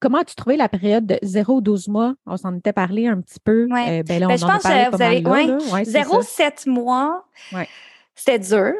comment 0.00 0.18
as-tu 0.18 0.34
trouvé 0.34 0.56
la 0.56 0.68
période 0.68 1.06
de 1.06 1.18
0 1.22 1.60
12 1.60 1.88
mois? 1.88 2.14
On 2.26 2.36
s'en 2.36 2.54
était 2.56 2.72
parlé 2.72 3.06
un 3.06 3.20
petit 3.20 3.38
peu. 3.42 3.66
Ouais. 3.70 4.00
Euh, 4.00 4.02
ben 4.02 4.18
là, 4.20 4.26
on 4.26 4.28
Ben, 4.30 4.38
je 4.38 4.44
en 4.44 4.48
pense 4.48 4.62
que 4.62 4.68
pas 4.68 4.90
vous 4.96 5.02
avez- 5.02 5.26
ouais. 5.26 5.46
là. 5.46 5.58
Ouais, 5.72 5.84
c'est 5.84 6.02
0,7 6.02 6.66
mois, 6.68 7.24
Ouais. 7.52 7.68
c'était 8.14 8.38
dur. 8.38 8.72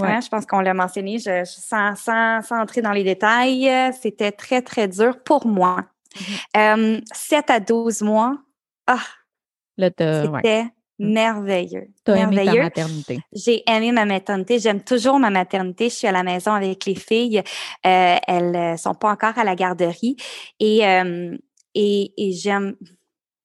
Ouais. 0.00 0.08
Hein, 0.08 0.20
je 0.20 0.28
pense 0.28 0.44
qu'on 0.46 0.60
l'a 0.60 0.74
mentionné, 0.74 1.18
je, 1.18 1.44
je- 1.44 1.60
sans, 1.60 1.94
sans, 1.96 2.42
sans 2.42 2.60
entrer 2.60 2.82
dans 2.82 2.90
les 2.92 3.04
détails, 3.04 3.68
euh, 3.68 3.90
c'était 4.00 4.32
très, 4.32 4.60
très 4.62 4.88
dur 4.88 5.22
pour 5.22 5.46
moi. 5.46 5.84
Mm-hmm. 6.16 6.96
Euh, 6.96 7.00
7 7.12 7.50
à 7.50 7.60
12 7.60 8.02
mois, 8.02 8.36
ah, 8.88 8.98
c'était 9.78 10.64
merveilleux. 10.98 11.88
t'as 12.04 12.16
aimé 12.16 12.36
ta 12.36 12.44
merveilleux. 12.44 12.62
maternité. 12.62 13.18
J'ai 13.32 13.62
aimé 13.68 13.92
ma 13.92 14.04
maternité. 14.04 14.58
J'aime 14.58 14.82
toujours 14.82 15.18
ma 15.18 15.30
maternité. 15.30 15.88
Je 15.88 15.94
suis 15.94 16.06
à 16.06 16.12
la 16.12 16.22
maison 16.22 16.52
avec 16.52 16.84
les 16.86 16.94
filles. 16.94 17.42
Euh, 17.86 18.16
elles 18.26 18.56
euh, 18.56 18.76
sont 18.76 18.94
pas 18.94 19.10
encore 19.10 19.36
à 19.38 19.44
la 19.44 19.54
garderie. 19.54 20.16
Et, 20.60 20.86
euh, 20.86 21.36
et, 21.74 22.12
et 22.16 22.32
j'aime. 22.32 22.76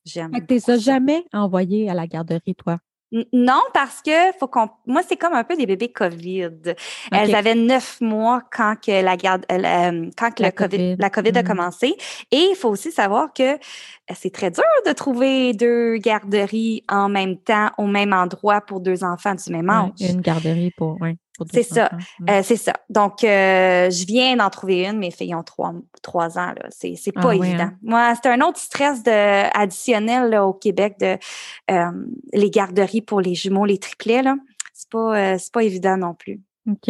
J'aime. 0.05 0.31
Que 0.31 0.45
t'es 0.45 0.59
ça 0.59 0.77
jamais 0.77 1.25
envoyé 1.33 1.89
à 1.89 1.93
la 1.93 2.07
garderie, 2.07 2.55
toi? 2.55 2.77
Non, 3.33 3.61
parce 3.73 4.01
que 4.03 4.11
faut 4.39 4.47
qu'on. 4.47 4.69
Moi, 4.85 5.01
c'est 5.07 5.17
comme 5.17 5.33
un 5.33 5.43
peu 5.43 5.55
des 5.55 5.65
bébés 5.65 5.91
COVID. 5.91 6.49
Elles 7.11 7.33
avaient 7.33 7.55
neuf 7.55 7.99
mois 8.01 8.41
quand 8.55 8.75
que 8.75 9.03
la 9.03 9.17
garde, 9.17 9.45
euh, 9.51 9.57
euh, 9.57 10.09
quand 10.15 10.31
que 10.31 10.43
La 10.43 10.49
le 10.49 10.51
COVID, 10.53 10.77
COVID. 10.77 10.95
la 10.99 11.09
COVID 11.09 11.37
a 11.37 11.41
Mhm. 11.41 11.47
commencé. 11.47 11.95
Et 12.31 12.37
il 12.51 12.55
faut 12.55 12.69
aussi 12.69 12.91
savoir 12.91 13.33
que 13.33 13.53
euh, 13.53 13.57
c'est 14.13 14.31
très 14.31 14.51
dur 14.51 14.63
de 14.85 14.91
trouver 14.93 15.53
deux 15.53 15.97
garderies 15.97 16.83
en 16.87 17.09
même 17.09 17.37
temps 17.37 17.71
au 17.79 17.87
même 17.87 18.13
endroit 18.13 18.61
pour 18.61 18.79
deux 18.79 19.03
enfants 19.03 19.33
du 19.35 19.51
même 19.51 19.69
âge. 19.69 19.89
Ouais, 19.99 20.09
une 20.11 20.21
garderie 20.21 20.71
pour, 20.77 20.97
deux 21.01 21.13
C'est 21.51 21.63
ça. 21.63 21.85
enfants. 21.85 21.97
Mm. 22.19 22.29
Euh, 22.29 22.41
c'est 22.43 22.55
ça. 22.57 22.73
Donc, 22.89 23.23
euh, 23.23 23.89
je 23.89 24.05
viens 24.05 24.35
d'en 24.35 24.49
trouver 24.49 24.85
une. 24.87 24.97
Mes 24.97 25.11
filles 25.11 25.35
ont 25.35 25.43
trois, 25.43 25.73
trois 26.01 26.37
ans. 26.37 26.53
Là. 26.55 26.67
C'est, 26.69 26.95
c'est 26.95 27.13
Ah 27.15 27.21
pas 27.21 27.35
évident. 27.35 27.63
hein? 27.63 27.77
Moi, 27.81 28.13
c'est 28.15 28.29
un 28.29 28.41
autre 28.41 28.59
stress 28.59 29.03
de, 29.03 29.57
additionnel 29.57 30.29
là, 30.29 30.45
au 30.45 30.53
Québec 30.53 30.95
de 30.99 31.17
euh, 31.71 31.91
les 32.33 32.49
garderies 32.49 33.01
pour 33.01 33.21
les 33.21 33.35
jumeaux, 33.35 33.65
les 33.65 33.77
triplets. 33.77 34.23
Là. 34.23 34.35
C'est 34.73 34.89
pas, 34.89 35.17
euh, 35.33 35.35
c'est 35.37 35.51
pas 35.53 35.63
évident 35.63 35.97
non 35.97 36.13
plus. 36.13 36.41
OK. 36.69 36.85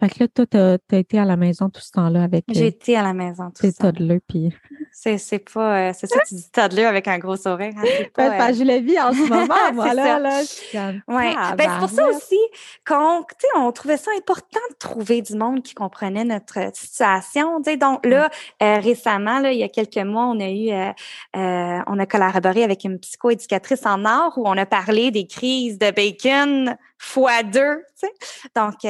Fait 0.00 0.08
que 0.08 0.14
là, 0.20 0.28
toi, 0.28 0.46
t'as 0.46 0.76
as 0.92 0.96
été 0.98 1.18
à 1.18 1.24
la 1.24 1.36
maison 1.36 1.70
tout 1.70 1.80
ce 1.80 1.92
temps-là 1.92 2.24
avec 2.24 2.44
J'ai 2.48 2.64
euh, 2.64 2.68
été 2.68 2.96
à 2.96 3.02
la 3.02 3.14
maison 3.14 3.50
tout 3.50 3.62
tes 3.62 3.70
ça. 3.70 3.92
toddlers, 3.92 4.20
puis 4.28 4.52
C'est, 4.96 5.18
c'est 5.18 5.40
pas, 5.40 5.88
euh, 5.88 5.92
c'est 5.92 6.06
ça, 6.06 6.20
tu 6.26 6.36
dis 6.36 6.48
toddler 6.52 6.84
avec 6.84 7.08
un 7.08 7.18
gros 7.18 7.36
sourire. 7.36 7.72
Hein, 7.76 7.82
c'est 7.84 8.12
pas, 8.12 8.30
euh, 8.30 8.54
je 8.54 8.62
le 8.62 8.78
vis 8.78 9.00
en 9.00 9.12
ce 9.12 9.28
moment, 9.28 9.72
moi, 9.72 9.88
C'est 9.88 9.94
là, 9.94 10.92
Ouais. 11.08 11.34
Ben, 11.58 11.58
c'est 11.58 11.78
pour 11.80 11.90
ça 11.90 12.06
aussi 12.06 12.38
qu'on, 12.86 13.24
tu 13.28 13.34
sais, 13.40 13.48
on 13.56 13.72
trouvait 13.72 13.96
ça 13.96 14.12
important 14.16 14.60
de 14.70 14.76
trouver 14.76 15.20
du 15.20 15.34
monde 15.34 15.64
qui 15.64 15.74
comprenait 15.74 16.22
notre 16.22 16.60
euh, 16.60 16.70
situation. 16.72 17.60
Tu 17.60 17.72
sais, 17.72 17.76
donc 17.76 18.06
là, 18.06 18.30
euh, 18.62 18.78
récemment, 18.78 19.40
là, 19.40 19.52
il 19.52 19.58
y 19.58 19.64
a 19.64 19.68
quelques 19.68 19.96
mois, 19.96 20.26
on 20.26 20.38
a 20.38 20.48
eu, 20.48 20.70
euh, 20.70 20.92
euh, 21.34 21.82
on 21.88 21.98
a 21.98 22.06
collaboré 22.06 22.62
avec 22.62 22.84
une 22.84 23.00
psychoéducatrice 23.00 23.86
en 23.86 24.04
art 24.04 24.38
où 24.38 24.46
on 24.46 24.56
a 24.56 24.64
parlé 24.64 25.10
des 25.10 25.26
crises 25.26 25.76
de 25.76 25.90
bacon 25.90 26.76
fois 26.98 27.42
deux. 27.42 27.82
Tu 28.00 28.06
sais, 28.06 28.12
donc. 28.54 28.86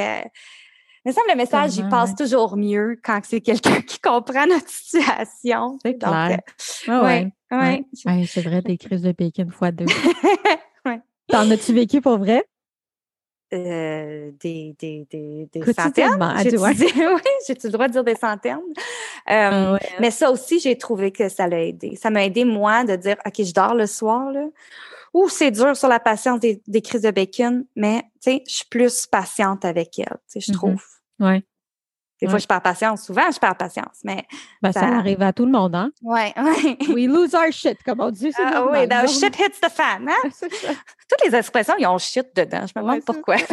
Il 1.05 1.09
me 1.09 1.13
semble 1.13 1.27
le 1.29 1.35
message, 1.37 1.77
il 1.77 1.87
passe 1.87 2.09
ouais. 2.09 2.15
toujours 2.15 2.57
mieux 2.57 2.99
quand 3.03 3.19
c'est 3.23 3.39
quelqu'un 3.39 3.79
qui 3.81 3.99
comprend 3.99 4.47
notre 4.47 4.67
situation. 4.69 5.77
C'est 5.83 5.99
clair. 5.99 6.31
euh, 6.31 6.37
Ah 6.87 7.03
ouais, 7.03 7.31
ouais. 7.51 7.57
ouais. 7.57 7.85
Ouais, 8.07 8.25
c'est 8.27 8.41
vrai, 8.41 8.61
des 8.63 8.77
crises 8.77 9.03
de 9.03 9.11
bacon 9.11 9.51
fois 9.51 9.71
deux. 9.71 9.85
Ouais. 10.85 10.99
T'en 11.27 11.49
as-tu 11.49 11.73
vécu 11.73 12.01
pour 12.01 12.17
vrai? 12.17 12.43
Euh, 13.53 14.31
des, 14.39 14.75
des, 14.79 15.07
des, 15.09 15.47
des 15.51 15.73
centaines. 15.73 16.19
J'ai-tu 16.43 16.57
oui, 16.57 16.73
le 17.63 17.69
droit 17.69 17.87
de 17.87 17.93
dire 17.93 18.03
des 18.03 18.15
centaines? 18.15 18.57
Euh, 18.57 18.81
Ah 19.27 19.73
ouais, 19.73 19.79
hein? 19.81 19.95
Mais 19.99 20.11
ça 20.11 20.31
aussi, 20.31 20.59
j'ai 20.59 20.77
trouvé 20.77 21.11
que 21.11 21.29
ça 21.29 21.47
l'a 21.47 21.63
aidé. 21.63 21.95
Ça 21.95 22.09
m'a 22.09 22.25
aidé, 22.25 22.45
moi, 22.45 22.83
de 22.83 22.95
dire, 22.95 23.15
OK, 23.25 23.33
je 23.43 23.53
dors 23.53 23.75
le 23.75 23.85
soir, 23.87 24.31
là. 24.31 24.45
Ouh, 25.15 25.29
c'est 25.29 25.49
dur 25.51 25.77
sur 25.77 25.87
la 25.87 26.01
patience 26.01 26.41
des, 26.41 26.61
des 26.67 26.81
crises 26.81 27.03
de 27.03 27.09
bacon, 27.11 27.65
mais, 27.77 28.01
tu 28.21 28.31
sais, 28.31 28.43
je 28.47 28.53
suis 28.55 28.65
plus 28.69 29.07
patiente 29.07 29.63
avec 29.63 29.97
elle, 29.97 30.17
tu 30.29 30.39
sais, 30.39 30.39
je 30.41 30.51
Mhm. 30.51 30.55
trouve. 30.57 30.83
Des 32.21 32.27
Ouais. 32.27 32.31
fois, 32.31 32.39
je 32.39 32.47
perds 32.47 32.61
patience. 32.61 33.03
Souvent, 33.03 33.29
je 33.33 33.39
perds 33.39 33.57
patience, 33.57 33.99
mais, 34.03 34.23
Ben, 34.61 34.71
ça... 34.71 34.79
Ça- 34.81 34.87
arrive 34.87 35.21
à 35.21 35.33
tout 35.33 35.45
le 35.45 35.51
monde, 35.51 35.75
hein? 35.75 35.91
ouais, 36.01 36.33
ouais. 36.37 36.77
We 36.93 37.07
lose 37.07 37.33
our 37.35 37.51
shit, 37.51 37.77
comme 37.83 37.99
on 37.99 38.09
dit. 38.11 38.31
Ah 38.37 38.63
oui, 38.71 38.79
normal. 38.87 39.07
shit 39.09 39.35
hits 39.37 39.59
the 39.61 39.69
fan, 39.69 40.07
hein? 40.07 40.29
Ça. 40.31 40.47
Toutes 40.47 41.29
les 41.29 41.35
expressions, 41.37 41.75
ils 41.77 41.85
ont 41.85 41.97
shit 41.97 42.25
dedans. 42.35 42.65
Je 42.65 42.79
me 42.79 42.83
demande 42.83 43.03
pourquoi. 43.05 43.35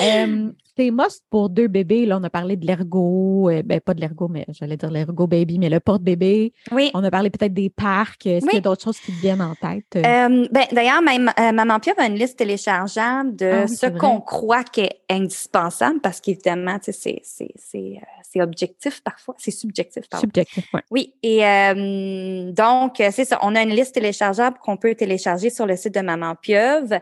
Euh, 0.00 0.50
tes 0.74 0.90
must 0.90 1.22
pour 1.28 1.50
deux 1.50 1.68
bébés, 1.68 2.06
là, 2.06 2.16
on 2.18 2.24
a 2.24 2.30
parlé 2.30 2.56
de 2.56 2.66
l'ergo, 2.66 3.50
euh, 3.50 3.60
ben 3.62 3.78
pas 3.78 3.92
de 3.92 4.00
l'ergo, 4.00 4.26
mais 4.26 4.46
j'allais 4.48 4.78
dire 4.78 4.90
l'ergo 4.90 5.26
baby, 5.26 5.58
mais 5.58 5.68
le 5.68 5.80
porte-bébé. 5.80 6.54
oui. 6.72 6.90
On 6.94 7.04
a 7.04 7.10
parlé 7.10 7.28
peut-être 7.28 7.52
des 7.52 7.68
parcs. 7.68 8.24
Est-ce 8.26 8.46
qu'il 8.46 8.54
y 8.54 8.56
a 8.56 8.56
Oui. 8.56 8.62
d'autres 8.62 8.82
choses 8.84 8.98
qui 8.98 9.12
te 9.12 9.20
viennent 9.20 9.42
en 9.42 9.54
tête? 9.54 9.84
euh? 9.96 10.46
Ben, 10.50 10.64
D'ailleurs, 10.72 11.02
même 11.02 11.30
euh, 11.38 11.52
Maman 11.52 11.78
Pieuvre 11.78 12.00
a 12.00 12.06
une 12.06 12.14
liste 12.14 12.38
téléchargeable 12.38 13.36
de 13.36 13.50
Ah 13.52 13.64
oui, 13.68 13.76
ce 13.76 13.84
qu'on 13.86 14.22
croit 14.22 14.64
qui 14.64 14.80
est 14.80 15.00
indispensable 15.10 16.00
parce 16.00 16.22
qu'évidemment, 16.22 16.78
tu 16.78 16.90
sais, 16.90 16.92
c'est- 16.92 17.21
c'est 17.22 17.52
c'est, 17.56 17.78
euh, 17.78 18.04
c'est 18.22 18.42
objectif 18.42 19.02
parfois, 19.02 19.34
c'est 19.38 19.50
subjectif 19.50 20.08
pardon. 20.08 20.26
Subjectif, 20.26 20.72
ouais. 20.74 20.82
Oui, 20.90 21.14
et 21.22 21.46
euh, 21.46 22.52
donc, 22.52 23.00
euh, 23.00 23.10
c'est 23.12 23.24
ça, 23.24 23.38
on 23.42 23.54
a 23.56 23.62
une 23.62 23.70
liste 23.70 23.94
téléchargeable 23.94 24.58
qu'on 24.62 24.76
peut 24.76 24.94
télécharger 24.94 25.50
sur 25.50 25.66
le 25.66 25.76
site 25.76 25.94
de 25.94 26.00
Maman 26.00 26.34
Pieuvre. 26.34 26.94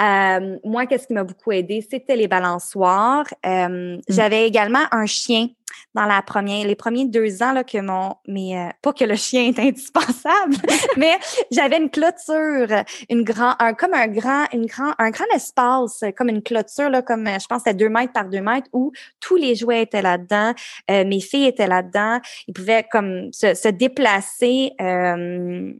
Euh, 0.00 0.58
moi, 0.64 0.86
qu'est-ce 0.86 1.06
qui 1.06 1.12
m'a 1.12 1.24
beaucoup 1.24 1.52
aidé, 1.52 1.86
c'était 1.88 2.16
les 2.16 2.28
balançoires. 2.28 3.26
Euh, 3.46 3.98
J'avais 4.08 4.46
également 4.46 4.84
un 4.90 5.06
chien 5.06 5.48
dans 5.94 6.04
la 6.04 6.22
première, 6.22 6.66
les 6.66 6.76
premiers 6.76 7.06
deux 7.06 7.42
ans 7.42 7.52
là, 7.52 7.64
que 7.64 7.78
mon, 7.78 8.14
mais 8.26 8.56
euh, 8.56 8.68
pas 8.82 8.92
que 8.92 9.04
le 9.04 9.16
chien 9.16 9.48
est 9.48 9.58
indispensable, 9.58 10.56
mais 10.96 11.18
j'avais 11.50 11.78
une 11.78 11.90
clôture, 11.90 12.84
une 13.08 13.24
grand, 13.24 13.54
un, 13.58 13.74
comme 13.74 13.94
un 13.94 14.06
grand, 14.06 14.46
une 14.52 14.66
grand, 14.66 14.92
un 14.98 15.10
grand 15.10 15.26
espace, 15.34 16.04
comme 16.16 16.28
une 16.28 16.42
clôture 16.42 16.90
là, 16.90 17.02
comme 17.02 17.26
je 17.26 17.46
pense 17.46 17.66
à 17.66 17.72
deux 17.72 17.88
mètres 17.88 18.12
par 18.12 18.28
deux 18.28 18.40
mètres, 18.40 18.68
où 18.72 18.92
tous 19.20 19.36
les 19.36 19.54
jouets 19.54 19.82
étaient 19.82 20.02
là-dedans, 20.02 20.52
euh, 20.90 21.04
mes 21.04 21.20
filles 21.20 21.46
étaient 21.46 21.66
là-dedans, 21.66 22.20
ils 22.46 22.54
pouvaient 22.54 22.86
comme 22.90 23.32
se, 23.32 23.54
se 23.54 23.68
déplacer 23.68 24.72
euh, 24.80 25.72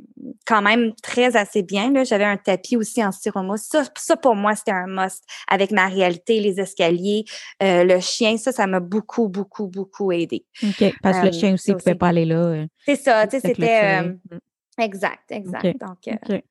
quand 0.47 0.63
même 0.63 0.95
très 1.03 1.37
assez 1.37 1.63
bien. 1.63 1.93
Là, 1.93 2.05
j'avais 2.05 2.25
un 2.25 2.37
tapis 2.37 2.77
aussi 2.77 3.05
en 3.05 3.13
styromousse. 3.13 3.69
Ça, 3.71 3.85
ça 3.97 4.17
pour 4.17 4.35
moi 4.35 4.55
c'était 4.55 4.73
un 4.73 4.87
must 4.87 5.25
avec 5.49 5.71
ma 5.71 5.87
réalité, 5.87 6.41
les 6.41 6.61
escaliers, 6.61 7.25
euh, 7.63 7.85
le 7.85 8.01
chien. 8.01 8.37
Ça, 8.37 8.53
ça 8.53 8.67
m'a 8.67 8.81
beaucoup, 8.81 9.29
beaucoup, 9.29 9.67
beaucoup 9.67 9.78
aidé. 10.13 10.45
OK. 10.63 10.95
Parce 11.03 11.19
que 11.19 11.23
le 11.25 11.29
Euh, 11.29 11.33
chien 11.33 11.55
aussi 11.55 11.71
ne 11.71 11.77
pouvait 11.77 11.95
pas 11.95 12.09
aller 12.09 12.25
là. 12.25 12.37
euh, 12.37 12.67
C'est 12.87 12.97
ça, 12.97 13.27
tu 13.27 13.39
sais, 13.39 13.47
c'était 13.49 14.01
euh, 14.03 14.13
exact, 14.79 15.31
exact. 15.31 15.77
Donc. 15.81 16.43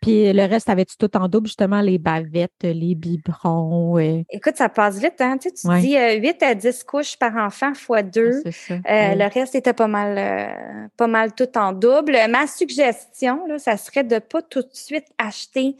Puis 0.00 0.32
le 0.32 0.44
reste, 0.46 0.68
avais-tu 0.68 0.96
tout 0.96 1.16
en 1.16 1.28
double, 1.28 1.46
justement, 1.46 1.80
les 1.80 1.96
bavettes, 1.98 2.50
les 2.64 2.96
biberons? 2.96 3.98
Écoute, 4.30 4.56
ça 4.56 4.68
passe 4.68 4.98
vite, 4.98 5.20
hein? 5.20 5.38
Tu, 5.38 5.48
sais, 5.50 5.54
tu 5.54 5.68
Ouais. 5.68 5.80
dis 5.80 5.96
euh, 5.96 6.14
8 6.16 6.42
à 6.42 6.56
10 6.56 6.82
couches 6.82 7.16
par 7.16 7.36
enfant 7.36 7.72
fois 7.72 8.02
deux. 8.02 8.40
c'est 8.42 8.50
ça. 8.52 8.74
Euh, 8.74 8.78
Ouais. 8.84 9.14
Le 9.14 9.32
reste 9.32 9.54
était 9.54 9.72
pas 9.72 9.86
mal, 9.86 10.18
euh, 10.18 10.88
pas 10.96 11.06
mal 11.06 11.32
tout 11.34 11.56
en 11.56 11.72
double. 11.72 12.16
Ma 12.30 12.48
suggestion, 12.48 13.46
là, 13.46 13.58
ça 13.60 13.76
serait 13.76 14.02
de 14.02 14.18
pas 14.18 14.42
tout 14.42 14.62
de 14.62 14.68
suite 14.72 15.06
acheter 15.18 15.76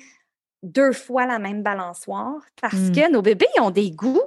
deux 0.62 0.92
fois 0.92 1.26
la 1.26 1.40
même 1.40 1.64
balançoire 1.64 2.36
parce 2.60 2.74
Mm. 2.74 2.92
que 2.92 3.10
nos 3.12 3.22
bébés, 3.22 3.48
ils 3.56 3.60
ont 3.60 3.70
des 3.72 3.90
goûts? 3.90 4.20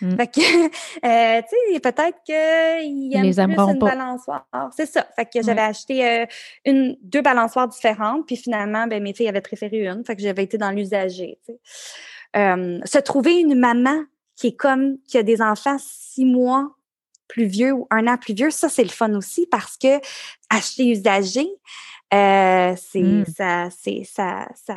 Mm. 0.00 0.16
Fait 0.16 0.26
que, 0.26 0.40
euh, 1.06 1.42
tu 1.42 1.74
sais, 1.74 1.80
peut-être 1.80 2.18
qu'ils 2.24 3.14
aiment 3.14 3.22
les 3.22 3.32
plus 3.34 3.72
une 3.72 3.78
pas. 3.78 3.86
balançoire. 3.86 4.46
C'est 4.76 4.86
ça. 4.86 5.06
Fait 5.16 5.24
que 5.26 5.42
j'avais 5.42 5.62
acheté 5.62 6.06
euh, 6.06 6.26
une, 6.64 6.96
deux 7.02 7.22
balançoires 7.22 7.68
différentes, 7.68 8.26
puis 8.26 8.36
finalement, 8.36 8.86
ben, 8.86 9.02
mes 9.02 9.14
filles 9.14 9.28
avaient 9.28 9.40
préféré 9.40 9.86
une. 9.86 10.04
Fait 10.04 10.16
que 10.16 10.22
j'avais 10.22 10.44
été 10.44 10.58
dans 10.58 10.70
l'usager. 10.70 11.38
Euh, 12.36 12.78
se 12.84 12.98
trouver 12.98 13.40
une 13.40 13.54
maman 13.54 14.02
qui 14.36 14.48
est 14.48 14.56
comme, 14.56 14.98
qui 15.08 15.16
a 15.16 15.22
des 15.22 15.40
enfants 15.40 15.76
six 15.78 16.24
mois 16.26 16.70
plus 17.28 17.46
vieux 17.46 17.72
ou 17.72 17.86
un 17.90 18.06
an 18.06 18.16
plus 18.18 18.34
vieux, 18.34 18.50
ça, 18.50 18.68
c'est 18.68 18.84
le 18.84 18.88
fun 18.90 19.12
aussi 19.14 19.46
parce 19.50 19.76
que 19.76 19.98
acheter 20.50 20.90
usagé, 20.90 21.48
euh, 22.14 22.74
c'est, 22.76 23.00
Mm. 23.00 23.24
ça, 23.36 23.68
c'est, 23.76 24.04
ça, 24.04 24.46
ça, 24.54 24.76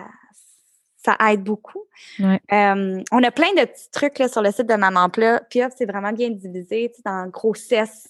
ça 1.03 1.15
aide 1.31 1.43
beaucoup. 1.43 1.83
Ouais. 2.19 2.39
Euh, 2.51 3.01
on 3.11 3.23
a 3.23 3.31
plein 3.31 3.51
de 3.57 3.65
petits 3.65 3.89
trucs 3.91 4.19
là, 4.19 4.27
sur 4.27 4.41
le 4.41 4.51
site 4.51 4.67
de 4.67 4.75
Maman 4.75 5.09
Pla. 5.09 5.41
Piof, 5.49 5.71
c'est 5.77 5.85
vraiment 5.85 6.11
bien 6.11 6.29
divisé 6.29 6.91
dans 7.05 7.27
grossesse, 7.29 8.07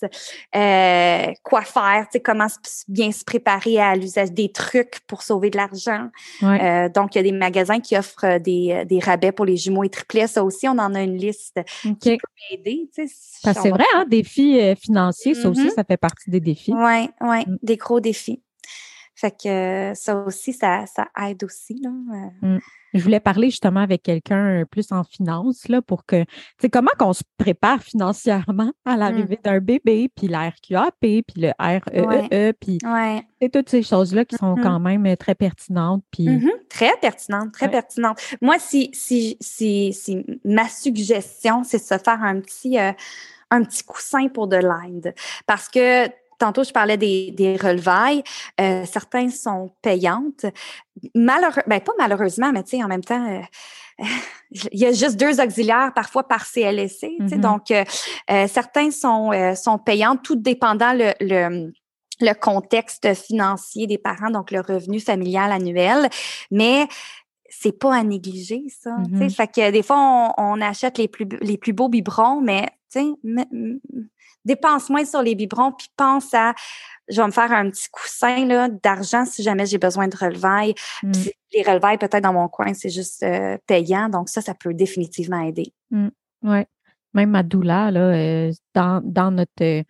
euh, 0.55 1.25
quoi 1.43 1.61
faire, 1.61 2.07
comment 2.23 2.47
bien 2.87 3.11
se 3.11 3.23
préparer 3.23 3.79
à 3.79 3.95
l'usage 3.95 4.31
des 4.31 4.51
trucs 4.51 4.99
pour 5.07 5.21
sauver 5.21 5.49
de 5.49 5.57
l'argent. 5.57 6.09
Ouais. 6.41 6.63
Euh, 6.63 6.89
donc, 6.89 7.15
il 7.15 7.19
y 7.19 7.21
a 7.21 7.23
des 7.23 7.31
magasins 7.31 7.79
qui 7.79 7.95
offrent 7.97 8.39
des, 8.39 8.83
des 8.85 8.99
rabais 8.99 9.31
pour 9.31 9.45
les 9.45 9.57
jumeaux 9.57 9.83
et 9.83 9.89
triplets. 9.89 10.27
Ça 10.27 10.43
aussi, 10.43 10.67
on 10.67 10.77
en 10.77 10.93
a 10.95 11.01
une 11.03 11.17
liste 11.17 11.59
qui 11.99 12.17
peut 12.17 12.27
aider. 12.51 12.89
C'est 12.93 13.53
va- 13.53 13.69
vrai, 13.69 13.85
hein, 13.95 14.05
défis 14.07 14.59
financiers, 14.75 15.33
ça 15.35 15.49
aussi, 15.49 15.65
Mhm. 15.65 15.69
ça 15.71 15.83
fait 15.83 15.97
partie 15.97 16.29
des 16.29 16.39
défis. 16.39 16.73
Ouais, 16.73 17.09
ouais, 17.21 17.43
Mm. 17.45 17.57
des 17.61 17.77
gros 17.77 17.99
défis. 17.99 18.41
Fait 19.15 19.31
que 19.31 19.91
ça 19.95 20.15
aussi, 20.25 20.53
ça, 20.53 20.85
ça 20.85 21.07
aide 21.27 21.43
aussi. 21.43 21.81
Là. 21.83 21.89
Euh, 22.43 22.59
Je 22.93 23.01
voulais 23.03 23.19
parler 23.19 23.49
justement 23.49 23.81
avec 23.81 24.03
quelqu'un 24.03 24.63
plus 24.69 24.91
en 24.91 25.03
finance, 25.03 25.67
là, 25.67 25.81
pour 25.81 26.05
que, 26.05 26.23
tu 26.23 26.29
sais, 26.61 26.69
comment 26.69 26.91
qu'on 26.97 27.13
se 27.13 27.23
prépare 27.37 27.81
financièrement 27.83 28.71
à 28.85 28.97
l'arrivée 28.97 29.39
d'un 29.43 29.59
bébé, 29.59 30.09
puis 30.15 30.27
la 30.27 30.49
RQAP, 30.49 30.95
puis 30.99 31.23
le 31.37 31.51
REEE, 31.59 32.53
puis 32.59 32.79
Ouais. 32.83 33.23
c'est 33.41 33.49
toutes 33.51 33.69
ces 33.69 33.83
choses-là 33.83 34.25
qui 34.25 34.35
sont 34.37 34.55
Mhm. 34.55 34.63
quand 34.63 34.79
même 34.79 35.05
euh, 35.05 35.15
très 35.15 35.35
pertinentes, 35.35 36.03
puis 36.11 36.27
Mhm. 36.27 36.49
Très 36.69 36.93
pertinente, 37.01 37.51
très 37.51 37.65
Ouais. 37.67 37.71
pertinente. 37.71 38.19
Moi, 38.41 38.55
si, 38.59 38.89
si, 38.93 39.37
si, 39.39 39.93
si 39.93 40.25
ma 40.43 40.67
suggestion, 40.67 41.63
c'est 41.63 41.77
de 41.77 41.83
se 41.83 41.97
faire 41.97 42.21
un 42.23 42.39
petit, 42.41 42.79
euh, 42.79 42.91
un 43.51 43.63
petit 43.63 43.83
coussin 43.83 44.27
pour 44.27 44.47
de 44.47 44.57
l'aide. 44.57 45.13
Parce 45.47 45.67
que 45.69 46.07
tantôt, 46.39 46.63
je 46.63 46.71
parlais 46.71 46.97
des, 46.97 47.31
des 47.31 47.55
relevailles. 47.55 48.23
Euh, 48.59 48.85
certains 48.85 49.29
sont 49.29 49.71
payantes. 49.81 50.45
Malheureux, 51.13 51.61
ben 51.67 51.79
pas 51.79 51.93
malheureusement, 51.97 52.51
mais 52.51 52.63
tu 52.63 52.77
sais, 52.77 52.83
en 52.83 52.87
même 52.87 53.03
temps, 53.03 53.25
euh, 53.29 53.41
il 54.71 54.79
y 54.79 54.85
a 54.85 54.91
juste 54.91 55.17
deux 55.17 55.39
auxiliaires 55.39 55.91
parfois 55.93 56.27
par 56.27 56.45
CLSC. 56.45 56.99
tu 57.19 57.29
sais. 57.29 57.35
Mhm. 57.35 57.41
Donc, 57.41 57.71
euh, 57.71 57.83
euh, 58.31 58.47
certains 58.47 58.91
sont, 58.91 59.31
euh, 59.31 59.55
sont 59.55 59.77
payantes, 59.77 60.23
tout 60.23 60.35
dépendant 60.35 60.93
le, 60.93 61.13
le 61.21 61.71
le 62.21 62.33
contexte 62.33 63.13
financier 63.13 63.87
des 63.87 63.97
parents, 63.97 64.29
donc 64.29 64.51
le 64.51 64.59
revenu 64.59 64.99
familial 64.99 65.53
annuel. 65.53 66.09
Mais 66.51 66.85
c'est 67.47 67.71
pas 67.77 67.95
à 67.95 68.03
négliger, 68.03 68.63
ça. 68.67 68.97
tu 69.05 69.17
sais. 69.17 69.23
Mhm. 69.23 69.29
Fait 69.29 69.47
que 69.47 69.71
des 69.71 69.83
fois, 69.83 70.33
on, 70.37 70.55
on 70.57 70.61
achète 70.61 70.97
les 70.97 71.07
plus, 71.07 71.25
les 71.39 71.57
plus 71.57 71.71
beaux 71.71 71.87
biberons, 71.87 72.41
mais 72.41 72.67
dépense 74.45 74.89
moins 74.89 75.05
sur 75.05 75.21
les 75.21 75.35
biberons, 75.35 75.71
puis 75.73 75.87
pense 75.97 76.33
à 76.33 76.53
je 77.09 77.19
vais 77.19 77.27
me 77.27 77.31
faire 77.31 77.51
un 77.51 77.69
petit 77.69 77.87
coussin 77.91 78.45
là, 78.45 78.69
d'argent 78.69 79.25
si 79.25 79.41
jamais 79.41 79.65
j'ai 79.65 79.79
besoin 79.79 80.07
de 80.07 80.15
relevailles. 80.15 80.75
mm, 81.03 81.11
Puis 81.11 81.31
les 81.53 81.63
relevailles, 81.63 81.97
peut-être 81.97 82.23
dans 82.23 82.33
mon 82.33 82.47
coin, 82.47 82.73
c'est 82.73 82.89
juste 82.89 83.23
euh, 83.23 83.57
payant. 83.65 84.09
Donc, 84.09 84.29
ça, 84.29 84.41
ça 84.41 84.53
peut 84.53 84.73
définitivement 84.73 85.41
aider. 85.41 85.73
ouais. 86.43 86.67
Même 87.15 87.31
ma 87.31 87.41
doula, 87.41 87.89
là, 87.89 88.01
euh, 88.13 88.51
dans, 88.75 89.01
dans 89.03 89.31
notre, 89.31 89.63
euh, 89.63 89.81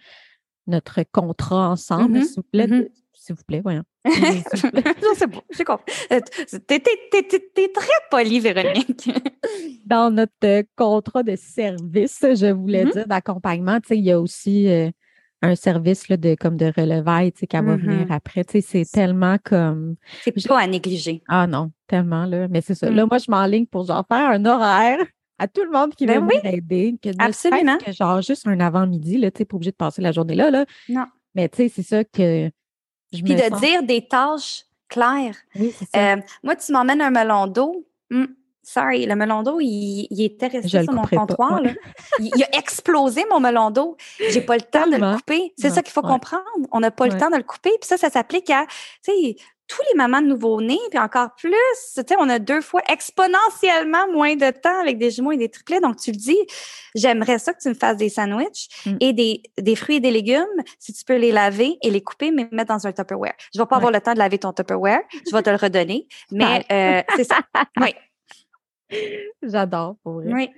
notre 0.68 1.04
contrat 1.12 1.70
ensemble, 1.72 2.20
Mhm. 2.20 2.24
s'il 2.24 2.36
vous 2.38 2.48
plaît, 2.50 2.68
Mhm. 2.68 2.88
S'il 3.30 3.36
vous 3.36 3.44
plaît, 3.44 3.62
voyons. 3.62 3.84
Je 4.06 5.16
sais 5.16 5.28
pas, 5.28 5.42
j'ai 5.56 5.64
compris. 5.64 5.94
Euh, 6.12 6.20
T'es, 6.68 6.80
t'es, 6.80 6.92
t'es, 7.12 7.24
t'es- 7.54 7.72
très 7.74 7.88
poli, 8.10 8.40
Véronique. 8.40 9.10
dans 9.86 10.10
notre 10.14 10.32
euh, 10.44 10.64
contrat 10.76 11.24
de 11.24 11.36
service, 11.36 12.20
je 12.22 12.52
voulais 12.52 12.86
Mhm. 12.86 12.92
dire, 12.92 13.08
d'accompagnement, 13.08 13.78
il 13.92 14.00
y 14.04 14.12
a 14.12 14.20
aussi 14.20 14.68
euh, 14.68 14.90
un 15.42 15.56
service 15.56 16.10
là, 16.10 16.18
de 16.18 16.36
comme 16.36 16.58
de 16.58 16.72
relevailles, 16.76 17.32
tu 17.32 17.42
sais, 17.42 17.48
qu'elle 17.48 17.66
va 17.66 17.78
Mhm. 17.78 17.84
venir 17.86 18.12
après. 18.12 18.44
Tu 18.44 18.62
sais, 18.62 18.62
c'est 18.62 18.92
tellement 18.92 19.38
comme 19.44 19.96
C'est 20.24 20.34
Je- 20.36 20.48
pas 20.48 20.60
à 20.60 20.68
négliger. 20.68 21.22
Ah 21.28 21.46
non, 21.48 21.72
tellement 21.88 22.26
là. 22.26 22.48
Mais 22.50 22.62
c'est 22.62 22.76
ça. 22.76 22.90
Mm. 22.90 22.96
Là, 22.96 23.06
moi, 23.06 23.18
je 23.20 23.30
m'enligne 23.30 23.66
pour 23.68 23.86
genre 23.86 24.06
faire 24.12 24.30
un 24.32 24.44
horaire 24.46 24.98
à 25.38 25.48
tout 25.48 25.64
le 25.64 25.72
monde 25.72 25.94
qui 25.96 26.06
Ben 26.06 26.20
veut 26.20 26.26
oui, 26.28 26.40
venir 26.42 26.54
aider. 26.56 26.96
Que 27.02 27.10
ne 27.10 27.14
absolument. 27.20 27.78
que 27.78 27.92
genre 27.94 28.22
juste 28.22 28.48
un 28.48 28.60
avant-midi, 28.60 29.18
là, 29.18 29.30
tu 29.32 29.38
sais, 29.40 29.46
pas 29.46 29.56
obligé 29.56 29.72
de 29.72 29.76
passer 29.78 30.02
la 30.02 30.12
journée 30.12 30.36
là, 30.36 30.50
là. 30.52 30.66
Non. 30.90 31.06
Mais 31.36 31.48
tu 31.48 31.58
sais, 31.58 31.70
c'est 31.70 31.84
ça 31.84 32.04
que 32.04 32.50
je 33.12 33.24
Puis 33.24 33.36
de 33.36 33.42
sens- 33.42 33.62
dire 33.62 33.84
des 33.84 34.08
tâches 34.08 34.66
claires. 34.88 35.36
Oui, 35.56 35.74
ça. 35.94 36.14
Euh, 36.14 36.18
moi, 36.44 36.56
tu 36.56 36.72
m'emmènes 36.72 37.02
un 37.02 37.12
melon 37.12 37.48
d'eau. 37.48 37.86
Hmm, 38.10 38.26
sorry, 38.74 39.06
le 39.06 39.16
melon 39.16 39.44
d'eau, 39.44 39.60
il, 39.60 40.08
il 40.10 40.24
était 40.24 40.48
resté 40.48 40.68
Je 40.80 40.84
sur 40.84 40.94
mon 40.94 41.04
comptoir. 41.04 41.62
ouais. 41.62 41.76
Il, 42.20 42.32
il 42.36 42.44
a 42.44 42.58
explosé 42.58 43.26
mon 43.30 43.40
melon 43.40 43.72
d'eau. 43.72 43.98
J'ai 44.30 44.42
pas 44.42 44.56
le 44.56 44.62
temps 44.62 44.86
de 44.88 44.96
le 44.96 45.16
couper. 45.18 45.54
C'est 45.58 45.70
ça 45.70 45.82
qu'il 45.82 45.92
faut 45.94 46.02
ouais. 46.04 46.10
comprendre. 46.12 46.44
On 46.72 46.80
n'a 46.80 46.92
pas 46.92 47.08
le 47.08 47.18
temps 47.18 47.30
de 47.30 47.38
le 47.38 47.44
couper. 47.44 47.72
Puis 47.82 47.88
ça, 47.88 47.98
ça 47.98 48.10
s'applique 48.10 48.50
à, 48.50 48.66
tu 49.04 49.12
sais, 49.12 49.36
tous 49.68 49.82
les 49.92 49.98
mamans 49.98 50.20
de 50.24 50.26
nouveau-nés, 50.26 50.80
puis 50.90 50.98
encore 50.98 51.30
plus, 51.38 51.52
tu 51.96 52.02
sais, 52.08 52.16
on 52.18 52.28
a 52.28 52.40
deux 52.40 52.60
fois 52.60 52.82
exponentiellement 52.90 54.12
moins 54.12 54.36
de 54.36 54.50
temps 54.50 54.82
avec 54.82 54.98
des 54.98 55.12
jumeaux 55.12 55.32
et 55.32 55.38
des 55.38 55.48
triplets. 55.50 55.80
Donc, 55.80 55.98
tu 55.98 56.12
le 56.12 56.18
dis, 56.18 56.38
j'aimerais 56.96 57.38
ça 57.38 57.54
que 57.54 57.62
tu 57.62 57.70
me 57.70 57.76
fasses 57.76 57.98
des 57.98 58.10
sandwichs 58.10 58.68
Mm. 58.88 58.98
et 59.00 59.14
des, 59.14 59.44
des 59.60 59.76
fruits 59.76 59.98
et 59.98 60.00
des 60.00 60.10
légumes, 60.10 60.46
si 60.80 60.92
tu 60.94 61.04
peux 61.06 61.18
les 61.18 61.32
laver 61.32 61.78
et 61.84 61.92
les 61.92 62.02
couper, 62.02 62.32
mais 62.32 62.48
mettre 62.52 62.74
dans 62.74 62.88
un 62.88 62.92
Tupperware. 62.92 63.34
Je 63.54 63.60
vais 63.60 63.66
pas 63.68 63.76
Ouais. 63.76 63.78
avoir 63.78 63.92
le 63.92 64.02
temps 64.02 64.14
de 64.14 64.18
laver 64.20 64.40
ton 64.40 64.54
Tupperware. 64.54 65.02
Je 65.30 65.36
vais 65.36 65.44
te 65.44 65.50
le 65.52 65.58
redonner. 65.58 66.08
Mais 66.32 66.66
euh, 66.72 67.04
c'est 67.16 67.26
ça. 67.26 67.38
Oui, 67.80 67.94
J'adore 69.44 69.96
pour 70.04 70.14
vrai. 70.16 70.32
oui. 70.34 70.50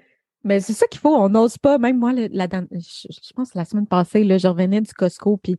Mais 0.44 0.60
c'est 0.60 0.74
ça 0.74 0.88
qu'il 0.88 1.00
faut, 1.00 1.16
on 1.16 1.30
n'ose 1.30 1.60
pas. 1.60 1.78
Même 1.78 2.00
moi, 2.00 2.14
le- 2.14 2.28
la, 2.32 2.48
je, 2.72 3.08
je 3.12 3.34
pense 3.36 3.52
que 3.52 3.60
la 3.60 3.66
semaine 3.66 3.86
passée, 3.86 4.24
là, 4.24 4.40
je 4.40 4.48
revenais 4.48 4.82
du 4.82 4.92
Costco, 4.92 5.38
puis 5.38 5.56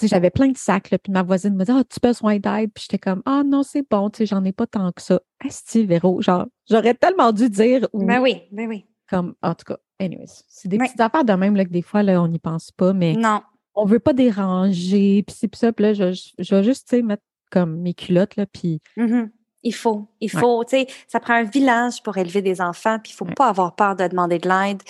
j'avais 0.00 0.30
plein 0.30 0.46
de 0.46 0.56
sacs, 0.56 0.92
là, 0.92 0.98
puis 0.98 1.10
ma 1.12 1.24
voisine 1.24 1.56
me 1.56 1.64
dit 1.64 1.72
Ah, 1.72 1.82
tu 1.82 1.98
as 2.00 2.08
besoin 2.08 2.38
d'aide? 2.38 2.70
Puis 2.72 2.84
j'étais 2.84 2.98
comme 3.00 3.20
Ah 3.26 3.42
non, 3.44 3.64
c'est 3.64 3.82
bon, 3.90 4.08
tu 4.08 4.18
sais, 4.18 4.26
j'en 4.26 4.44
ai 4.44 4.52
pas 4.52 4.68
tant 4.68 4.92
que 4.92 5.02
ça. 5.02 5.20
Esti, 5.44 5.86
Véro, 5.86 6.22
genre, 6.22 6.46
j'aurais 6.70 6.94
tellement 6.94 7.32
dû 7.32 7.50
dire 7.50 7.88
oui, 7.92 8.06
Ben 8.06 8.20
oui, 8.22 8.42
ben 8.52 8.68
oui. 8.68 8.86
comme 9.10 9.34
en 9.42 9.54
tout 9.56 9.64
cas, 9.64 9.78
anyways. 9.98 10.26
C'est 10.46 10.68
des 10.68 10.78
petites 10.78 11.00
affaires 11.00 11.24
de 11.24 11.32
même 11.32 11.56
là, 11.56 11.64
que 11.64 11.70
des 11.70 11.82
fois, 11.82 12.04
là, 12.04 12.22
on 12.22 12.28
n'y 12.28 12.38
pense 12.38 12.70
pas, 12.70 12.92
mais 12.92 13.14
Non. 13.14 13.40
on 13.74 13.86
veut 13.86 13.98
pas 13.98 14.12
déranger, 14.12 15.24
puis 15.26 15.34
c'est 15.36 15.48
puis 15.48 15.58
ça, 15.58 15.72
puis 15.72 15.82
là, 15.84 15.94
je, 15.94 16.12
je, 16.12 16.30
je 16.38 16.54
vais 16.54 16.62
juste, 16.62 16.86
tu 16.88 16.96
sais, 16.96 17.02
mettre 17.02 17.24
comme 17.50 17.80
mes 17.80 17.94
culottes, 17.94 18.36
là, 18.36 18.46
puis 18.46 18.80
Mhm. 18.96 19.32
Il 19.62 19.74
faut, 19.74 20.06
il 20.20 20.32
Ouais. 20.34 20.40
faut, 20.40 20.62
tu 20.64 20.70
sais, 20.76 20.86
ça 21.08 21.18
prend 21.18 21.34
un 21.34 21.42
village 21.42 22.02
pour 22.02 22.16
élever 22.18 22.40
des 22.42 22.60
enfants, 22.60 22.98
puis 23.02 23.12
il 23.12 23.16
faut 23.16 23.24
Ouais. 23.24 23.34
pas 23.34 23.48
avoir 23.48 23.74
peur 23.74 23.96
de 23.96 24.06
demander 24.06 24.38
de 24.38 24.48
l'aide. 24.48 24.80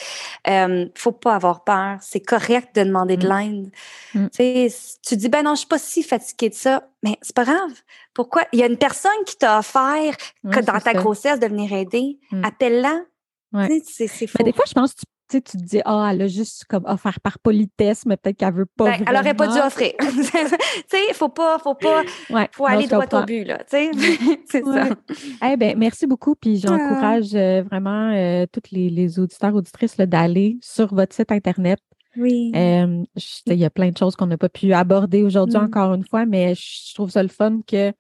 Euh, 0.49 0.87
faut 0.95 1.13
pas 1.13 1.35
avoir 1.35 1.65
peur. 1.65 1.97
C'est 2.03 2.21
correct 2.21 2.75
de 2.75 2.83
demander 2.85 3.17
de 3.17 3.27
Mm. 3.27 3.33
l'aide. 3.39 3.71
Mm. 4.15 4.27
Tu 4.29 4.37
sais, 4.37 4.69
si 4.69 5.01
tu 5.01 5.17
dis, 5.17 5.29
ben 5.31 5.43
non, 5.45 5.55
je 5.55 5.61
suis 5.61 5.67
pas 5.69 5.79
si 5.79 6.03
fatiguée 6.03 6.51
de 6.51 6.55
ça, 6.55 6.89
mais 7.03 7.17
c'est 7.23 7.35
pas 7.35 7.45
grave. 7.45 7.73
Pourquoi? 8.13 8.43
Il 8.53 8.59
y 8.59 8.63
a 8.63 8.67
une 8.67 8.77
personne 8.79 9.13
qui 9.27 9.37
t'a 9.37 9.59
offert 9.61 10.15
que 10.45 10.49
ouais, 10.57 10.63
dans 10.63 10.75
ta 10.75 10.81
ça. 10.81 10.95
grossesse 10.95 11.41
de 11.41 11.47
venir 11.47 11.73
aider. 11.73 12.19
Mm. 12.33 12.45
Appelle-la. 12.45 13.01
Ouais. 13.53 13.81
C'est, 13.87 14.09
c'est 14.09 14.27
faux. 14.27 14.37
Mais 14.41 14.45
des 14.51 14.53
fois, 14.53 14.65
je 14.69 14.75
pense 14.75 14.93
que 14.93 14.99
tu, 15.01 15.05
tu 15.29 15.43
te 15.43 15.57
dis, 15.57 15.81
ah, 15.85 16.11
elle 16.13 16.23
a 16.23 16.27
juste 16.29 16.65
comme 16.67 16.85
offert 16.87 17.21
par 17.21 17.39
politesse, 17.39 18.07
mais 18.07 18.17
peut-être 18.17 18.37
qu'elle 18.37 18.55
veut 18.55 18.67
pas. 18.67 18.97
Ben, 18.97 19.05
elle 19.09 19.17
aurait 19.17 19.35
pas 19.35 19.49
dû 19.49 19.59
offrir. 19.59 19.93
tu 19.99 20.23
sais, 20.25 21.13
faut 21.15 21.29
pas, 21.29 21.59
faut 21.59 21.75
pas, 21.75 22.03
Ouais, 22.31 22.49
faut 22.53 22.67
aller 22.67 22.87
droit 22.87 23.05
au 23.13 23.25
but, 23.25 23.45
là. 23.45 23.59
Tu 23.59 23.65
sais, 23.71 23.91
c'est 24.51 24.63
Ouais. 24.65 24.89
ça. 24.89 25.49
Eh 25.53 25.57
ben, 25.57 25.77
merci 25.79 26.07
beaucoup. 26.07 26.35
Puis 26.35 26.59
j'encourage 26.59 27.35
euh, 27.35 27.63
vraiment 27.63 28.13
euh, 28.15 28.47
toutes 28.53 28.71
les, 28.71 28.89
les 28.91 29.19
auditeurs, 29.19 29.55
auditrices 29.55 29.97
d'aller 29.97 30.59
sur 30.63 30.95
votre 30.95 31.15
site 31.15 31.33
Internet. 31.33 31.79
Oui. 32.17 32.51
Euh, 32.57 33.03
il 33.47 33.55
y 33.55 33.65
a 33.65 33.71
plein 33.71 33.91
de 33.91 33.99
choses 33.99 34.17
qu'on 34.17 34.27
n'a 34.27 34.39
pas 34.39 34.49
pu 34.49 34.73
aborder 34.73 35.23
aujourd'hui 35.23 35.59
Mm. 35.59 35.65
encore 35.65 35.93
une 35.95 36.05
fois, 36.05 36.25
mais 36.25 36.55
je 36.55 36.95
trouve 36.95 37.11
ça 37.11 37.23
le 37.23 37.29
fun 37.29 37.61
que 37.67 37.93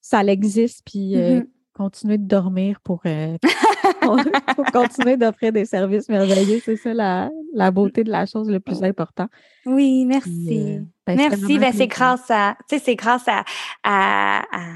ça 0.00 0.22
existe, 0.24 0.82
puis 0.86 1.16
Mhm. 1.16 1.46
Continuer 1.76 2.16
de 2.18 2.26
dormir 2.26 2.80
pour, 2.82 3.02
euh, 3.06 3.36
pour 4.56 4.64
continuer 4.72 5.16
d'offrir 5.16 5.52
des 5.52 5.64
services 5.66 6.08
merveilleux. 6.08 6.60
C'est 6.64 6.76
ça 6.76 6.94
la, 6.94 7.30
la 7.54 7.70
beauté 7.70 8.02
de 8.02 8.10
la 8.10 8.24
chose 8.26 8.48
le 8.48 8.60
plus 8.60 8.82
important. 8.82 9.26
Oui, 9.66 10.06
Puis, 10.06 10.06
merci. 10.06 10.76
euh, 10.78 10.80
ben, 11.06 11.16
Merci. 11.16 11.58
Ben, 11.58 11.72
c'est 11.72 11.86
plaisir. 11.86 11.86
grâce 11.88 12.30
à, 12.30 12.56
tu 12.68 12.78
sais, 12.78 12.84
c'est 12.84 12.96
grâce 12.96 13.28
à, 13.28 13.44
à, 13.84 14.38
à, 14.52 14.68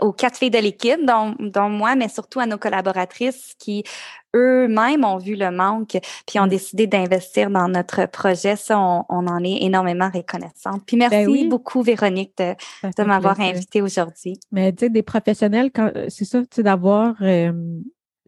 aux 0.00 0.12
quatre 0.12 0.38
filles 0.38 0.50
de 0.50 0.58
l'équipe, 0.58 1.04
dont, 1.04 1.34
dont, 1.38 1.68
moi, 1.68 1.94
mais 1.94 2.08
surtout 2.08 2.40
à 2.40 2.46
nos 2.46 2.58
collaboratrices 2.58 3.54
qui 3.58 3.84
eux-mêmes 4.34 5.04
ont 5.04 5.18
vu 5.18 5.36
le 5.36 5.50
manque 5.50 5.98
puis 6.26 6.38
ont 6.38 6.46
mm. 6.46 6.50
décidé 6.50 6.86
d'investir 6.86 7.50
dans 7.50 7.68
notre 7.68 8.06
projet. 8.06 8.56
Ça, 8.56 8.78
on, 8.78 9.04
en 9.08 9.44
est 9.44 9.62
énormément 9.62 10.10
reconnaissante. 10.12 10.82
Puis 10.86 10.96
ben 10.96 11.08
merci 11.10 11.48
beaucoup, 11.48 11.82
Véronique, 11.82 12.36
de, 12.38 12.54
de 12.82 13.04
m'avoir 13.04 13.40
invitée 13.40 13.82
aujourd'hui. 13.82 14.38
Mais 14.52 14.72
tu 14.72 14.86
sais, 14.86 14.90
des 14.90 15.02
professionnels, 15.02 15.70
c'est 16.08 16.24
ça, 16.24 16.40
tu 16.40 16.46
sais, 16.56 16.62
d'avoir 16.62 17.14
euh, 17.22 17.52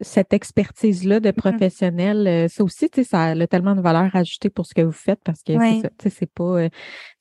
cette 0.01 0.33
expertise-là 0.33 1.19
de 1.19 1.29
mm-hmm. 1.29 1.33
professionnel, 1.33 2.27
euh, 2.27 2.47
ça 2.47 2.63
aussi, 2.63 2.89
tu 2.89 3.03
sais, 3.03 3.09
ça 3.09 3.23
a 3.23 3.47
tellement 3.47 3.75
de 3.75 3.81
valeur 3.81 4.13
ajoutée 4.15 4.49
pour 4.49 4.65
ce 4.65 4.73
que 4.73 4.81
vous 4.81 4.91
faites 4.91 5.19
parce 5.23 5.43
que 5.43 5.53
c'est 5.53 5.81
ça, 5.81 6.09
c'est 6.09 6.31
pas, 6.31 6.63
euh, 6.63 6.69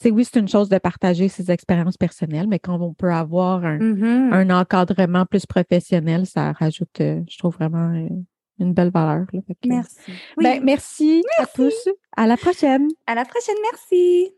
oui, 0.07 0.24
c'est 0.24 0.40
une 0.40 0.48
chose 0.48 0.69
de 0.69 0.78
partager 0.78 1.28
ses 1.28 1.51
expériences 1.51 1.97
personnelles, 1.97 2.47
mais 2.48 2.59
quand 2.59 2.81
on 2.81 2.94
peut 2.94 3.12
avoir 3.12 3.65
un, 3.65 3.78
mm-hmm. 3.78 4.32
un 4.32 4.51
encadrement 4.51 5.27
plus 5.27 5.47
professionnel, 5.47 6.27
ça 6.27 6.52
rajoute, 6.52 6.97
je 6.98 7.39
trouve 7.39 7.55
vraiment 7.55 8.07
une 8.59 8.74
belle 8.74 8.90
valeur. 8.90 9.27
merci. 9.65 10.12
Ben, 10.36 10.62
merci 10.62 11.23
à 11.39 11.47
tous. 11.47 11.89
À 12.16 12.27
la 12.27 12.36
prochaine. 12.36 12.89
À 13.07 13.15
la 13.15 13.24
prochaine. 13.24 13.57
Merci. 13.70 14.35